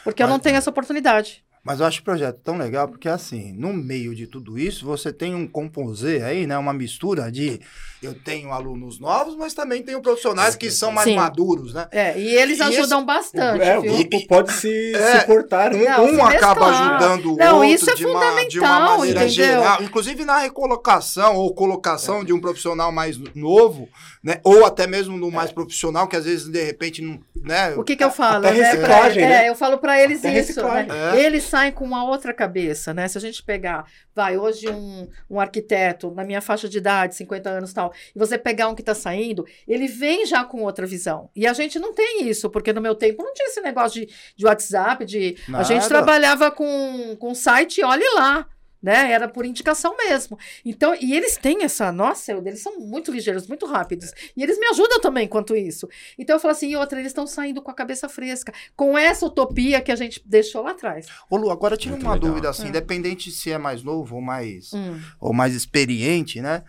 Porque 0.04 0.24
eu 0.24 0.28
não 0.28 0.40
tenho 0.40 0.56
essa 0.56 0.70
oportunidade. 0.70 1.44
Mas 1.64 1.80
eu 1.80 1.86
acho 1.86 2.02
o 2.02 2.04
projeto 2.04 2.40
tão 2.44 2.58
legal 2.58 2.88
porque, 2.88 3.10
assim, 3.10 3.52
no 3.54 3.74
meio 3.74 4.16
de 4.16 4.28
tudo 4.28 4.58
isso, 4.58 4.86
você 4.86 5.12
tem 5.12 5.36
um 5.36 5.48
composê 5.48 6.22
aí, 6.24 6.48
né? 6.48 6.58
Uma 6.58 6.74
mistura 6.74 7.32
de 7.32 7.60
eu 8.02 8.14
tenho 8.14 8.54
alunos 8.54 8.98
novos, 8.98 9.36
mas 9.36 9.54
também 9.54 9.84
tenho 9.84 10.02
profissionais 10.02 10.56
que 10.56 10.72
são 10.72 10.90
mais 10.90 11.10
Sim. 11.10 11.16
maduros, 11.16 11.74
né? 11.74 11.88
É, 11.92 12.18
e 12.18 12.34
eles 12.34 12.60
e 12.60 12.62
ajudam 12.62 13.00
esse, 13.00 13.06
bastante. 13.06 13.62
É, 13.62 13.80
viu? 13.80 13.92
o 13.92 13.98
grupo 13.98 14.28
pode 14.28 14.54
se 14.54 14.96
é, 14.96 15.20
suportar. 15.20 15.74
Um, 15.74 15.84
não, 15.84 16.14
um 16.14 16.26
acaba 16.26 16.68
ajudando 16.68 17.34
o 17.34 17.36
não, 17.36 17.56
outro 17.58 17.70
isso 17.70 17.90
é 17.90 17.96
de, 17.96 18.06
uma, 18.06 18.46
de 18.46 18.60
uma 18.60 18.80
maneira 18.80 19.26
entendeu? 19.26 19.30
geral. 19.30 19.84
Inclusive 19.84 20.24
na 20.24 20.38
recolocação 20.38 21.36
ou 21.36 21.54
colocação 21.54 22.22
é. 22.22 22.24
de 22.24 22.32
um 22.32 22.40
profissional 22.40 22.90
mais 22.90 23.18
novo, 23.36 23.90
né? 24.24 24.40
Ou 24.46 24.66
até 24.66 24.88
mesmo 24.88 25.18
no 25.18 25.30
mais 25.30 25.52
profissional, 25.52 26.08
que 26.08 26.16
às 26.16 26.24
vezes, 26.24 26.48
de 26.48 26.64
repente, 26.64 27.02
não. 27.02 27.20
Né? 27.36 27.74
O 27.76 27.84
que, 27.84 27.96
que 27.96 28.04
eu 28.04 28.12
falo? 28.12 28.46
Até 28.46 28.58
né? 28.58 28.64
reciclagem, 28.64 29.24
né? 29.24 29.46
É, 29.46 29.50
eu 29.50 29.56
falo 29.56 29.78
para 29.78 30.02
eles 30.02 30.20
até 30.20 30.40
isso. 30.40 30.62
Né? 30.62 30.88
É. 31.16 31.22
Eles 31.22 31.49
saem 31.50 31.72
com 31.72 31.84
uma 31.84 32.04
outra 32.04 32.34
cabeça, 32.34 32.94
né? 32.94 33.08
Se 33.08 33.18
a 33.18 33.22
gente 33.22 33.44
pegar, 33.44 33.86
vai, 34.14 34.38
hoje 34.38 34.70
um, 34.70 35.08
um 35.30 35.40
arquiteto, 35.40 36.12
na 36.12 36.24
minha 36.24 36.42
faixa 36.42 36.70
de 36.70 36.78
idade, 36.78 37.16
50 37.16 37.50
anos 37.50 37.72
e 37.72 37.74
tal, 37.74 37.94
e 38.16 38.20
você 38.20 38.38
pegar 38.38 38.70
um 38.70 38.76
que 38.76 38.82
está 38.82 38.94
saindo, 38.94 39.46
ele 39.68 39.88
vem 39.88 40.26
já 40.26 40.44
com 40.44 40.64
outra 40.64 40.86
visão. 40.86 41.30
E 41.36 41.48
a 41.48 41.54
gente 41.54 41.80
não 41.80 41.94
tem 41.94 42.28
isso, 42.28 42.50
porque 42.50 42.72
no 42.72 42.82
meu 42.82 42.96
tempo 42.96 43.24
não 43.24 43.34
tinha 43.34 43.48
esse 43.48 43.62
negócio 43.62 44.02
de, 44.02 44.14
de 44.36 44.46
WhatsApp, 44.46 45.06
de. 45.06 45.38
Nada. 45.48 45.64
A 45.64 45.66
gente 45.66 45.88
trabalhava 45.88 46.52
com, 46.52 47.16
com 47.18 47.34
site, 47.34 47.84
olhe 47.84 48.06
lá 48.16 48.48
né? 48.82 49.12
Era 49.12 49.28
por 49.28 49.46
indicação 49.46 49.96
mesmo. 49.98 50.38
Então, 50.66 50.96
e 51.00 51.16
eles 51.16 51.38
têm 51.38 51.64
essa, 51.64 51.92
nossa, 51.92 52.32
eles 52.32 52.62
são 52.62 52.80
muito 52.80 53.12
ligeiros, 53.12 53.48
muito 53.48 53.66
rápidos. 53.66 54.12
E 54.36 54.44
eles 54.44 54.58
me 54.58 54.68
ajudam 54.68 55.00
também 55.00 55.28
quanto 55.28 55.56
isso. 55.56 55.88
Então 56.18 56.36
eu 56.36 56.40
falo 56.40 56.52
assim, 56.52 56.70
e 56.70 56.76
outra, 56.76 57.00
eles 57.00 57.12
estão 57.12 57.28
saindo 57.28 57.62
com 57.62 57.72
a 57.72 57.74
cabeça 57.74 58.08
fresca, 58.08 58.54
com 58.76 58.98
essa 58.98 59.26
utopia 59.26 59.82
que 59.82 59.92
a 59.92 59.96
gente 59.96 60.22
deixou 60.26 60.64
lá 60.64 60.72
atrás. 60.72 61.08
Ô 61.30 61.38
Lu, 61.38 61.52
agora 61.52 61.78
tira 61.78 61.96
uma 61.96 62.14
legal. 62.14 62.30
dúvida 62.30 62.50
assim, 62.50 62.66
é. 62.66 62.70
independente 62.70 63.32
se 63.32 63.52
é 63.52 63.58
mais 63.58 63.84
novo 63.84 64.16
ou 64.16 64.22
mais 64.22 64.74
hum. 64.74 65.00
ou 65.20 65.34
mais 65.34 65.54
experiente, 65.54 66.42
né? 66.42 66.64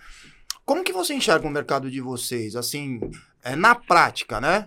Como 0.65 0.85
que 0.85 0.93
você 0.93 1.15
enxerga 1.15 1.47
o 1.47 1.51
mercado 1.51 1.91
de 1.91 2.01
vocês, 2.01 2.55
assim, 2.55 3.01
é, 3.43 3.57
na 3.57 3.75
prática, 3.75 4.41
né? 4.41 4.67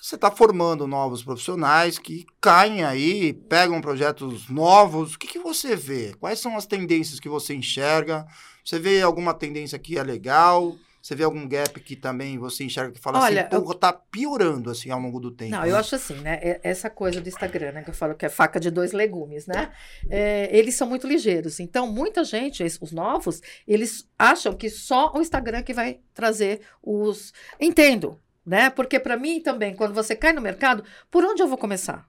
Você 0.00 0.14
está 0.14 0.30
formando 0.30 0.86
novos 0.86 1.22
profissionais 1.22 1.98
que 1.98 2.24
caem 2.40 2.82
aí, 2.82 3.34
pegam 3.34 3.82
projetos 3.82 4.48
novos. 4.48 5.14
O 5.14 5.18
que, 5.18 5.26
que 5.26 5.38
você 5.38 5.76
vê? 5.76 6.14
Quais 6.18 6.38
são 6.38 6.56
as 6.56 6.64
tendências 6.64 7.20
que 7.20 7.28
você 7.28 7.54
enxerga? 7.54 8.26
Você 8.64 8.78
vê 8.78 9.02
alguma 9.02 9.34
tendência 9.34 9.78
que 9.78 9.98
é 9.98 10.02
legal? 10.02 10.74
Você 11.02 11.14
vê 11.14 11.24
algum 11.24 11.46
gap 11.46 11.78
que 11.80 11.96
também 11.96 12.38
você 12.38 12.64
enxerga 12.64 12.92
que 12.92 13.00
fala 13.00 13.18
assim, 13.18 13.26
Olha, 13.26 13.40
assim, 13.42 13.50
porra, 13.50 13.74
eu... 13.74 13.78
tá 13.78 13.92
piorando 13.92 14.70
assim 14.70 14.90
ao 14.90 15.00
longo 15.00 15.20
do 15.20 15.30
tempo. 15.30 15.50
Não, 15.50 15.62
né? 15.62 15.70
eu 15.70 15.76
acho 15.76 15.94
assim, 15.94 16.14
né? 16.14 16.58
Essa 16.62 16.88
coisa 16.88 17.20
do 17.20 17.28
Instagram, 17.28 17.72
né? 17.72 17.82
Que 17.82 17.90
eu 17.90 17.94
falo 17.94 18.14
que 18.14 18.24
é 18.24 18.28
faca 18.28 18.58
de 18.58 18.70
dois 18.70 18.92
legumes, 18.92 19.46
né? 19.46 19.70
É, 20.08 20.48
eles 20.56 20.74
são 20.74 20.86
muito 20.86 21.06
ligeiros. 21.06 21.60
Então, 21.60 21.86
muita 21.86 22.22
gente, 22.24 22.62
os 22.62 22.92
novos, 22.92 23.40
eles 23.66 24.08
acham 24.18 24.54
que 24.54 24.68
só 24.68 25.12
o 25.14 25.20
Instagram 25.20 25.62
que 25.62 25.74
vai 25.74 26.00
trazer 26.14 26.60
os. 26.82 27.32
Entendo 27.58 28.18
né? 28.50 28.68
Porque 28.68 28.98
para 28.98 29.16
mim 29.16 29.40
também, 29.40 29.76
quando 29.76 29.94
você 29.94 30.16
cai 30.16 30.32
no 30.32 30.40
mercado, 30.40 30.82
por 31.08 31.24
onde 31.24 31.40
eu 31.40 31.46
vou 31.46 31.56
começar? 31.56 32.04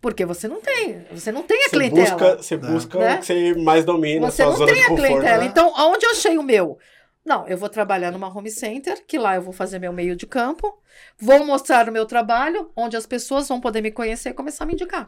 Porque 0.00 0.24
você 0.24 0.48
não 0.48 0.62
tem, 0.62 1.04
você 1.12 1.30
não 1.30 1.42
tem 1.42 1.58
a 1.58 1.64
você 1.64 1.70
clientela. 1.70 2.10
Busca, 2.10 2.36
você 2.38 2.56
busca 2.56 2.98
né? 2.98 3.14
o 3.16 3.18
que 3.18 3.26
você 3.26 3.54
mais 3.56 3.84
domina, 3.84 4.30
você 4.30 4.46
não 4.46 4.56
tem 4.56 4.82
a 4.82 4.88
conforto, 4.88 4.96
clientela. 4.96 5.42
Né? 5.42 5.44
Então, 5.44 5.76
aonde 5.76 6.06
eu 6.06 6.12
achei 6.12 6.38
o 6.38 6.42
meu? 6.42 6.78
Não, 7.22 7.46
eu 7.46 7.58
vou 7.58 7.68
trabalhar 7.68 8.10
numa 8.10 8.34
home 8.34 8.50
center, 8.50 9.04
que 9.06 9.18
lá 9.18 9.34
eu 9.36 9.42
vou 9.42 9.52
fazer 9.52 9.78
meu 9.78 9.92
meio 9.92 10.16
de 10.16 10.26
campo, 10.26 10.74
vou 11.20 11.44
mostrar 11.44 11.86
o 11.86 11.92
meu 11.92 12.06
trabalho, 12.06 12.70
onde 12.74 12.96
as 12.96 13.04
pessoas 13.04 13.46
vão 13.46 13.60
poder 13.60 13.82
me 13.82 13.92
conhecer 13.92 14.30
e 14.30 14.34
começar 14.34 14.64
a 14.64 14.66
me 14.66 14.72
indicar. 14.72 15.04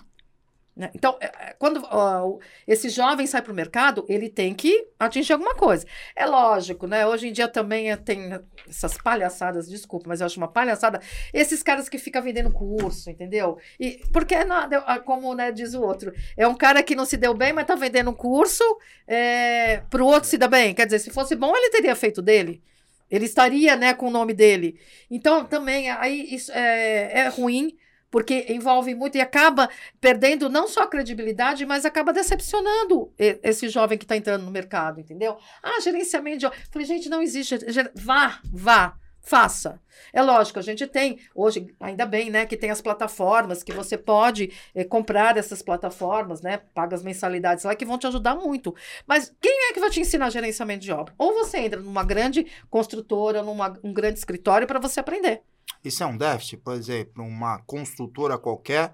Né? 0.76 0.90
Então, 0.92 1.16
é, 1.20 1.26
é, 1.26 1.56
quando 1.56 1.78
uh, 1.84 2.40
esse 2.66 2.88
jovem 2.88 3.26
sai 3.28 3.40
para 3.42 3.52
o 3.52 3.54
mercado, 3.54 4.04
ele 4.08 4.28
tem 4.28 4.52
que 4.52 4.88
atingir 4.98 5.32
alguma 5.32 5.54
coisa. 5.54 5.86
É 6.16 6.26
lógico, 6.26 6.88
né? 6.88 7.06
Hoje 7.06 7.28
em 7.28 7.32
dia 7.32 7.46
também 7.46 7.96
tem 7.98 8.40
essas 8.68 8.96
palhaçadas, 8.98 9.68
desculpa, 9.68 10.06
mas 10.08 10.20
eu 10.20 10.26
acho 10.26 10.36
uma 10.36 10.48
palhaçada. 10.48 11.00
Esses 11.32 11.62
caras 11.62 11.88
que 11.88 11.96
ficam 11.96 12.20
vendendo 12.22 12.50
curso, 12.50 13.08
entendeu? 13.08 13.56
E 13.78 14.02
porque 14.12 14.34
é 14.34 14.44
nada, 14.44 14.80
como 15.00 15.32
né, 15.34 15.52
diz 15.52 15.74
o 15.74 15.82
outro, 15.82 16.12
é 16.36 16.46
um 16.46 16.56
cara 16.56 16.82
que 16.82 16.96
não 16.96 17.04
se 17.04 17.16
deu 17.16 17.34
bem, 17.34 17.52
mas 17.52 17.62
está 17.62 17.76
vendendo 17.76 18.10
um 18.10 18.14
curso 18.14 18.64
é, 19.06 19.82
para 19.88 20.02
o 20.02 20.06
outro 20.06 20.28
se 20.28 20.36
dar 20.36 20.48
bem. 20.48 20.74
Quer 20.74 20.86
dizer, 20.86 20.98
se 20.98 21.10
fosse 21.10 21.36
bom, 21.36 21.56
ele 21.56 21.70
teria 21.70 21.94
feito 21.94 22.20
dele. 22.20 22.60
Ele 23.08 23.26
estaria, 23.26 23.76
né, 23.76 23.94
com 23.94 24.08
o 24.08 24.10
nome 24.10 24.34
dele. 24.34 24.80
Então, 25.08 25.44
também, 25.44 25.88
aí 25.90 26.34
isso 26.34 26.50
é, 26.50 27.20
é 27.20 27.28
ruim 27.28 27.76
porque 28.14 28.46
envolve 28.48 28.94
muito 28.94 29.16
e 29.16 29.20
acaba 29.20 29.68
perdendo 30.00 30.48
não 30.48 30.68
só 30.68 30.84
a 30.84 30.86
credibilidade, 30.86 31.66
mas 31.66 31.84
acaba 31.84 32.12
decepcionando 32.12 33.12
esse 33.18 33.68
jovem 33.68 33.98
que 33.98 34.04
está 34.04 34.16
entrando 34.16 34.44
no 34.44 34.52
mercado, 34.52 35.00
entendeu? 35.00 35.36
Ah, 35.60 35.80
gerenciamento 35.80 36.38
de. 36.38 36.50
Falei, 36.70 36.86
gente, 36.86 37.08
não 37.08 37.20
existe. 37.20 37.58
Vá, 37.92 38.38
vá. 38.44 38.96
Faça. 39.20 39.80
É 40.12 40.22
lógico, 40.22 40.58
a 40.58 40.62
gente 40.62 40.86
tem, 40.86 41.18
hoje, 41.34 41.74
ainda 41.80 42.04
bem, 42.06 42.30
né, 42.30 42.44
que 42.44 42.58
tem 42.58 42.70
as 42.70 42.82
plataformas, 42.82 43.62
que 43.62 43.72
você 43.72 43.96
pode 43.96 44.52
eh, 44.74 44.84
comprar 44.84 45.36
essas 45.38 45.62
plataformas, 45.62 46.42
né, 46.42 46.58
paga 46.74 46.94
as 46.94 47.02
mensalidades 47.02 47.64
lá, 47.64 47.74
que 47.74 47.86
vão 47.86 47.98
te 47.98 48.06
ajudar 48.06 48.36
muito. 48.36 48.74
Mas 49.06 49.34
quem 49.40 49.70
é 49.70 49.72
que 49.72 49.80
vai 49.80 49.88
te 49.88 49.98
ensinar 49.98 50.28
gerenciamento 50.28 50.84
de 50.84 50.92
obra? 50.92 51.14
Ou 51.16 51.32
você 51.32 51.56
entra 51.56 51.80
numa 51.80 52.04
grande 52.04 52.46
construtora, 52.70 53.42
num 53.42 53.56
um 53.82 53.94
grande 53.94 54.18
escritório 54.18 54.66
para 54.66 54.78
você 54.78 55.00
aprender. 55.00 55.42
Isso 55.84 56.02
é 56.02 56.06
um 56.06 56.16
déficit, 56.16 56.58
por 56.58 56.74
exemplo, 56.74 57.22
uma 57.22 57.58
construtora 57.60 58.38
qualquer 58.38 58.92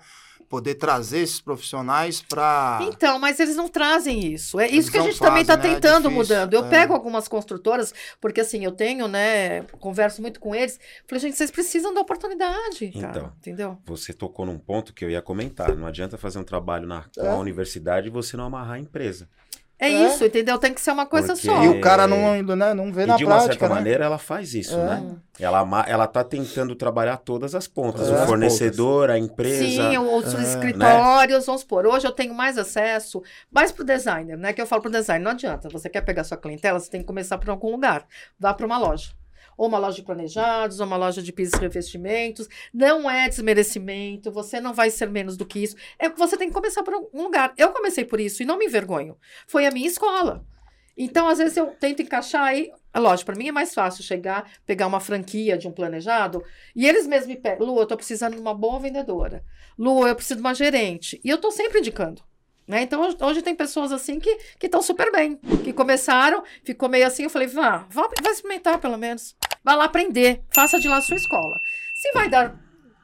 poder 0.51 0.75
trazer 0.75 1.21
esses 1.21 1.41
profissionais 1.41 2.21
para. 2.21 2.81
Então, 2.83 3.21
mas 3.21 3.39
eles 3.39 3.55
não 3.55 3.69
trazem 3.69 4.33
isso. 4.33 4.59
É 4.59 4.67
isso 4.67 4.75
Eles 4.75 4.91
que 4.91 4.99
a 4.99 5.03
gente 5.03 5.19
também 5.21 5.43
está 5.43 5.55
fazem, 5.55 5.71
né? 5.71 5.77
É 5.77 5.81
tentando 5.81 6.09
difícil, 6.09 6.35
mudando. 6.35 6.55
Eu 6.55 6.67
é. 6.67 6.69
pego 6.69 6.93
algumas 6.93 7.29
construtoras, 7.29 7.95
porque 8.21 8.41
assim, 8.41 8.65
eu 8.65 8.73
tenho, 8.73 9.07
né, 9.07 9.63
converso 9.79 10.21
muito 10.21 10.41
com 10.41 10.53
eles. 10.53 10.81
Falei, 11.07 11.21
gente, 11.21 11.37
vocês 11.37 11.53
precisam 11.53 11.95
da 11.95 12.01
oportunidade, 12.01 12.91
cara. 12.91 13.09
Então. 13.11 13.33
Entendeu? 13.39 13.79
Você 13.87 14.13
tocou 14.13 14.45
num 14.45 14.59
ponto 14.59 14.93
que 14.93 15.05
eu 15.05 15.11
ia 15.11 15.23
comentar. 15.23 15.75
Não 15.77 15.87
adianta 15.87 16.19
fazer 16.19 16.41
um 16.41 16.45
trabalho 16.45 16.87
na, 16.87 17.05
com 17.17 17.31
a 17.31 17.37
universidade 17.37 18.09
e 18.09 18.11
você 18.11 18.37
não 18.37 18.45
amarrar 18.45 18.75
a 18.75 18.81
empresa. 18.81 19.29
É, 19.81 19.87
É. 19.91 20.07
isso, 20.09 20.23
entendeu? 20.25 20.59
Tem 20.59 20.75
que 20.75 20.81
ser 20.81 20.91
uma 20.91 21.07
coisa 21.07 21.29
Porque- 21.29 21.47
só. 21.49 21.65
E 21.65 21.69
o 21.69 21.81
cara 21.81 22.07
não, 22.07 22.43
né, 22.57 22.75
não 22.75 22.93
vê 22.93 23.05
e 23.05 23.07
na 23.07 23.17
de 23.17 23.25
uma 23.25 23.37
prática, 23.37 23.53
certa 23.55 23.69
né? 23.71 23.75
maneira 23.75 24.05
ela 24.05 24.19
faz 24.19 24.53
isso, 24.55 24.75
É. 24.79 24.85
né? 24.85 25.17
Ela, 25.41 25.67
ela 25.89 26.07
tá 26.07 26.23
tentando 26.23 26.75
trabalhar 26.75 27.17
todas 27.17 27.55
as 27.55 27.67
pontas. 27.67 28.07
É. 28.09 28.13
O 28.13 28.27
fornecedor, 28.27 29.09
a 29.09 29.19
empresa. 29.19 29.65
Sim, 29.65 29.97
os 29.97 30.35
É, 30.35 30.43
escritórios, 30.43 31.47
vamos 31.47 31.63
supor. 31.63 31.87
Hoje 31.87 32.07
eu 32.07 32.13
tenho 32.13 32.35
mais 32.35 32.59
acesso, 32.59 33.23
mais 33.51 33.73
pro 33.73 33.83
designer, 33.83 34.37
né? 34.37 34.53
Que 34.53 34.61
eu 34.61 34.67
falo 34.67 34.83
pro 34.83 34.91
designer, 34.91 35.25
não 35.25 35.31
adianta. 35.31 35.69
Você 35.71 35.89
quer 35.89 36.03
pegar 36.03 36.25
sua 36.25 36.37
clientela, 36.37 36.79
você 36.79 36.91
tem 36.91 37.01
que 37.01 37.07
começar 37.07 37.39
por 37.39 37.49
algum 37.49 37.71
lugar. 37.71 38.05
Vá 38.39 38.53
para 38.53 38.67
uma 38.67 38.77
loja. 38.77 39.13
Ou 39.61 39.69
uma 39.69 39.77
loja 39.77 39.97
de 39.97 40.03
planejados, 40.03 40.81
ou 40.81 40.87
uma 40.87 40.97
loja 40.97 41.23
de 41.23 41.31
pisos 41.35 41.53
e 41.53 41.61
revestimentos. 41.61 42.49
Não 42.73 43.11
é 43.11 43.29
desmerecimento, 43.29 44.33
você 44.33 44.59
não 44.59 44.73
vai 44.73 44.89
ser 44.89 45.11
menos 45.11 45.37
do 45.37 45.45
que 45.45 45.59
isso. 45.59 45.77
É, 45.99 46.09
você 46.09 46.35
tem 46.35 46.49
que 46.49 46.55
começar 46.55 46.83
por 46.83 46.95
algum 46.95 47.25
lugar. 47.25 47.53
Eu 47.59 47.69
comecei 47.69 48.03
por 48.03 48.19
isso 48.19 48.43
e 48.43 48.47
não 48.47 48.57
me 48.57 48.65
envergonho. 48.65 49.19
Foi 49.47 49.67
a 49.67 49.71
minha 49.71 49.87
escola. 49.87 50.43
Então, 50.97 51.29
às 51.29 51.37
vezes, 51.37 51.59
eu 51.59 51.67
tento 51.79 52.01
encaixar 52.01 52.43
aí. 52.43 52.71
Lógico, 52.97 53.27
para 53.27 53.39
mim 53.39 53.49
é 53.49 53.53
mais 53.53 53.75
fácil 53.75 54.03
chegar, 54.03 54.51
pegar 54.65 54.87
uma 54.87 54.99
franquia 54.99 55.59
de 55.59 55.69
um 55.69 55.73
planejado 55.73 56.43
e 56.75 56.89
eles 56.89 57.07
mesmos 57.07 57.29
me 57.29 57.37
pedem: 57.37 57.67
Lu, 57.67 57.79
eu 57.79 57.87
tô 57.87 57.99
precisando 57.99 58.37
de 58.37 58.41
uma 58.41 58.55
boa 58.55 58.81
vendedora. 58.81 59.45
Lu, 59.79 60.09
eu 60.09 60.17
preciso 60.17 60.37
de 60.37 60.41
uma 60.41 60.55
gerente. 60.55 61.21
E 61.23 61.29
eu 61.29 61.37
tô 61.37 61.51
sempre 61.51 61.81
indicando. 61.81 62.23
Né? 62.67 62.81
Então, 62.81 63.03
hoje, 63.03 63.17
hoje 63.21 63.43
tem 63.43 63.55
pessoas 63.55 63.93
assim 63.93 64.19
que 64.19 64.39
estão 64.63 64.81
super 64.81 65.13
bem, 65.13 65.37
que 65.63 65.71
começaram, 65.71 66.43
ficou 66.65 66.89
meio 66.89 67.07
assim. 67.07 67.25
Eu 67.25 67.31
falei: 67.31 67.47
vá, 67.47 67.87
vá, 67.91 68.09
vai 68.23 68.33
experimentar 68.33 68.79
pelo 68.79 68.97
menos. 68.97 69.37
Vai 69.63 69.77
lá 69.77 69.85
aprender, 69.85 70.43
faça 70.51 70.79
de 70.81 70.89
lá 70.89 70.97
a 70.97 71.01
sua 71.01 71.17
escola. 71.17 71.61
Se 71.95 72.11
vai 72.13 72.29
dar 72.29 72.55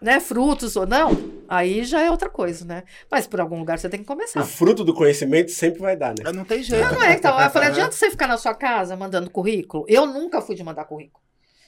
né, 0.00 0.20
frutos 0.20 0.76
ou 0.76 0.86
não, 0.86 1.11
aí 1.48 1.84
já 1.84 2.00
é 2.02 2.11
outra 2.11 2.28
coisa, 2.30 2.64
né? 2.64 2.84
Mas 3.11 3.26
por 3.26 3.40
algum 3.40 3.59
lugar 3.59 3.78
você 3.78 3.88
tem 3.88 4.00
que 4.00 4.07
começar. 4.07 4.40
O 4.40 4.44
fruto 4.46 4.84
do 4.84 4.94
conhecimento 4.94 5.50
sempre 5.50 5.80
vai 5.80 5.96
dar, 5.96 6.14
né? 6.18 6.32
Não 6.32 6.44
tem 6.44 6.62
jeito. 6.62 6.94
Não 6.94 7.02
é, 7.02 7.12
então, 7.14 7.38
eu 7.40 7.50
falei, 7.50 7.68
É. 7.68 7.72
adianta 7.72 7.92
você 7.92 8.11
ficar 8.11 8.26
na 8.26 8.36
sua 8.38 8.54
casa 8.54 8.96
mandando 8.96 9.30
currículo? 9.30 9.84
Eu 9.88 10.07
nunca 10.07 10.40
fui 10.40 10.54
de 10.54 10.62
mandar 10.64 10.84
currículo. 10.84 11.24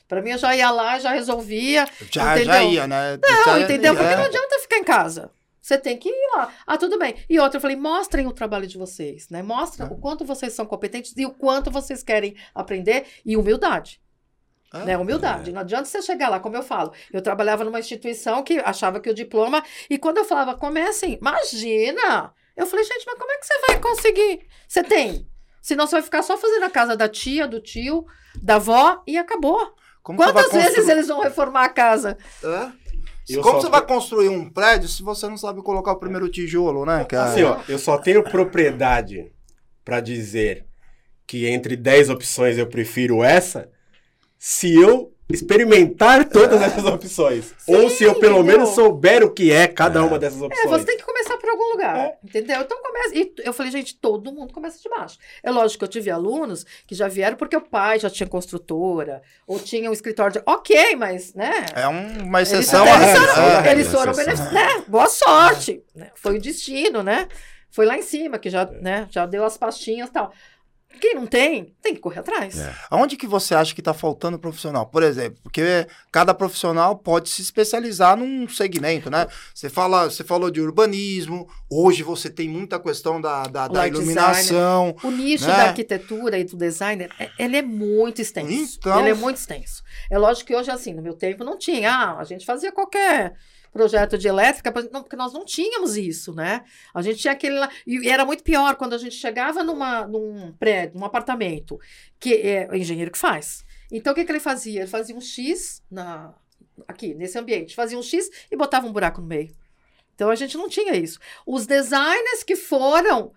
Pra 0.07 0.23
mim, 0.23 0.31
eu 0.31 0.39
já 0.39 0.57
ia 0.57 0.71
lá, 0.71 0.99
já 0.99 1.13
resolvia. 1.13 1.87
Já, 2.11 2.35
entendeu? 2.37 2.55
já 2.55 2.63
ia, 2.63 2.87
né? 2.87 3.19
Não, 3.23 3.45
Já- 3.45 3.61
entendeu? 3.61 3.95
Porque 3.95 4.11
é. 4.13 4.17
não 4.17 4.25
adianta 4.25 4.59
ficar 4.61 4.77
em 4.79 4.85
casa. 4.85 5.31
Você 5.61 5.77
tem 5.77 5.99
que 5.99 6.09
ir 6.09 6.29
lá. 6.35 6.51
Ah, 6.67 6.79
tudo 6.79 6.99
bem. 6.99 7.15
E 7.29 7.39
outra, 7.39 7.59
eu 7.59 7.61
falei, 7.61 7.77
mostrem 7.77 8.27
o 8.27 8.33
trabalho 8.33 8.67
de 8.67 8.79
vocês, 8.79 9.29
né? 9.29 9.43
Mostra 9.43 9.85
É. 9.85 9.89
o 9.89 9.97
quanto 9.97 10.25
vocês 10.25 10.55
são 10.55 10.65
competentes 10.65 11.13
e 11.15 11.27
o 11.27 11.31
quanto 11.31 11.71
vocês 11.71 12.03
querem 12.03 12.35
aprender 12.55 13.05
e 13.25 13.37
humildade. 13.37 14.01
É. 14.73 14.85
Né? 14.85 14.99
Humildade. 14.99 15.51
Não 15.53 15.61
adianta 15.61 15.87
você 15.87 16.03
chegar 16.03 16.29
lá, 16.29 16.41
como 16.41 16.57
eu 16.57 16.63
falo. 16.63 16.93
Eu 17.13 17.23
trabalhava 17.23 17.65
numa 17.65 17.79
instituição 17.81 18.43
que 18.43 18.59
achava 18.59 19.01
que 19.01 19.09
o 19.09 19.15
diploma. 19.15 19.63
E 19.89 19.97
quando 19.99 20.19
eu 20.19 20.25
falava, 20.25 20.55
comecem, 20.55 21.19
imagina! 21.21 22.33
Eu 22.57 22.67
falei, 22.67 22.85
gente, 22.85 23.05
mas 23.07 23.19
como 23.19 23.31
é 23.33 23.39
que 23.39 23.47
você 23.47 23.55
vai 23.67 23.81
conseguir? 23.81 24.41
Você 24.67 24.83
tem. 24.83 25.29
Senão 25.63 25.87
você 25.87 25.97
vai 25.97 26.03
ficar 26.03 26.23
só 26.23 26.37
fazendo 26.37 26.65
a 26.65 26.71
casa 26.71 26.97
da 26.97 27.09
tia, 27.09 27.47
do 27.47 27.61
tio, 27.61 28.05
da 28.43 28.57
avó 28.57 29.03
e 29.07 29.17
acabou. 29.17 29.75
Como 30.03 30.19
Quantas 30.19 30.51
vezes 30.53 30.89
eles 30.89 31.09
vão 31.09 31.21
reformar 31.21 31.65
a 31.65 31.69
casa? 31.69 32.17
É? 32.43 32.73
Eu 33.29 33.43
Como 33.43 33.57
só- 33.57 33.61
você 33.67 33.71
vai 33.71 33.87
construir 33.87 34.29
um 34.31 34.51
prédio 34.51 34.89
se 34.89 35.03
você 35.03 35.29
não 35.29 35.37
sabe 35.37 35.63
colocar 35.63 35.93
o 35.93 35.99
primeiro 35.99 36.29
tijolo, 36.31 36.87
né, 36.87 37.05
cara? 37.05 37.31
Assim, 37.31 37.43
ó, 37.43 37.59
eu 37.69 37.79
só 37.79 37.99
tenho 37.99 38.23
propriedade 38.25 39.31
pra 39.85 40.01
dizer 40.01 40.67
que 41.27 41.47
entre 41.47 41.77
10 41.77 42.09
opções 42.09 42.57
eu 42.57 42.67
prefiro 42.67 43.23
essa 43.23 43.71
se 44.39 44.75
eu 44.81 45.13
experimentar 45.31 46.25
todas 46.29 46.61
essas 46.63 46.85
opções. 46.85 47.53
Ou 47.67 47.91
se 47.91 48.03
eu 48.05 48.15
pelo 48.15 48.39
entendeu? 48.39 48.59
menos 48.61 48.75
souber 48.75 49.23
o 49.23 49.31
que 49.31 49.53
é 49.53 49.67
cada 49.67 50.03
uma 50.03 50.19
dessas 50.19 50.41
É, 50.41 50.45
opções. 50.47 50.71
você 50.71 50.85
tem 50.87 50.97
que 50.97 51.03
começar 51.05 51.37
por 51.37 51.51
algum 51.51 51.73
lugar, 51.73 51.97
É. 51.99 52.17
entendeu? 52.25 52.61
Então 52.63 52.81
começa. 52.83 53.15
E 53.15 53.35
eu 53.45 53.53
falei, 53.53 53.71
gente, 53.71 53.95
todo 53.97 54.33
mundo 54.33 54.53
começa 54.55 54.79
de 54.83 54.89
baixo. 54.89 55.19
É 55.43 55.51
lógico 55.51 55.81
que 55.81 55.85
eu 55.85 55.89
tive 55.89 56.11
alunos 56.11 56.65
que 56.87 56.95
já 56.95 57.09
vieram 57.09 57.37
porque 57.37 57.57
o 57.57 57.61
pai 57.61 57.99
já 57.99 58.09
tinha 58.09 58.27
construtora, 58.27 59.21
ou 59.47 59.59
tinha 59.59 59.91
um 59.91 59.93
escritório 59.93 60.33
de. 60.35 60.43
Ok, 60.47 60.97
mas, 60.97 61.35
né? 61.35 61.67
É 61.75 61.87
um- 61.89 62.23
uma 62.25 62.39
Eles, 62.41 62.53
exceção 62.53 62.83
até- 62.83 62.93
à 62.93 62.97
eles 62.97 63.07
regra. 63.19 63.35
foram, 63.35 63.65
É. 63.67 63.71
eles 63.73 63.89
foram 63.89 64.13
beneficiados. 64.15 64.53
Né? 64.55 64.85
Boa 64.89 65.09
sorte. 65.09 65.83
né? 65.95 66.11
Foi 66.15 66.37
o 66.39 66.41
destino, 66.41 67.03
né? 67.03 67.29
Foi 67.71 67.85
lá 67.85 67.99
em 67.99 68.03
cima, 68.03 68.39
que 68.39 68.49
já, 68.49 68.65
né, 68.65 69.07
já 69.11 69.27
deu 69.27 69.45
as 69.45 69.59
pastinhas 69.59 70.09
e 70.09 70.13
tal. 70.13 70.33
Quem 71.01 71.15
não 71.15 71.27
tem, 71.27 71.75
tem 71.83 71.95
que 71.95 72.01
correr 72.01 72.21
atrás. 72.21 72.59
É. 72.59 72.75
Aonde 72.91 73.17
que 73.17 73.27
você 73.27 73.55
acha 73.55 73.75
que 73.75 73.81
está 73.81 73.95
faltando 73.95 74.39
profissional? 74.39 74.87
Por 74.87 75.03
exemplo, 75.03 75.39
porque 75.43 75.87
cada 76.13 76.35
profissional 76.35 76.97
pode 76.97 77.29
se 77.29 77.41
especializar 77.43 78.17
num 78.17 78.49
segmento, 78.49 79.11
né? 79.11 79.27
Você, 79.55 79.69
fala, 79.71 80.11
você 80.11 80.23
falou 80.25 80.51
de 80.51 80.61
urbanismo, 80.61 81.49
hoje 81.71 82.03
você 82.03 82.29
tem 82.31 82.49
muita 82.49 82.79
questão 82.81 83.21
da, 83.21 83.45
da, 83.45 83.69
da 83.69 83.87
iluminação. 83.87 84.95
O 85.03 85.11
nicho 85.11 85.47
Né? 85.47 85.57
da 85.57 85.63
arquitetura 85.65 86.39
e 86.39 86.45
do 86.45 86.57
designer, 86.57 87.11
é- 87.19 87.31
ele 87.39 87.57
é 87.57 87.63
muito 87.63 88.21
extenso. 88.21 88.77
Então- 88.79 88.99
Ele 89.01 89.11
é 89.11 89.15
muito 89.15 89.37
extenso. 89.37 89.83
É 90.11 90.19
lógico 90.19 90.47
que 90.49 90.57
hoje, 90.57 90.71
assim, 90.71 90.93
no 90.95 91.03
meu 91.03 91.15
tempo 91.15 91.45
não 91.45 91.57
tinha. 91.59 91.93
Ah, 91.93 92.19
a 92.19 92.25
gente 92.25 92.45
fazia 92.45 92.73
qualquer 92.73 93.35
projeto 93.73 94.19
de 94.19 94.29
elétrica, 94.29 94.73
porque 94.73 95.17
nós 95.17 95.33
não 95.33 95.45
tínhamos 95.45 95.97
isso, 95.97 96.35
né? 96.35 96.65
A 96.95 97.03
gente 97.03 97.19
tinha 97.19 97.33
aquele 97.33 97.59
lá. 97.59 97.71
E 97.87 98.09
era 98.09 98.25
muito 98.25 98.43
pior 98.43 98.77
quando 98.77 98.95
a 98.95 98.99
gente 98.99 99.15
chegava 99.15 99.63
numa, 99.63 100.07
num 100.07 100.53
prédio, 100.53 100.99
num 100.99 101.05
apartamento, 101.05 101.79
que 102.19 102.35
é 102.35 102.69
o 102.71 102.75
engenheiro 102.75 103.11
que 103.11 103.19
faz. 103.19 103.65
Então, 103.91 104.13
o 104.13 104.17
que, 104.17 104.25
que 104.25 104.33
ele 104.33 104.41
fazia? 104.41 104.81
Ele 104.81 104.91
fazia 104.91 105.17
um 105.17 105.21
X 105.21 105.83
na, 105.91 106.35
aqui, 106.87 107.15
nesse 107.15 107.39
ambiente. 107.39 107.75
Fazia 107.75 107.99
um 107.99 108.03
X 108.03 108.31
e 108.51 108.57
botava 108.57 108.87
um 108.87 108.93
buraco 108.93 109.21
no 109.21 109.27
meio. 109.27 109.55
Então 110.19 110.31
a 110.31 110.35
gente 110.35 110.57
não 110.59 110.69
tinha 110.69 110.97
isso. 110.97 111.21
Os 111.47 111.65
designers 111.65 112.43
que 112.45 112.57
foram. 112.57 113.31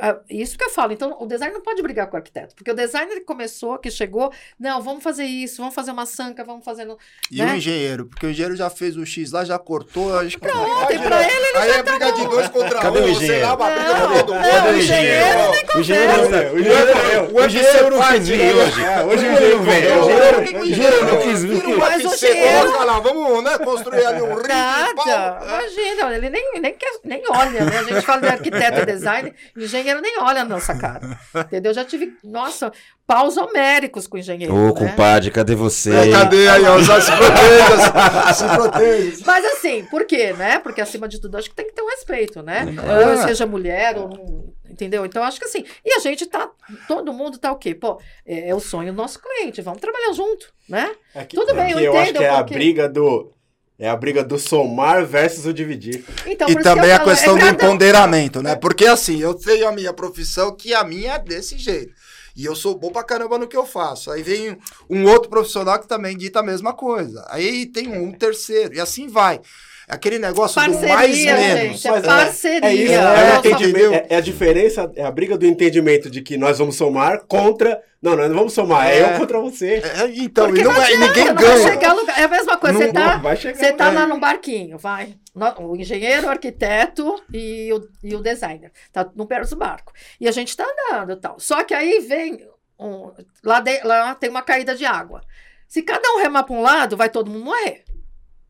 ah, 0.00 0.20
Isso 0.30 0.56
que 0.56 0.62
eu 0.62 0.70
falo. 0.70 0.92
Então, 0.92 1.16
o 1.18 1.26
designer 1.26 1.52
não 1.52 1.62
pode 1.62 1.82
brigar 1.82 2.06
com 2.06 2.14
o 2.14 2.16
arquiteto. 2.16 2.54
Porque 2.54 2.70
o 2.70 2.74
designer 2.74 3.14
que 3.16 3.24
começou, 3.24 3.76
que 3.76 3.90
chegou, 3.90 4.32
não, 4.58 4.80
vamos 4.80 5.02
fazer 5.02 5.24
isso, 5.24 5.56
vamos 5.56 5.74
fazer 5.74 5.90
uma 5.90 6.06
sanca, 6.06 6.44
vamos 6.44 6.64
fazer. 6.64 6.84
No... 6.84 6.96
E 7.28 7.42
né? 7.42 7.54
o 7.54 7.56
engenheiro? 7.56 8.06
Porque 8.06 8.24
o 8.24 8.30
engenheiro 8.30 8.54
já 8.54 8.70
fez 8.70 8.96
o 8.96 9.04
X 9.04 9.32
lá, 9.32 9.44
já 9.44 9.58
cortou. 9.58 10.16
Acho 10.16 10.38
que... 10.38 10.46
Pronto, 10.46 10.92
e 10.92 10.98
pra 11.00 11.22
ele 11.24 11.32
ele 11.48 11.58
Aí 11.58 11.68
já 11.70 11.76
é 11.78 11.82
briga 11.82 12.12
de 12.12 12.28
dois 12.28 12.48
contra 12.50 12.78
Cadê 12.78 12.98
um, 13.00 13.02
o 13.02 13.06
sei 13.06 13.14
engenheiro? 13.16 13.46
lá, 13.46 13.54
uma 13.56 13.70
briga 13.70 13.92
Não, 13.94 14.08
todo 14.24 14.34
não, 14.34 14.40
mundo. 14.42 14.68
o 14.68 14.78
engenheiro 14.78 15.38
O 15.74 15.80
engenheiro 15.80 16.12
não 16.12 16.30
tá- 16.30 16.38
O 16.52 16.58
engenheiro 16.60 16.94
morreu. 16.94 17.34
O 17.34 17.44
engenheiro 17.46 17.90
não 17.90 18.02
quis 18.12 18.28
vir 18.28 18.54
hoje. 18.54 18.84
É, 18.84 19.04
hoje 19.04 19.26
o 19.26 19.32
engenheiro 19.32 19.62
veio. 19.62 20.04
O 20.04 20.04
engenheiro- 20.04 20.36
eu- 20.54 20.60
o 20.60 20.64
engenheiro 20.66 21.04
não 21.04 21.18
quis 21.20 21.42
vir. 21.44 21.76
Mas 21.78 22.04
o 22.04 22.14
engenheiro- 22.14 22.60
coloca 22.60 22.84
lá, 22.84 23.00
vamos 23.00 23.42
né, 23.44 23.58
construir 23.58 24.06
ali 24.06 24.22
um 24.22 24.40
de 24.40 24.48
Nada, 24.48 24.94
pau. 24.94 25.06
imagina, 25.42 26.14
ele 26.16 26.27
nem, 26.30 26.60
nem, 26.60 26.74
quer, 26.74 26.98
nem 27.04 27.22
olha, 27.30 27.64
né? 27.64 27.78
A 27.78 27.82
gente 27.84 28.02
fala 28.02 28.20
de 28.22 28.28
arquiteto 28.28 28.80
e 28.80 28.86
design, 28.86 29.32
engenheiro 29.56 30.00
nem 30.00 30.18
olha 30.20 30.44
na 30.44 30.56
nossa 30.56 30.76
cara. 30.78 31.18
Entendeu? 31.34 31.72
Já 31.74 31.84
tive, 31.84 32.16
nossa, 32.24 32.72
paus 33.06 33.36
homéricos 33.36 34.06
com 34.06 34.18
engenheiro. 34.18 34.54
Ô, 34.54 34.66
né? 34.66 34.72
compadre, 34.72 35.30
cadê 35.30 35.54
você? 35.54 35.94
É, 35.94 36.10
cadê 36.12 36.48
aí, 36.48 36.64
ó? 36.64 36.78
Já 36.80 37.00
se 37.00 37.12
proteja, 37.12 38.32
se 38.34 38.44
proteja. 38.56 39.22
Mas 39.26 39.44
assim, 39.44 39.84
por 39.86 40.04
quê, 40.04 40.32
né? 40.32 40.58
Porque 40.58 40.80
acima 40.80 41.08
de 41.08 41.20
tudo, 41.20 41.36
acho 41.36 41.48
que 41.50 41.56
tem 41.56 41.66
que 41.66 41.72
ter 41.72 41.82
um 41.82 41.88
respeito, 41.88 42.42
né? 42.42 42.66
É. 42.86 43.08
Ou 43.10 43.16
seja 43.26 43.46
mulher, 43.46 43.96
ou 43.98 44.08
não. 44.08 44.48
Entendeu? 44.70 45.04
Então, 45.04 45.24
acho 45.24 45.40
que 45.40 45.44
assim. 45.44 45.64
E 45.84 45.92
a 45.94 45.98
gente 45.98 46.24
tá. 46.26 46.48
Todo 46.86 47.12
mundo 47.12 47.36
tá 47.36 47.50
o 47.50 47.56
quê? 47.56 47.74
Pô, 47.74 48.00
é, 48.24 48.50
é 48.50 48.54
o 48.54 48.60
sonho 48.60 48.92
do 48.92 48.96
nosso 48.96 49.18
cliente, 49.20 49.60
vamos 49.60 49.80
trabalhar 49.80 50.12
junto, 50.12 50.52
né? 50.68 50.94
Aqui- 51.16 51.34
Tudo 51.36 51.52
bem, 51.54 51.72
eu 51.72 51.78
aqui 51.78 51.86
eu 51.86 51.92
acho 51.94 52.02
entendo 52.02 52.18
que 52.18 52.24
é 52.24 52.28
a 52.30 52.36
porque- 52.38 52.54
briga 52.54 52.88
do. 52.88 53.32
É 53.78 53.88
a 53.88 53.94
briga 53.94 54.24
do 54.24 54.38
somar 54.38 55.06
versus 55.06 55.46
o 55.46 55.52
dividir. 55.52 56.04
Então, 56.26 56.48
E 56.48 56.56
que 56.56 56.62
também 56.62 56.90
a 56.90 56.98
falo, 56.98 57.10
questão 57.10 57.38
é 57.38 57.40
do 57.40 57.46
empoderamento, 57.46 58.42
né? 58.42 58.56
Porque 58.56 58.84
assim, 58.84 59.20
eu 59.20 59.34
tenho 59.34 59.68
a 59.68 59.72
minha 59.72 59.92
profissão, 59.92 60.54
que 60.54 60.74
a 60.74 60.82
minha 60.82 61.12
é 61.14 61.18
desse 61.18 61.56
jeito. 61.56 61.92
E 62.34 62.44
eu 62.44 62.56
sou 62.56 62.76
bom 62.76 62.90
pra 62.90 63.04
caramba 63.04 63.38
no 63.38 63.46
que 63.46 63.56
eu 63.56 63.66
faço. 63.66 64.10
Aí 64.10 64.22
vem 64.22 64.56
um 64.90 65.04
outro 65.06 65.28
profissional 65.28 65.78
que 65.78 65.86
também 65.88 66.16
dita 66.16 66.40
a 66.40 66.42
mesma 66.42 66.72
coisa. 66.72 67.24
Aí 67.28 67.66
tem 67.66 67.88
um 67.88 68.12
terceiro, 68.12 68.74
e 68.74 68.80
assim 68.80 69.08
vai. 69.08 69.40
Aquele 69.88 70.18
negócio 70.18 70.60
do 70.60 70.68
mais 70.70 70.76
Parceria, 70.86 71.36
menos. 71.36 71.60
gente, 71.80 71.88
é 71.88 71.90
Mas 71.90 72.04
é- 72.04 72.06
parceria. 72.06 72.68
É 72.68 72.74
isso, 72.74 72.92
é, 72.92 72.96
é, 72.96 74.06
é 74.10 74.16
a 74.16 74.20
diferença, 74.20 74.92
é 74.94 75.02
a 75.04 75.10
briga 75.10 75.38
do 75.38 75.46
entendimento 75.46 76.10
de 76.10 76.20
que 76.20 76.36
nós 76.36 76.58
vamos 76.58 76.76
somar 76.76 77.22
contra. 77.26 77.82
Não, 78.00 78.14
nós 78.14 78.28
não 78.28 78.36
vamos 78.36 78.52
somar, 78.52 78.86
é, 78.86 78.98
É. 78.98 79.14
eu 79.14 79.18
contra 79.18 79.40
você. 79.40 79.82
É, 79.84 80.08
então, 80.14 80.46
Porque 80.46 80.60
e 80.60 80.64
não, 80.64 80.72
não 80.72 80.80
é, 80.82 80.84
adianta, 80.84 81.06
ninguém 81.08 81.24
não 81.24 81.34
ganha. 81.34 81.56
Vai 81.62 81.72
chegar. 81.72 81.96
É 82.18 82.22
a 82.24 82.28
mesma 82.28 82.56
coisa, 82.58 82.78
Não- 82.78 82.86
você 82.86 82.92
tá, 82.92 83.14
não 83.16 83.22
vai 83.22 83.36
chegar 83.36 83.58
você 83.58 83.72
tá 83.72 83.90
lá 83.90 84.06
num 84.06 84.20
barquinho, 84.20 84.78
vai. 84.78 85.14
O 85.58 85.74
engenheiro, 85.74 86.26
o 86.26 86.30
arquiteto 86.30 87.22
e 87.32 87.72
o, 87.72 87.88
e 88.04 88.14
o 88.14 88.20
designer. 88.22 88.70
Tá 88.92 89.08
no 89.16 89.26
pé 89.26 89.40
do 89.40 89.56
barco. 89.56 89.92
E 90.20 90.28
a 90.28 90.32
gente 90.32 90.56
tá 90.56 90.64
andando 90.64 91.12
e 91.12 91.16
tal. 91.16 91.40
Só 91.40 91.64
que 91.64 91.72
aí 91.74 92.00
vem. 92.00 92.46
um- 92.80 93.10
lá, 93.42 93.58
de- 93.58 93.80
lá 93.82 94.14
tem 94.14 94.30
uma 94.30 94.42
caída 94.42 94.76
de 94.76 94.84
água. 94.84 95.20
Se 95.66 95.82
cada 95.82 96.08
um 96.12 96.18
remar 96.18 96.44
para 96.44 96.54
um 96.54 96.62
lado, 96.62 96.96
vai 96.96 97.08
todo 97.08 97.28
mundo 97.30 97.44
morrer. 97.46 97.82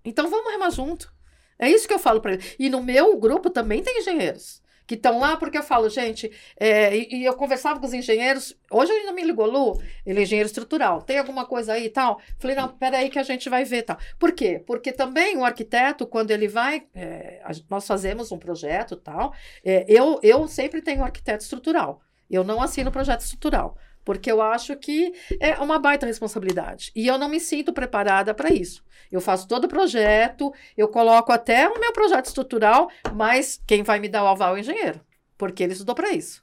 Então 0.04 0.28
vamos 0.28 0.52
remar 0.52 0.68
junto. 0.70 1.10
É 1.58 1.68
isso 1.68 1.88
que 1.88 1.94
eu 1.94 1.98
falo 1.98 2.20
para 2.20 2.34
ele. 2.34 2.44
E 2.58 2.70
no 2.70 2.82
meu 2.82 3.16
grupo 3.18 3.50
também 3.50 3.82
tem 3.82 3.98
engenheiros 3.98 4.62
que 4.88 4.94
estão 4.94 5.20
lá, 5.20 5.36
porque 5.36 5.58
eu 5.58 5.62
falo, 5.62 5.90
gente, 5.90 6.32
é, 6.58 6.96
e, 6.96 7.16
e, 7.16 7.24
eu 7.26 7.34
conversava 7.34 7.78
com 7.78 7.84
os 7.84 7.92
engenheiros, 7.92 8.58
hoje 8.70 8.90
ele 8.90 9.04
não 9.04 9.12
me 9.12 9.22
ligou, 9.22 9.44
Lu, 9.44 9.78
ele 10.04 10.20
é 10.20 10.22
engenheiro 10.22 10.46
estrutural, 10.46 11.02
tem 11.02 11.18
alguma 11.18 11.44
coisa 11.44 11.74
aí 11.74 11.84
e 11.84 11.90
tal? 11.90 12.18
Falei, 12.38 12.56
não, 12.56 12.68
peraí 12.68 13.10
que 13.10 13.18
a 13.18 13.22
gente 13.22 13.50
vai 13.50 13.66
ver 13.66 13.82
tal. 13.82 13.98
Por 14.18 14.32
quê? 14.32 14.62
Porque 14.66 14.90
também 14.90 15.36
o 15.36 15.44
arquiteto, 15.44 16.06
quando 16.06 16.30
ele 16.30 16.48
vai, 16.48 16.86
é, 16.94 17.42
nós 17.68 17.86
fazemos 17.86 18.32
um 18.32 18.38
projeto 18.38 18.96
tal, 18.96 19.34
é, 19.62 19.84
eu, 19.86 20.18
eu 20.22 20.48
sempre 20.48 20.80
tenho 20.80 21.04
arquiteto 21.04 21.44
estrutural, 21.44 22.00
eu 22.30 22.42
não 22.42 22.62
assino 22.62 22.90
projeto 22.90 23.20
estrutural 23.20 23.76
porque 24.08 24.32
eu 24.32 24.40
acho 24.40 24.74
que 24.74 25.12
é 25.38 25.58
uma 25.58 25.78
baita 25.78 26.06
responsabilidade. 26.06 26.90
E 26.96 27.06
eu 27.06 27.18
não 27.18 27.28
me 27.28 27.38
sinto 27.38 27.74
preparada 27.74 28.32
para 28.32 28.50
isso. 28.50 28.82
Eu 29.12 29.20
faço 29.20 29.46
todo 29.46 29.64
o 29.64 29.68
projeto, 29.68 30.50
eu 30.78 30.88
coloco 30.88 31.30
até 31.30 31.68
o 31.68 31.78
meu 31.78 31.92
projeto 31.92 32.24
estrutural, 32.24 32.88
mas 33.14 33.60
quem 33.66 33.82
vai 33.82 33.98
me 33.98 34.08
dar 34.08 34.24
o 34.24 34.28
aval 34.28 34.52
é 34.52 34.54
o 34.54 34.60
engenheiro, 34.60 34.98
porque 35.36 35.62
ele 35.62 35.74
estudou 35.74 35.94
para 35.94 36.08
isso. 36.08 36.42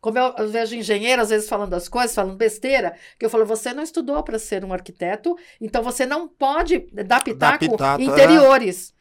Como 0.00 0.18
eu, 0.18 0.34
eu, 0.38 0.48
vejo 0.48 0.74
engenheiro, 0.74 1.20
às 1.20 1.28
vezes, 1.28 1.50
falando 1.50 1.74
as 1.74 1.86
coisas, 1.86 2.14
falando 2.14 2.34
besteira, 2.34 2.96
que 3.18 3.26
eu 3.26 3.28
falo, 3.28 3.44
você 3.44 3.74
não 3.74 3.82
estudou 3.82 4.22
para 4.22 4.38
ser 4.38 4.64
um 4.64 4.72
arquiteto, 4.72 5.36
então 5.60 5.82
você 5.82 6.06
não 6.06 6.26
pode 6.26 6.78
dar 6.94 7.22
pitaco, 7.22 7.58
pitaco 7.58 8.00
é. 8.00 8.04
interiores. 8.06 8.94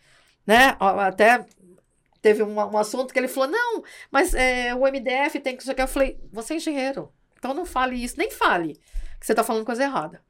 É. 0.46 0.52
Né? 0.52 0.78
Até 0.80 1.46
teve 2.22 2.44
um, 2.44 2.56
um, 2.58 2.78
assunto 2.78 3.14
que 3.14 3.20
ele 3.20 3.30
falou, 3.30 3.50
não, 3.50 3.82
mas 4.12 4.34
é, 4.34 4.76
o 4.76 4.82
MDF 4.82 5.40
tem 5.40 5.56
que... 5.56 5.64
Eu 5.82 5.88
falei, 5.88 6.20
você 6.30 6.56
é 6.56 6.58
engenheiro. 6.58 7.10
Então 7.42 7.56
não 7.56 7.66
fale 7.66 7.96
isso, 7.96 8.20
nem 8.20 8.30
fale 8.30 8.80
que 9.20 9.26
você 9.26 9.32
está 9.32 9.44
falando 9.44 9.66
coisa 9.66 9.84
errada. 9.84 10.22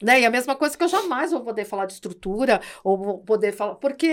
Né? 0.00 0.20
E 0.20 0.26
a 0.26 0.30
mesma 0.30 0.56
coisa 0.56 0.76
que 0.76 0.82
eu 0.82 0.88
jamais 0.88 1.30
vou 1.30 1.42
poder 1.42 1.64
falar 1.64 1.86
de 1.86 1.92
estrutura, 1.92 2.60
ou 2.82 2.96
vou 2.96 3.18
poder 3.18 3.52
falar. 3.52 3.76
Porque 3.76 4.08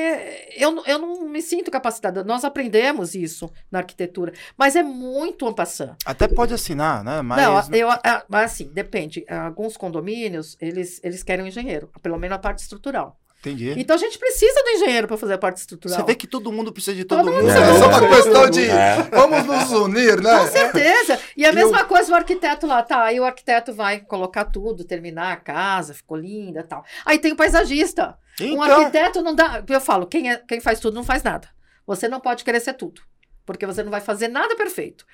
eu, 0.56 0.84
eu 0.86 1.00
não 1.00 1.28
me 1.28 1.41
sinto 1.41 1.72
capacitada. 1.72 2.24
Nós 2.24 2.43
aprendemos 2.43 3.16
isso 3.16 3.52
na 3.72 3.80
arquitetura, 3.80 4.34
mas 4.56 4.76
é 4.76 4.84
muito 4.84 5.47
ampassant. 5.47 5.95
Até 6.06 6.28
pode 6.28 6.54
assinar, 6.54 7.04
né? 7.04 7.24
Mas... 7.24 7.70
Não, 7.70 7.76
eu, 7.76 7.88
mas 8.28 8.52
assim, 8.52 8.72
depende. 8.72 9.26
Alguns 9.28 9.78
condomínios, 9.78 10.56
eles, 10.60 11.02
eles 11.04 11.24
querem 11.24 11.45
um 11.45 11.47
engenheiro, 11.47 11.91
pelo 12.04 12.18
menos 12.18 12.36
a 12.36 12.39
parte 12.39 12.60
estrutural. 12.60 13.20
Entendi. 13.40 13.74
Então 13.78 13.96
a 13.96 14.00
gente 14.00 14.20
precisa 14.20 14.62
do 14.64 14.70
engenheiro 14.72 15.08
para 15.08 15.16
fazer 15.16 15.34
a 15.34 15.38
parte 15.38 15.58
estrutural. 15.58 15.98
Você 15.98 16.06
vê 16.06 16.14
que 16.14 16.28
todo 16.28 16.52
mundo 16.52 16.74
precisa 16.74 16.96
de 16.96 17.06
todo, 17.06 17.20
todo 17.20 17.32
mundo. 17.32 17.44
mundo. 17.44 17.52
É, 17.52 17.72
é 17.72 17.80
só 17.80 17.88
uma 17.88 18.10
questão 18.10 18.50
de 18.50 18.70
é. 18.70 19.02
vamos 19.12 19.46
nos 19.46 19.72
unir, 19.72 20.22
né? 20.22 20.40
Com 20.40 20.48
certeza. 20.48 21.20
E 21.38 21.46
a 21.46 21.54
mesma 21.54 21.86
coisa 21.86 22.12
o 22.12 22.16
arquiteto 22.16 22.68
lá, 22.68 22.84
tá? 22.84 23.04
Aí 23.04 23.18
o 23.18 23.24
arquiteto 23.24 23.74
vai 23.74 24.02
colocar 24.02 24.44
tudo, 24.44 24.84
terminar 24.84 25.32
a 25.32 25.38
casa, 25.38 25.94
ficou 25.94 26.18
linda 26.18 26.64
tal. 26.64 26.84
Aí 27.06 27.18
tem 27.18 27.32
o 27.32 27.36
paisagista. 27.36 28.18
Então... 28.42 28.58
Um 28.58 28.62
arquiteto 28.62 29.22
não 29.22 29.34
dá. 29.34 29.64
Eu 29.66 29.80
falo, 29.80 30.06
quem, 30.06 30.30
é, 30.30 30.36
quem 30.46 30.60
faz 30.60 30.82
tudo 30.82 30.96
não 30.96 31.04
faz 31.06 31.24
nada. 31.24 31.48
Você 31.88 32.10
não 32.10 32.20
pode 32.20 32.44
querer 32.44 32.60
ser 32.60 32.74
tudo. 32.74 33.02
Porque 33.46 33.66
você 33.66 33.82
não 33.82 33.90
vai 33.90 34.02
fazer 34.02 34.28
nada 34.28 34.54
perfeito. 34.56 35.06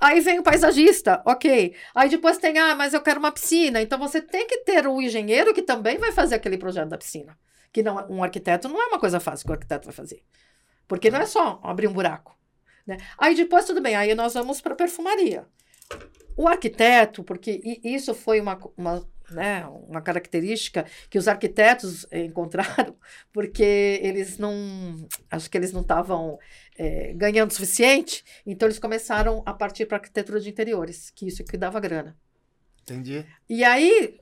Aí 0.00 0.20
vem 0.20 0.40
o 0.40 0.42
paisagista, 0.42 1.22
ok. 1.24 1.74
Aí 1.94 2.08
depois 2.08 2.38
tem, 2.38 2.58
ah, 2.58 2.74
mas 2.74 2.92
eu 2.92 3.00
quero 3.00 3.20
uma 3.20 3.30
piscina. 3.30 3.80
Então 3.80 3.98
você 4.00 4.20
tem 4.20 4.48
que 4.48 4.58
ter 4.58 4.86
o 4.88 5.00
engenheiro 5.00 5.54
que 5.54 5.62
também 5.62 5.96
vai 5.96 6.10
fazer 6.10 6.34
aquele 6.34 6.58
projeto 6.58 6.88
da 6.88 6.98
piscina 6.98 7.38
que 7.72 7.82
não, 7.82 8.06
um 8.10 8.22
arquiteto 8.22 8.68
não 8.68 8.80
é 8.80 8.86
uma 8.86 8.98
coisa 8.98 9.20
fácil 9.20 9.44
que 9.46 9.50
o 9.50 9.54
arquiteto 9.54 9.86
vai 9.86 9.94
fazer. 9.94 10.22
Porque 10.86 11.10
não 11.10 11.20
é 11.20 11.26
só 11.26 11.60
abrir 11.62 11.86
um 11.86 11.92
buraco. 11.92 12.36
Né? 12.86 12.96
Aí 13.18 13.34
depois, 13.34 13.66
tudo 13.66 13.82
bem, 13.82 13.94
aí 13.94 14.14
nós 14.14 14.34
vamos 14.34 14.60
para 14.60 14.74
perfumaria. 14.74 15.46
O 16.36 16.48
arquiteto, 16.48 17.22
porque 17.22 17.60
isso 17.84 18.14
foi 18.14 18.40
uma, 18.40 18.58
uma, 18.76 19.06
né, 19.30 19.66
uma 19.86 20.00
característica 20.00 20.86
que 21.10 21.18
os 21.18 21.28
arquitetos 21.28 22.06
encontraram, 22.12 22.96
porque 23.32 24.00
eles 24.02 24.38
não. 24.38 24.54
Acho 25.30 25.50
que 25.50 25.58
eles 25.58 25.72
não 25.72 25.82
estavam 25.82 26.38
é, 26.78 27.12
ganhando 27.14 27.50
o 27.50 27.54
suficiente, 27.54 28.24
então 28.46 28.66
eles 28.66 28.78
começaram 28.78 29.42
a 29.44 29.52
partir 29.52 29.86
para 29.86 29.98
arquitetura 29.98 30.40
de 30.40 30.48
interiores, 30.48 31.10
que 31.10 31.26
isso 31.26 31.42
é 31.42 31.44
que 31.44 31.56
dava 31.56 31.80
grana. 31.80 32.16
Entendi. 32.82 33.26
E 33.48 33.64
aí 33.64 34.18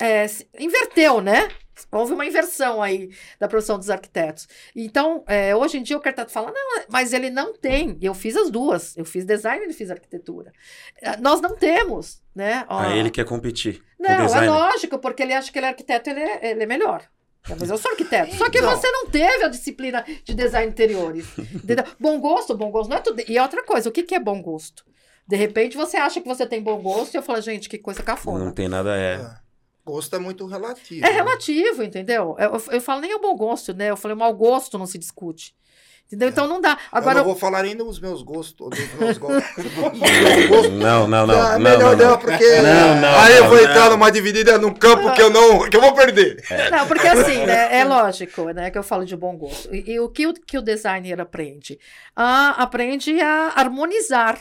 é, 0.00 0.26
inverteu, 0.58 1.20
né? 1.20 1.48
Houve 1.90 2.12
uma 2.12 2.26
inversão 2.26 2.82
aí 2.82 3.10
da 3.38 3.48
profissão 3.48 3.78
dos 3.78 3.90
arquitetos. 3.90 4.48
Então, 4.74 5.24
é, 5.26 5.54
hoje 5.54 5.78
em 5.78 5.82
dia 5.82 5.96
o 5.96 6.00
arquiteto 6.00 6.30
fala, 6.30 6.52
não, 6.52 6.84
mas 6.88 7.12
ele 7.12 7.30
não 7.30 7.52
tem. 7.52 7.98
Eu 8.00 8.14
fiz 8.14 8.36
as 8.36 8.50
duas. 8.50 8.96
Eu 8.96 9.04
fiz 9.04 9.24
design 9.24 9.66
e 9.66 9.72
fiz 9.72 9.90
arquitetura. 9.90 10.52
É, 11.00 11.16
nós 11.16 11.40
não 11.40 11.56
temos, 11.56 12.22
né? 12.34 12.64
Ó, 12.68 12.78
Aí 12.78 12.98
ele 12.98 13.10
quer 13.10 13.24
competir. 13.24 13.82
Não, 13.98 14.26
é 14.34 14.48
lógico, 14.48 14.98
porque 14.98 15.22
ele 15.22 15.34
acha 15.34 15.52
que 15.52 15.58
ele 15.58 15.66
é 15.66 15.70
arquiteto, 15.70 16.10
ele 16.10 16.20
é, 16.20 16.50
ele 16.50 16.62
é 16.62 16.66
melhor. 16.66 17.02
Mas 17.48 17.70
eu 17.70 17.78
sou 17.78 17.90
arquiteto. 17.90 18.34
Só 18.36 18.50
que 18.50 18.58
então... 18.58 18.70
você 18.70 18.90
não 18.90 19.06
teve 19.06 19.44
a 19.44 19.48
disciplina 19.48 20.04
de 20.24 20.34
design 20.34 20.70
interiores. 20.70 21.26
bom 21.98 22.20
gosto, 22.20 22.56
bom 22.56 22.70
gosto 22.70 22.90
não 22.90 22.98
é 22.98 23.00
tudo. 23.00 23.22
E 23.26 23.38
outra 23.38 23.64
coisa, 23.64 23.88
o 23.88 23.92
que, 23.92 24.02
que 24.02 24.14
é 24.14 24.20
bom 24.20 24.42
gosto? 24.42 24.84
De 25.26 25.36
repente 25.36 25.76
você 25.76 25.96
acha 25.96 26.20
que 26.20 26.28
você 26.28 26.46
tem 26.46 26.62
bom 26.62 26.80
gosto 26.80 27.14
e 27.14 27.16
eu 27.16 27.22
falo, 27.22 27.40
gente, 27.40 27.68
que 27.68 27.78
coisa 27.78 28.02
cafona. 28.02 28.44
Não 28.44 28.52
tem 28.52 28.68
nada, 28.68 28.96
é. 28.96 29.16
É. 29.90 29.94
Gosto 29.94 30.16
é 30.16 30.18
muito 30.18 30.46
relativo. 30.46 31.04
É 31.04 31.10
né? 31.10 31.16
relativo, 31.16 31.82
entendeu? 31.82 32.36
Eu, 32.38 32.62
eu 32.70 32.80
falo 32.80 33.00
nem 33.00 33.14
o 33.14 33.20
bom 33.20 33.36
gosto, 33.36 33.74
né? 33.74 33.90
Eu 33.90 33.96
falei, 33.96 34.16
o 34.16 34.18
mau 34.18 34.32
gosto 34.34 34.78
não 34.78 34.86
se 34.86 34.98
discute. 34.98 35.54
Entendeu? 36.06 36.26
É. 36.26 36.30
Então 36.32 36.48
não 36.48 36.60
dá. 36.60 36.76
Agora, 36.90 37.20
eu 37.20 37.24
não 37.24 37.30
vou 37.30 37.36
falar 37.36 37.64
ainda 37.64 37.84
os 37.84 38.00
meus 38.00 38.20
gostos. 38.22 38.68
Dos 38.68 38.94
meus 38.94 39.16
gostos. 39.18 39.64
não, 40.72 41.06
não, 41.06 41.26
não. 41.26 41.40
Ah, 41.40 41.58
melhor 41.58 41.96
não, 41.96 42.10
não, 42.10 42.18
porque 42.18 42.60
não, 42.60 43.00
não, 43.00 43.20
aí 43.20 43.36
eu 43.36 43.48
vou 43.48 43.58
entrar 43.58 43.90
numa 43.90 44.10
dividida 44.10 44.58
num 44.58 44.74
campo 44.74 45.12
que 45.14 45.22
eu 45.22 45.30
não 45.30 45.70
que 45.70 45.76
eu 45.76 45.80
vou 45.80 45.94
perder. 45.94 46.44
É. 46.50 46.70
Não, 46.70 46.86
porque 46.88 47.06
assim, 47.06 47.46
né, 47.46 47.68
é 47.78 47.84
lógico, 47.84 48.50
né, 48.50 48.70
que 48.70 48.78
eu 48.78 48.82
falo 48.82 49.04
de 49.04 49.16
bom 49.16 49.36
gosto. 49.36 49.72
E, 49.72 49.92
e 49.92 50.00
o 50.00 50.08
que 50.08 50.26
o, 50.26 50.34
que 50.34 50.58
o 50.58 50.62
designer 50.62 51.20
aprende? 51.20 51.78
Ah, 52.16 52.56
aprende 52.58 53.20
a 53.20 53.52
harmonizar 53.54 54.40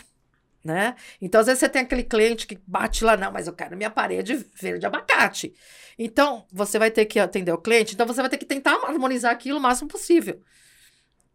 né? 0.63 0.95
Então, 1.21 1.41
às 1.41 1.47
vezes, 1.47 1.59
você 1.59 1.69
tem 1.69 1.81
aquele 1.81 2.03
cliente 2.03 2.45
que 2.45 2.59
bate 2.65 3.03
lá, 3.03 3.15
não, 3.15 3.31
mas 3.31 3.47
eu 3.47 3.53
quero 3.53 3.77
minha 3.77 3.89
parede 3.89 4.45
verde 4.55 4.85
abacate. 4.85 5.53
Então, 5.97 6.45
você 6.51 6.77
vai 6.79 6.91
ter 6.91 7.05
que 7.05 7.19
atender 7.19 7.51
o 7.51 7.57
cliente, 7.57 7.93
então 7.93 8.05
você 8.07 8.21
vai 8.21 8.29
ter 8.29 8.37
que 8.37 8.45
tentar 8.45 8.73
harmonizar 8.85 9.31
aquilo 9.31 9.57
o 9.57 9.61
máximo 9.61 9.87
possível. 9.87 10.41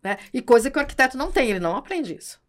Né? 0.03 0.18
E 0.33 0.43
coisa 0.43 0.70
que 0.70 0.79
o 0.79 0.81
arquiteto 0.81 1.16
não 1.16 1.33
tem, 1.33 1.51
ele 1.51 1.61
não 1.61 1.77
aprende 1.77 2.14
isso. 2.14 2.43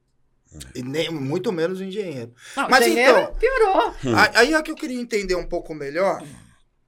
E 0.74 0.82
nem, 0.82 1.10
muito 1.10 1.52
menos 1.52 1.80
o 1.80 1.84
engenheiro. 1.84 2.34
Não, 2.56 2.70
Mas 2.70 2.86
engenheiro 2.86 3.20
então, 3.20 3.36
piorou. 3.36 3.96
Aí 4.34 4.54
é 4.54 4.62
que 4.62 4.72
eu 4.72 4.76
queria 4.76 5.00
entender 5.00 5.36
um 5.36 5.48
pouco 5.48 5.74
melhor 5.74 6.22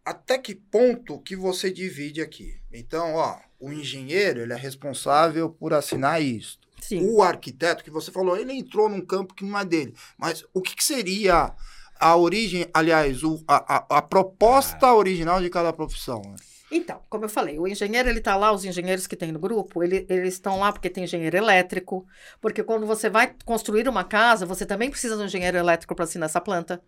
até 0.05 0.37
que 0.37 0.55
ponto 0.55 1.19
que 1.19 1.35
você 1.35 1.69
divide 1.69 2.21
aqui. 2.21 2.61
Então, 2.71 3.15
ó, 3.15 3.37
o 3.59 3.71
engenheiro 3.73 4.41
ele 4.41 4.53
é 4.53 4.55
responsável 4.55 5.49
por 5.49 5.73
assinar 5.73 6.21
isso. 6.21 6.59
Sim. 6.81 7.05
O 7.09 7.21
arquiteto 7.21 7.83
que 7.83 7.91
você 7.91 8.11
falou, 8.11 8.37
ele 8.37 8.53
entrou 8.53 8.87
num 8.89 9.01
campo 9.01 9.33
que 9.33 9.43
não 9.45 9.57
é 9.57 9.65
dele. 9.65 9.93
Mas 10.17 10.43
o 10.53 10.61
que, 10.61 10.75
que 10.75 10.83
seria 10.83 11.53
a 11.99 12.15
origem, 12.15 12.67
aliás, 12.73 13.23
o, 13.23 13.43
a, 13.47 13.75
a, 13.75 13.97
a, 13.97 14.01
proposta 14.01 14.87
ah. 14.87 14.95
original 14.95 15.41
de 15.41 15.49
cada 15.49 15.73
profissão? 15.73 16.21
Né? 16.21 16.35
Então, 16.71 17.01
como 17.09 17.25
eu 17.25 17.29
falei, 17.29 17.57
o 17.57 17.67
engenheiro, 17.67 18.09
ele 18.09 18.19
está 18.19 18.35
lá, 18.35 18.51
os 18.51 18.65
engenheiros 18.65 19.07
que 19.07 19.15
tem 19.15 19.31
no 19.31 19.39
grupo, 19.39 19.83
ele, 19.83 20.05
eles 20.09 20.33
estão 20.33 20.59
lá 20.59 20.71
porque 20.71 20.89
tem 20.89 21.05
engenheiro 21.05 21.37
elétrico, 21.37 22.05
porque 22.41 22.61
quando 22.61 22.85
você 22.85 23.09
vai 23.09 23.33
construir 23.45 23.87
uma 23.87 24.03
casa, 24.03 24.45
você 24.45 24.65
também 24.65 24.89
precisa 24.89 25.15
de 25.15 25.23
um 25.23 25.25
engenheiro 25.25 25.57
elétrico 25.57 25.95
para 25.95 26.03
assinar 26.03 26.27
essa 26.27 26.41
planta. 26.41 26.81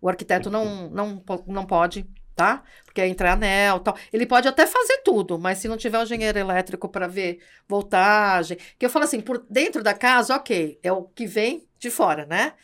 O 0.00 0.08
arquiteto 0.08 0.50
não, 0.50 0.88
não, 0.88 1.22
não 1.46 1.66
pode 1.66 2.06
tá? 2.34 2.62
Porque 2.84 3.00
é 3.00 3.08
entrar 3.08 3.32
anel 3.32 3.80
tal. 3.80 3.96
Ele 4.12 4.26
pode 4.26 4.48
até 4.48 4.66
fazer 4.66 4.98
tudo, 4.98 5.38
mas 5.38 5.58
se 5.58 5.68
não 5.68 5.76
tiver 5.76 5.98
um 5.98 6.02
engenheiro 6.02 6.38
elétrico 6.38 6.88
para 6.88 7.06
ver 7.06 7.40
voltagem, 7.68 8.58
que 8.78 8.84
eu 8.84 8.90
falo 8.90 9.04
assim, 9.04 9.20
por 9.20 9.44
dentro 9.48 9.82
da 9.82 9.94
casa, 9.94 10.34
ok, 10.36 10.78
é 10.82 10.92
o 10.92 11.04
que 11.04 11.26
vem 11.26 11.66
de 11.78 11.90
fora, 11.90 12.26
né? 12.26 12.54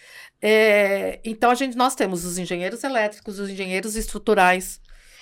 É, 0.43 1.21
então 1.23 1.51
a 1.51 1.55
gente, 1.55 1.77
nós 1.77 1.95
temos 1.95 2.25
os 2.25 2.39
engenheiros 2.39 2.83
elétricos, 2.83 3.39
os 3.39 3.51
engenheiros 3.51 3.95
estruturais, 3.97 4.81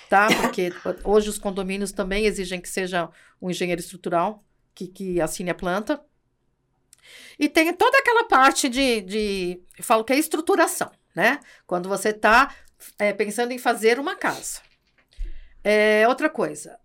tá? 0.09 0.27
Porque 0.41 0.71
hoje 1.03 1.29
os 1.29 1.37
condomínios 1.37 1.91
também 1.91 2.25
exigem 2.25 2.61
que 2.61 2.69
seja 2.69 3.09
um 3.41 3.49
engenheiro 3.49 3.81
estrutural 3.81 4.43
que, 4.73 4.87
que 4.87 5.21
assine 5.21 5.49
a 5.49 5.55
planta. 5.55 6.01
E 7.37 7.49
tem 7.49 7.73
toda 7.73 7.97
aquela 7.97 8.25
parte 8.25 8.69
de, 8.69 9.01
de 9.01 9.61
eu 9.77 9.83
falo 9.83 10.03
que 10.03 10.13
é 10.13 10.17
estruturação, 10.17 10.91
né? 11.15 11.39
Quando 11.65 11.89
você 11.89 12.09
está 12.09 12.53
é, 12.97 13.13
pensando 13.13 13.51
em 13.51 13.57
fazer 13.57 13.99
uma 13.99 14.15
casa. 14.15 14.61
É, 15.63 16.07
outra 16.07 16.29
coisa, 16.29 16.79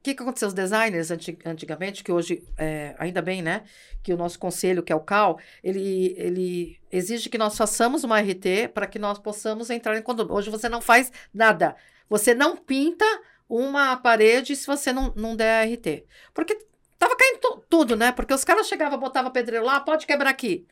o 0.00 0.02
que, 0.02 0.14
que 0.14 0.22
aconteceu? 0.22 0.48
Os 0.48 0.54
designers 0.54 1.10
antigamente, 1.44 2.02
que 2.02 2.10
hoje, 2.10 2.42
é, 2.56 2.94
ainda 2.98 3.20
bem, 3.20 3.42
né? 3.42 3.64
Que 4.02 4.14
o 4.14 4.16
nosso 4.16 4.38
conselho, 4.38 4.82
que 4.82 4.90
é 4.90 4.96
o 4.96 5.00
CAL, 5.00 5.38
ele, 5.62 6.14
ele 6.16 6.80
exige 6.90 7.28
que 7.28 7.36
nós 7.36 7.54
façamos 7.54 8.02
uma 8.02 8.18
RT 8.18 8.68
para 8.72 8.86
que 8.86 8.98
nós 8.98 9.18
possamos 9.18 9.68
entrar 9.68 9.98
em 9.98 10.02
condomínio. 10.02 10.38
Hoje 10.38 10.48
você 10.48 10.70
não 10.70 10.80
faz 10.80 11.12
nada. 11.34 11.76
Você 12.08 12.32
não 12.32 12.56
pinta 12.56 13.04
uma 13.46 13.94
parede 13.96 14.56
se 14.56 14.66
você 14.66 14.90
não, 14.90 15.12
não 15.14 15.36
der 15.36 15.68
RT. 15.70 16.06
Porque 16.32 16.56
tava 16.98 17.14
caindo 17.14 17.62
tudo, 17.68 17.94
né? 17.94 18.10
Porque 18.10 18.32
os 18.32 18.42
caras 18.42 18.68
chegavam, 18.68 18.98
botavam 18.98 19.30
pedreiro 19.30 19.66
lá, 19.66 19.80
pode 19.80 20.06
quebrar 20.06 20.30
aqui. 20.30 20.66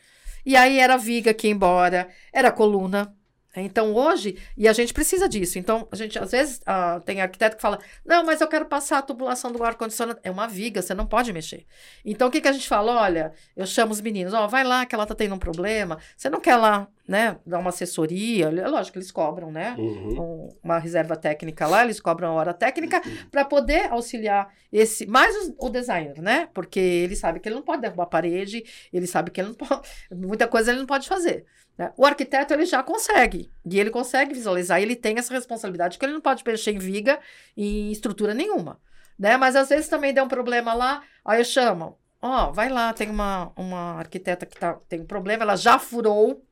E 0.47 0.57
aí 0.57 0.79
era 0.79 0.97
viga 0.97 1.35
que 1.35 1.49
ia 1.49 1.53
embora, 1.53 2.09
era 2.33 2.51
coluna, 2.51 3.15
Então, 3.61 3.95
hoje, 3.95 4.37
e 4.57 4.69
a 4.69 4.73
gente 4.73 4.93
precisa 4.93 5.29
disso. 5.29 5.59
Então, 5.59 5.87
a 5.91 5.97
gente, 5.97 6.19
às 6.19 6.31
vezes, 6.31 6.59
uh, 6.59 7.01
tem 7.01 7.21
arquiteto 7.21 7.57
que 7.57 7.63
fala: 7.63 7.79
não, 8.05 8.25
mas 8.25 8.41
eu 8.41 8.49
quero 8.49 8.67
passar 8.67 8.99
a 8.99 9.03
tubulação 9.03 9.53
do 9.53 9.63
ar-condicionado. 9.63 10.19
É 10.23 10.31
uma 10.31 10.47
viga, 10.47 10.83
você 10.83 10.95
não 10.95 11.07
pode 11.07 11.33
mexer. 11.33 11.67
Então, 12.05 12.29
o 12.29 12.31
que, 12.31 12.41
que 12.41 12.49
a 12.49 12.53
gente 12.53 12.69
fala? 12.69 13.01
Olha, 13.01 13.33
eu 13.57 13.67
chamo 13.67 13.93
os 13.93 14.01
meninos: 14.01 14.33
ó, 14.35 14.45
oh, 14.45 14.49
vai 14.49 14.65
lá 14.65 14.87
que 14.87 14.95
ela 14.95 15.07
tá 15.07 15.15
tendo 15.15 15.35
um 15.35 15.39
problema. 15.39 15.99
Você 16.17 16.29
não 16.29 16.41
quer 16.41 16.57
lá, 16.57 16.89
né, 17.07 17.39
dar 17.47 17.59
uma 17.59 17.71
assessoria? 17.71 18.47
É 18.47 18.69
lógico 18.69 18.93
que 18.93 18.99
eles 18.99 19.11
cobram, 19.11 19.51
né? 19.51 19.75
Uhum. 19.79 20.21
Um, 20.21 20.49
uma 20.63 20.79
reserva 20.79 21.17
técnica 21.17 21.67
lá, 21.67 21.85
eles 21.85 22.01
cobram 22.01 22.29
a 22.29 22.33
hora 22.33 22.55
técnica 22.55 23.03
uhum. 23.05 23.29
para 23.31 23.45
poder 23.45 23.91
auxiliar 23.91 24.53
esse. 24.73 25.07
Mais 25.07 25.35
o, 25.49 25.67
o, 25.67 25.71
designer, 25.71 26.21
né? 26.21 26.49
Porque 26.53 26.79
ele 26.79 27.17
sabe 27.17 27.41
que 27.41 27.49
ele 27.49 27.57
não 27.57 27.63
pode 27.63 27.83
derrubar 27.83 28.05
a 28.05 28.07
parede, 28.07 28.65
ele 28.93 29.07
sabe 29.07 29.31
que 29.31 29.41
ele 29.41 29.49
não 29.49 29.55
pode. 29.55 29.89
Muita 30.13 30.47
coisa 30.47 30.71
ele 30.71 30.81
não 30.81 30.87
pode 30.87 31.09
fazer. 31.09 31.45
Né? 31.79 31.93
O 31.97 32.05
arquiteto 32.05 32.53
ele 32.53 32.67
já 32.67 32.83
consegue, 32.83 33.51
e 33.65 33.79
ele 33.79 33.91
consegue 33.91 34.35
visualizar, 34.35 34.83
ele 34.83 34.97
tem 34.97 35.17
essa 35.17 35.33
responsabilidade, 35.33 35.97
que 35.97 36.05
ele 36.05 36.13
não 36.13 36.21
pode 36.21 36.43
mexer 36.45 36.73
em 36.73 36.79
viga 36.79 37.21
em 37.57 37.93
estrutura 37.93 38.35
nenhuma. 38.35 38.81
Né? 39.17 39.37
Mas 39.37 39.55
às 39.55 39.69
vezes 39.69 39.89
também 39.89 40.13
dá 40.13 40.25
um 40.25 40.29
problema 40.29 40.75
lá, 40.75 41.03
aí 41.25 41.41
eu 41.41 41.45
chamo, 41.45 41.97
ó, 42.21 42.49
oh, 42.49 42.53
vai 42.53 42.69
lá, 42.69 42.93
tem 42.93 43.09
uma, 43.09 43.53
uma 43.57 43.99
arquiteta 43.99 44.45
que 44.45 44.59
tá, 44.59 44.75
tem 44.89 45.01
um 45.01 45.07
problema, 45.07 45.45
ela 45.45 45.57
já 45.57 45.79
furou, 45.79 46.45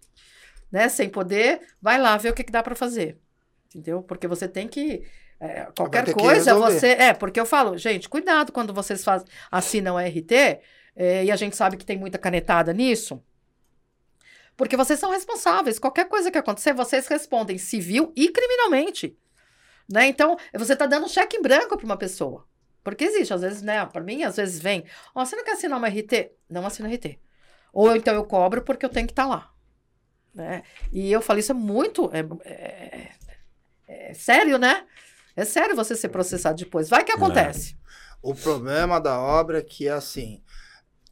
né, 0.71 0.89
sem 0.89 1.09
poder, 1.09 1.61
vai 1.83 1.99
lá 1.99 2.17
ver 2.17 2.31
o 2.31 2.35
que, 2.35 2.45
que 2.45 2.53
dá 2.53 2.63
para 2.63 2.75
fazer. 2.75 3.19
Entendeu? 3.69 4.03
Porque 4.03 4.27
você 4.27 4.49
tem 4.49 4.69
que 4.69 5.05
é, 5.41 5.69
qualquer 5.77 6.13
coisa 6.13 6.55
você. 6.55 6.89
É, 6.89 7.13
porque 7.13 7.39
eu 7.39 7.47
falo, 7.47 7.77
gente, 7.77 8.09
cuidado 8.09 8.53
quando 8.53 8.73
vocês 8.73 9.05
faz, 9.05 9.23
assinam 9.51 9.99
RT, 9.99 10.61
é, 10.95 11.25
e 11.25 11.31
a 11.31 11.37
gente 11.37 11.57
sabe 11.57 11.77
que 11.77 11.85
tem 11.85 11.99
muita 11.99 12.19
canetada 12.19 12.73
nisso. 12.73 13.23
Porque 14.57 14.77
vocês 14.77 14.99
são 14.99 15.11
responsáveis. 15.11 15.79
Qualquer 15.79 16.09
coisa 16.09 16.31
que 16.31 16.39
acontecer, 16.39 16.73
vocês 16.73 17.07
respondem 17.07 17.59
civil 17.59 18.13
e 18.17 18.29
criminalmente. 18.29 19.17
Né? 19.89 20.07
Então, 20.07 20.37
você 20.55 20.73
está 20.73 20.87
dando 20.87 21.07
um 21.07 21.09
cheque 21.09 21.37
em 21.37 21.43
branco 21.43 21.77
para 21.77 21.85
uma 21.85 21.97
pessoa. 21.97 22.47
Porque 22.83 23.05
existe, 23.05 23.35
às 23.35 23.41
vezes, 23.41 23.63
né? 23.63 23.85
Para 23.85 24.01
mim, 24.01 24.23
às 24.23 24.37
vezes 24.37 24.61
vem, 24.61 24.85
ó, 25.15 25.21
oh, 25.21 25.27
você 25.27 25.35
não 25.37 25.45
quer 25.45 25.53
assinar 25.53 25.79
uma 25.79 25.89
RT? 25.89 26.31
Não 26.49 26.65
assina 26.65 26.89
RT. 26.89 27.19
Ou 27.73 27.95
então 27.95 28.15
eu 28.15 28.25
cobro 28.25 28.63
porque 28.63 28.87
eu 28.87 28.91
tenho 28.91 29.07
que 29.07 29.13
estar 29.13 29.25
tá 29.25 29.29
lá. 29.29 29.51
Né? 30.33 30.63
E 30.93 31.11
eu 31.11 31.21
falo, 31.21 31.39
isso 31.39 31.53
é 31.53 31.55
muito. 31.55 32.11
É, 32.13 32.21
é, 32.45 33.11
é, 33.89 34.11
é, 34.11 34.15
sério, 34.15 34.57
né? 34.57 34.87
É 35.35 35.45
sério 35.45 35.77
você 35.77 35.95
ser 35.95 36.09
processado 36.11 36.57
depois. 36.57 36.89
Vai 36.89 37.05
que 37.05 37.13
acontece. 37.13 37.77
O 38.23 38.35
problema 38.35 39.01
da 39.01 39.21
obra 39.21 39.59
é 39.59 39.63
que 39.63 39.89
é 39.89 39.93
assim: 39.93 40.43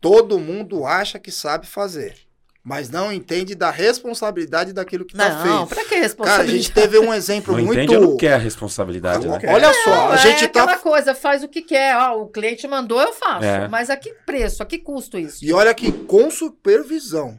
todo 0.00 0.38
mundo 0.38 0.86
acha 0.86 1.18
que 1.18 1.30
sabe 1.30 1.66
fazer 1.66 2.16
mas 2.64 2.88
não 2.88 3.12
entende 3.12 3.54
da 3.54 3.70
responsabilidade 3.70 4.72
daquilo 4.72 5.04
que 5.04 5.12
está 5.12 5.42
feito. 5.42 5.54
Não, 5.54 5.66
para 5.66 5.84
que 5.84 5.96
responsabilidade? 5.96 6.48
Cara, 6.48 6.58
a 6.58 6.62
gente 6.62 6.72
teve 6.72 6.98
um 6.98 7.12
exemplo 7.12 7.54
não 7.54 7.62
muito. 7.62 7.82
Entende, 7.82 8.00
não 8.00 8.16
quer 8.16 8.32
a 8.32 8.38
responsabilidade, 8.38 9.28
né? 9.28 9.38
Olha 9.48 9.70
só, 9.84 9.90
não, 9.90 10.08
a 10.12 10.16
gente 10.16 10.44
é 10.44 10.48
tá. 10.48 10.62
aquela 10.62 10.78
coisa, 10.78 11.14
faz 11.14 11.44
o 11.44 11.48
que 11.48 11.60
quer. 11.60 11.92
Ah, 11.92 12.14
o 12.14 12.26
cliente 12.28 12.66
mandou, 12.66 12.98
eu 13.02 13.12
faço. 13.12 13.44
É. 13.44 13.68
Mas 13.68 13.90
a 13.90 13.96
que 13.98 14.14
preço, 14.24 14.62
a 14.62 14.66
que 14.66 14.78
custo 14.78 15.18
isso? 15.18 15.44
E 15.44 15.52
olha 15.52 15.74
que 15.74 15.92
com 15.92 16.30
supervisão, 16.30 17.38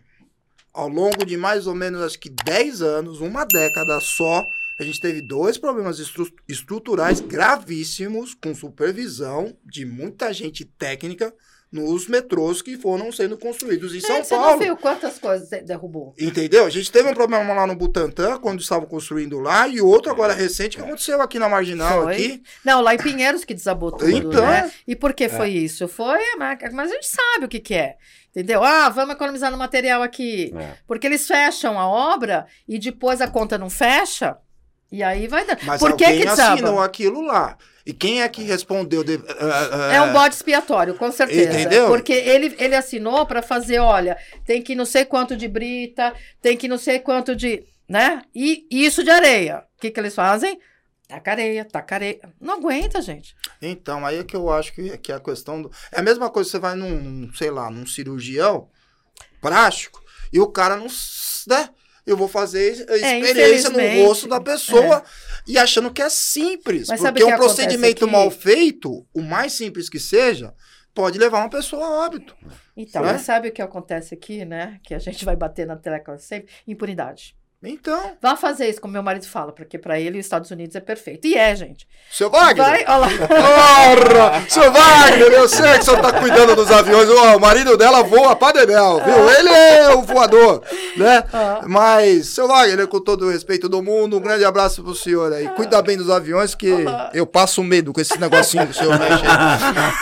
ao 0.72 0.88
longo 0.88 1.26
de 1.26 1.36
mais 1.36 1.66
ou 1.66 1.74
menos 1.74 2.04
acho 2.04 2.20
que 2.20 2.30
10 2.30 2.84
anos, 2.84 3.20
uma 3.20 3.46
década 3.46 4.00
só, 4.00 4.46
a 4.80 4.84
gente 4.84 5.02
teve 5.02 5.24
dois 5.24 5.58
problemas 5.58 5.98
estru 5.98 6.28
estruturais 6.48 7.20
gravíssimos 7.20 8.36
com 8.36 8.54
supervisão 8.54 9.58
de 9.66 9.88
muita 9.88 10.32
gente 10.32 10.66
técnica 10.66 11.34
nos 11.76 12.08
metrôs 12.08 12.62
que 12.62 12.78
foram 12.78 13.12
sendo 13.12 13.38
construídos 13.38 13.94
em 13.94 13.98
é, 13.98 14.02
São 14.02 14.24
você 14.24 14.36
Paulo. 14.36 14.52
Você 14.52 14.54
não 14.54 14.60
viu 14.60 14.78
quantas 14.78 15.20
coisas 15.20 15.50
derrubou? 15.66 16.16
Entendeu? 16.18 16.66
A 16.66 16.70
gente 16.70 16.90
teve 16.90 17.10
um 17.10 17.14
problema 17.14 17.54
lá 17.54 17.68
no 17.68 17.76
Butantã, 17.76 18.38
quando 18.40 18.62
estavam 18.62 18.88
construindo 18.88 19.40
lá, 19.40 19.68
e 19.68 19.82
outro 19.82 20.10
agora 20.10 20.34
recente 20.34 20.78
que 20.78 20.84
aconteceu 20.84 21.22
aqui 21.22 21.38
na 21.38 21.50
Marginal. 21.50 22.04
Foi. 22.04 22.14
Aqui. 22.14 22.44
Não, 22.64 22.80
lá 22.80 22.96
em 22.96 22.98
Pinheiros 22.98 23.44
que 23.44 23.54
desabou 23.54 23.92
tudo, 23.92 24.10
então, 24.10 24.46
né? 24.46 24.72
E 24.88 24.96
por 24.96 25.14
que 25.14 25.26
é. 25.26 25.30
foi 25.30 25.50
isso? 25.50 25.88
Foi 25.88 26.20
mas 26.38 26.92
a 26.92 26.94
gente 26.94 27.08
sabe 27.08 27.46
o 27.46 27.48
que, 27.50 27.60
que 27.60 27.74
é. 27.74 27.98
Entendeu? 28.30 28.64
Ah, 28.64 28.90
vamos 28.90 29.16
economizar 29.16 29.52
no 29.52 29.58
material 29.58 30.02
aqui. 30.02 30.54
É. 30.58 30.74
Porque 30.88 31.08
eles 31.08 31.28
fecham 31.28 31.80
a 31.80 31.88
obra 31.88 32.46
e 32.68 32.80
depois 32.80 33.22
a 33.22 33.28
conta 33.28 33.58
não 33.58 33.70
fecha. 33.70 34.38
E 34.92 35.04
aí 35.04 35.28
vai 35.28 35.46
dar. 35.46 35.58
Mas 35.64 35.80
Por 35.80 35.96
que 35.96 36.06
alguém 36.06 36.22
que 36.22 36.28
assinou 36.28 36.80
aquilo 36.80 37.22
lá. 37.22 37.58
E 37.86 37.94
quem 37.94 38.22
é 38.22 38.30
que 38.30 38.42
respondeu? 38.42 39.04
De, 39.04 39.16
uh, 39.16 39.20
uh, 39.20 39.92
é 39.92 40.02
um 40.02 40.12
bode 40.12 40.34
expiatório, 40.34 40.96
com 40.96 41.12
certeza. 41.12 41.60
Entendeu? 41.60 41.88
Porque 41.88 42.14
ele, 42.14 42.56
ele 42.58 42.76
assinou 42.76 43.26
para 43.28 43.44
fazer, 43.44 43.78
olha, 43.80 44.18
tem 44.44 44.62
que 44.62 44.74
não 44.74 44.86
sei 44.86 45.06
quanto 45.06 45.38
de 45.38 45.48
brita, 45.48 46.14
tem 46.42 46.58
que 46.58 46.68
não 46.68 46.80
sei 46.80 47.00
quanto 47.00 47.36
de. 47.36 47.64
né? 47.88 48.24
E 48.34 48.66
isso 48.72 49.04
de 49.04 49.12
areia. 49.12 49.64
O 49.78 49.82
que, 49.82 49.92
que 49.92 50.00
eles 50.00 50.16
fazem? 50.16 50.60
Taca 51.08 51.32
areia, 51.32 51.64
taca 51.64 51.96
areia. 51.96 52.20
Não 52.42 52.56
aguenta, 52.56 53.00
gente. 53.02 53.36
Então, 53.62 54.04
aí 54.04 54.18
é 54.18 54.24
que 54.24 54.36
eu 54.36 54.50
acho 54.52 54.74
que, 54.74 54.98
que 54.98 55.12
é 55.12 55.16
a 55.16 55.20
questão 55.20 55.62
do. 55.62 55.72
É 55.92 56.00
a 56.00 56.04
mesma 56.04 56.30
coisa, 56.32 56.50
você 56.50 56.58
vai 56.58 56.74
num, 56.74 57.00
num 57.00 57.34
sei 57.34 57.52
lá, 57.52 57.70
num 57.70 57.86
cirurgião 57.86 58.68
prático 59.40 60.04
e 60.34 60.40
o 60.40 60.48
cara 60.48 60.76
não. 60.76 60.88
Né? 61.48 61.70
Eu 62.06 62.16
vou 62.16 62.28
fazer 62.28 62.86
é, 62.88 62.98
experiência 62.98 63.70
no 63.70 64.06
rosto 64.06 64.28
da 64.28 64.40
pessoa. 64.40 64.98
É 64.98 65.36
e 65.48 65.58
achando 65.58 65.92
que 65.92 66.02
é 66.02 66.10
simples. 66.10 66.88
Mas 66.88 67.02
porque 67.02 67.24
um 67.24 67.36
procedimento 67.36 68.08
mal 68.08 68.30
feito, 68.32 69.06
o 69.14 69.22
mais 69.22 69.54
simples 69.54 69.90
que 69.90 70.00
seja, 70.00 70.54
pode 70.94 71.20
levar 71.20 71.40
uma 71.40 71.50
pessoa 71.50 71.86
a 71.86 72.06
óbito. 72.06 72.36
Então, 72.76 73.04
né? 73.04 73.18
sabe 73.18 73.50
o 73.50 73.52
que 73.52 73.62
acontece 73.62 74.14
aqui, 74.14 74.44
né? 74.44 74.80
Que 74.84 74.94
a 74.94 75.00
gente 75.00 75.24
vai 75.24 75.36
bater 75.36 75.68
na 75.68 75.76
tecla 75.76 76.18
sempre? 76.18 76.52
Impunidade. 76.68 77.36
Então. 77.70 78.12
Vá 78.22 78.36
fazer 78.36 78.70
isso, 78.70 78.82
como 78.82 78.94
meu 78.94 79.04
marido 79.04 79.28
fala, 79.28 79.52
porque 79.52 79.78
para 79.78 80.00
ele 80.00 80.20
os 80.20 80.26
Estados 80.26 80.52
Unidos 80.52 80.76
é 80.76 80.80
perfeito. 80.80 81.28
E 81.28 81.36
é, 81.36 81.56
gente. 81.56 81.88
Seu 82.12 82.30
Wagner! 82.30 82.66
Vai, 82.66 82.86
olha 82.88 82.98
lá. 82.98 83.08
Porra! 83.28 84.50
Seu 84.50 84.72
Wagner, 84.72 85.32
eu 85.34 85.50
sei 85.50 85.74
que 85.74 85.80
o 85.80 85.84
senhor 85.84 86.02
tá 86.02 86.14
cuidando 86.14 86.56
dos 86.56 86.72
aviões. 86.72 87.10
Oh, 87.10 87.38
o 87.38 87.40
marido 87.40 87.78
dela 87.78 88.04
voa 88.04 88.36
pra 88.36 88.52
Dedel, 88.52 89.02
viu? 89.04 89.30
Ele 89.32 89.50
é 89.50 89.94
o 89.96 90.02
voador, 90.02 90.64
né? 90.96 91.24
Ah. 91.34 91.62
Mas, 91.68 92.28
seu 92.28 92.48
Wagner, 92.48 92.88
com 92.88 93.00
todo 93.00 93.26
o 93.26 93.32
respeito 93.32 93.68
do 93.68 93.82
mundo, 93.82 94.18
um 94.18 94.22
grande 94.22 94.46
abraço 94.46 94.84
pro 94.84 94.96
senhor 94.96 95.34
aí. 95.34 95.48
Cuida 95.50 95.82
bem 95.82 95.98
dos 95.98 96.10
aviões, 96.10 96.56
que 96.56 96.74
eu 97.14 97.26
passo 97.26 97.64
medo 97.64 97.92
com 97.92 98.02
esse 98.02 98.20
negocinho 98.20 98.66
que 98.66 98.72
o 98.72 98.76
senhor 98.76 99.00
mexe. 99.00 99.24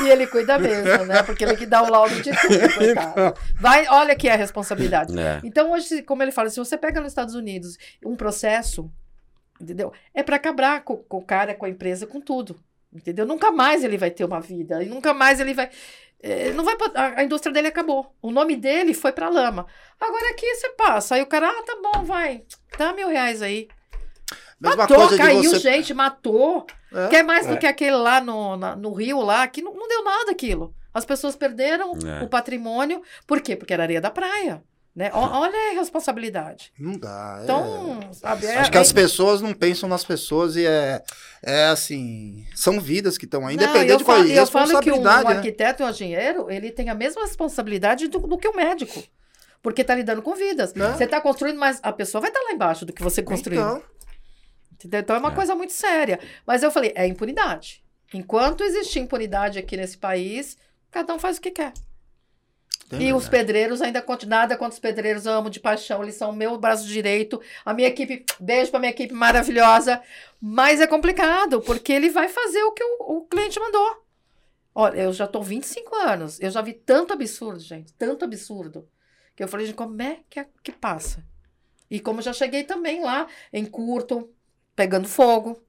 e 0.03 0.09
ele 0.09 0.27
cuida 0.27 0.57
mesmo, 0.57 1.05
né? 1.05 1.23
Porque 1.23 1.43
ele 1.43 1.55
que 1.55 1.65
dá 1.65 1.81
o 1.81 1.89
laudo 1.89 2.15
de 2.15 2.31
tudo, 2.31 2.73
coitado. 2.73 3.33
Vai, 3.59 3.87
olha 3.87 4.15
que 4.15 4.27
é 4.27 4.33
a 4.33 4.37
responsabilidade. 4.37 5.17
É. 5.17 5.39
Então, 5.43 5.71
hoje, 5.71 6.01
como 6.01 6.21
ele 6.23 6.31
fala, 6.31 6.49
se 6.49 6.59
você 6.59 6.77
pega 6.77 6.99
nos 6.99 7.11
Estados 7.11 7.35
Unidos, 7.35 7.52
Unidos, 7.53 7.77
um 8.03 8.15
processo, 8.15 8.91
entendeu? 9.61 9.91
É 10.13 10.23
para 10.23 10.35
acabar 10.35 10.83
com, 10.83 10.97
com, 10.97 11.17
o 11.17 11.25
cara, 11.25 11.53
com 11.53 11.65
a 11.65 11.69
empresa, 11.69 12.07
com 12.07 12.19
tudo, 12.19 12.59
entendeu? 12.91 13.25
Nunca 13.25 13.51
mais 13.51 13.83
ele 13.83 13.97
vai 13.97 14.11
ter 14.11 14.25
uma 14.25 14.41
vida 14.41 14.83
e 14.83 14.87
nunca 14.87 15.13
mais 15.13 15.39
ele 15.39 15.53
vai. 15.53 15.69
É, 16.21 16.51
não 16.53 16.63
vai 16.63 16.75
a, 16.95 17.19
a, 17.19 17.23
indústria 17.23 17.53
dele 17.53 17.67
acabou. 17.67 18.15
O 18.21 18.31
nome 18.31 18.55
dele 18.55 18.93
foi 18.93 19.11
para 19.11 19.29
lama. 19.29 19.67
Agora 19.99 20.29
aqui 20.31 20.55
você 20.55 20.69
passa. 20.69 21.15
Aí 21.15 21.21
o 21.21 21.27
cara, 21.27 21.49
ah, 21.49 21.63
tá 21.63 21.77
bom, 21.81 22.03
vai. 22.03 22.43
Dá 22.77 22.93
mil 22.93 23.09
reais 23.09 23.41
aí. 23.41 23.67
Mesma 24.59 24.77
matou, 24.77 25.17
caiu 25.17 25.43
você... 25.43 25.59
gente, 25.59 25.93
matou. 25.93 26.65
É, 26.93 27.07
Quer 27.09 27.23
mais 27.23 27.45
é. 27.45 27.49
do 27.49 27.57
que 27.57 27.67
aquele 27.67 27.97
lá 27.97 28.21
no, 28.21 28.55
na, 28.55 28.75
no 28.75 28.93
Rio, 28.93 29.19
lá, 29.21 29.45
que 29.47 29.61
não, 29.61 29.73
não 29.73 29.87
deu 29.87 30.03
nada 30.03 30.31
aquilo. 30.31 30.73
As 30.93 31.03
pessoas 31.03 31.35
perderam 31.35 31.93
é. 32.05 32.23
o 32.23 32.29
patrimônio. 32.29 33.01
Por 33.27 33.41
quê? 33.41 33.57
Porque 33.57 33.73
era 33.73 33.83
areia 33.83 33.99
da 33.99 34.11
praia. 34.11 34.63
Né? 34.95 35.09
Olha 35.11 35.71
a 35.71 35.79
responsabilidade. 35.79 36.71
Não 36.77 36.93
dá. 36.93 37.39
Então, 37.43 37.99
é... 37.99 38.13
sabe, 38.13 38.45
é, 38.45 38.57
Acho 38.57 38.71
que 38.71 38.77
as 38.77 38.91
pessoas 38.91 39.41
não 39.41 39.51
pensam 39.51 39.89
nas 39.89 40.05
pessoas 40.05 40.55
e 40.55 40.67
é, 40.67 41.01
é 41.41 41.65
assim, 41.65 42.45
são 42.55 42.79
vidas 42.79 43.17
que 43.17 43.25
estão 43.25 43.47
aí, 43.47 43.55
independente 43.55 43.97
de 43.97 44.03
qual 44.03 44.23
é 44.23 44.37
Eu 44.37 44.45
falo 44.45 44.79
que 44.79 44.91
um, 44.91 44.99
um 44.99 45.03
né? 45.03 45.09
arquiteto 45.09 45.81
e 45.81 45.85
um 45.85 45.89
engenheiro, 45.89 46.49
ele 46.49 46.69
tem 46.69 46.89
a 46.89 46.95
mesma 46.95 47.23
responsabilidade 47.23 48.07
do, 48.07 48.19
do 48.19 48.37
que 48.37 48.47
o 48.47 48.55
médico. 48.55 49.03
Porque 49.63 49.81
está 49.81 49.95
lidando 49.95 50.21
com 50.21 50.35
vidas. 50.35 50.75
Não. 50.75 50.93
Você 50.95 51.05
está 51.05 51.19
construindo, 51.19 51.57
mas 51.57 51.79
a 51.81 51.91
pessoa 51.91 52.21
vai 52.21 52.29
estar 52.29 52.41
tá 52.41 52.45
lá 52.45 52.53
embaixo 52.53 52.85
do 52.85 52.93
que 52.93 53.01
você 53.01 53.23
construiu. 53.23 53.61
Então, 53.61 54.99
então 54.99 55.15
é 55.15 55.19
uma 55.19 55.31
é. 55.31 55.35
coisa 55.35 55.55
muito 55.55 55.73
séria. 55.73 56.19
Mas 56.45 56.61
eu 56.61 56.69
falei, 56.69 56.91
é 56.95 57.07
impunidade. 57.07 57.83
Enquanto 58.13 58.63
existir 58.63 58.99
impunidade 58.99 59.57
aqui 59.57 59.75
nesse 59.75 59.97
país, 59.97 60.55
cada 60.91 61.15
um 61.15 61.17
faz 61.17 61.37
o 61.37 61.41
que 61.41 61.49
quer. 61.49 61.73
E 62.99 63.13
os 63.13 63.27
pedreiros 63.29 63.81
ainda 63.81 64.01
continuam. 64.01 64.33
Nada 64.33 64.57
contra 64.57 64.73
os 64.73 64.79
pedreiros, 64.79 65.27
amo 65.27 65.49
de 65.49 65.59
paixão, 65.59 66.01
eles 66.01 66.15
são 66.15 66.31
o 66.31 66.35
meu 66.35 66.57
braço 66.57 66.87
direito. 66.87 67.41
A 67.63 67.73
minha 67.73 67.87
equipe, 67.87 68.25
beijo 68.39 68.71
pra 68.71 68.79
minha 68.79 68.89
equipe 68.89 69.13
maravilhosa. 69.13 70.01
Mas 70.41 70.81
é 70.81 70.87
complicado, 70.87 71.61
porque 71.61 71.91
ele 71.91 72.09
vai 72.09 72.27
fazer 72.29 72.63
o 72.63 72.71
que 72.71 72.83
o, 72.83 73.17
o 73.17 73.21
cliente 73.25 73.59
mandou. 73.59 74.03
Olha, 74.75 75.01
eu 75.01 75.13
já 75.13 75.27
tô 75.27 75.41
25 75.41 75.95
anos, 75.95 76.41
eu 76.41 76.49
já 76.49 76.61
vi 76.61 76.73
tanto 76.73 77.13
absurdo, 77.13 77.59
gente, 77.59 77.93
tanto 77.93 78.25
absurdo. 78.25 78.87
Que 79.35 79.43
eu 79.43 79.47
falei, 79.47 79.67
gente, 79.67 79.75
como 79.75 80.01
é 80.01 80.19
que, 80.29 80.39
é, 80.39 80.47
que 80.63 80.71
passa? 80.71 81.23
E 81.89 81.99
como 81.99 82.21
já 82.21 82.33
cheguei 82.33 82.63
também 82.63 83.03
lá, 83.03 83.27
em 83.51 83.65
curto, 83.65 84.29
pegando 84.75 85.07
fogo, 85.07 85.61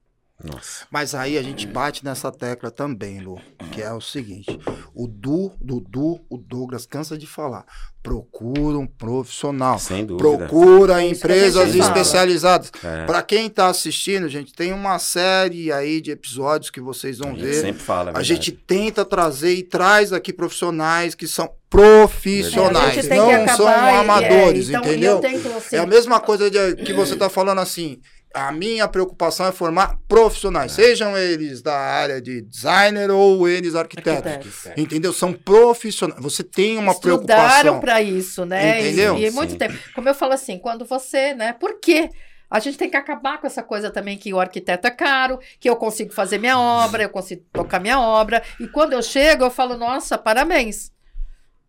Nossa. 0.43 0.85
Mas 0.91 1.15
aí 1.15 1.37
a 1.37 1.41
gente 1.41 1.65
bate 1.65 2.03
nessa 2.03 2.29
tecla 2.31 2.69
também, 2.69 3.19
Lu, 3.21 3.39
que 3.71 3.81
é 3.81 3.91
o 3.93 4.01
seguinte: 4.01 4.59
o 4.93 5.07
Du, 5.07 5.53
Dudu, 5.61 6.19
o 6.29 6.37
Douglas 6.37 6.85
cansa 6.85 7.17
de 7.17 7.25
falar. 7.25 7.65
Procura 8.03 8.77
um 8.77 8.85
profissional. 8.85 9.79
Sem 9.79 10.05
dúvida. 10.05 10.45
Procura 10.45 11.01
É 11.01 11.07
isso 11.07 11.25
a 11.25 11.27
empresas 11.29 11.73
especializadas. 11.73 12.71
É, 12.83 13.05
Pra 13.05 13.23
quem 13.23 13.49
tá 13.49 13.67
assistindo, 13.67 14.27
gente, 14.29 14.53
tem 14.53 14.71
uma 14.73 14.99
série 14.99 15.71
aí 15.71 15.99
de 16.01 16.11
episódios 16.11 16.69
que 16.69 16.79
vocês 16.81 17.19
a 17.19 17.23
vão 17.23 17.33
gente 17.33 17.45
ver. 17.45 17.53
sempre 17.61 17.81
fala. 17.81 18.09
é 18.09 18.11
A 18.11 18.13
verdade. 18.19 18.27
gente 18.27 18.51
tenta 18.51 19.03
trazer 19.05 19.53
e 19.55 19.63
traz 19.63 20.13
aqui 20.13 20.31
profissionais 20.33 21.15
que 21.15 21.27
são 21.27 21.45
É, 21.45 21.47
a 21.47 21.51
profissionais, 21.69 23.07
tem 23.07 23.17
não 23.19 23.47
são 23.55 23.67
e- 23.67 23.71
é, 23.71 23.97
amadores, 23.99 24.69
então, 24.69 24.81
e 24.83 24.87
entendeu? 24.87 25.11
eu 25.15 25.19
tento, 25.19 25.47
assim, 25.57 25.75
É 25.75 25.79
a 25.79 25.85
mesma 25.85 26.19
coisa 26.21 26.49
de- 26.49 26.75
que 26.83 26.93
você 26.93 27.13
está 27.15 27.29
falando 27.29 27.59
assim. 27.59 27.99
A 28.35 28.51
minha 28.51 28.85
preocupação 28.87 29.45
é 29.45 29.51
formar 29.53 29.97
profissionais, 30.09 30.73
sejam 30.73 31.17
eles 31.17 31.61
da 31.61 31.77
área 31.77 32.21
de 32.21 32.41
designer 32.41 33.09
ou 33.09 33.47
eles 33.47 33.75
arquitetos. 33.75 34.29
arquitetos. 34.29 34.67
Entendeu? 34.77 35.13
São 35.13 35.31
profissionais. 35.31 36.21
Você 36.21 36.43
tem 36.43 36.77
uma 36.77 36.91
Estudaram 36.91 37.21
preocupação. 37.23 37.79
para 37.79 38.01
isso, 38.01 38.45
né? 38.45 38.81
E- 38.81 38.81
Entendeu? 38.89 39.17
E, 39.17 39.31
muito 39.31 39.51
Sim. 39.51 39.57
tempo. 39.57 39.77
Como 39.95 40.09
eu 40.09 40.13
falo 40.13 40.33
assim, 40.33 40.59
quando 40.59 40.83
você, 40.85 41.33
né? 41.33 41.53
Por 41.53 41.79
quê? 41.79 42.09
A 42.49 42.59
gente 42.59 42.77
tem 42.77 42.89
que 42.89 42.97
acabar 42.97 43.39
com 43.39 43.47
essa 43.47 43.63
coisa 43.63 43.89
também 43.89 44.17
que 44.17 44.33
o 44.33 44.39
arquiteto 44.39 44.85
é 44.85 44.91
caro, 44.91 45.39
que 45.59 45.69
eu 45.69 45.75
consigo 45.75 46.13
fazer 46.13 46.37
minha 46.37 46.59
obra, 46.59 47.03
eu 47.03 47.09
consigo 47.09 47.43
tocar 47.53 47.79
minha 47.79 47.99
obra. 47.99 48.43
E 48.59 48.67
quando 48.67 48.93
eu 48.93 49.01
chego, 49.01 49.45
eu 49.45 49.49
falo, 49.51 49.77
nossa, 49.77 50.17
parabéns. 50.17 50.91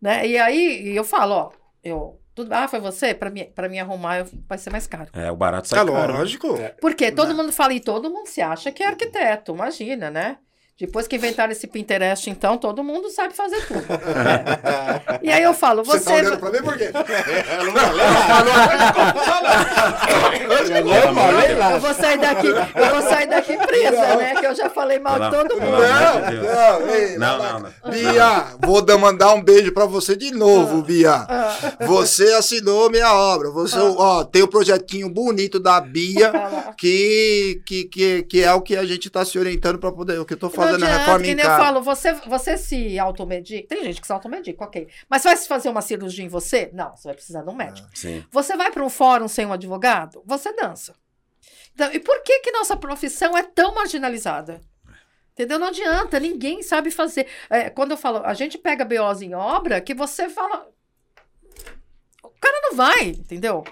Né? 0.01 0.27
E 0.27 0.37
aí 0.37 0.95
eu 0.95 1.03
falo, 1.03 1.33
ó, 1.33 1.49
eu. 1.83 2.19
Tudo, 2.37 2.53
ah, 2.53 2.67
foi 2.67 2.79
você? 2.79 3.15
Para 3.15 3.31
mim, 3.31 3.45
pra 3.55 3.67
mim 3.67 3.79
arrumar 3.79 4.19
eu- 4.19 4.27
vai 4.47 4.59
ser 4.59 4.69
mais 4.69 4.85
caro. 4.85 5.09
É, 5.11 5.31
o 5.31 5.35
barato 5.35 5.67
sai 5.67 5.79
É 5.81 5.85
caro. 5.91 6.13
lógico. 6.13 6.55
Porque 6.79 7.11
todo 7.11 7.29
Né? 7.29 7.33
mundo 7.33 7.51
fala 7.51 7.73
e 7.73 7.79
todo 7.79 8.11
mundo 8.11 8.27
se 8.27 8.41
acha 8.41 8.71
que 8.71 8.83
é 8.83 8.85
arquiteto, 8.87 9.53
imagina, 9.55 10.11
né? 10.11 10.37
Depois 10.79 11.07
que 11.07 11.15
inventaram 11.15 11.51
esse 11.51 11.65
Pinterest, 11.65 12.29
então, 12.29 12.55
todo 12.59 12.83
mundo 12.83 13.09
sabe 13.09 13.33
fazer 13.33 13.59
tudo. 13.65 13.81
É. 13.91 15.16
E 15.27 15.31
aí 15.31 15.43
eu 15.43 15.53
falo, 15.53 15.83
você. 15.83 16.05
tá 16.05 16.13
olhando 16.15 16.37
pra 16.37 16.49
mim 16.51 16.61
por 16.63 16.77
quê? 16.77 16.89
Eu 20.47 21.13
falei 21.13 21.55
lá. 21.55 21.71
Eu 21.73 21.79
vou 21.79 21.93
sair 21.93 22.17
daqui, 22.19 22.47
eu 22.47 22.89
vou 22.91 23.01
sair 23.01 23.27
daqui 23.27 23.57
presa, 23.57 24.15
né? 24.15 24.35
Que 24.35 24.45
eu 24.45 24.55
já 24.55 24.69
falei 24.69 24.99
mal 24.99 25.19
de 25.19 25.29
todo 25.37 25.59
mundo. 25.61 25.77
não, 27.19 27.19
Não, 27.19 27.37
não, 27.37 27.59
não. 27.59 27.91
Bia, 27.91 28.45
vou 28.63 28.81
dar- 28.81 28.97
mandar 28.97 29.33
um 29.33 29.41
beijo 29.43 29.71
pra 29.71 29.85
você 29.85 30.15
de 30.15 30.31
novo, 30.31 30.81
Bia. 30.81 31.25
Ah, 31.29 31.55
Você 31.81 32.33
assinou 32.33 32.89
minha 32.89 33.13
obra. 33.13 33.49
Você, 33.51 33.77
ó, 33.77 34.23
tem 34.23 34.41
o 34.43 34.47
projetinho 34.47 35.09
bonito 35.09 35.59
da 35.59 35.79
Bia, 35.79 36.31
que, 36.77 37.61
que, 37.65 37.83
que, 37.85 38.23
que 38.23 38.43
é 38.43 38.51
o 38.53 38.61
que 38.61 38.75
a 38.75 38.85
gente 38.85 39.09
tá 39.09 39.23
se 39.23 39.37
orientando 39.37 39.77
pra 39.77 39.91
poder. 39.91 40.19
O 40.19 40.25
que 40.25 40.33
eu 40.33 40.37
tô 40.37 40.47
Não 40.47 40.53
fazendo 40.53 40.83
a 40.83 40.87
reforma 40.87 41.19
que 41.21 41.31
em 41.31 41.35
nem 41.35 41.43
eu 41.45 41.49
casa. 41.51 41.63
falo, 41.63 41.81
você, 41.81 42.13
você 42.27 42.57
se 42.57 42.97
automedica. 42.97 43.67
Tem 43.67 43.83
gente 43.83 44.01
que 44.01 44.07
se 44.07 44.13
automedica, 44.13 44.63
ok. 44.63 44.87
Mas 45.09 45.16
vai 45.23 45.37
se 45.37 45.47
fazer 45.47 45.69
uma 45.69 45.81
cirurgia 45.81 46.25
em 46.25 46.27
você? 46.27 46.69
Não, 46.73 46.95
você 46.95 47.07
vai 47.07 47.15
precisar 47.15 47.43
de 47.43 47.49
um 47.49 47.55
médico. 47.55 47.87
Sim. 47.93 48.25
Você 48.31 48.55
vai 48.57 48.71
para 48.71 48.83
um 48.83 48.89
fórum 48.89 49.27
sem 49.27 49.45
um 49.45 49.53
advogado? 49.53 50.21
Você 50.25 50.53
dança. 50.53 50.95
Então, 51.73 51.91
e 51.93 51.99
por 51.99 52.21
que 52.23 52.39
que 52.39 52.51
nossa 52.51 52.75
profissão 52.75 53.37
é 53.37 53.43
tão 53.43 53.73
marginalizada? 53.73 54.61
Entendeu? 55.33 55.59
Não 55.59 55.67
adianta, 55.67 56.19
ninguém 56.19 56.63
sabe 56.63 56.89
fazer. 56.89 57.27
É, 57.49 57.69
quando 57.69 57.91
eu 57.91 57.97
falo, 57.97 58.25
a 58.25 58.33
gente 58.33 58.57
pega 58.57 58.83
BOs 58.83 59.21
em 59.21 59.35
obra, 59.35 59.79
que 59.79 59.93
você 59.93 60.27
fala. 60.27 60.67
O 62.23 62.29
cara 62.41 62.59
não 62.63 62.75
vai, 62.75 63.09
entendeu? 63.09 63.63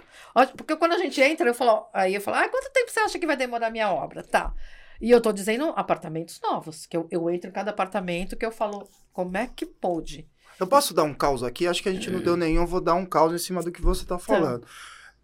Porque 0.56 0.76
quando 0.76 0.94
a 0.94 0.98
gente 0.98 1.20
entra, 1.22 1.50
eu 1.50 1.54
falo, 1.54 1.88
aí 1.94 2.14
eu 2.14 2.22
falo, 2.22 2.38
ah, 2.38 2.50
quanto 2.50 2.72
tempo 2.72 2.92
você 2.92 3.00
acha 3.00 3.18
que 3.18 3.26
vai 3.26 3.36
demorar 3.36 3.68
a 3.68 3.72
minha 3.72 3.92
obra? 3.92 4.22
Tá. 4.22 4.54
E 5.02 5.10
eu 5.10 5.20
tô 5.20 5.32
dizendo 5.32 5.74
apartamentos 5.76 6.40
novos, 6.42 6.86
que 6.86 6.96
eu, 6.96 7.08
eu 7.10 7.30
entro 7.30 7.50
em 7.50 7.54
cada 7.54 7.72
apartamento 7.72 8.36
que 8.36 8.46
eu 8.46 8.52
falo, 8.52 8.88
como 9.12 9.36
é 9.38 9.48
que 9.48 9.66
pôde? 9.66 10.30
Eu 10.60 10.68
posso 10.68 10.94
dar 10.94 11.04
um 11.04 11.14
caos 11.14 11.44
aqui? 11.44 11.68
Acho 11.68 11.84
que 11.84 11.90
a 11.90 11.94
gente 11.94 12.10
não 12.10 12.20
deu 12.20 12.38
nenhum, 12.38 12.66
vou 12.66 12.82
dar 12.82 12.96
um 12.96 13.06
caos 13.06 13.34
em 13.34 13.38
cima 13.38 13.62
do 13.62 13.72
que 13.72 13.82
você 13.82 14.06
tá 14.06 14.18
falando. 14.18 14.66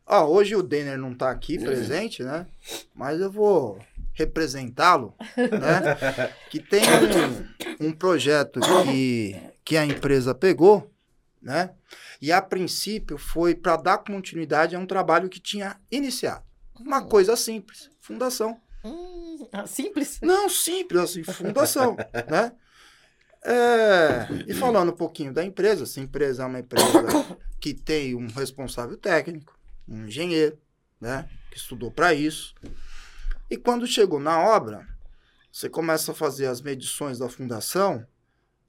Ó, 0.06 0.26
hoje 0.26 0.56
o 0.56 0.64
Denner 0.64 0.98
não 0.98 1.14
tá 1.14 1.30
aqui 1.30 1.58
presente, 1.58 2.24
né? 2.24 2.46
Mas 2.94 3.22
eu 3.22 3.32
vou 3.32 3.80
representá-lo, 4.14 5.16
né? 5.38 6.32
Que 6.50 6.60
tem 6.60 6.82
um, 7.80 7.88
um 7.88 7.94
projeto 7.94 8.60
que, 8.84 9.40
que 9.64 9.78
a 9.78 9.86
empresa 9.86 10.36
pegou, 10.36 10.92
né? 11.42 11.72
E 12.22 12.32
a 12.32 12.42
princípio 12.42 13.18
foi 13.18 13.56
para 13.56 13.78
dar 13.78 14.00
continuidade 14.00 14.76
a 14.76 14.80
um 14.80 14.86
trabalho 14.86 15.30
que 15.30 15.40
tinha 15.40 15.78
iniciado. 15.90 16.44
Uma 16.80 17.04
coisa 17.04 17.36
simples, 17.36 17.90
fundação. 18.00 18.60
Hum, 18.84 19.48
ah, 19.52 19.66
simples. 19.66 20.20
Não, 20.22 20.50
simples 20.50 21.02
assim, 21.02 21.24
fundação, 21.24 21.96
né? 22.30 22.52
É, 23.44 24.28
e 24.48 24.54
falando 24.54 24.92
um 24.92 24.96
pouquinho 24.96 25.34
da 25.34 25.44
empresa, 25.44 25.84
essa 25.84 26.00
empresa 26.00 26.44
é 26.44 26.46
uma 26.46 26.60
empresa 26.60 27.38
que 27.60 27.74
tem 27.74 28.16
um 28.16 28.28
responsável 28.28 28.98
técnico, 28.98 29.58
um 29.88 30.06
engenheiro, 30.06 30.58
né? 31.00 31.28
Que 31.50 31.58
estudou 31.58 31.92
para 31.92 32.14
isso. 32.14 32.54
E 33.50 33.58
quando 33.58 33.88
chegou 33.88 34.20
na 34.20 34.40
obra, 34.40 34.88
você 35.52 35.68
começa 35.70 36.12
a 36.12 36.16
fazer 36.16 36.46
as 36.46 36.62
medições 36.62 37.20
da 37.20 37.28
fundação 37.28 38.06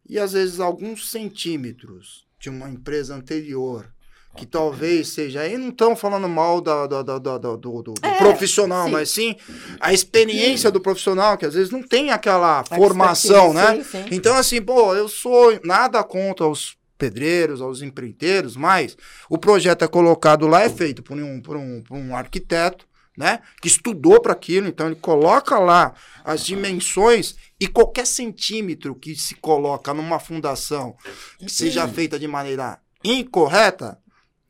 e 0.09 0.19
às 0.19 0.33
vezes 0.33 0.59
alguns 0.59 1.11
centímetros 1.11 2.27
de 2.39 2.51
uma 2.51 2.69
empresa 2.69 3.15
anterior, 3.15 3.93
que 4.37 4.47
talvez 4.47 5.09
seja. 5.09 5.41
Aí 5.43 5.57
não 5.59 5.69
estão 5.69 5.95
falando 5.95 6.29
mal 6.29 6.61
da, 6.61 6.87
da- 6.87 7.03
da- 7.03 7.19
da- 7.19 7.39
do, 7.39 7.57
do- 7.57 7.95
É, 8.03 8.15
profissional, 8.15 8.87
sim. 8.87 8.91
mas 8.93 9.11
sim 9.11 9.37
a 9.81 9.93
experiência 9.93 10.71
do 10.71 10.81
profissional, 10.81 11.37
que 11.37 11.45
às 11.47 11.55
vezes 11.55 11.71
não 11.71 11.83
tem 11.83 12.11
aquela 12.11 12.61
A 12.61 12.65
formação, 12.65 13.53
né? 13.53 13.77
sim, 13.77 13.85
sim. 13.85 14.05
Então, 14.11 14.35
assim, 14.37 14.61
pô, 14.63 14.95
eu 14.95 15.09
sou 15.09 15.59
nada 15.65 16.03
contra 16.03 16.47
os 16.47 16.77
pedreiros, 16.97 17.61
aos 17.61 17.83
empreiteiros, 17.83 18.57
mas 18.57 18.97
o 19.29 19.37
projeto 19.37 19.85
é 19.85 19.89
colocado 19.89 20.47
lá, 20.47 20.63
é 20.63 20.71
feito 20.71 21.03
por 21.03 21.17
um, 21.17 21.41
por 21.41 21.57
um, 21.57 21.83
por 21.83 21.97
um 21.97 22.15
arquiteto, 22.17 22.87
né? 23.19 23.41
Que 23.61 23.69
estudou 23.69 24.21
para 24.23 24.33
aquilo, 24.33 24.67
então 24.69 24.87
ele 24.87 24.95
coloca 24.95 25.59
lá 25.59 25.93
as 26.25 26.47
dimensões 26.47 27.35
e 27.61 27.67
qualquer 27.67 28.07
centímetro 28.07 28.95
que 28.95 29.15
se 29.15 29.35
coloca 29.35 29.93
numa 29.93 30.19
fundação 30.19 30.97
que 31.39 31.51
seja 31.51 31.87
feita 31.87 32.19
de 32.19 32.27
maneira 32.27 32.79
incorreta, 33.05 33.99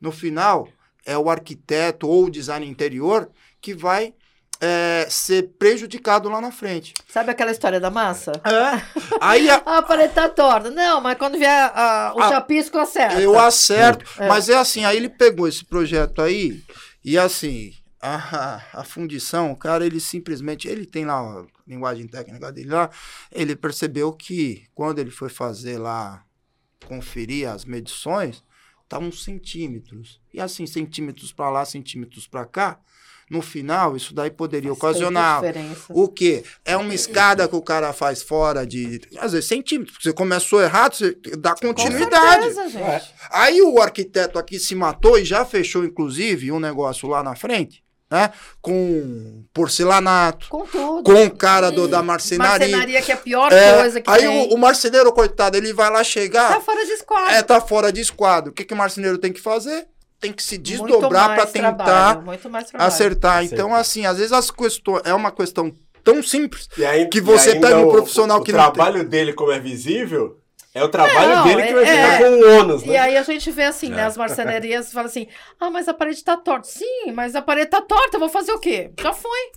no 0.03 0.11
final 0.11 0.67
é 1.05 1.17
o 1.17 1.29
arquiteto 1.29 2.07
ou 2.07 2.25
o 2.25 2.29
design 2.29 2.67
interior 2.67 3.29
que 3.61 3.73
vai 3.73 4.13
é, 4.61 5.07
ser 5.09 5.49
prejudicado 5.57 6.29
lá 6.29 6.39
na 6.39 6.51
frente. 6.51 6.93
Sabe 7.07 7.31
aquela 7.31 7.51
história 7.51 7.79
da 7.79 7.89
massa? 7.89 8.33
Aí 9.19 9.49
a- 9.49 9.61
Ah, 9.65 9.77
a 9.79 9.81
parede 9.81 10.13
tá 10.13 10.29
torta. 10.29 10.69
Não, 10.69 11.01
mas 11.01 11.17
quando 11.17 11.37
vier 11.37 11.71
ah, 11.73 12.13
o 12.15 12.21
Ah, 12.21 12.29
chapisco, 12.29 12.77
acerta. 12.77 13.19
Eu 13.19 13.39
acerto, 13.39 14.05
É. 14.19 14.27
mas 14.27 14.47
é 14.49 14.55
assim, 14.55 14.85
aí 14.85 14.97
ele 14.97 15.09
pegou 15.09 15.47
esse 15.47 15.65
projeto 15.65 16.21
aí 16.21 16.63
e 17.03 17.17
assim, 17.17 17.73
a, 18.01 18.61
a 18.73 18.83
fundição, 18.83 19.51
o 19.51 19.57
cara, 19.57 19.85
ele 19.85 19.99
simplesmente, 19.99 20.67
ele 20.67 20.85
tem 20.85 21.05
lá 21.05 21.15
a 21.19 21.45
linguagem 21.67 22.07
técnica 22.07 22.51
dele 22.51 22.69
lá, 22.69 22.89
ele 23.31 23.55
percebeu 23.55 24.11
que 24.13 24.65
quando 24.75 24.99
ele 24.99 25.11
foi 25.11 25.29
fazer 25.29 25.77
lá, 25.77 26.23
conferir 26.85 27.49
as 27.49 27.65
medições, 27.65 28.43
tá 28.93 28.99
uns 28.99 29.23
centímetros. 29.23 30.21
E 30.33 30.39
assim, 30.39 30.67
centímetros 30.67 31.31
para 31.33 31.49
lá, 31.49 31.65
centímetros 31.65 32.27
para 32.27 32.45
cá, 32.45 32.79
no 33.29 33.41
final, 33.41 33.95
isso 33.95 34.13
daí 34.13 34.29
poderia 34.29 34.71
ocasionar 34.71 35.41
o 35.89 36.07
quê? 36.07 36.43
É 36.63 36.77
uma 36.77 36.93
escada 36.93 37.47
que 37.47 37.55
o 37.55 37.61
cara 37.61 37.91
faz 37.91 38.21
fora 38.21 38.67
de, 38.67 39.01
às 39.17 39.31
vezes, 39.31 39.47
centímetros. 39.47 39.97
Você 40.01 40.13
começou 40.13 40.61
errado, 40.61 40.95
você 40.95 41.15
dá 41.37 41.55
Com 41.55 41.73
continuidade. 41.73 42.53
certeza, 42.53 42.69
gente. 42.69 43.13
Aí 43.31 43.61
o 43.61 43.81
arquiteto 43.81 44.37
aqui 44.37 44.59
se 44.59 44.75
matou 44.75 45.17
e 45.17 45.25
já 45.25 45.43
fechou, 45.43 45.83
inclusive, 45.83 46.51
um 46.51 46.59
negócio 46.59 47.07
lá 47.07 47.23
na 47.23 47.35
frente, 47.35 47.82
né? 48.13 48.31
Com 48.61 49.43
porcelanato, 49.53 50.47
Com 50.49 50.65
tudo. 50.65 51.03
com 51.03 51.25
o 51.25 51.31
cara 51.31 51.71
do, 51.71 51.87
da 51.87 52.01
marcenaria. 52.03 52.59
Marcenaria, 52.67 53.01
que 53.01 53.11
é 53.11 53.15
a 53.15 53.17
pior 53.17 53.51
É, 53.51 53.73
coisa 53.81 54.01
que 54.01 54.09
aí 54.09 54.19
tem. 54.21 54.49
o, 54.51 54.53
o 54.53 54.57
marceneiro, 54.57 55.11
coitado, 55.11 55.57
ele 55.57 55.73
vai 55.73 55.89
lá 55.89 56.03
chegar, 56.03 56.53
Tá 56.53 56.61
fora 56.61 56.85
de 56.85 56.91
esquadro. 56.91 57.33
é, 57.33 57.41
tá 57.41 57.59
fora 57.61 57.91
de 57.91 58.01
esquadro. 58.01 58.51
O 58.51 58.53
que, 58.53 58.63
que 58.63 58.73
o 58.73 58.77
marceneiro 58.77 59.17
tem 59.17 59.33
que 59.33 59.41
fazer? 59.41 59.87
Tem 60.19 60.31
que 60.31 60.41
se 60.43 60.57
desdobrar 60.57 61.35
para 61.35 61.45
tentar 61.47 61.73
trabalho, 61.73 62.21
muito 62.21 62.49
mais 62.49 62.67
trabalho. 62.69 62.87
acertar. 62.87 63.43
Então, 63.43 63.73
assim, 63.75 64.05
às 64.05 64.17
vezes 64.17 64.31
as 64.31 64.49
questões 64.49 65.01
é 65.03 65.13
uma 65.13 65.31
questão 65.31 65.73
tão 66.03 66.21
simples 66.23 66.67
E 66.77 66.85
aí, 66.85 67.07
Que 67.09 67.17
e 67.17 67.21
você 67.21 67.51
ainda 67.51 67.67
pega 67.67 67.79
um 67.79 67.87
o- 67.87 67.91
profissional 67.91 68.39
o 68.39 68.43
que 68.43 68.51
não 68.53 68.59
trabalho 68.59 69.03
dele, 69.03 69.33
como 69.33 69.51
é 69.51 69.59
visível, 69.59 70.37
é 70.73 70.83
o 70.83 70.89
trabalho 70.89 71.35
Não, 71.35 71.43
dele 71.43 71.63
que 71.67 71.73
vai 71.73 71.83
é- 71.83 71.87
ficar 71.87 72.17
com 72.19 72.31
o 72.33 72.59
ônus, 72.59 72.83
E 72.83 72.87
né? 72.87 72.97
aí 72.97 73.17
a 73.17 73.23
gente 73.23 73.51
vê 73.51 73.63
assim, 73.63 73.89
né? 73.89 74.01
É. 74.01 74.05
As 74.05 74.17
marcenarias 74.17 74.91
falam 74.91 75.07
assim: 75.07 75.27
ah, 75.59 75.69
mas 75.69 75.87
a 75.87 75.93
parede 75.93 76.23
tá 76.23 76.35
torta. 76.37 76.67
Sim, 76.67 77.11
mas 77.13 77.35
a 77.35 77.41
parede 77.41 77.69
tá 77.69 77.81
torta, 77.81 78.15
eu 78.15 78.19
vou 78.19 78.29
fazer 78.29 78.51
o 78.51 78.59
quê? 78.59 78.91
Já 78.99 79.13
foi. 79.13 79.51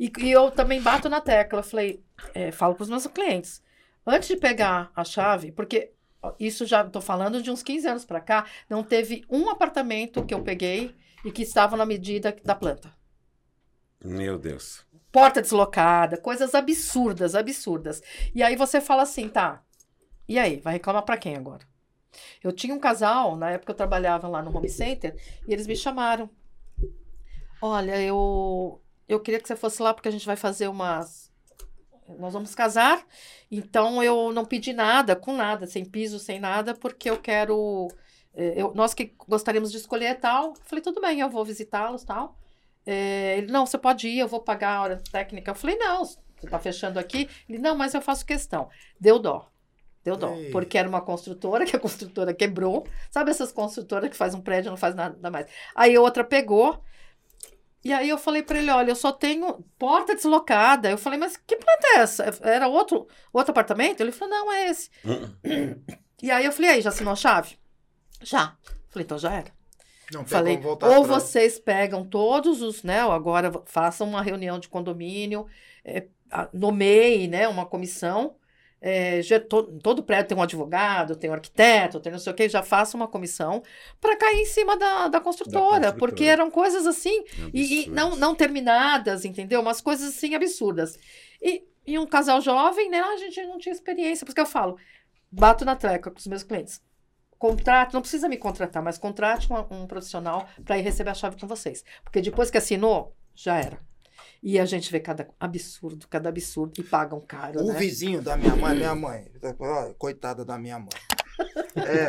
E, 0.00 0.10
e 0.20 0.30
eu 0.30 0.50
também 0.50 0.80
bato 0.80 1.08
na 1.08 1.20
tecla. 1.20 1.62
Falei, 1.62 2.02
é, 2.34 2.50
falo 2.52 2.74
pros 2.74 2.88
meus 2.88 3.06
clientes. 3.08 3.62
Antes 4.06 4.28
de 4.28 4.36
pegar 4.36 4.90
a 4.96 5.04
chave, 5.04 5.52
porque 5.52 5.90
isso 6.40 6.64
já 6.64 6.82
tô 6.84 7.00
falando 7.00 7.42
de 7.42 7.50
uns 7.50 7.62
15 7.62 7.86
anos 7.88 8.04
pra 8.04 8.20
cá, 8.20 8.46
não 8.70 8.82
teve 8.82 9.24
um 9.28 9.50
apartamento 9.50 10.24
que 10.24 10.32
eu 10.32 10.42
peguei 10.42 10.94
e 11.24 11.30
que 11.30 11.42
estava 11.42 11.76
na 11.76 11.84
medida 11.84 12.34
da 12.44 12.54
planta. 12.54 12.90
Meu 14.02 14.38
Deus. 14.38 14.86
porta 15.10 15.42
deslocada, 15.42 16.16
coisas 16.16 16.54
absurdas, 16.54 17.34
absurdas. 17.34 18.00
E 18.34 18.42
aí 18.42 18.54
você 18.56 18.80
fala 18.80 19.02
assim, 19.02 19.28
tá, 19.28 19.62
e 20.28 20.38
aí, 20.38 20.60
vai 20.60 20.74
reclamar 20.74 21.02
para 21.02 21.16
quem 21.16 21.36
agora? 21.36 21.66
Eu 22.42 22.52
tinha 22.52 22.74
um 22.74 22.78
casal, 22.78 23.36
na 23.36 23.50
época 23.50 23.72
eu 23.72 23.76
trabalhava 23.76 24.28
lá 24.28 24.42
no 24.42 24.56
home 24.56 24.68
center, 24.68 25.16
e 25.46 25.52
eles 25.52 25.66
me 25.66 25.76
chamaram. 25.76 26.30
Olha, 27.60 28.00
eu, 28.00 28.80
eu 29.08 29.20
queria 29.20 29.40
que 29.40 29.48
você 29.48 29.56
fosse 29.56 29.82
lá 29.82 29.92
porque 29.92 30.08
a 30.08 30.12
gente 30.12 30.26
vai 30.26 30.36
fazer 30.36 30.68
umas. 30.68 31.32
Nós 32.18 32.32
vamos 32.32 32.54
casar, 32.54 33.04
então 33.50 34.02
eu 34.02 34.32
não 34.32 34.44
pedi 34.44 34.72
nada, 34.72 35.14
com 35.14 35.34
nada, 35.34 35.66
sem 35.66 35.84
piso, 35.84 36.18
sem 36.18 36.40
nada, 36.40 36.74
porque 36.74 37.10
eu 37.10 37.20
quero. 37.20 37.88
Eh, 38.34 38.54
eu, 38.56 38.72
nós 38.74 38.94
que 38.94 39.14
gostaríamos 39.26 39.70
de 39.70 39.76
escolher 39.76 40.18
tal. 40.18 40.54
Falei, 40.64 40.82
tudo 40.82 41.00
bem, 41.00 41.20
eu 41.20 41.28
vou 41.28 41.44
visitá-los 41.44 42.04
tal. 42.04 42.38
É, 42.86 43.36
ele, 43.36 43.52
não, 43.52 43.66
você 43.66 43.76
pode 43.76 44.08
ir, 44.08 44.18
eu 44.18 44.28
vou 44.28 44.40
pagar 44.40 44.76
a 44.76 44.82
hora 44.82 45.02
técnica. 45.12 45.50
Eu 45.50 45.54
falei, 45.54 45.76
não, 45.76 46.04
você 46.04 46.18
está 46.42 46.58
fechando 46.58 46.98
aqui. 46.98 47.28
Ele, 47.48 47.58
não, 47.58 47.76
mas 47.76 47.92
eu 47.92 48.00
faço 48.00 48.24
questão. 48.24 48.70
Deu 48.98 49.18
dó. 49.18 49.50
Deu 50.08 50.16
dó. 50.16 50.34
Ei. 50.34 50.50
Porque 50.50 50.78
era 50.78 50.88
uma 50.88 51.02
construtora, 51.02 51.66
que 51.66 51.76
a 51.76 51.78
construtora 51.78 52.32
quebrou. 52.32 52.86
Sabe 53.10 53.30
essas 53.30 53.52
construtoras 53.52 54.08
que 54.08 54.16
faz 54.16 54.34
um 54.34 54.40
prédio 54.40 54.68
e 54.68 54.70
não 54.70 54.76
faz 54.76 54.94
nada 54.94 55.30
mais? 55.30 55.46
Aí 55.74 55.98
outra 55.98 56.24
pegou. 56.24 56.82
E 57.84 57.92
aí 57.92 58.08
eu 58.08 58.18
falei 58.18 58.42
para 58.42 58.58
ele, 58.58 58.70
olha, 58.70 58.90
eu 58.90 58.96
só 58.96 59.12
tenho 59.12 59.64
porta 59.78 60.14
deslocada. 60.14 60.90
Eu 60.90 60.98
falei, 60.98 61.18
mas 61.18 61.36
que 61.36 61.56
planta 61.56 61.86
é 61.94 61.98
essa? 61.98 62.38
Era 62.42 62.68
outro, 62.68 63.06
outro 63.32 63.50
apartamento? 63.50 64.00
Ele 64.00 64.10
falou, 64.10 64.34
não, 64.34 64.52
é 64.52 64.70
esse. 64.70 64.90
Uh-uh. 65.04 65.98
E 66.22 66.30
aí 66.30 66.44
eu 66.44 66.52
falei, 66.52 66.70
aí, 66.70 66.80
já 66.80 66.88
assinou 66.88 67.12
a 67.12 67.16
chave? 67.16 67.56
Já. 68.22 68.56
Falei, 68.88 69.04
então 69.04 69.18
já 69.18 69.32
era. 69.32 69.52
Não 70.12 70.24
falei, 70.24 70.58
ou 70.64 70.76
pra... 70.76 71.00
vocês 71.00 71.58
pegam 71.58 72.02
todos 72.02 72.62
os, 72.62 72.82
né, 72.82 73.00
agora 73.00 73.52
façam 73.66 74.08
uma 74.08 74.22
reunião 74.22 74.58
de 74.58 74.66
condomínio, 74.66 75.46
é, 75.84 76.06
nomeiem, 76.50 77.28
né, 77.28 77.46
uma 77.46 77.66
comissão, 77.66 78.34
é, 78.80 79.20
já, 79.22 79.40
to, 79.40 79.64
todo 79.82 80.02
prédio 80.02 80.28
tem 80.28 80.38
um 80.38 80.42
advogado, 80.42 81.16
tem 81.16 81.30
um 81.30 81.34
arquiteto, 81.34 82.00
tem 82.00 82.12
não 82.12 82.18
sei 82.18 82.32
o 82.32 82.36
que, 82.36 82.48
já 82.48 82.62
faça 82.62 82.96
uma 82.96 83.08
comissão 83.08 83.62
para 84.00 84.16
cair 84.16 84.40
em 84.40 84.46
cima 84.46 84.76
da, 84.76 85.08
da, 85.08 85.20
construtora, 85.20 85.60
da, 85.60 85.62
construtora, 85.62 85.92
porque 85.92 86.24
eram 86.24 86.50
coisas 86.50 86.86
assim, 86.86 87.24
e, 87.52 87.82
e, 87.84 87.90
não, 87.90 88.16
não 88.16 88.34
terminadas, 88.34 89.24
entendeu? 89.24 89.60
Umas 89.60 89.80
coisas 89.80 90.16
assim 90.16 90.34
absurdas. 90.34 90.98
E, 91.42 91.64
e 91.86 91.98
um 91.98 92.06
casal 92.06 92.40
jovem, 92.40 92.88
né? 92.90 93.00
A 93.00 93.16
gente 93.16 93.42
não 93.46 93.58
tinha 93.58 93.72
experiência, 93.72 94.24
porque 94.24 94.40
eu 94.40 94.46
falo, 94.46 94.76
bato 95.30 95.64
na 95.64 95.74
treca 95.74 96.10
com 96.10 96.18
os 96.18 96.26
meus 96.26 96.42
clientes. 96.42 96.80
Contrate, 97.38 97.94
não 97.94 98.00
precisa 98.00 98.28
me 98.28 98.36
contratar, 98.36 98.82
mas 98.82 98.98
contrate 98.98 99.48
um, 99.52 99.82
um 99.82 99.86
profissional 99.86 100.48
para 100.64 100.76
ir 100.76 100.82
receber 100.82 101.10
a 101.10 101.14
chave 101.14 101.36
com 101.38 101.46
vocês. 101.46 101.84
Porque 102.02 102.20
depois 102.20 102.50
que 102.50 102.58
assinou, 102.58 103.14
já 103.34 103.56
era. 103.56 103.78
E 104.42 104.58
a 104.58 104.64
gente 104.64 104.90
vê 104.90 105.00
cada 105.00 105.28
absurdo, 105.38 106.06
cada 106.08 106.28
absurdo, 106.28 106.74
e 106.78 106.82
pagam 106.82 107.20
caro. 107.20 107.60
O 107.60 107.72
né? 107.72 107.78
vizinho 107.78 108.22
da 108.22 108.36
minha 108.36 108.54
mãe, 108.54 108.76
minha 108.76 108.94
mãe, 108.94 109.26
coitada 109.98 110.44
da 110.44 110.56
minha 110.56 110.78
mãe. 110.78 110.88
É, 111.76 112.08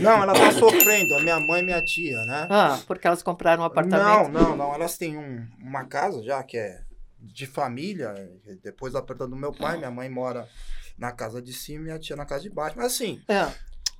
não, 0.00 0.22
ela 0.22 0.32
tá 0.32 0.52
sofrendo, 0.52 1.14
a 1.14 1.20
minha 1.20 1.40
mãe 1.40 1.60
e 1.60 1.64
minha 1.64 1.82
tia, 1.84 2.20
né? 2.24 2.46
Ah, 2.50 2.80
porque 2.86 3.06
elas 3.06 3.22
compraram 3.22 3.62
um 3.62 3.66
apartamento? 3.66 4.28
Não, 4.28 4.28
não, 4.28 4.56
não. 4.56 4.74
Elas 4.74 4.96
têm 4.96 5.16
um, 5.16 5.46
uma 5.58 5.84
casa 5.84 6.22
já 6.22 6.42
que 6.42 6.56
é 6.56 6.82
de 7.18 7.46
família. 7.46 8.14
Depois 8.62 8.92
da 8.92 9.02
perda 9.02 9.26
do 9.26 9.36
meu 9.36 9.52
pai, 9.52 9.76
minha 9.76 9.90
mãe 9.90 10.08
mora 10.08 10.48
na 10.96 11.12
casa 11.12 11.40
de 11.40 11.52
cima 11.52 11.80
e 11.80 11.84
minha 11.84 11.98
tia 11.98 12.16
na 12.16 12.26
casa 12.26 12.42
de 12.42 12.50
baixo. 12.50 12.76
Mas 12.76 12.86
assim, 12.86 13.20
é. 13.28 13.50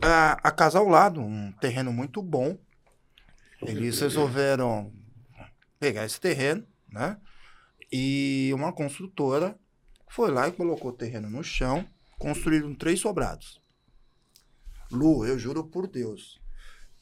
a, 0.03 0.33
a 0.43 0.51
casa 0.51 0.79
ao 0.79 0.89
lado, 0.89 1.21
um 1.21 1.53
terreno 1.61 1.93
muito 1.93 2.23
bom. 2.23 2.57
Eles 3.62 4.01
resolveram 4.01 4.93
pegar 5.79 6.05
esse 6.05 6.21
terreno, 6.21 6.64
né? 6.89 7.16
E 7.93 8.51
uma 8.55 8.72
construtora 8.72 9.59
foi 10.09 10.30
lá 10.30 10.49
e 10.49 10.53
colocou 10.53 10.91
o 10.91 10.97
terreno 10.97 11.28
no 11.30 11.43
chão, 11.43 11.86
construíram 12.18 12.74
três 12.74 13.01
sobrados. 13.01 13.61
Lu, 14.91 15.24
eu 15.24 15.38
juro 15.38 15.64
por 15.64 15.86
Deus. 15.86 16.41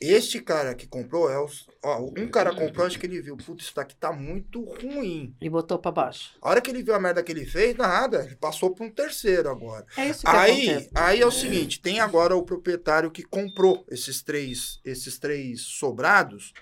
Este 0.00 0.40
cara 0.40 0.76
que 0.76 0.86
comprou 0.86 1.28
é 1.28 1.42
os. 1.42 1.66
Ó, 1.82 2.12
um 2.16 2.28
cara 2.30 2.54
comprou, 2.54 2.86
acho 2.86 2.98
que 3.00 3.06
ele 3.06 3.20
viu, 3.20 3.36
putz, 3.36 3.64
isso 3.64 3.74
daqui 3.74 3.96
tá 3.96 4.12
muito 4.12 4.62
ruim. 4.62 5.34
E 5.40 5.50
botou 5.50 5.76
para 5.76 5.90
baixo. 5.90 6.36
A 6.40 6.50
hora 6.50 6.60
que 6.60 6.70
ele 6.70 6.84
viu 6.84 6.94
a 6.94 7.00
merda 7.00 7.22
que 7.22 7.32
ele 7.32 7.44
fez, 7.44 7.76
nada, 7.76 8.24
ele 8.24 8.36
passou 8.36 8.72
para 8.72 8.86
um 8.86 8.90
terceiro 8.90 9.50
agora. 9.50 9.84
É 9.96 10.08
isso 10.08 10.20
que 10.20 10.28
aí, 10.28 10.70
acontece. 10.70 10.90
aí 10.94 11.20
é 11.20 11.26
o 11.26 11.32
seguinte, 11.32 11.80
tem 11.80 11.98
agora 11.98 12.36
o 12.36 12.44
proprietário 12.44 13.10
que 13.10 13.24
comprou 13.24 13.84
esses 13.90 14.22
três, 14.22 14.78
esses 14.84 15.18
três 15.18 15.62
sobrados. 15.62 16.52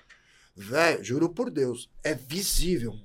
Velho, 0.55 1.03
juro 1.03 1.29
por 1.29 1.51
Deus, 1.51 1.87
é 2.03 2.15
visível 2.15 2.95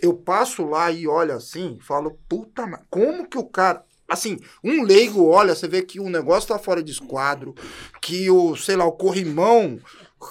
eu 0.00 0.14
passo 0.14 0.64
lá 0.64 0.90
e 0.90 1.06
olho 1.06 1.34
assim, 1.34 1.78
falo, 1.80 2.18
puta, 2.28 2.62
como 2.88 3.28
que 3.28 3.38
o 3.38 3.44
cara. 3.44 3.84
Assim, 4.06 4.38
um 4.62 4.82
leigo 4.82 5.26
olha, 5.26 5.54
você 5.54 5.66
vê 5.66 5.82
que 5.82 5.98
o 5.98 6.10
negócio 6.10 6.48
tá 6.48 6.58
fora 6.58 6.82
de 6.82 6.92
esquadro, 6.92 7.54
que 8.00 8.30
o, 8.30 8.54
sei 8.54 8.76
lá, 8.76 8.84
o 8.84 8.92
corrimão. 8.92 9.80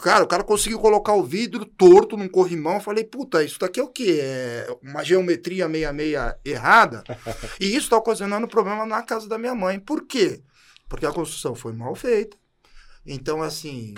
Cara, 0.02 0.24
o 0.24 0.28
cara 0.28 0.44
conseguiu 0.44 0.80
colocar 0.80 1.14
o 1.14 1.24
vidro 1.24 1.66
torto 1.66 2.16
num 2.16 2.28
corrimão. 2.28 2.76
Eu 2.76 2.82
falei, 2.82 3.04
puta, 3.04 3.44
isso 3.44 3.60
daqui 3.60 3.80
é 3.80 3.84
o 3.84 3.88
quê? 3.88 4.20
É 4.22 4.78
uma 4.82 5.04
geometria 5.04 5.68
meia-meia 5.68 6.38
errada? 6.46 7.04
e 7.60 7.76
isso 7.76 7.90
tá 7.90 7.98
ocasionando 7.98 8.48
problema 8.48 8.86
na 8.86 9.02
casa 9.04 9.28
da 9.28 9.38
minha 9.38 9.54
mãe. 9.54 9.80
Por 9.80 10.06
quê? 10.06 10.42
Porque 10.88 11.06
a 11.06 11.12
construção 11.12 11.54
foi 11.54 11.74
mal 11.74 11.96
feita. 11.96 12.38
Então, 13.06 13.42
assim, 13.42 13.96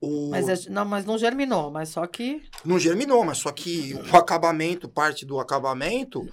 o... 0.00 0.30
Mas, 0.30 0.48
é, 0.48 0.70
não, 0.70 0.84
mas 0.84 1.04
não 1.06 1.16
germinou, 1.16 1.70
mas 1.70 1.88
só 1.88 2.06
que. 2.06 2.42
Não 2.64 2.78
germinou, 2.78 3.24
mas 3.24 3.38
só 3.38 3.50
que 3.50 3.94
o 4.12 4.16
acabamento, 4.16 4.88
parte 4.88 5.24
do 5.24 5.40
acabamento, 5.40 6.28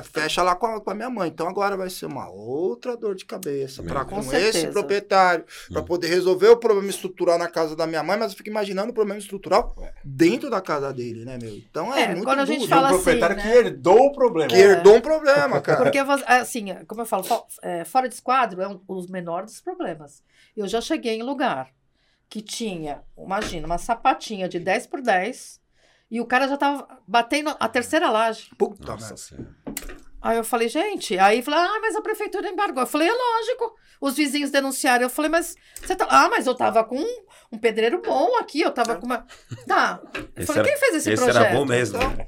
fecha 0.00 0.42
lá 0.42 0.54
com 0.54 0.66
a, 0.66 0.80
com 0.80 0.90
a, 0.90 0.94
minha 0.94 1.10
mãe. 1.10 1.28
Então 1.28 1.46
agora 1.46 1.76
vai 1.76 1.90
ser 1.90 2.06
uma 2.06 2.30
outra 2.30 2.96
dor 2.96 3.14
de 3.14 3.26
cabeça 3.26 3.82
para 3.82 4.04
com, 4.04 4.22
com 4.22 4.32
esse 4.32 4.68
proprietário, 4.68 5.44
para 5.70 5.82
poder 5.82 6.06
resolver 6.06 6.48
o 6.48 6.56
problema 6.56 6.88
estrutural 6.88 7.38
na 7.38 7.48
casa 7.48 7.76
da 7.76 7.86
minha 7.86 8.02
mãe, 8.02 8.18
mas 8.18 8.32
eu 8.32 8.38
fico 8.38 8.48
imaginando 8.48 8.90
o 8.90 8.94
problema 8.94 9.18
estrutural 9.18 9.76
dentro 10.02 10.48
da 10.48 10.60
casa 10.60 10.92
dele, 10.94 11.24
né, 11.24 11.38
meu? 11.40 11.54
Então 11.54 11.94
é, 11.94 12.04
é 12.04 12.08
muito 12.08 12.24
quando 12.24 12.40
a 12.40 12.46
gente 12.46 12.60
duro. 12.60 12.70
fala 12.70 12.88
um 12.88 12.92
proprietário 12.92 13.36
assim, 13.36 13.48
que 13.48 13.54
né? 13.54 13.56
herdou 13.58 14.06
o 14.06 14.12
problema. 14.12 14.48
Que 14.48 14.56
herdou 14.56 14.96
um 14.96 15.00
problema, 15.00 15.60
cara. 15.60 15.82
Porque, 15.82 15.98
assim, 16.26 16.74
como 16.86 17.02
eu 17.02 17.06
falo, 17.06 17.24
é, 17.62 17.84
fora 17.84 18.08
de 18.08 18.14
esquadro 18.14 18.62
é 18.62 18.68
um, 18.68 18.80
os 18.88 19.08
menores 19.08 19.52
dos 19.52 19.60
problemas. 19.60 20.22
Eu 20.56 20.66
já 20.66 20.80
cheguei 20.80 21.18
em 21.18 21.22
lugar 21.22 21.70
que 22.32 22.40
tinha, 22.40 23.02
imagina, 23.18 23.66
uma 23.66 23.76
sapatinha 23.76 24.48
de 24.48 24.58
10 24.58 24.86
por 24.86 25.02
10 25.02 25.60
e 26.10 26.18
o 26.18 26.24
cara 26.24 26.48
já 26.48 26.56
tava 26.56 26.88
batendo 27.06 27.54
a 27.60 27.68
terceira 27.68 28.08
laje. 28.10 28.48
Puta 28.56 28.96
Nossa 28.96 29.36
Aí 30.22 30.38
eu 30.38 30.44
falei, 30.44 30.66
gente, 30.66 31.18
aí 31.18 31.42
falei, 31.42 31.60
ah, 31.60 31.78
mas 31.82 31.94
a 31.94 32.00
prefeitura 32.00 32.48
embargou. 32.48 32.84
Eu 32.84 32.86
falei, 32.86 33.08
é 33.08 33.12
lógico. 33.12 33.74
Os 34.00 34.16
vizinhos 34.16 34.50
denunciaram. 34.50 35.02
Eu 35.02 35.10
falei, 35.10 35.30
mas 35.30 35.56
você 35.78 35.94
tá. 35.94 36.06
Ah, 36.08 36.28
mas 36.30 36.46
eu 36.46 36.54
tava 36.54 36.82
com 36.84 36.96
um, 36.96 37.24
um 37.52 37.58
pedreiro 37.58 38.00
bom 38.00 38.38
aqui, 38.38 38.62
eu 38.62 38.70
tava 38.70 38.96
com 38.96 39.04
uma. 39.04 39.26
Tá. 39.66 40.00
Eu 40.14 40.30
esse 40.36 40.46
falei, 40.46 40.62
era, 40.62 40.68
quem 40.70 40.78
fez 40.78 40.94
esse, 40.94 41.12
esse 41.12 41.22
projeto? 41.22 41.36
Esse 41.36 41.50
era 41.50 41.58
bom 41.58 41.66
mesmo. 41.66 41.98
Então, 41.98 42.26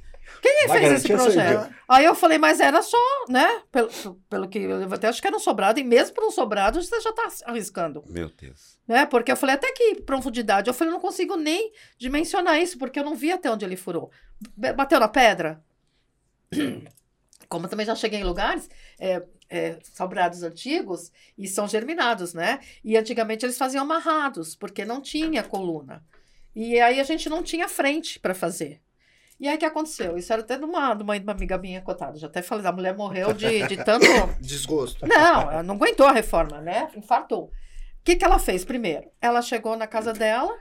quem 0.53 0.69
fez 0.69 0.93
esse 0.93 1.09
projeto? 1.09 1.75
Aí 1.89 2.05
eu 2.05 2.15
falei, 2.15 2.39
mas 2.39 2.61
era 2.61 2.83
só, 2.83 2.99
né? 3.29 3.63
Pelo, 3.73 3.89
pelo 4.29 4.49
que 4.49 4.59
eu 4.59 4.93
até 4.93 5.09
acho 5.09 5.21
que 5.21 5.27
era 5.27 5.37
um 5.37 5.41
sobrado, 5.41 5.81
e 5.81 5.85
mesmo 5.85 6.15
para 6.15 6.27
um 6.27 6.31
sobrado 6.31 6.83
você 6.83 7.01
já 7.01 7.11
está 7.11 7.29
arriscando. 7.47 8.05
Meu 8.07 8.29
Deus. 8.29 8.79
Né? 8.87 9.07
Porque 9.07 9.33
eu 9.33 9.37
falei, 9.37 9.55
até 9.55 9.73
que 9.73 10.03
profundidade. 10.03 10.69
Eu 10.69 10.75
falei, 10.75 10.91
eu 10.91 10.95
não 10.95 11.01
consigo 11.01 11.37
nem 11.37 11.73
dimensionar 11.99 12.61
isso, 12.61 12.79
porque 12.79 12.99
eu 12.99 13.05
não 13.05 13.15
vi 13.15 13.33
até 13.33 13.51
onde 13.51 13.65
ele 13.65 13.77
furou. 13.77 14.11
Bateu 14.77 15.01
na 15.01 15.09
pedra? 15.09 15.63
Como 17.49 17.69
também 17.69 17.87
já 17.87 17.95
cheguei 17.95 18.21
em 18.21 18.25
lugares, 18.25 18.69
é, 18.99 19.23
é, 19.49 19.79
sobrados 19.83 20.43
antigos, 20.43 21.13
e 21.39 21.47
são 21.47 21.69
germinados, 21.69 22.35
né? 22.35 22.61
E 22.83 22.97
antigamente 22.97 23.45
eles 23.47 23.59
faziam 23.59 23.83
amarrados, 23.83 24.55
porque 24.57 24.85
não 24.85 25.01
tinha 25.01 25.43
coluna. 25.43 26.05
E 26.55 26.81
aí 26.81 27.01
a 27.01 27.05
gente 27.05 27.29
não 27.29 27.43
tinha 27.43 27.69
frente 27.69 28.19
para 28.21 28.35
fazer. 28.35 28.81
E 29.39 29.49
aí 29.49 29.57
o 29.57 29.59
que 29.59 29.65
aconteceu? 29.65 30.17
Isso 30.17 30.33
era 30.33 30.43
até 30.43 30.57
de 30.57 30.65
uma, 30.65 30.95
de 30.95 31.03
uma, 31.03 31.17
uma 31.17 31.33
amiga 31.33 31.59
minha 31.59 31.81
cotada. 31.81 32.19
Já 32.19 32.29
até 32.29 32.41
falei, 32.41 32.67
a 32.67 32.73
mulher 32.73 32.97
morreu 32.97 33.33
de, 33.33 33.67
de 33.67 33.77
tanto. 33.85 34.07
Desgosto. 34.41 35.07
Não, 35.07 35.51
ela 35.51 35.63
não 35.63 35.75
aguentou 35.75 36.07
a 36.07 36.13
reforma, 36.13 36.61
né? 36.61 36.89
Infartou. 36.97 37.45
O 37.45 37.51
que, 38.05 38.17
que 38.17 38.25
ela 38.25 38.39
fez 38.39 38.65
primeiro? 38.65 39.11
Ela 39.21 39.43
chegou 39.43 39.77
na 39.77 39.87
casa 39.87 40.13
dela, 40.13 40.55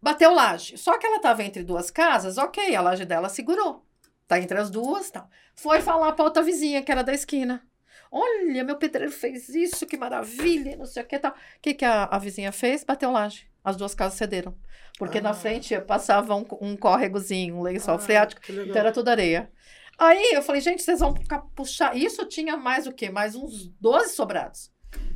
bateu 0.00 0.32
laje. 0.32 0.78
Só 0.78 0.96
que 0.98 1.06
ela 1.06 1.16
estava 1.16 1.42
entre 1.42 1.62
duas 1.62 1.90
casas, 1.90 2.38
ok, 2.38 2.74
a 2.74 2.80
laje 2.80 3.04
dela 3.04 3.28
segurou. 3.28 3.84
Tá 4.26 4.40
entre 4.40 4.58
as 4.58 4.70
duas, 4.70 5.10
tal. 5.10 5.28
Foi 5.54 5.80
falar 5.80 6.12
para 6.12 6.24
outra 6.24 6.42
vizinha, 6.42 6.82
que 6.82 6.90
era 6.90 7.04
da 7.04 7.12
esquina. 7.12 7.62
Olha, 8.10 8.64
meu 8.64 8.76
pedreiro 8.76 9.12
fez 9.12 9.48
isso, 9.48 9.86
que 9.86 9.96
maravilha, 9.96 10.76
não 10.76 10.86
sei 10.86 11.02
o 11.02 11.06
que 11.06 11.18
tal. 11.18 11.32
O 11.32 11.34
que, 11.60 11.74
que 11.74 11.84
a, 11.84 12.04
a 12.04 12.18
vizinha 12.18 12.52
fez? 12.52 12.84
Bateu 12.84 13.10
laje. 13.10 13.46
As 13.66 13.76
duas 13.76 13.96
casas 13.96 14.16
cederam. 14.16 14.56
Porque 14.96 15.18
ah. 15.18 15.22
na 15.22 15.34
frente 15.34 15.76
passava 15.80 16.36
um, 16.36 16.46
um 16.60 16.76
córregozinho, 16.76 17.56
um 17.56 17.62
lençol 17.62 17.96
ah, 17.96 17.98
freático, 17.98 18.40
então 18.48 18.76
era 18.76 18.92
tudo 18.92 19.08
areia. 19.08 19.50
Aí 19.98 20.34
eu 20.34 20.42
falei, 20.42 20.60
gente, 20.60 20.84
vocês 20.84 21.00
vão 21.00 21.12
puxar. 21.52 21.96
Isso 21.96 22.24
tinha 22.26 22.56
mais 22.56 22.86
o 22.86 22.92
quê? 22.92 23.10
Mais 23.10 23.34
uns 23.34 23.66
12 23.80 24.10
sobrados. 24.10 24.70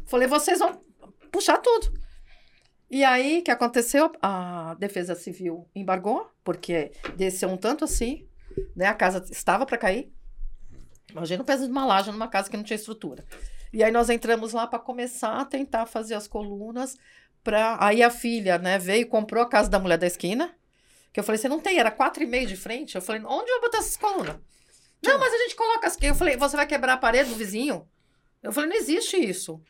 Falei, 0.04 0.26
vocês 0.26 0.58
vão 0.58 0.82
puxar 1.30 1.58
tudo. 1.58 1.92
E 2.90 3.04
aí, 3.04 3.38
o 3.38 3.44
que 3.44 3.52
aconteceu? 3.52 4.10
A 4.20 4.74
Defesa 4.80 5.14
Civil 5.14 5.68
embargou, 5.72 6.28
porque 6.42 6.90
desceu 7.16 7.48
um 7.50 7.56
tanto 7.56 7.84
assim. 7.84 8.26
né? 8.74 8.86
A 8.86 8.94
casa 8.94 9.24
estava 9.30 9.64
para 9.64 9.78
cair. 9.78 10.12
Imagina 11.12 11.42
o 11.42 11.46
peso 11.46 11.66
de 11.66 11.70
uma 11.70 11.86
laje 11.86 12.10
numa 12.10 12.26
casa 12.26 12.50
que 12.50 12.56
não 12.56 12.64
tinha 12.64 12.74
estrutura. 12.74 13.24
E 13.72 13.84
aí 13.84 13.92
nós 13.92 14.10
entramos 14.10 14.52
lá 14.52 14.66
para 14.66 14.80
começar 14.80 15.40
a 15.40 15.44
tentar 15.44 15.86
fazer 15.86 16.14
as 16.14 16.26
colunas 16.26 16.96
para 17.42 17.76
aí 17.80 18.02
a 18.02 18.10
filha, 18.10 18.58
né, 18.58 18.78
veio 18.78 19.06
comprou 19.06 19.42
a 19.42 19.48
casa 19.48 19.68
da 19.68 19.78
mulher 19.78 19.98
da 19.98 20.06
esquina. 20.06 20.54
Que 21.12 21.18
eu 21.18 21.24
falei, 21.24 21.38
você 21.38 21.48
não 21.48 21.58
tem, 21.58 21.78
era 21.78 21.90
quatro 21.90 22.22
e 22.22 22.26
meio 22.26 22.46
de 22.46 22.56
frente. 22.56 22.94
Eu 22.94 23.02
falei, 23.02 23.20
onde 23.24 23.50
eu 23.50 23.60
vou 23.60 23.68
botar 23.68 23.78
essas 23.78 23.96
colunas? 23.96 24.36
Não, 25.02 25.18
mas 25.18 25.32
a 25.32 25.38
gente 25.38 25.56
coloca 25.56 25.86
as. 25.86 25.96
Eu 26.00 26.14
falei, 26.14 26.36
você 26.36 26.56
vai 26.56 26.66
quebrar 26.66 26.92
a 26.92 26.98
parede 26.98 27.30
do 27.30 27.36
vizinho? 27.36 27.88
Eu 28.42 28.52
falei, 28.52 28.70
não 28.70 28.76
existe 28.76 29.16
isso. 29.16 29.60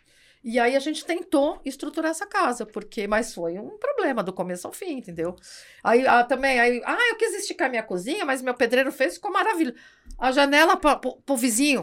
E 0.42 0.58
aí 0.58 0.74
a 0.74 0.80
gente 0.80 1.04
tentou 1.04 1.60
estruturar 1.64 2.10
essa 2.10 2.26
casa, 2.26 2.64
porque 2.64 3.06
mas 3.06 3.34
foi 3.34 3.58
um 3.58 3.76
problema 3.76 4.22
do 4.22 4.32
começo 4.32 4.66
ao 4.66 4.72
fim, 4.72 4.96
entendeu? 4.96 5.36
Aí 5.84 6.06
ah, 6.06 6.24
também, 6.24 6.58
aí, 6.58 6.82
ah, 6.86 7.08
eu 7.10 7.16
quis 7.16 7.34
esticar 7.34 7.68
minha 7.68 7.82
cozinha, 7.82 8.24
mas 8.24 8.40
meu 8.40 8.54
pedreiro 8.54 8.90
fez, 8.90 9.14
ficou 9.14 9.30
maravilha. 9.30 9.74
A 10.18 10.32
janela 10.32 10.76
para 10.76 11.00
o 11.28 11.36
vizinho. 11.36 11.82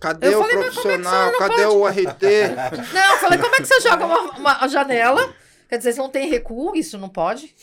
Cadê 0.00 0.34
eu 0.34 0.40
o 0.40 0.42
falei, 0.42 0.56
é 0.56 0.60
profissional? 0.60 1.32
Cadê 1.38 1.54
pode? 1.54 1.66
o 1.66 1.86
RT? 1.86 2.22
Não, 2.94 3.12
eu 3.12 3.18
falei, 3.18 3.38
como 3.38 3.54
é 3.54 3.58
que 3.58 3.66
você 3.66 3.80
joga 3.80 4.06
uma, 4.06 4.30
uma 4.32 4.68
janela? 4.68 5.34
Quer 5.68 5.76
dizer, 5.76 5.92
você 5.92 6.00
não 6.00 6.08
tem 6.08 6.28
recuo, 6.28 6.74
isso 6.74 6.98
não 6.98 7.08
pode. 7.08 7.54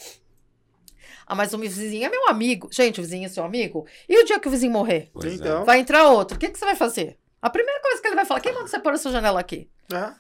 Ah, 1.26 1.36
mas 1.36 1.54
o 1.54 1.58
vizinho 1.58 2.06
é 2.06 2.10
meu 2.10 2.30
amigo. 2.30 2.70
Gente, 2.72 3.02
o 3.02 3.04
vizinho 3.04 3.26
é 3.26 3.30
seu 3.30 3.44
amigo. 3.44 3.86
E 4.08 4.18
o 4.22 4.24
dia 4.24 4.40
que 4.40 4.48
o 4.48 4.52
vizinho 4.52 4.72
morrer? 4.72 5.10
Pois 5.12 5.34
então. 5.34 5.66
Vai 5.66 5.80
entrar 5.80 6.10
outro. 6.10 6.38
O 6.38 6.40
que, 6.40 6.48
que 6.48 6.58
você 6.58 6.64
vai 6.64 6.76
fazer? 6.76 7.18
A 7.42 7.50
primeira 7.50 7.82
coisa 7.82 8.02
que 8.02 8.08
ele 8.08 8.16
vai 8.16 8.24
falar, 8.24 8.40
quem 8.40 8.54
manda 8.54 8.66
você 8.68 8.80
pôr 8.80 8.94
essa 8.94 9.12
janela 9.12 9.42
aqui? 9.42 9.70
É. 9.92 10.14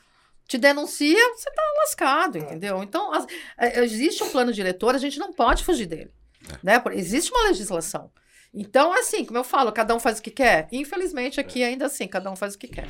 Te 0.45 0.57
denuncia, 0.57 1.34
você 1.34 1.49
tá 1.49 1.61
lascado, 1.80 2.38
entendeu? 2.38 2.84
Então, 2.84 3.13
as, 3.13 3.26
é, 3.57 3.84
existe 3.84 4.22
um 4.22 4.30
plano 4.30 4.51
diretor, 4.51 4.95
a 4.95 4.97
gente 4.97 5.18
não 5.18 5.32
pode 5.32 5.63
fugir 5.63 5.86
dele. 5.86 6.11
É. 6.49 6.57
Né? 6.61 6.84
Existe 6.91 7.32
uma 7.32 7.43
legislação. 7.43 8.11
Então, 8.54 8.91
assim, 8.93 9.26
como 9.26 9.38
eu 9.38 9.43
falo, 9.43 9.72
cada 9.72 9.95
um 9.95 10.00
faz 10.00 10.20
o 10.20 10.22
que 10.22 10.32
quer. 10.32 10.68
Infelizmente, 10.72 11.39
aqui 11.39 11.64
ainda 11.64 11.86
assim, 11.86 12.08
cada 12.08 12.32
um 12.32 12.36
faz 12.36 12.56
o 12.56 12.58
que 12.58 12.68
quer. 12.68 12.88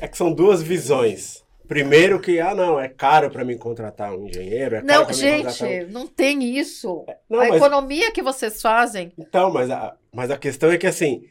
É 0.00 0.08
que 0.08 0.16
são 0.16 0.32
duas 0.32 0.62
visões. 0.62 1.44
Primeiro 1.66 2.18
que, 2.18 2.40
ah, 2.40 2.54
não, 2.54 2.80
é 2.80 2.88
caro 2.88 3.30
para 3.30 3.44
mim 3.44 3.56
contratar 3.56 4.12
um 4.12 4.26
engenheiro. 4.26 4.76
É 4.76 4.82
não, 4.82 5.12
gente, 5.12 5.64
um... 5.64 5.88
não 5.90 6.06
tem 6.06 6.58
isso. 6.58 7.04
É, 7.08 7.16
não, 7.30 7.40
a 7.40 7.48
mas... 7.48 7.56
economia 7.56 8.10
que 8.10 8.22
vocês 8.22 8.60
fazem. 8.60 9.12
Então, 9.16 9.52
mas 9.52 9.70
a, 9.70 9.94
mas 10.12 10.30
a 10.32 10.36
questão 10.36 10.72
é 10.72 10.76
que, 10.76 10.86
assim, 10.86 11.22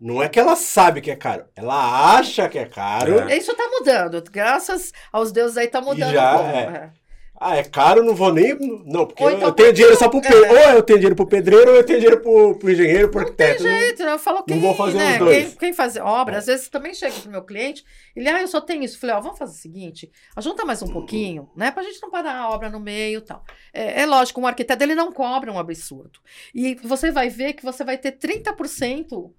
não 0.00 0.22
é 0.22 0.28
que 0.28 0.40
ela 0.40 0.56
sabe 0.56 1.00
que 1.00 1.10
é 1.10 1.16
caro, 1.16 1.44
ela 1.54 2.16
acha 2.16 2.48
que 2.48 2.58
é 2.58 2.66
caro. 2.66 3.18
É. 3.28 3.36
Isso 3.36 3.54
tá 3.54 3.68
mudando. 3.70 4.22
Graças 4.30 4.92
aos 5.12 5.32
deuses 5.32 5.56
aí 5.56 5.68
tá 5.68 5.80
mudando. 5.80 6.12
Já, 6.12 6.40
um 6.40 6.46
é. 6.46 6.92
Ah, 7.38 7.56
é 7.56 7.64
caro, 7.64 8.02
não 8.02 8.14
vou 8.14 8.32
nem. 8.32 8.56
Não, 8.84 9.06
porque 9.06 9.22
então, 9.22 9.48
eu 9.48 9.52
tenho 9.52 9.72
dinheiro 9.72 9.96
só 9.96 10.08
pro 10.08 10.20
é. 10.20 10.70
Ou 10.70 10.76
eu 10.76 10.82
tenho 10.82 10.98
dinheiro 10.98 11.16
pro 11.16 11.26
pedreiro, 11.26 11.70
ou 11.70 11.76
eu 11.76 11.84
tenho 11.84 11.98
dinheiro 11.98 12.20
pro, 12.22 12.54
pro 12.58 12.70
engenheiro, 12.70 13.10
pro 13.10 13.20
arquiteto. 13.20 13.62
Não 13.62 13.70
tem 13.70 13.80
jeito, 13.80 14.02
não, 14.02 14.12
eu 14.12 14.18
falo 14.18 14.42
quem, 14.42 14.56
não 14.56 14.62
vou 14.62 14.74
fazer 14.74 14.96
né, 14.96 15.12
os 15.12 15.18
dois. 15.18 15.48
Quem, 15.48 15.56
quem 15.56 15.72
faz 15.72 15.96
obra, 15.96 16.36
é. 16.36 16.38
às 16.38 16.46
vezes 16.46 16.68
também 16.68 16.94
chega 16.94 17.14
pro 17.20 17.30
meu 17.30 17.42
cliente, 17.42 17.84
ele, 18.14 18.28
ah, 18.28 18.40
eu 18.40 18.48
só 18.48 18.60
tenho 18.60 18.82
isso. 18.82 18.96
Eu 18.96 19.00
falei, 19.00 19.16
ó, 19.16 19.20
vamos 19.20 19.38
fazer 19.38 19.52
o 19.52 19.60
seguinte, 19.60 20.10
ajunta 20.34 20.64
mais 20.64 20.82
um 20.82 20.88
pouquinho, 20.88 21.50
né, 21.54 21.70
pra 21.70 21.82
gente 21.82 22.00
não 22.00 22.10
parar 22.10 22.36
a 22.36 22.50
obra 22.50 22.70
no 22.70 22.80
meio 22.80 23.18
e 23.18 23.22
tal. 23.22 23.44
É, 23.72 24.02
é 24.02 24.06
lógico, 24.06 24.40
um 24.40 24.46
arquiteto, 24.46 24.82
ele 24.82 24.94
não 24.94 25.12
cobra 25.12 25.52
um 25.52 25.58
absurdo. 25.58 26.18
E 26.54 26.74
você 26.76 27.10
vai 27.10 27.28
ver 27.28 27.52
que 27.52 27.64
você 27.64 27.84
vai 27.84 27.98
ter 27.98 28.12
30% 28.12 29.30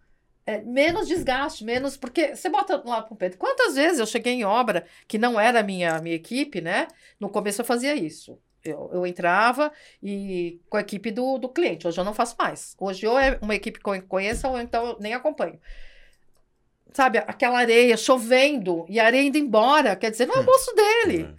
é, 0.47 0.61
menos 0.61 1.09
desgaste, 1.09 1.65
menos. 1.65 1.97
Porque 1.97 2.33
você 2.33 2.49
bota 2.49 2.81
lá 2.85 3.01
para 3.01 3.13
o 3.13 3.17
Pedro. 3.17 3.37
Quantas 3.37 3.75
vezes 3.75 3.99
eu 3.99 4.05
cheguei 4.05 4.33
em 4.33 4.45
obra 4.45 4.85
que 5.05 5.17
não 5.17 5.37
era 5.37 5.59
a 5.59 5.63
minha, 5.63 6.01
minha 6.01 6.15
equipe, 6.15 6.61
né? 6.61 6.87
No 7.19 7.29
começo 7.29 7.61
eu 7.61 7.65
fazia 7.65 7.93
isso. 7.93 8.39
Eu, 8.63 8.89
eu 8.93 9.05
entrava 9.05 9.71
e 10.01 10.59
com 10.69 10.77
a 10.77 10.81
equipe 10.81 11.11
do, 11.11 11.37
do 11.37 11.49
cliente. 11.49 11.85
Hoje 11.85 11.99
eu 11.99 12.05
não 12.05 12.13
faço 12.13 12.35
mais. 12.39 12.75
Hoje 12.79 13.05
ou 13.05 13.19
é 13.19 13.37
uma 13.41 13.55
equipe 13.55 13.79
que 13.79 13.89
eu 13.89 14.01
conheço 14.03 14.47
ou 14.47 14.59
então 14.59 14.87
eu 14.87 14.97
nem 14.99 15.13
acompanho. 15.13 15.59
Sabe, 16.93 17.17
aquela 17.19 17.59
areia 17.59 17.97
chovendo 17.97 18.85
e 18.87 18.99
a 18.99 19.05
areia 19.05 19.27
indo 19.27 19.37
embora. 19.37 19.97
Quer 19.97 20.11
dizer, 20.11 20.27
não 20.27 20.35
é 20.35 20.39
o 20.39 20.43
bolso 20.43 20.73
dele. 20.73 21.23
Uhum. 21.23 21.35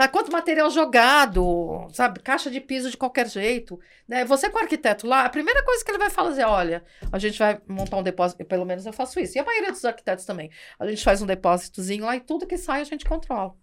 Né? 0.00 0.08
Quanto 0.08 0.32
material 0.32 0.70
jogado, 0.70 1.86
sabe? 1.92 2.20
Caixa 2.20 2.50
de 2.50 2.58
piso 2.58 2.90
de 2.90 2.96
qualquer 2.96 3.28
jeito. 3.28 3.78
Né? 4.08 4.24
Você 4.24 4.48
com 4.48 4.58
o 4.58 4.62
arquiteto 4.62 5.06
lá, 5.06 5.26
a 5.26 5.28
primeira 5.28 5.62
coisa 5.62 5.84
que 5.84 5.90
ele 5.90 5.98
vai 5.98 6.08
fazer 6.08 6.40
é, 6.40 6.46
olha, 6.46 6.82
a 7.12 7.18
gente 7.18 7.38
vai 7.38 7.60
montar 7.68 7.98
um 7.98 8.02
depósito, 8.02 8.42
pelo 8.46 8.64
menos 8.64 8.86
eu 8.86 8.94
faço 8.94 9.20
isso. 9.20 9.36
E 9.36 9.38
a 9.38 9.44
maioria 9.44 9.70
dos 9.70 9.84
arquitetos 9.84 10.24
também. 10.24 10.50
A 10.78 10.86
gente 10.86 11.04
faz 11.04 11.20
um 11.20 11.26
depósitozinho 11.26 12.06
lá 12.06 12.16
e 12.16 12.20
tudo 12.20 12.46
que 12.46 12.56
sai 12.56 12.80
a 12.80 12.84
gente 12.84 13.04
controla. 13.04 13.54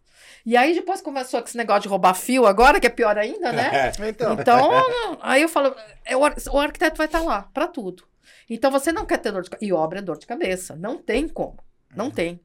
E 0.45 0.55
aí 0.55 0.75
depois 0.75 1.01
começou 1.01 1.41
com 1.41 1.47
esse 1.47 1.57
negócio 1.57 1.81
de 1.81 1.87
roubar 1.87 2.13
fio 2.13 2.45
agora, 2.45 2.79
que 2.79 2.85
é 2.85 2.91
pior 2.91 3.17
ainda, 3.17 3.51
né? 3.51 3.91
então. 4.07 4.33
então, 4.33 5.17
aí 5.21 5.41
eu 5.41 5.49
falo, 5.49 5.75
é, 6.05 6.15
o 6.15 6.59
arquiteto 6.59 6.97
vai 6.97 7.07
estar 7.07 7.23
lá 7.23 7.49
para 7.51 7.67
tudo. 7.67 8.03
Então 8.47 8.69
você 8.69 8.91
não 8.91 9.07
quer 9.07 9.17
ter 9.17 9.31
dor 9.31 9.41
de 9.41 9.49
cabeça. 9.49 9.65
E 9.65 9.73
obra 9.73 9.99
é 9.99 10.01
dor 10.03 10.19
de 10.19 10.27
cabeça. 10.27 10.75
Não 10.75 10.99
tem 10.99 11.27
como. 11.27 11.57
Não 11.95 12.05
uhum. 12.05 12.11
tem. 12.11 12.39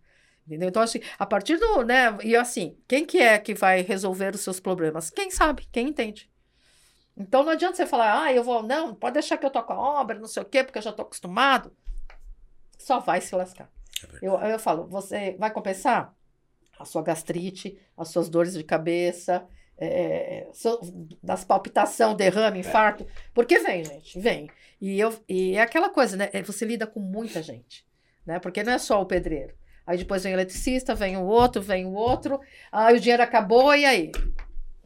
Entendeu? 0.46 0.68
Então, 0.68 0.82
assim, 0.82 1.00
a 1.18 1.24
partir 1.24 1.56
do, 1.56 1.82
né, 1.82 2.16
e 2.22 2.34
assim, 2.34 2.76
quem 2.88 3.04
que 3.04 3.18
é 3.18 3.38
que 3.38 3.54
vai 3.54 3.82
resolver 3.82 4.34
os 4.34 4.40
seus 4.40 4.58
problemas? 4.58 5.10
Quem 5.10 5.30
sabe, 5.30 5.68
quem 5.70 5.88
entende. 5.88 6.30
Então, 7.16 7.44
não 7.44 7.52
adianta 7.52 7.76
você 7.76 7.86
falar, 7.86 8.24
ah, 8.24 8.32
eu 8.32 8.42
vou, 8.42 8.62
não, 8.62 8.94
pode 8.94 9.14
deixar 9.14 9.36
que 9.36 9.46
eu 9.46 9.50
toco 9.50 9.72
a 9.72 9.78
obra, 9.78 10.18
não 10.18 10.26
sei 10.26 10.42
o 10.42 10.46
quê, 10.46 10.64
porque 10.64 10.78
eu 10.78 10.82
já 10.82 10.90
estou 10.90 11.04
acostumado. 11.04 11.72
Só 12.78 12.98
vai 12.98 13.20
se 13.20 13.34
lascar. 13.34 13.70
É 14.04 14.18
eu, 14.26 14.34
eu 14.34 14.58
falo, 14.58 14.86
você 14.86 15.36
vai 15.38 15.50
compensar 15.50 16.14
a 16.78 16.84
sua 16.84 17.02
gastrite, 17.02 17.78
as 17.96 18.08
suas 18.08 18.28
dores 18.28 18.54
de 18.54 18.64
cabeça, 18.64 19.46
é, 19.78 20.48
so, 20.52 20.80
das 21.22 21.44
palpitação, 21.44 22.14
derrame, 22.14 22.60
infarto, 22.60 23.06
porque 23.32 23.58
vem, 23.58 23.84
gente, 23.84 24.18
vem. 24.18 24.50
E, 24.80 24.98
eu, 24.98 25.14
e 25.28 25.54
é 25.54 25.60
aquela 25.60 25.90
coisa, 25.90 26.16
né, 26.16 26.30
é, 26.32 26.42
você 26.42 26.64
lida 26.64 26.86
com 26.86 27.00
muita 27.00 27.42
gente, 27.42 27.86
né, 28.26 28.38
porque 28.38 28.62
não 28.62 28.72
é 28.72 28.78
só 28.78 29.00
o 29.00 29.06
pedreiro. 29.06 29.54
Aí 29.86 29.98
depois 29.98 30.22
vem 30.22 30.32
o 30.32 30.36
eletricista, 30.36 30.94
vem 30.94 31.16
o 31.16 31.24
outro, 31.24 31.60
vem 31.60 31.86
o 31.86 31.92
outro. 31.92 32.40
Aí 32.70 32.96
o 32.96 33.00
dinheiro 33.00 33.22
acabou, 33.22 33.74
e 33.74 33.84
aí? 33.84 34.12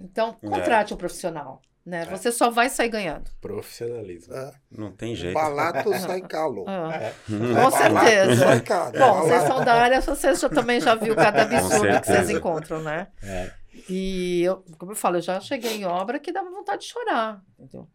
Então, 0.00 0.36
é. 0.42 0.48
contrate 0.48 0.92
é. 0.92 0.94
um 0.94 0.98
profissional. 0.98 1.62
Né? 1.84 2.02
É. 2.02 2.04
Você 2.06 2.32
só 2.32 2.50
vai 2.50 2.68
sair 2.68 2.88
ganhando. 2.88 3.30
Profissionalismo. 3.40 4.34
É. 4.34 4.52
Não 4.70 4.90
tem 4.90 5.14
jeito. 5.14 5.34
Balato 5.34 5.90
sai 6.00 6.20
calo. 6.22 6.64
Ah. 6.66 6.92
É. 6.92 7.14
Com 7.28 7.70
certeza. 7.70 8.36
Sai 8.44 8.60
caro. 8.60 8.98
Bom, 8.98 9.20
vocês 9.20 9.42
são 9.44 9.64
da 9.64 9.74
área, 9.74 10.00
vocês 10.00 10.40
já, 10.40 10.48
também 10.48 10.80
já 10.80 10.94
viu 10.96 11.14
cada 11.14 11.42
absurdo 11.46 12.00
que 12.00 12.06
vocês 12.06 12.30
encontram, 12.30 12.82
né? 12.82 13.06
É. 13.22 13.52
E, 13.88 14.42
eu, 14.42 14.64
como 14.78 14.92
eu 14.92 14.96
falo, 14.96 15.18
eu 15.18 15.22
já 15.22 15.38
cheguei 15.38 15.76
em 15.76 15.84
obra 15.84 16.18
que 16.18 16.32
dava 16.32 16.50
vontade 16.50 16.82
de 16.82 16.88
chorar. 16.88 17.40
Entendeu? 17.56 17.86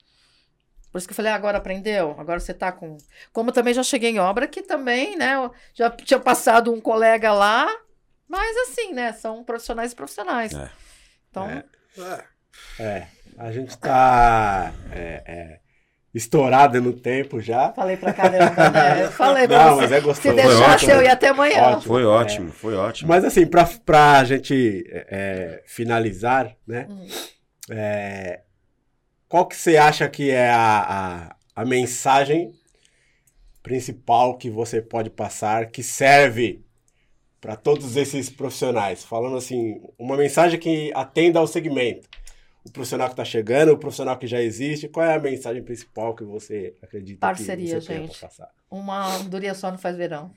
Por 0.91 0.97
isso 0.97 1.07
que 1.07 1.13
eu 1.13 1.15
falei, 1.15 1.31
ah, 1.31 1.35
agora 1.35 1.57
aprendeu, 1.57 2.15
agora 2.19 2.39
você 2.39 2.51
está 2.51 2.71
com. 2.71 2.97
Como 3.31 3.51
também 3.51 3.73
já 3.73 3.81
cheguei 3.81 4.09
em 4.09 4.19
obra 4.19 4.47
que 4.47 4.61
também, 4.61 5.15
né? 5.15 5.35
Já 5.73 5.89
tinha 5.89 6.19
passado 6.19 6.73
um 6.73 6.81
colega 6.81 7.31
lá, 7.31 7.67
mas 8.27 8.57
assim, 8.57 8.93
né? 8.93 9.13
São 9.13 9.43
profissionais 9.43 9.93
e 9.93 9.95
profissionais. 9.95 10.53
É. 10.53 10.69
Então. 11.29 11.49
É. 11.49 12.23
é. 12.77 13.07
A 13.37 13.51
gente 13.51 13.69
está 13.69 14.73
é, 14.91 15.23
é, 15.25 15.59
estourada 16.13 16.81
no 16.81 16.91
tempo 16.91 17.39
já. 17.39 17.71
Falei 17.71 17.95
pra 17.95 18.11
caramba, 18.11 18.69
né? 18.69 19.05
Eu 19.05 19.11
falei 19.11 19.47
pra 19.47 19.65
Não, 19.65 19.75
você. 19.75 19.81
mas 19.81 19.91
é 19.93 19.99
gostoso. 20.01 20.21
Se 20.21 20.43
deixasse, 20.43 20.91
eu 20.91 21.01
ia 21.01 21.13
até 21.13 21.29
amanhã. 21.29 21.61
Ótimo, 21.61 21.81
foi 21.81 22.05
ótimo, 22.05 22.49
é. 22.49 22.51
foi 22.51 22.75
ótimo. 22.75 23.07
Mas 23.07 23.23
assim, 23.23 23.45
pra, 23.45 23.67
pra 23.85 24.23
gente 24.25 24.83
é, 24.91 25.63
finalizar, 25.65 26.53
né? 26.67 26.85
Hum. 26.89 27.07
É, 27.69 28.41
qual 29.31 29.45
que 29.45 29.55
você 29.55 29.77
acha 29.77 30.09
que 30.09 30.29
é 30.29 30.49
a, 30.49 31.29
a, 31.55 31.61
a 31.61 31.65
mensagem 31.65 32.53
principal 33.63 34.37
que 34.37 34.49
você 34.49 34.81
pode 34.81 35.09
passar 35.09 35.67
que 35.67 35.81
serve 35.81 36.61
para 37.39 37.55
todos 37.55 37.95
esses 37.95 38.29
profissionais? 38.29 39.05
Falando 39.05 39.37
assim, 39.37 39.81
uma 39.97 40.17
mensagem 40.17 40.59
que 40.59 40.91
atenda 40.93 41.39
ao 41.39 41.47
segmento. 41.47 42.09
O 42.65 42.71
profissional 42.73 43.07
que 43.07 43.13
está 43.13 43.23
chegando, 43.23 43.71
o 43.71 43.77
profissional 43.77 44.17
que 44.17 44.27
já 44.27 44.41
existe, 44.41 44.89
qual 44.89 45.05
é 45.05 45.15
a 45.15 45.19
mensagem 45.19 45.63
principal 45.63 46.13
que 46.13 46.25
você 46.25 46.75
acredita 46.81 47.21
Parceria, 47.21 47.79
que 47.79 47.85
você 47.85 47.99
gente. 47.99 48.19
passar? 48.19 48.49
Uma 48.69 49.15
andorinha 49.15 49.53
só 49.53 49.71
não 49.71 49.77
faz 49.77 49.95
verão. 49.95 50.33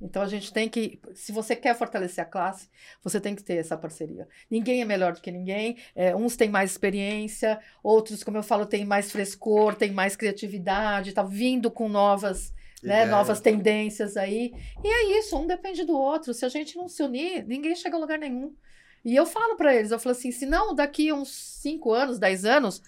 Então 0.00 0.22
a 0.22 0.28
gente 0.28 0.52
tem 0.52 0.68
que, 0.68 1.00
se 1.14 1.32
você 1.32 1.56
quer 1.56 1.74
fortalecer 1.74 2.22
a 2.22 2.26
classe, 2.26 2.68
você 3.02 3.18
tem 3.18 3.34
que 3.34 3.42
ter 3.42 3.54
essa 3.54 3.76
parceria. 3.76 4.28
Ninguém 4.50 4.82
é 4.82 4.84
melhor 4.84 5.14
do 5.14 5.20
que 5.20 5.30
ninguém. 5.30 5.78
É, 5.94 6.14
uns 6.14 6.36
têm 6.36 6.50
mais 6.50 6.70
experiência, 6.70 7.58
outros, 7.82 8.22
como 8.22 8.36
eu 8.36 8.42
falo, 8.42 8.66
têm 8.66 8.84
mais 8.84 9.10
frescor, 9.10 9.74
têm 9.74 9.92
mais 9.92 10.14
criatividade, 10.14 11.14
tá 11.14 11.22
vindo 11.22 11.70
com 11.70 11.88
novas, 11.88 12.52
né, 12.82 13.06
novas 13.06 13.40
tendências 13.40 14.16
aí. 14.16 14.52
E 14.84 14.88
é 14.88 15.18
isso, 15.18 15.36
um 15.38 15.46
depende 15.46 15.82
do 15.84 15.96
outro. 15.96 16.34
Se 16.34 16.44
a 16.44 16.48
gente 16.48 16.76
não 16.76 16.88
se 16.88 17.02
unir, 17.02 17.46
ninguém 17.46 17.74
chega 17.74 17.96
a 17.96 18.00
lugar 18.00 18.18
nenhum. 18.18 18.54
E 19.02 19.16
eu 19.16 19.24
falo 19.24 19.56
para 19.56 19.74
eles, 19.74 19.92
eu 19.92 19.98
falo 19.98 20.14
assim, 20.14 20.30
se 20.30 20.44
não 20.44 20.74
daqui 20.74 21.12
uns 21.12 21.30
5 21.62 21.92
anos, 21.92 22.18
10 22.18 22.44
anos, 22.44 22.82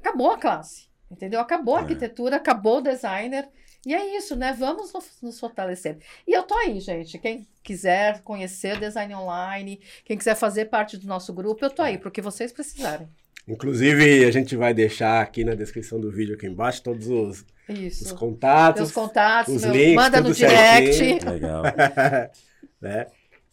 acabou 0.00 0.30
a 0.30 0.38
classe. 0.38 0.88
Entendeu? 1.10 1.40
Acabou 1.40 1.76
a 1.76 1.78
é. 1.78 1.82
arquitetura, 1.82 2.36
acabou 2.36 2.78
o 2.78 2.82
designer. 2.82 3.48
E 3.86 3.94
é 3.94 4.16
isso, 4.16 4.34
né? 4.34 4.54
Vamos 4.58 4.92
nos 5.22 5.38
fortalecer. 5.38 5.98
E 6.26 6.32
eu 6.32 6.42
tô 6.42 6.54
aí, 6.54 6.80
gente. 6.80 7.18
Quem 7.18 7.46
quiser 7.62 8.20
conhecer 8.22 8.78
design 8.78 9.14
online, 9.14 9.80
quem 10.04 10.18
quiser 10.18 10.34
fazer 10.34 10.66
parte 10.66 10.96
do 10.96 11.06
nosso 11.06 11.32
grupo, 11.32 11.64
eu 11.64 11.70
tô 11.70 11.82
aí, 11.82 11.96
porque 11.96 12.20
vocês 12.20 12.52
precisarem. 12.52 13.08
Inclusive, 13.46 14.26
a 14.26 14.30
gente 14.30 14.56
vai 14.56 14.74
deixar 14.74 15.22
aqui 15.22 15.42
na 15.42 15.54
descrição 15.54 15.98
do 15.98 16.10
vídeo 16.10 16.34
aqui 16.34 16.46
embaixo 16.46 16.82
todos 16.82 17.08
os, 17.08 17.44
os 18.02 18.12
contatos. 18.12 18.88
Os 18.88 18.92
contatos, 18.92 19.54
os 19.54 19.62
meu, 19.62 19.72
links, 19.72 19.94
manda 19.94 20.20
no 20.20 20.34
direct. 20.34 20.94
Certinho. 20.94 21.32
Legal. 21.32 21.62
né? 22.82 23.06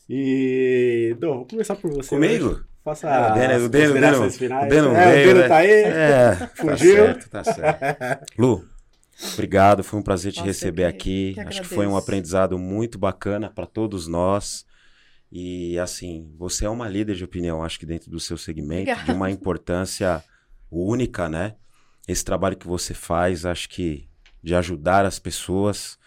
E. 0.09 1.15
Dô, 1.17 1.36
vou 1.36 1.45
começar 1.45 1.76
por 1.76 1.91
você. 1.91 2.09
Comigo? 2.09 2.47
Hoje. 2.47 2.63
Faça 2.84 3.07
o 3.07 3.34
Deno, 3.34 3.65
o 3.65 3.69
Deno, 3.69 3.95
o 3.95 3.99
Deno, 3.99 4.32
finais. 4.32 4.65
o 4.65 4.69
Deno 4.69 4.95
é, 4.95 5.11
veio, 5.11 5.23
o 5.23 5.28
Deno 5.28 5.39
né? 5.39 5.47
tá 5.47 5.57
aí. 5.57 5.71
É, 5.71 6.49
Fugiu. 6.53 6.95
Tá 6.95 7.13
certo, 7.13 7.30
tá 7.30 7.43
certo. 7.43 8.26
Lu, 8.38 8.63
obrigado, 9.34 9.84
foi 9.84 9.99
um 9.99 10.03
prazer 10.03 10.32
te 10.32 10.38
Nossa, 10.38 10.47
receber 10.47 10.86
aqui. 10.86 11.36
Acho 11.45 11.61
que 11.61 11.68
foi 11.68 11.88
um 11.88 11.95
aprendizado 11.95 12.57
muito 12.57 12.97
bacana 12.97 13.49
para 13.49 13.66
todos 13.66 14.07
nós. 14.07 14.66
E 15.32 15.78
assim, 15.80 16.32
você 16.38 16.66
é 16.66 16.70
uma 16.70 16.88
líder 16.88 17.16
de 17.16 17.24
opinião, 17.24 17.63
acho 17.63 17.80
que 17.80 17.86
dentro 17.86 18.09
do 18.09 18.20
seu 18.20 18.38
segmento, 18.38 18.89
Obrigada. 18.91 19.03
de 19.03 19.11
uma 19.11 19.30
importância 19.32 20.24
única, 20.72 21.28
né? 21.28 21.55
Esse 22.07 22.24
trabalho 22.24 22.55
que 22.55 22.68
você 22.68 22.93
faz, 22.93 23.45
acho 23.45 23.68
que 23.70 24.07
de 24.43 24.53
ajudar 24.53 25.05
as 25.05 25.18
pessoas. 25.20 25.97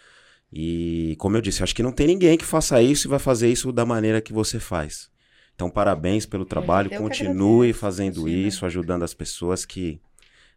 E 0.52 1.14
como 1.18 1.36
eu 1.36 1.40
disse, 1.40 1.62
acho 1.62 1.74
que 1.74 1.82
não 1.82 1.92
tem 1.92 2.06
ninguém 2.06 2.38
que 2.38 2.44
faça 2.44 2.80
isso 2.80 3.06
e 3.06 3.10
vai 3.10 3.18
fazer 3.18 3.50
isso 3.50 3.72
da 3.72 3.84
maneira 3.84 4.20
que 4.20 4.32
você 4.32 4.58
faz. 4.58 5.10
Então, 5.54 5.68
parabéns 5.68 6.24
pelo 6.24 6.44
trabalho, 6.44 6.92
eu 6.92 7.02
continue 7.02 7.72
fazendo 7.72 8.20
imagina. 8.20 8.48
isso, 8.48 8.64
ajudando 8.64 9.02
as 9.02 9.12
pessoas 9.12 9.66
que 9.66 10.00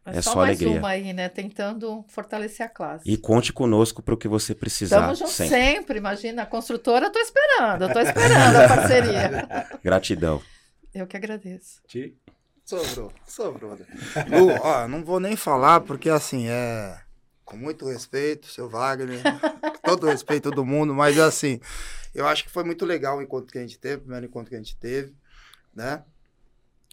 É, 0.04 0.18
É 0.18 0.22
só, 0.22 0.32
só 0.32 0.36
mais 0.40 0.58
alegria. 0.60 0.78
uma 0.80 0.88
aí, 0.88 1.12
né? 1.12 1.28
Tentando 1.28 2.04
fortalecer 2.08 2.66
a 2.66 2.68
classe. 2.68 3.08
e 3.08 3.16
conte 3.16 3.52
conosco 3.52 4.02
para 4.02 4.14
o 4.14 4.16
que 4.16 4.26
você 4.26 4.54
precisar 4.54 4.96
Estamos 4.96 5.18
juntos 5.20 5.34
sempre. 5.34 5.54
sempre. 5.56 5.98
imagina. 5.98 6.42
A 6.42 6.46
construtora, 6.46 7.06
eu 7.06 7.12
tô 7.12 7.18
esperando, 7.20 7.82
eu 7.84 7.92
tô 7.92 8.00
esperando 8.00 8.56
a 8.56 8.68
parceria. 8.68 9.68
Gratidão. 9.82 10.42
Eu 10.92 11.06
que 11.06 11.16
agradeço. 11.16 11.80
Ti- 11.86 12.16
Sobrou, 12.64 13.12
sobrou. 13.26 13.70
Lu, 14.28 14.48
ó, 14.62 14.86
não 14.88 15.04
vou 15.04 15.18
nem 15.20 15.36
falar, 15.36 15.80
porque 15.80 16.08
assim, 16.08 16.46
é. 16.48 16.98
Com 17.44 17.56
muito 17.56 17.86
respeito, 17.86 18.46
seu 18.46 18.68
Wagner, 18.68 19.20
todo 19.84 20.06
respeito 20.06 20.48
a 20.48 20.52
todo 20.52 20.64
mundo, 20.64 20.94
mas 20.94 21.18
assim, 21.18 21.60
eu 22.14 22.26
acho 22.26 22.44
que 22.44 22.50
foi 22.50 22.64
muito 22.64 22.86
legal 22.86 23.18
o 23.18 23.22
encontro 23.22 23.52
que 23.52 23.58
a 23.58 23.60
gente 23.60 23.78
teve, 23.78 23.96
o 23.96 24.00
primeiro 24.02 24.26
encontro 24.26 24.48
que 24.48 24.54
a 24.54 24.58
gente 24.58 24.76
teve, 24.76 25.12
né? 25.74 26.02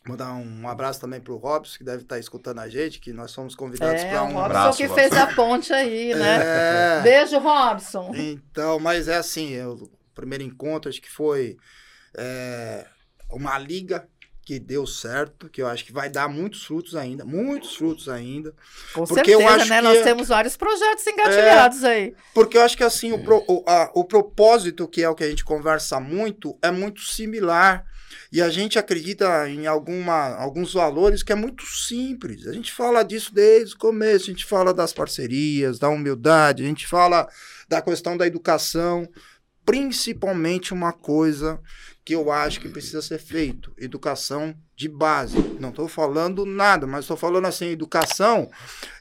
Mandar 0.07 0.31
um 0.33 0.67
abraço 0.67 1.01
também 1.01 1.19
pro 1.19 1.35
Robson, 1.35 1.77
que 1.77 1.83
deve 1.83 2.03
estar 2.03 2.17
escutando 2.17 2.59
a 2.59 2.69
gente, 2.69 2.99
que 2.99 3.11
nós 3.11 3.33
fomos 3.35 3.53
convidados 3.53 4.01
É, 4.01 4.09
para 4.09 4.21
o 4.23 4.25
um 4.25 4.27
Robson 4.29 4.45
abraço, 4.45 4.77
que 4.77 4.85
Robson. 4.85 5.01
fez 5.09 5.13
a 5.21 5.27
ponte 5.35 5.73
aí, 5.73 6.15
né? 6.15 6.39
É. 6.41 7.01
Beijo, 7.01 7.37
Robson. 7.37 8.11
Então, 8.15 8.79
mas 8.79 9.07
é 9.09 9.17
assim, 9.17 9.49
eu- 9.51 9.73
o 9.73 9.89
primeiro 10.15 10.43
encontro 10.43 10.89
acho 10.89 11.01
que 11.01 11.09
foi 11.11 11.57
é, 12.17 12.85
uma 13.29 13.57
liga 13.59 14.07
que 14.45 14.57
deu 14.57 14.87
certo, 14.87 15.47
que 15.47 15.61
eu 15.61 15.67
acho 15.67 15.85
que 15.85 15.91
vai 15.93 16.09
dar 16.09 16.27
muitos 16.27 16.63
frutos 16.65 16.95
ainda, 16.95 17.23
muitos 17.23 17.75
frutos 17.75 18.09
ainda. 18.09 18.51
Com 18.93 19.03
Porque 19.05 19.29
eu 19.31 19.39
certeza, 19.41 19.55
acho 19.61 19.69
né? 19.69 19.75
que- 19.75 19.81
Nós 19.83 20.01
temos 20.03 20.27
vários 20.29 20.57
projetos 20.57 21.05
engatilhados 21.05 21.83
aí. 21.83 22.15
Porque 22.33 22.57
eu 22.57 22.63
acho 22.63 22.75
que 22.75 22.83
assim, 22.83 23.11
o, 23.11 23.23
pro- 23.23 23.43
o, 23.47 23.63
a- 23.67 23.91
o 23.93 24.03
propósito, 24.03 24.87
que 24.87 25.03
é 25.03 25.09
o 25.09 25.13
que 25.13 25.23
a 25.23 25.29
gente 25.29 25.45
conversa 25.45 25.99
muito, 25.99 26.57
é 26.63 26.71
muito 26.71 27.01
similar. 27.01 27.85
E 28.31 28.41
a 28.41 28.49
gente 28.49 28.77
acredita 28.77 29.49
em 29.49 29.65
alguma, 29.65 30.35
alguns 30.35 30.73
valores 30.73 31.23
que 31.23 31.31
é 31.31 31.35
muito 31.35 31.65
simples. 31.65 32.45
A 32.45 32.53
gente 32.53 32.71
fala 32.71 33.03
disso 33.03 33.33
desde 33.33 33.73
o 33.73 33.77
começo, 33.77 34.25
a 34.25 34.33
gente 34.33 34.45
fala 34.45 34.73
das 34.73 34.93
parcerias, 34.93 35.79
da 35.79 35.89
humildade, 35.89 36.63
a 36.63 36.67
gente 36.67 36.87
fala 36.87 37.27
da 37.67 37.81
questão 37.81 38.15
da 38.15 38.27
educação, 38.27 39.09
principalmente 39.65 40.73
uma 40.73 40.93
coisa 40.93 41.59
que 42.05 42.15
eu 42.15 42.31
acho 42.31 42.59
que 42.59 42.69
precisa 42.69 43.01
ser 43.01 43.19
feito, 43.19 43.73
educação 43.77 44.55
de 44.75 44.87
base. 44.87 45.37
Não 45.59 45.69
estou 45.69 45.87
falando 45.87 46.45
nada, 46.45 46.87
mas 46.87 47.01
estou 47.01 47.17
falando 47.17 47.45
assim, 47.45 47.67
educação 47.67 48.49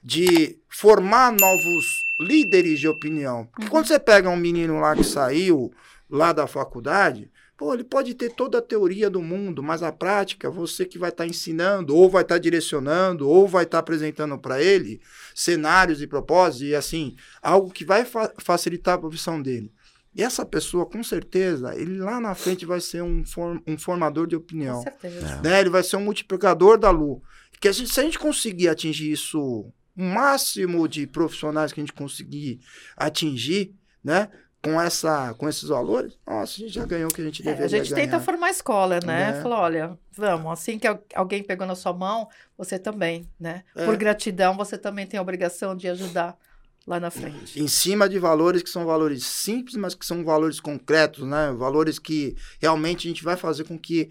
de 0.03 0.59
formar 0.68 1.33
novos 1.33 1.87
líderes 2.20 2.81
de 2.81 2.89
opinião. 2.89 3.47
Porque 3.47 3.68
quando 3.68 3.87
você 3.87 3.99
pega 3.99 4.29
um 4.29 4.37
menino 4.37 4.81
lá 4.81 4.95
que 4.95 5.05
saiu 5.05 5.72
lá 6.11 6.33
da 6.33 6.47
faculdade, 6.47 7.31
pô, 7.59 7.75
ele 7.75 7.83
pode 7.85 8.15
ter 8.15 8.31
toda 8.31 8.59
a 8.59 8.63
teoria 8.63 9.11
do 9.11 9.21
mundo, 9.21 9.63
mas 9.63 9.83
a 9.83 9.91
prática, 9.93 10.49
você 10.49 10.85
que 10.87 10.97
vai 10.99 11.11
estar 11.11 11.27
ensinando, 11.27 11.95
ou 11.95 12.09
vai 12.09 12.23
estar 12.23 12.39
direcionando, 12.39 13.29
ou 13.29 13.47
vai 13.49 13.65
estar 13.65 13.81
apresentando 13.81 14.39
para 14.39 14.63
ele 14.63 15.01
cenários 15.35 16.01
e 16.01 16.07
propósitos, 16.07 16.63
e 16.69 16.75
assim, 16.75 17.17
algo 17.43 17.71
que 17.71 17.85
vai 17.85 18.05
fa- 18.05 18.33
facilitar 18.39 18.95
a 18.95 18.99
profissão 18.99 19.43
dele. 19.43 19.73
E 20.15 20.23
essa 20.23 20.47
pessoa, 20.47 20.87
com 20.87 21.03
certeza, 21.03 21.75
ele 21.77 21.99
lá 21.99 22.19
na 22.21 22.35
frente 22.35 22.65
vai 22.65 22.81
ser 22.81 23.03
um, 23.03 23.25
form- 23.25 23.61
um 23.67 23.77
formador 23.77 24.27
de 24.27 24.37
Com 24.37 24.43
opinião 24.43 24.83
certeza. 24.83 25.41
né? 25.43 25.61
Ele 25.61 25.71
vai 25.71 25.83
ser 25.83 25.97
um 25.97 26.05
multiplicador 26.05 26.79
da 26.79 26.91
Lu. 26.91 27.21
Que 27.61 27.69
a 27.69 27.73
gente, 27.73 27.93
se 27.93 28.01
a 28.01 28.05
gente 28.05 28.19
conseguir 28.19 28.69
atingir 28.69 29.11
isso, 29.13 29.41
o 29.41 29.73
máximo 30.03 30.89
de 30.89 31.07
profissionais 31.09 31.73
que 31.73 31.81
a 31.81 31.83
gente 31.83 31.93
conseguir 31.93 32.61
atingir, 32.97 33.75
né? 34.03 34.29
Com, 34.63 34.81
essa, 34.81 35.33
com 35.35 35.49
esses 35.49 35.69
valores, 35.69 36.19
nossa, 36.27 36.55
a 36.55 36.59
gente 36.59 36.71
já 36.75 36.85
ganhou 36.85 37.09
o 37.09 37.15
que 37.15 37.21
a 37.21 37.25
gente 37.25 37.43
É, 37.43 37.45
deveria 37.45 37.65
a 37.65 37.69
gente 37.69 37.91
ganhar. 37.95 38.05
tenta 38.07 38.21
formar 38.21 38.51
escola, 38.51 38.99
né? 39.05 39.31
É. 39.39 39.43
Falar, 39.43 39.61
olha, 39.61 39.99
vamos, 40.11 40.53
assim 40.53 40.79
que 40.81 40.87
al- 40.87 41.03
alguém 41.15 41.45
pegou 41.45 41.65
na 41.67 41.77
sua 41.77 41.93
mão, 41.93 42.29
você 42.57 42.77
também, 42.79 43.29
né? 43.39 43.63
É. 43.77 43.85
Por 43.85 43.97
gratidão, 43.97 44.57
você 44.57 44.77
também 44.77 45.07
tem 45.07 45.17
a 45.17 45.23
obrigação 45.23 45.77
de 45.77 45.87
ajudar 45.89 46.37
lá 46.85 46.99
na 46.99 47.09
frente. 47.11 47.61
Em 47.63 47.69
cima 47.69 48.09
de 48.09 48.19
valores 48.19 48.63
que 48.63 48.69
são 48.71 48.85
valores 48.85 49.25
simples, 49.25 49.77
mas 49.77 49.95
que 49.95 50.05
são 50.05 50.25
valores 50.25 50.59
concretos, 50.59 51.25
né? 51.25 51.53
Valores 51.53 51.99
que 52.01 52.35
realmente 52.61 53.07
a 53.07 53.11
gente 53.11 53.23
vai 53.23 53.37
fazer 53.37 53.63
com 53.65 53.79
que 53.79 54.11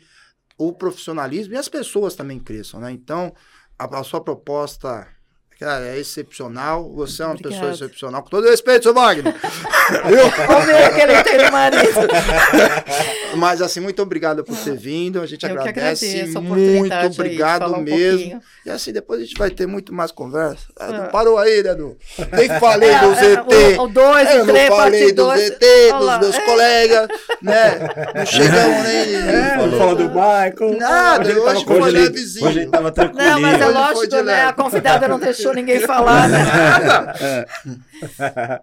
o 0.57 0.71
profissionalismo 0.71 1.55
e 1.55 1.57
as 1.57 1.67
pessoas 1.67 2.15
também 2.15 2.39
cresçam, 2.39 2.79
né? 2.79 2.89
Então, 2.91 3.33
a, 3.77 3.99
a 3.99 4.03
sua 4.03 4.21
proposta, 4.23 5.07
cara, 5.59 5.85
é 5.87 5.97
excepcional. 5.99 6.91
Você 6.95 7.23
é 7.23 7.25
uma 7.25 7.35
pessoa 7.37 7.71
excepcional. 7.71 8.21
Com 8.23 8.29
todo 8.29 8.47
respeito, 8.49 8.83
seu 8.83 8.93
Wagner. 8.93 9.33
Viu? 10.05 10.45
Vamos 10.47 10.65
ver 10.65 10.93
que 10.93 11.01
ele 11.01 11.23
tem 11.23 11.37
no 11.45 11.51
marido. 11.51 11.91
Mas 13.35 13.61
assim, 13.61 13.79
muito 13.79 14.01
obrigado 14.01 14.43
por 14.43 14.55
ter 14.57 14.75
vindo. 14.75 15.21
A 15.21 15.25
gente 15.25 15.43
Eu 15.43 15.51
que 15.51 15.57
agradece. 15.57 16.07
agradeço 16.07 16.37
a 16.37 16.41
muito 16.41 16.93
aí 16.93 17.05
obrigado 17.07 17.61
falar 17.61 17.77
um 17.77 17.81
mesmo. 17.81 18.17
pouquinho. 18.19 18.41
e 18.65 18.69
assim, 18.69 18.91
depois 18.91 19.19
a 19.21 19.23
gente 19.23 19.37
vai 19.37 19.49
ter 19.49 19.67
muito 19.67 19.93
mais 19.93 20.11
conversa. 20.11 20.65
Ah, 20.79 20.87
não 20.87 21.03
É. 21.05 21.07
parou 21.09 21.37
aí, 21.37 21.61
né, 21.63 21.71
Edu? 21.71 21.97
Nem 22.33 22.47
falei 22.59 22.89
É, 22.89 22.99
do 22.99 23.11
é, 23.11 23.15
ZT. 23.15 23.77
o- 23.79 23.83
o 23.83 23.87
dois, 23.87 24.29
eu 24.31 24.35
o 24.43 24.45
não 24.45 24.53
três, 24.53 24.67
falei 24.69 25.11
do 25.11 25.15
dois. 25.23 25.41
ZT, 25.41 25.65
Olha 25.65 25.93
dos 25.97 26.05
lá, 26.05 26.19
meus 26.19 26.35
é. 26.35 26.41
colegas, 26.41 27.07
né? 27.41 27.79
Não 28.15 28.25
chegamos 28.25 28.83
nem. 28.87 29.15
É, 29.15 29.57
não 29.57 29.77
falou 29.77 29.95
do 29.95 30.09
Michael. 30.09 30.77
Nada, 30.79 31.29
Hoje 31.29 31.65
foi 31.65 31.79
Hoje 31.81 31.95
ele, 31.97 31.99
levezinho. 32.05 32.47
hoje 32.47 32.59
ele 32.61 32.69
tava 32.71 32.91
tranquilo. 32.91 33.29
Não, 33.29 33.39
mas 33.41 33.53
é 33.61 33.63
foi 33.63 33.73
lógico, 33.73 34.21
né? 34.23 34.45
A 34.45 34.53
convidada 34.53 35.07
não 35.07 35.19
deixou 35.19 35.46
ninguém 35.53 35.79
falar, 35.81 36.27
né? 36.29 37.45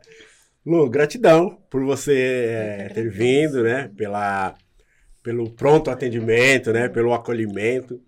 Lu, 0.65 0.89
gratidão 0.89 1.59
por 1.69 1.85
você 1.85 2.49
é, 2.49 2.89
ter 2.89 3.11
vindo, 3.11 3.63
né? 3.63 3.91
Pela, 3.97 4.55
pelo 5.23 5.51
pronto 5.51 5.91
atendimento, 5.91 6.73
né? 6.73 6.89
Pelo 6.89 7.13
acolhimento. 7.13 8.01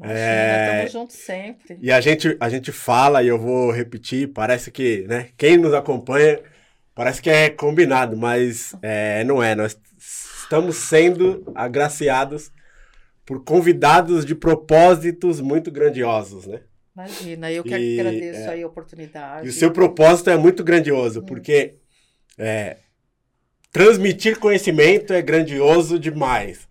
É, 0.00 0.84
Estamos 0.84 0.92
juntos 0.92 1.16
sempre. 1.16 1.76
E 1.80 1.90
a 1.90 2.00
gente, 2.00 2.36
a 2.38 2.48
gente 2.48 2.70
fala, 2.70 3.22
e 3.22 3.28
eu 3.28 3.38
vou 3.38 3.72
repetir, 3.72 4.28
parece 4.28 4.70
que, 4.70 5.04
né? 5.08 5.30
Quem 5.36 5.56
nos 5.56 5.74
acompanha, 5.74 6.38
parece 6.94 7.20
que 7.20 7.28
é 7.28 7.50
combinado, 7.50 8.16
mas 8.16 8.74
é, 8.80 9.24
não 9.24 9.42
é. 9.42 9.56
Nós 9.56 9.76
estamos 9.98 10.76
sendo 10.76 11.50
agraciados 11.54 12.52
por 13.26 13.42
convidados 13.44 14.24
de 14.24 14.34
propósitos 14.34 15.40
muito 15.40 15.70
grandiosos, 15.70 16.46
né? 16.46 16.60
Imagina, 16.98 17.52
eu 17.52 17.62
que 17.62 17.76
E, 17.76 18.00
agradeço 18.00 18.40
é, 18.40 18.48
aí 18.48 18.62
a 18.64 18.66
oportunidade. 18.66 19.46
E 19.46 19.50
o 19.50 19.52
seu 19.52 19.72
propósito 19.72 20.30
é 20.30 20.36
muito 20.36 20.64
grandioso, 20.64 21.22
porque 21.22 21.76
é, 22.36 22.78
transmitir 23.70 24.40
conhecimento 24.40 25.12
é 25.12 25.22
grandioso 25.22 25.96
demais. 25.96 26.66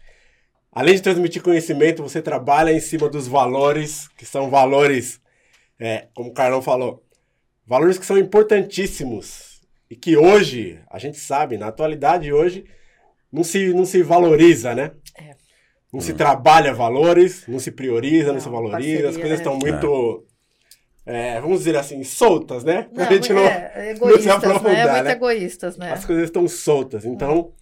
Além 0.69 0.95
de 0.95 1.01
transmitir 1.01 1.41
conhecimento, 1.41 2.03
você 2.03 2.21
trabalha 2.21 2.73
em 2.73 2.79
cima 2.81 3.07
dos 3.09 3.25
valores, 3.25 4.09
que 4.17 4.25
são 4.25 4.49
valores, 4.49 5.21
é, 5.79 6.07
como 6.13 6.31
o 6.31 6.33
Carlão 6.33 6.61
falou, 6.61 7.01
valores 7.65 7.97
que 7.97 8.05
são 8.05 8.17
importantíssimos 8.17 9.61
e 9.89 9.95
que 9.95 10.17
hoje, 10.17 10.77
a 10.89 10.99
gente 10.99 11.17
sabe, 11.17 11.57
na 11.57 11.67
atualidade 11.67 12.33
hoje, 12.33 12.65
não 13.31 13.45
se, 13.45 13.73
não 13.73 13.85
se 13.85 14.03
valoriza, 14.03 14.75
né? 14.75 14.91
É. 15.17 15.46
Não 15.91 16.01
se 16.01 16.13
trabalha 16.13 16.73
valores, 16.73 17.45
não 17.47 17.59
se 17.59 17.71
prioriza, 17.71 18.27
não, 18.27 18.33
Não, 18.35 18.41
se 18.41 18.49
valoriza, 18.49 19.09
as 19.09 19.15
parceria, 19.15 19.21
coisas 19.21 19.39
é. 19.39 19.41
estão 19.41 19.57
muito, 19.57 20.25
é, 21.05 21.39
vamos 21.39 21.59
dizer 21.59 21.77
assim, 21.77 22.03
soltas, 22.03 22.63
né? 22.63 22.87
Não, 22.91 23.03
a 23.07 23.13
gente 23.13 23.31
não, 23.31 23.41
é, 23.41 23.91
egoístas, 23.95 24.27
aprofundar, 24.27 24.75
né? 24.75 24.91
Muito 24.91 25.03
né? 25.05 25.11
egoístas, 25.11 25.77
né? 25.77 25.91
as 25.93 26.05
coisas 26.05 26.25
estão 26.25 26.47
soltas. 26.47 27.05
Então, 27.05 27.53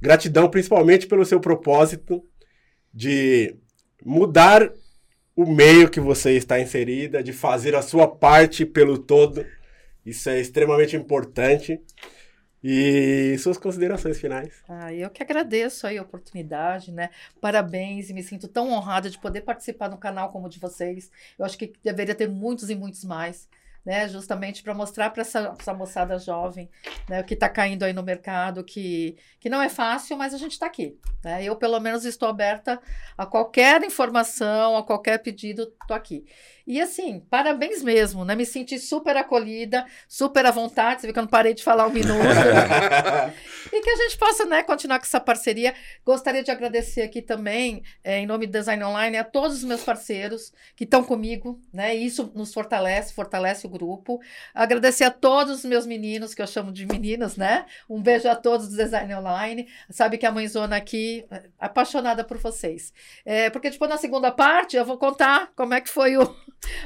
gratidão 0.00 0.48
principalmente 0.48 1.06
pelo 1.06 1.24
seu 1.24 1.40
propósito 1.40 2.24
de 2.92 3.54
mudar 4.04 4.72
o 5.36 5.46
meio 5.46 5.88
que 5.88 6.00
você 6.00 6.32
está 6.32 6.58
inserida, 6.58 7.22
de 7.22 7.32
fazer 7.32 7.76
a 7.76 7.82
sua 7.82 8.08
parte 8.08 8.66
pelo 8.66 8.98
todo. 8.98 9.46
Isso 10.04 10.28
é 10.28 10.40
extremamente 10.40 10.96
importante. 10.96 11.80
E 12.62 13.36
suas 13.38 13.56
considerações 13.56 14.18
finais? 14.18 14.62
Ah, 14.68 14.92
eu 14.92 15.08
que 15.10 15.22
agradeço 15.22 15.86
aí 15.86 15.96
a 15.96 16.02
oportunidade, 16.02 16.90
né? 16.90 17.10
Parabéns 17.40 18.10
e 18.10 18.14
me 18.14 18.22
sinto 18.22 18.48
tão 18.48 18.70
honrada 18.70 19.08
de 19.08 19.18
poder 19.18 19.42
participar 19.42 19.88
no 19.88 19.96
canal 19.96 20.30
como 20.30 20.46
o 20.46 20.50
de 20.50 20.58
vocês. 20.58 21.10
Eu 21.38 21.44
acho 21.44 21.56
que 21.56 21.72
deveria 21.84 22.14
ter 22.14 22.28
muitos 22.28 22.68
e 22.68 22.74
muitos 22.74 23.04
mais 23.04 23.48
né? 23.88 24.06
Justamente 24.06 24.62
para 24.62 24.74
mostrar 24.74 25.08
para 25.08 25.22
essa, 25.22 25.56
essa, 25.58 25.72
moçada 25.72 26.18
jovem, 26.18 26.68
né? 27.08 27.22
Que 27.22 27.32
está 27.32 27.48
caindo 27.48 27.84
aí 27.84 27.92
no 27.94 28.02
mercado, 28.02 28.62
que, 28.62 29.16
que 29.40 29.48
não 29.48 29.62
é 29.62 29.70
fácil, 29.70 30.14
mas 30.14 30.34
a 30.34 30.36
gente 30.36 30.52
está 30.52 30.66
aqui, 30.66 30.98
né? 31.24 31.42
Eu, 31.42 31.56
pelo 31.56 31.80
menos, 31.80 32.04
estou 32.04 32.28
aberta 32.28 32.78
a 33.16 33.24
qualquer 33.24 33.82
informação, 33.82 34.76
a 34.76 34.82
qualquer 34.82 35.16
pedido, 35.22 35.72
estou 35.80 35.96
aqui. 35.96 36.26
E 36.68 36.82
assim, 36.82 37.20
parabéns 37.30 37.82
mesmo, 37.82 38.26
né? 38.26 38.34
Me 38.34 38.44
senti 38.44 38.78
super 38.78 39.16
acolhida, 39.16 39.86
super 40.06 40.44
à 40.44 40.50
vontade. 40.50 41.00
Você 41.00 41.06
viu 41.06 41.14
que 41.14 41.18
eu 41.18 41.22
não 41.22 41.30
parei 41.30 41.54
de 41.54 41.64
falar 41.64 41.86
um 41.86 41.90
minuto. 41.90 42.12
e 43.72 43.80
que 43.80 43.88
a 43.88 43.96
gente 43.96 44.18
possa, 44.18 44.44
né, 44.44 44.62
continuar 44.62 44.98
com 44.98 45.06
essa 45.06 45.18
parceria. 45.18 45.74
Gostaria 46.04 46.42
de 46.42 46.50
agradecer 46.50 47.00
aqui 47.00 47.22
também, 47.22 47.82
é, 48.04 48.18
em 48.18 48.26
nome 48.26 48.46
do 48.46 48.52
Design 48.52 48.84
Online, 48.84 49.16
a 49.16 49.24
todos 49.24 49.56
os 49.56 49.64
meus 49.64 49.82
parceiros 49.82 50.52
que 50.76 50.84
estão 50.84 51.02
comigo, 51.02 51.58
né? 51.72 51.94
Isso 51.94 52.30
nos 52.34 52.52
fortalece, 52.52 53.14
fortalece 53.14 53.66
o 53.66 53.70
grupo. 53.70 54.20
Agradecer 54.52 55.04
a 55.04 55.10
todos 55.10 55.60
os 55.60 55.64
meus 55.64 55.86
meninos, 55.86 56.34
que 56.34 56.42
eu 56.42 56.46
chamo 56.46 56.70
de 56.70 56.84
meninas, 56.84 57.38
né? 57.38 57.64
Um 57.88 58.02
beijo 58.02 58.28
a 58.28 58.36
todos 58.36 58.68
do 58.68 58.76
Design 58.76 59.14
Online. 59.14 59.66
Sabe 59.88 60.18
que 60.18 60.26
a 60.26 60.30
mãezona 60.30 60.76
aqui, 60.76 61.24
é, 61.30 61.44
apaixonada 61.58 62.24
por 62.24 62.36
vocês. 62.36 62.92
É, 63.24 63.48
porque 63.48 63.70
depois, 63.70 63.90
na 63.90 63.96
segunda 63.96 64.30
parte, 64.30 64.76
eu 64.76 64.84
vou 64.84 64.98
contar 64.98 65.50
como 65.56 65.72
é 65.72 65.80
que 65.80 65.88
foi 65.88 66.18
o 66.18 66.36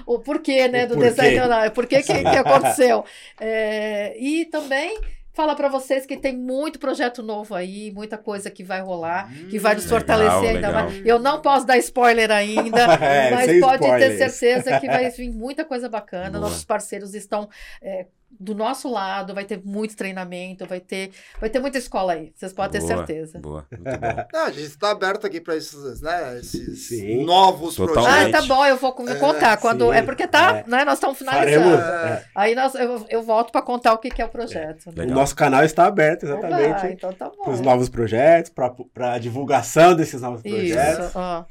o 0.06 0.18
porquê, 0.18 0.68
né, 0.68 0.84
o 0.84 0.88
do 0.88 0.94
porquê. 0.94 1.10
design 1.10 1.40
online, 1.40 1.70
por 1.70 1.86
que, 1.86 2.02
que 2.02 2.12
aconteceu. 2.38 3.04
É, 3.40 4.16
e 4.18 4.44
também 4.46 4.98
falar 5.32 5.54
para 5.54 5.68
vocês 5.68 6.04
que 6.04 6.16
tem 6.16 6.36
muito 6.36 6.78
projeto 6.78 7.22
novo 7.22 7.54
aí, 7.54 7.90
muita 7.90 8.18
coisa 8.18 8.50
que 8.50 8.62
vai 8.62 8.80
rolar, 8.80 9.30
hum, 9.32 9.48
que 9.48 9.58
vai 9.58 9.74
nos 9.74 9.86
fortalecer 9.86 10.40
legal, 10.40 10.54
ainda 10.54 10.68
legal. 10.68 10.84
mais. 10.84 11.06
Eu 11.06 11.18
não 11.18 11.40
posso 11.40 11.66
dar 11.66 11.78
spoiler 11.78 12.30
ainda, 12.30 12.82
é, 13.00 13.30
mas 13.30 13.60
pode 13.60 13.84
spoilers. 13.84 14.18
ter 14.18 14.28
certeza 14.28 14.78
que 14.78 14.86
vai 14.86 15.08
vir 15.10 15.30
muita 15.30 15.64
coisa 15.64 15.88
bacana. 15.88 16.30
Boa. 16.30 16.42
Nossos 16.42 16.64
parceiros 16.64 17.14
estão 17.14 17.48
é, 17.80 18.06
do 18.38 18.54
nosso 18.54 18.90
lado, 18.90 19.34
vai 19.34 19.44
ter 19.44 19.60
muito 19.64 19.96
treinamento, 19.96 20.66
vai 20.66 20.80
ter, 20.80 21.12
vai 21.40 21.48
ter 21.48 21.60
muita 21.60 21.78
escola 21.78 22.14
aí. 22.14 22.32
Vocês 22.34 22.52
podem 22.52 22.80
boa, 22.80 22.90
ter 22.90 22.96
certeza. 22.96 23.38
Boa, 23.38 23.66
muito 23.70 23.84
bom. 24.00 24.24
Não, 24.32 24.44
a 24.46 24.50
gente 24.50 24.66
está 24.66 24.90
aberto 24.90 25.26
aqui 25.26 25.40
para 25.40 25.56
esses, 25.56 26.00
né, 26.00 26.38
esses 26.38 26.88
Sim. 26.88 27.24
novos 27.24 27.76
Totalmente. 27.76 28.04
projetos. 28.04 28.34
Ah, 28.34 28.40
tá 28.40 28.46
bom, 28.46 28.66
eu 28.66 28.76
vou, 28.76 28.90
é, 29.08 29.14
contar. 29.14 29.52
É, 29.52 29.56
quando, 29.56 29.92
é 29.92 30.02
porque 30.02 30.26
tá, 30.26 30.58
é. 30.58 30.64
né, 30.66 30.84
nós 30.84 30.94
estamos 30.94 31.18
finalizando. 31.18 31.76
É. 31.76 32.24
Aí 32.34 32.54
nós, 32.54 32.74
eu, 32.74 33.06
eu 33.08 33.22
volto 33.22 33.52
para 33.52 33.62
contar 33.62 33.92
o 33.92 33.98
que, 33.98 34.10
que 34.10 34.20
é 34.20 34.24
o 34.24 34.28
projeto. 34.28 34.90
Né? 34.94 35.04
O 35.04 35.08
nosso 35.08 35.36
canal 35.36 35.62
está 35.64 35.86
aberto 35.86 36.24
exatamente 36.24 36.86
então 36.92 37.12
tá 37.12 37.30
para 37.30 37.52
os 37.52 37.60
novos 37.60 37.88
projetos, 37.88 38.50
para 38.50 39.14
a 39.14 39.18
divulgação 39.18 39.94
desses 39.94 40.20
novos 40.20 40.42
projetos. 40.42 41.06
Isso, 41.06 41.18
ó. 41.18 41.44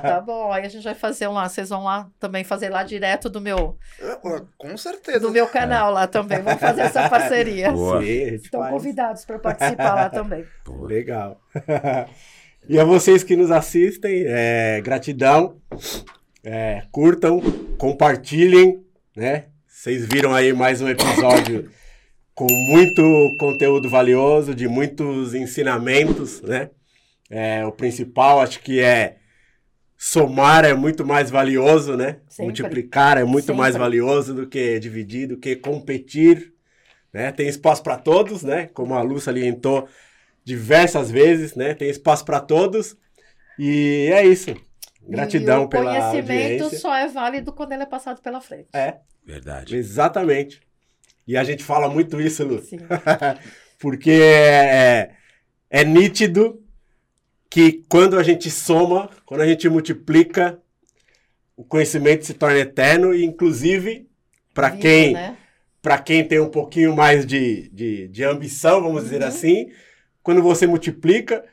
tá 0.00 0.20
bom, 0.24 0.52
aí 0.52 0.64
a 0.64 0.68
gente 0.68 0.84
vai 0.84 0.94
fazer 0.94 1.28
lá, 1.28 1.48
vocês 1.48 1.68
vão 1.68 1.84
lá 1.84 2.08
também 2.20 2.44
fazer 2.44 2.68
lá 2.68 2.82
direto 2.82 3.28
do 3.28 3.40
meu... 3.40 3.76
Com 4.56 4.76
certeza. 4.76 5.20
Do 5.20 5.30
meu 5.30 5.46
canal 5.46 5.90
lá 5.90 6.06
também 6.06 6.25
também. 6.26 6.42
Vamos 6.42 6.60
fazer 6.60 6.80
essa 6.82 7.08
parceria. 7.08 7.72
Boa. 7.72 8.02
Sim, 8.02 8.34
Estão 8.34 8.60
faz. 8.60 8.72
convidados 8.72 9.24
para 9.24 9.38
participar 9.38 9.94
lá 9.94 10.10
também. 10.10 10.44
Boa. 10.64 10.88
Legal. 10.88 11.40
e 12.68 12.78
a 12.78 12.84
vocês 12.84 13.22
que 13.22 13.36
nos 13.36 13.50
assistem, 13.50 14.24
é, 14.26 14.80
gratidão. 14.82 15.56
É, 16.44 16.82
curtam, 16.92 17.40
compartilhem, 17.76 18.84
né? 19.16 19.46
Vocês 19.66 20.06
viram 20.06 20.32
aí 20.32 20.52
mais 20.52 20.80
um 20.80 20.88
episódio 20.88 21.68
com 22.34 22.46
muito 22.68 23.02
conteúdo 23.38 23.90
valioso, 23.90 24.54
de 24.54 24.68
muitos 24.68 25.34
ensinamentos, 25.34 26.40
né? 26.42 26.70
É, 27.28 27.66
o 27.66 27.72
principal 27.72 28.40
acho 28.40 28.60
que 28.60 28.80
é 28.80 29.16
somar 29.96 30.64
é 30.64 30.74
muito 30.74 31.04
mais 31.04 31.30
valioso, 31.30 31.96
né? 31.96 32.18
Sempre. 32.28 32.44
Multiplicar 32.44 33.18
é 33.18 33.24
muito 33.24 33.46
Sempre. 33.46 33.60
mais 33.60 33.76
valioso 33.76 34.34
do 34.34 34.46
que 34.46 34.78
dividir, 34.78 35.28
do 35.28 35.36
que 35.36 35.56
competir. 35.56 36.52
Né? 37.12 37.32
Tem 37.32 37.48
espaço 37.48 37.82
para 37.82 37.96
todos, 37.96 38.42
né? 38.42 38.68
Como 38.74 38.94
a 38.94 39.02
Lu 39.02 39.18
salientou 39.20 39.88
diversas 40.44 41.10
vezes, 41.10 41.54
né? 41.54 41.74
Tem 41.74 41.88
espaço 41.88 42.24
para 42.24 42.40
todos. 42.40 42.96
E 43.58 44.10
é 44.12 44.24
isso. 44.24 44.54
Gratidão 45.08 45.68
pela 45.68 45.96
audiência. 45.96 46.22
O 46.22 46.26
conhecimento 46.26 46.76
só 46.76 46.94
é 46.94 47.08
válido 47.08 47.52
quando 47.52 47.72
ele 47.72 47.84
é 47.84 47.86
passado 47.86 48.20
pela 48.20 48.40
frente. 48.40 48.68
É. 48.74 48.98
Verdade. 49.24 49.76
Exatamente. 49.76 50.60
E 51.26 51.36
a 51.36 51.42
gente 51.42 51.64
fala 51.64 51.88
muito 51.88 52.20
isso, 52.20 52.44
Lu. 52.44 52.62
Sim. 52.62 52.78
Porque 53.78 54.10
é, 54.10 55.10
é 55.68 55.84
nítido 55.84 56.62
que 57.50 57.84
quando 57.88 58.18
a 58.18 58.22
gente 58.22 58.50
soma, 58.50 59.10
quando 59.24 59.40
a 59.40 59.46
gente 59.46 59.68
multiplica, 59.68 60.58
o 61.56 61.64
conhecimento 61.64 62.26
se 62.26 62.34
torna 62.34 62.58
eterno 62.58 63.14
e, 63.14 63.24
inclusive, 63.24 64.08
para 64.52 64.70
quem, 64.70 65.14
né? 65.14 65.36
quem 66.04 66.26
tem 66.26 66.40
um 66.40 66.50
pouquinho 66.50 66.94
mais 66.94 67.24
de, 67.24 67.68
de, 67.70 68.08
de 68.08 68.24
ambição, 68.24 68.82
vamos 68.82 68.98
uhum. 68.98 69.04
dizer 69.04 69.22
assim, 69.22 69.70
quando 70.22 70.42
você 70.42 70.66
multiplica, 70.66 71.44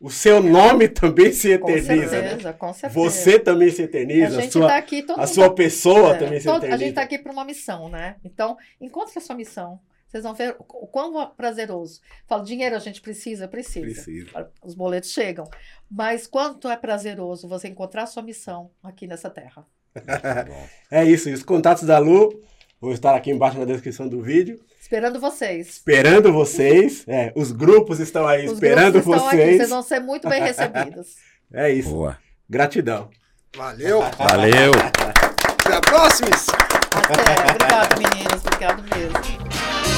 o 0.00 0.10
seu 0.10 0.42
nome 0.42 0.88
também 0.88 1.32
se 1.32 1.50
eterniza. 1.50 1.88
Com 1.88 2.00
né? 2.00 2.08
certeza, 2.08 2.48
né? 2.48 2.56
com 2.58 2.72
certeza. 2.72 3.00
Você 3.00 3.38
também 3.38 3.70
se 3.70 3.82
eterniza. 3.82 4.40
A, 4.40 4.44
a 4.44 4.50
sua, 4.50 4.66
tá 4.68 4.76
aqui, 4.76 5.06
a 5.16 5.26
sua 5.26 5.48
tá... 5.48 5.54
pessoa 5.54 6.14
é, 6.14 6.18
também 6.18 6.40
se 6.40 6.46
todo, 6.46 6.58
eterniza. 6.58 6.74
A 6.74 6.78
gente 6.78 6.88
está 6.90 7.02
aqui 7.02 7.18
para 7.18 7.32
uma 7.32 7.44
missão, 7.44 7.88
né? 7.88 8.16
Então, 8.24 8.56
encontre 8.80 9.18
a 9.18 9.20
sua 9.20 9.36
missão. 9.36 9.78
Vocês 10.10 10.24
vão 10.24 10.34
ver 10.34 10.56
o 10.58 10.86
quão 10.88 11.30
prazeroso. 11.36 12.00
Falo, 12.26 12.42
dinheiro 12.42 12.74
a 12.74 12.80
gente 12.80 13.00
precisa? 13.00 13.46
Precisa. 13.46 13.86
Precisa. 13.86 14.50
Os 14.60 14.74
boletos 14.74 15.10
chegam. 15.10 15.48
Mas 15.88 16.26
quanto 16.26 16.68
é 16.68 16.76
prazeroso 16.76 17.46
você 17.46 17.68
encontrar 17.68 18.02
a 18.02 18.06
sua 18.06 18.22
missão 18.22 18.72
aqui 18.82 19.06
nessa 19.06 19.30
terra. 19.30 19.64
é 20.90 21.04
isso. 21.04 21.30
Os 21.30 21.44
contatos 21.44 21.84
da 21.84 21.98
Lu 21.98 22.42
vão 22.80 22.90
estar 22.92 23.14
aqui 23.14 23.30
embaixo 23.30 23.56
na 23.56 23.64
descrição 23.64 24.08
do 24.08 24.20
vídeo. 24.20 24.58
Esperando 24.80 25.20
vocês. 25.20 25.68
Esperando 25.68 26.32
vocês. 26.32 27.04
É, 27.06 27.32
os 27.36 27.52
grupos 27.52 28.00
estão 28.00 28.26
aí 28.26 28.46
os 28.46 28.54
esperando 28.54 28.98
estão 28.98 29.12
vocês. 29.12 29.42
Aqui. 29.42 29.56
Vocês 29.58 29.70
vão 29.70 29.82
ser 29.82 30.00
muito 30.00 30.28
bem 30.28 30.42
recebidos. 30.42 31.14
é 31.54 31.70
isso. 31.70 31.90
Boa. 31.90 32.18
Gratidão. 32.48 33.10
Valeu. 33.56 34.00
Valeu. 34.18 34.72
Até 34.72 35.76
a 35.76 35.80
próxima. 35.80 36.30
Até. 36.90 37.52
Obrigado, 37.52 37.98
meninas. 37.98 38.44
Obrigado 38.44 38.82
mesmo. 38.82 39.89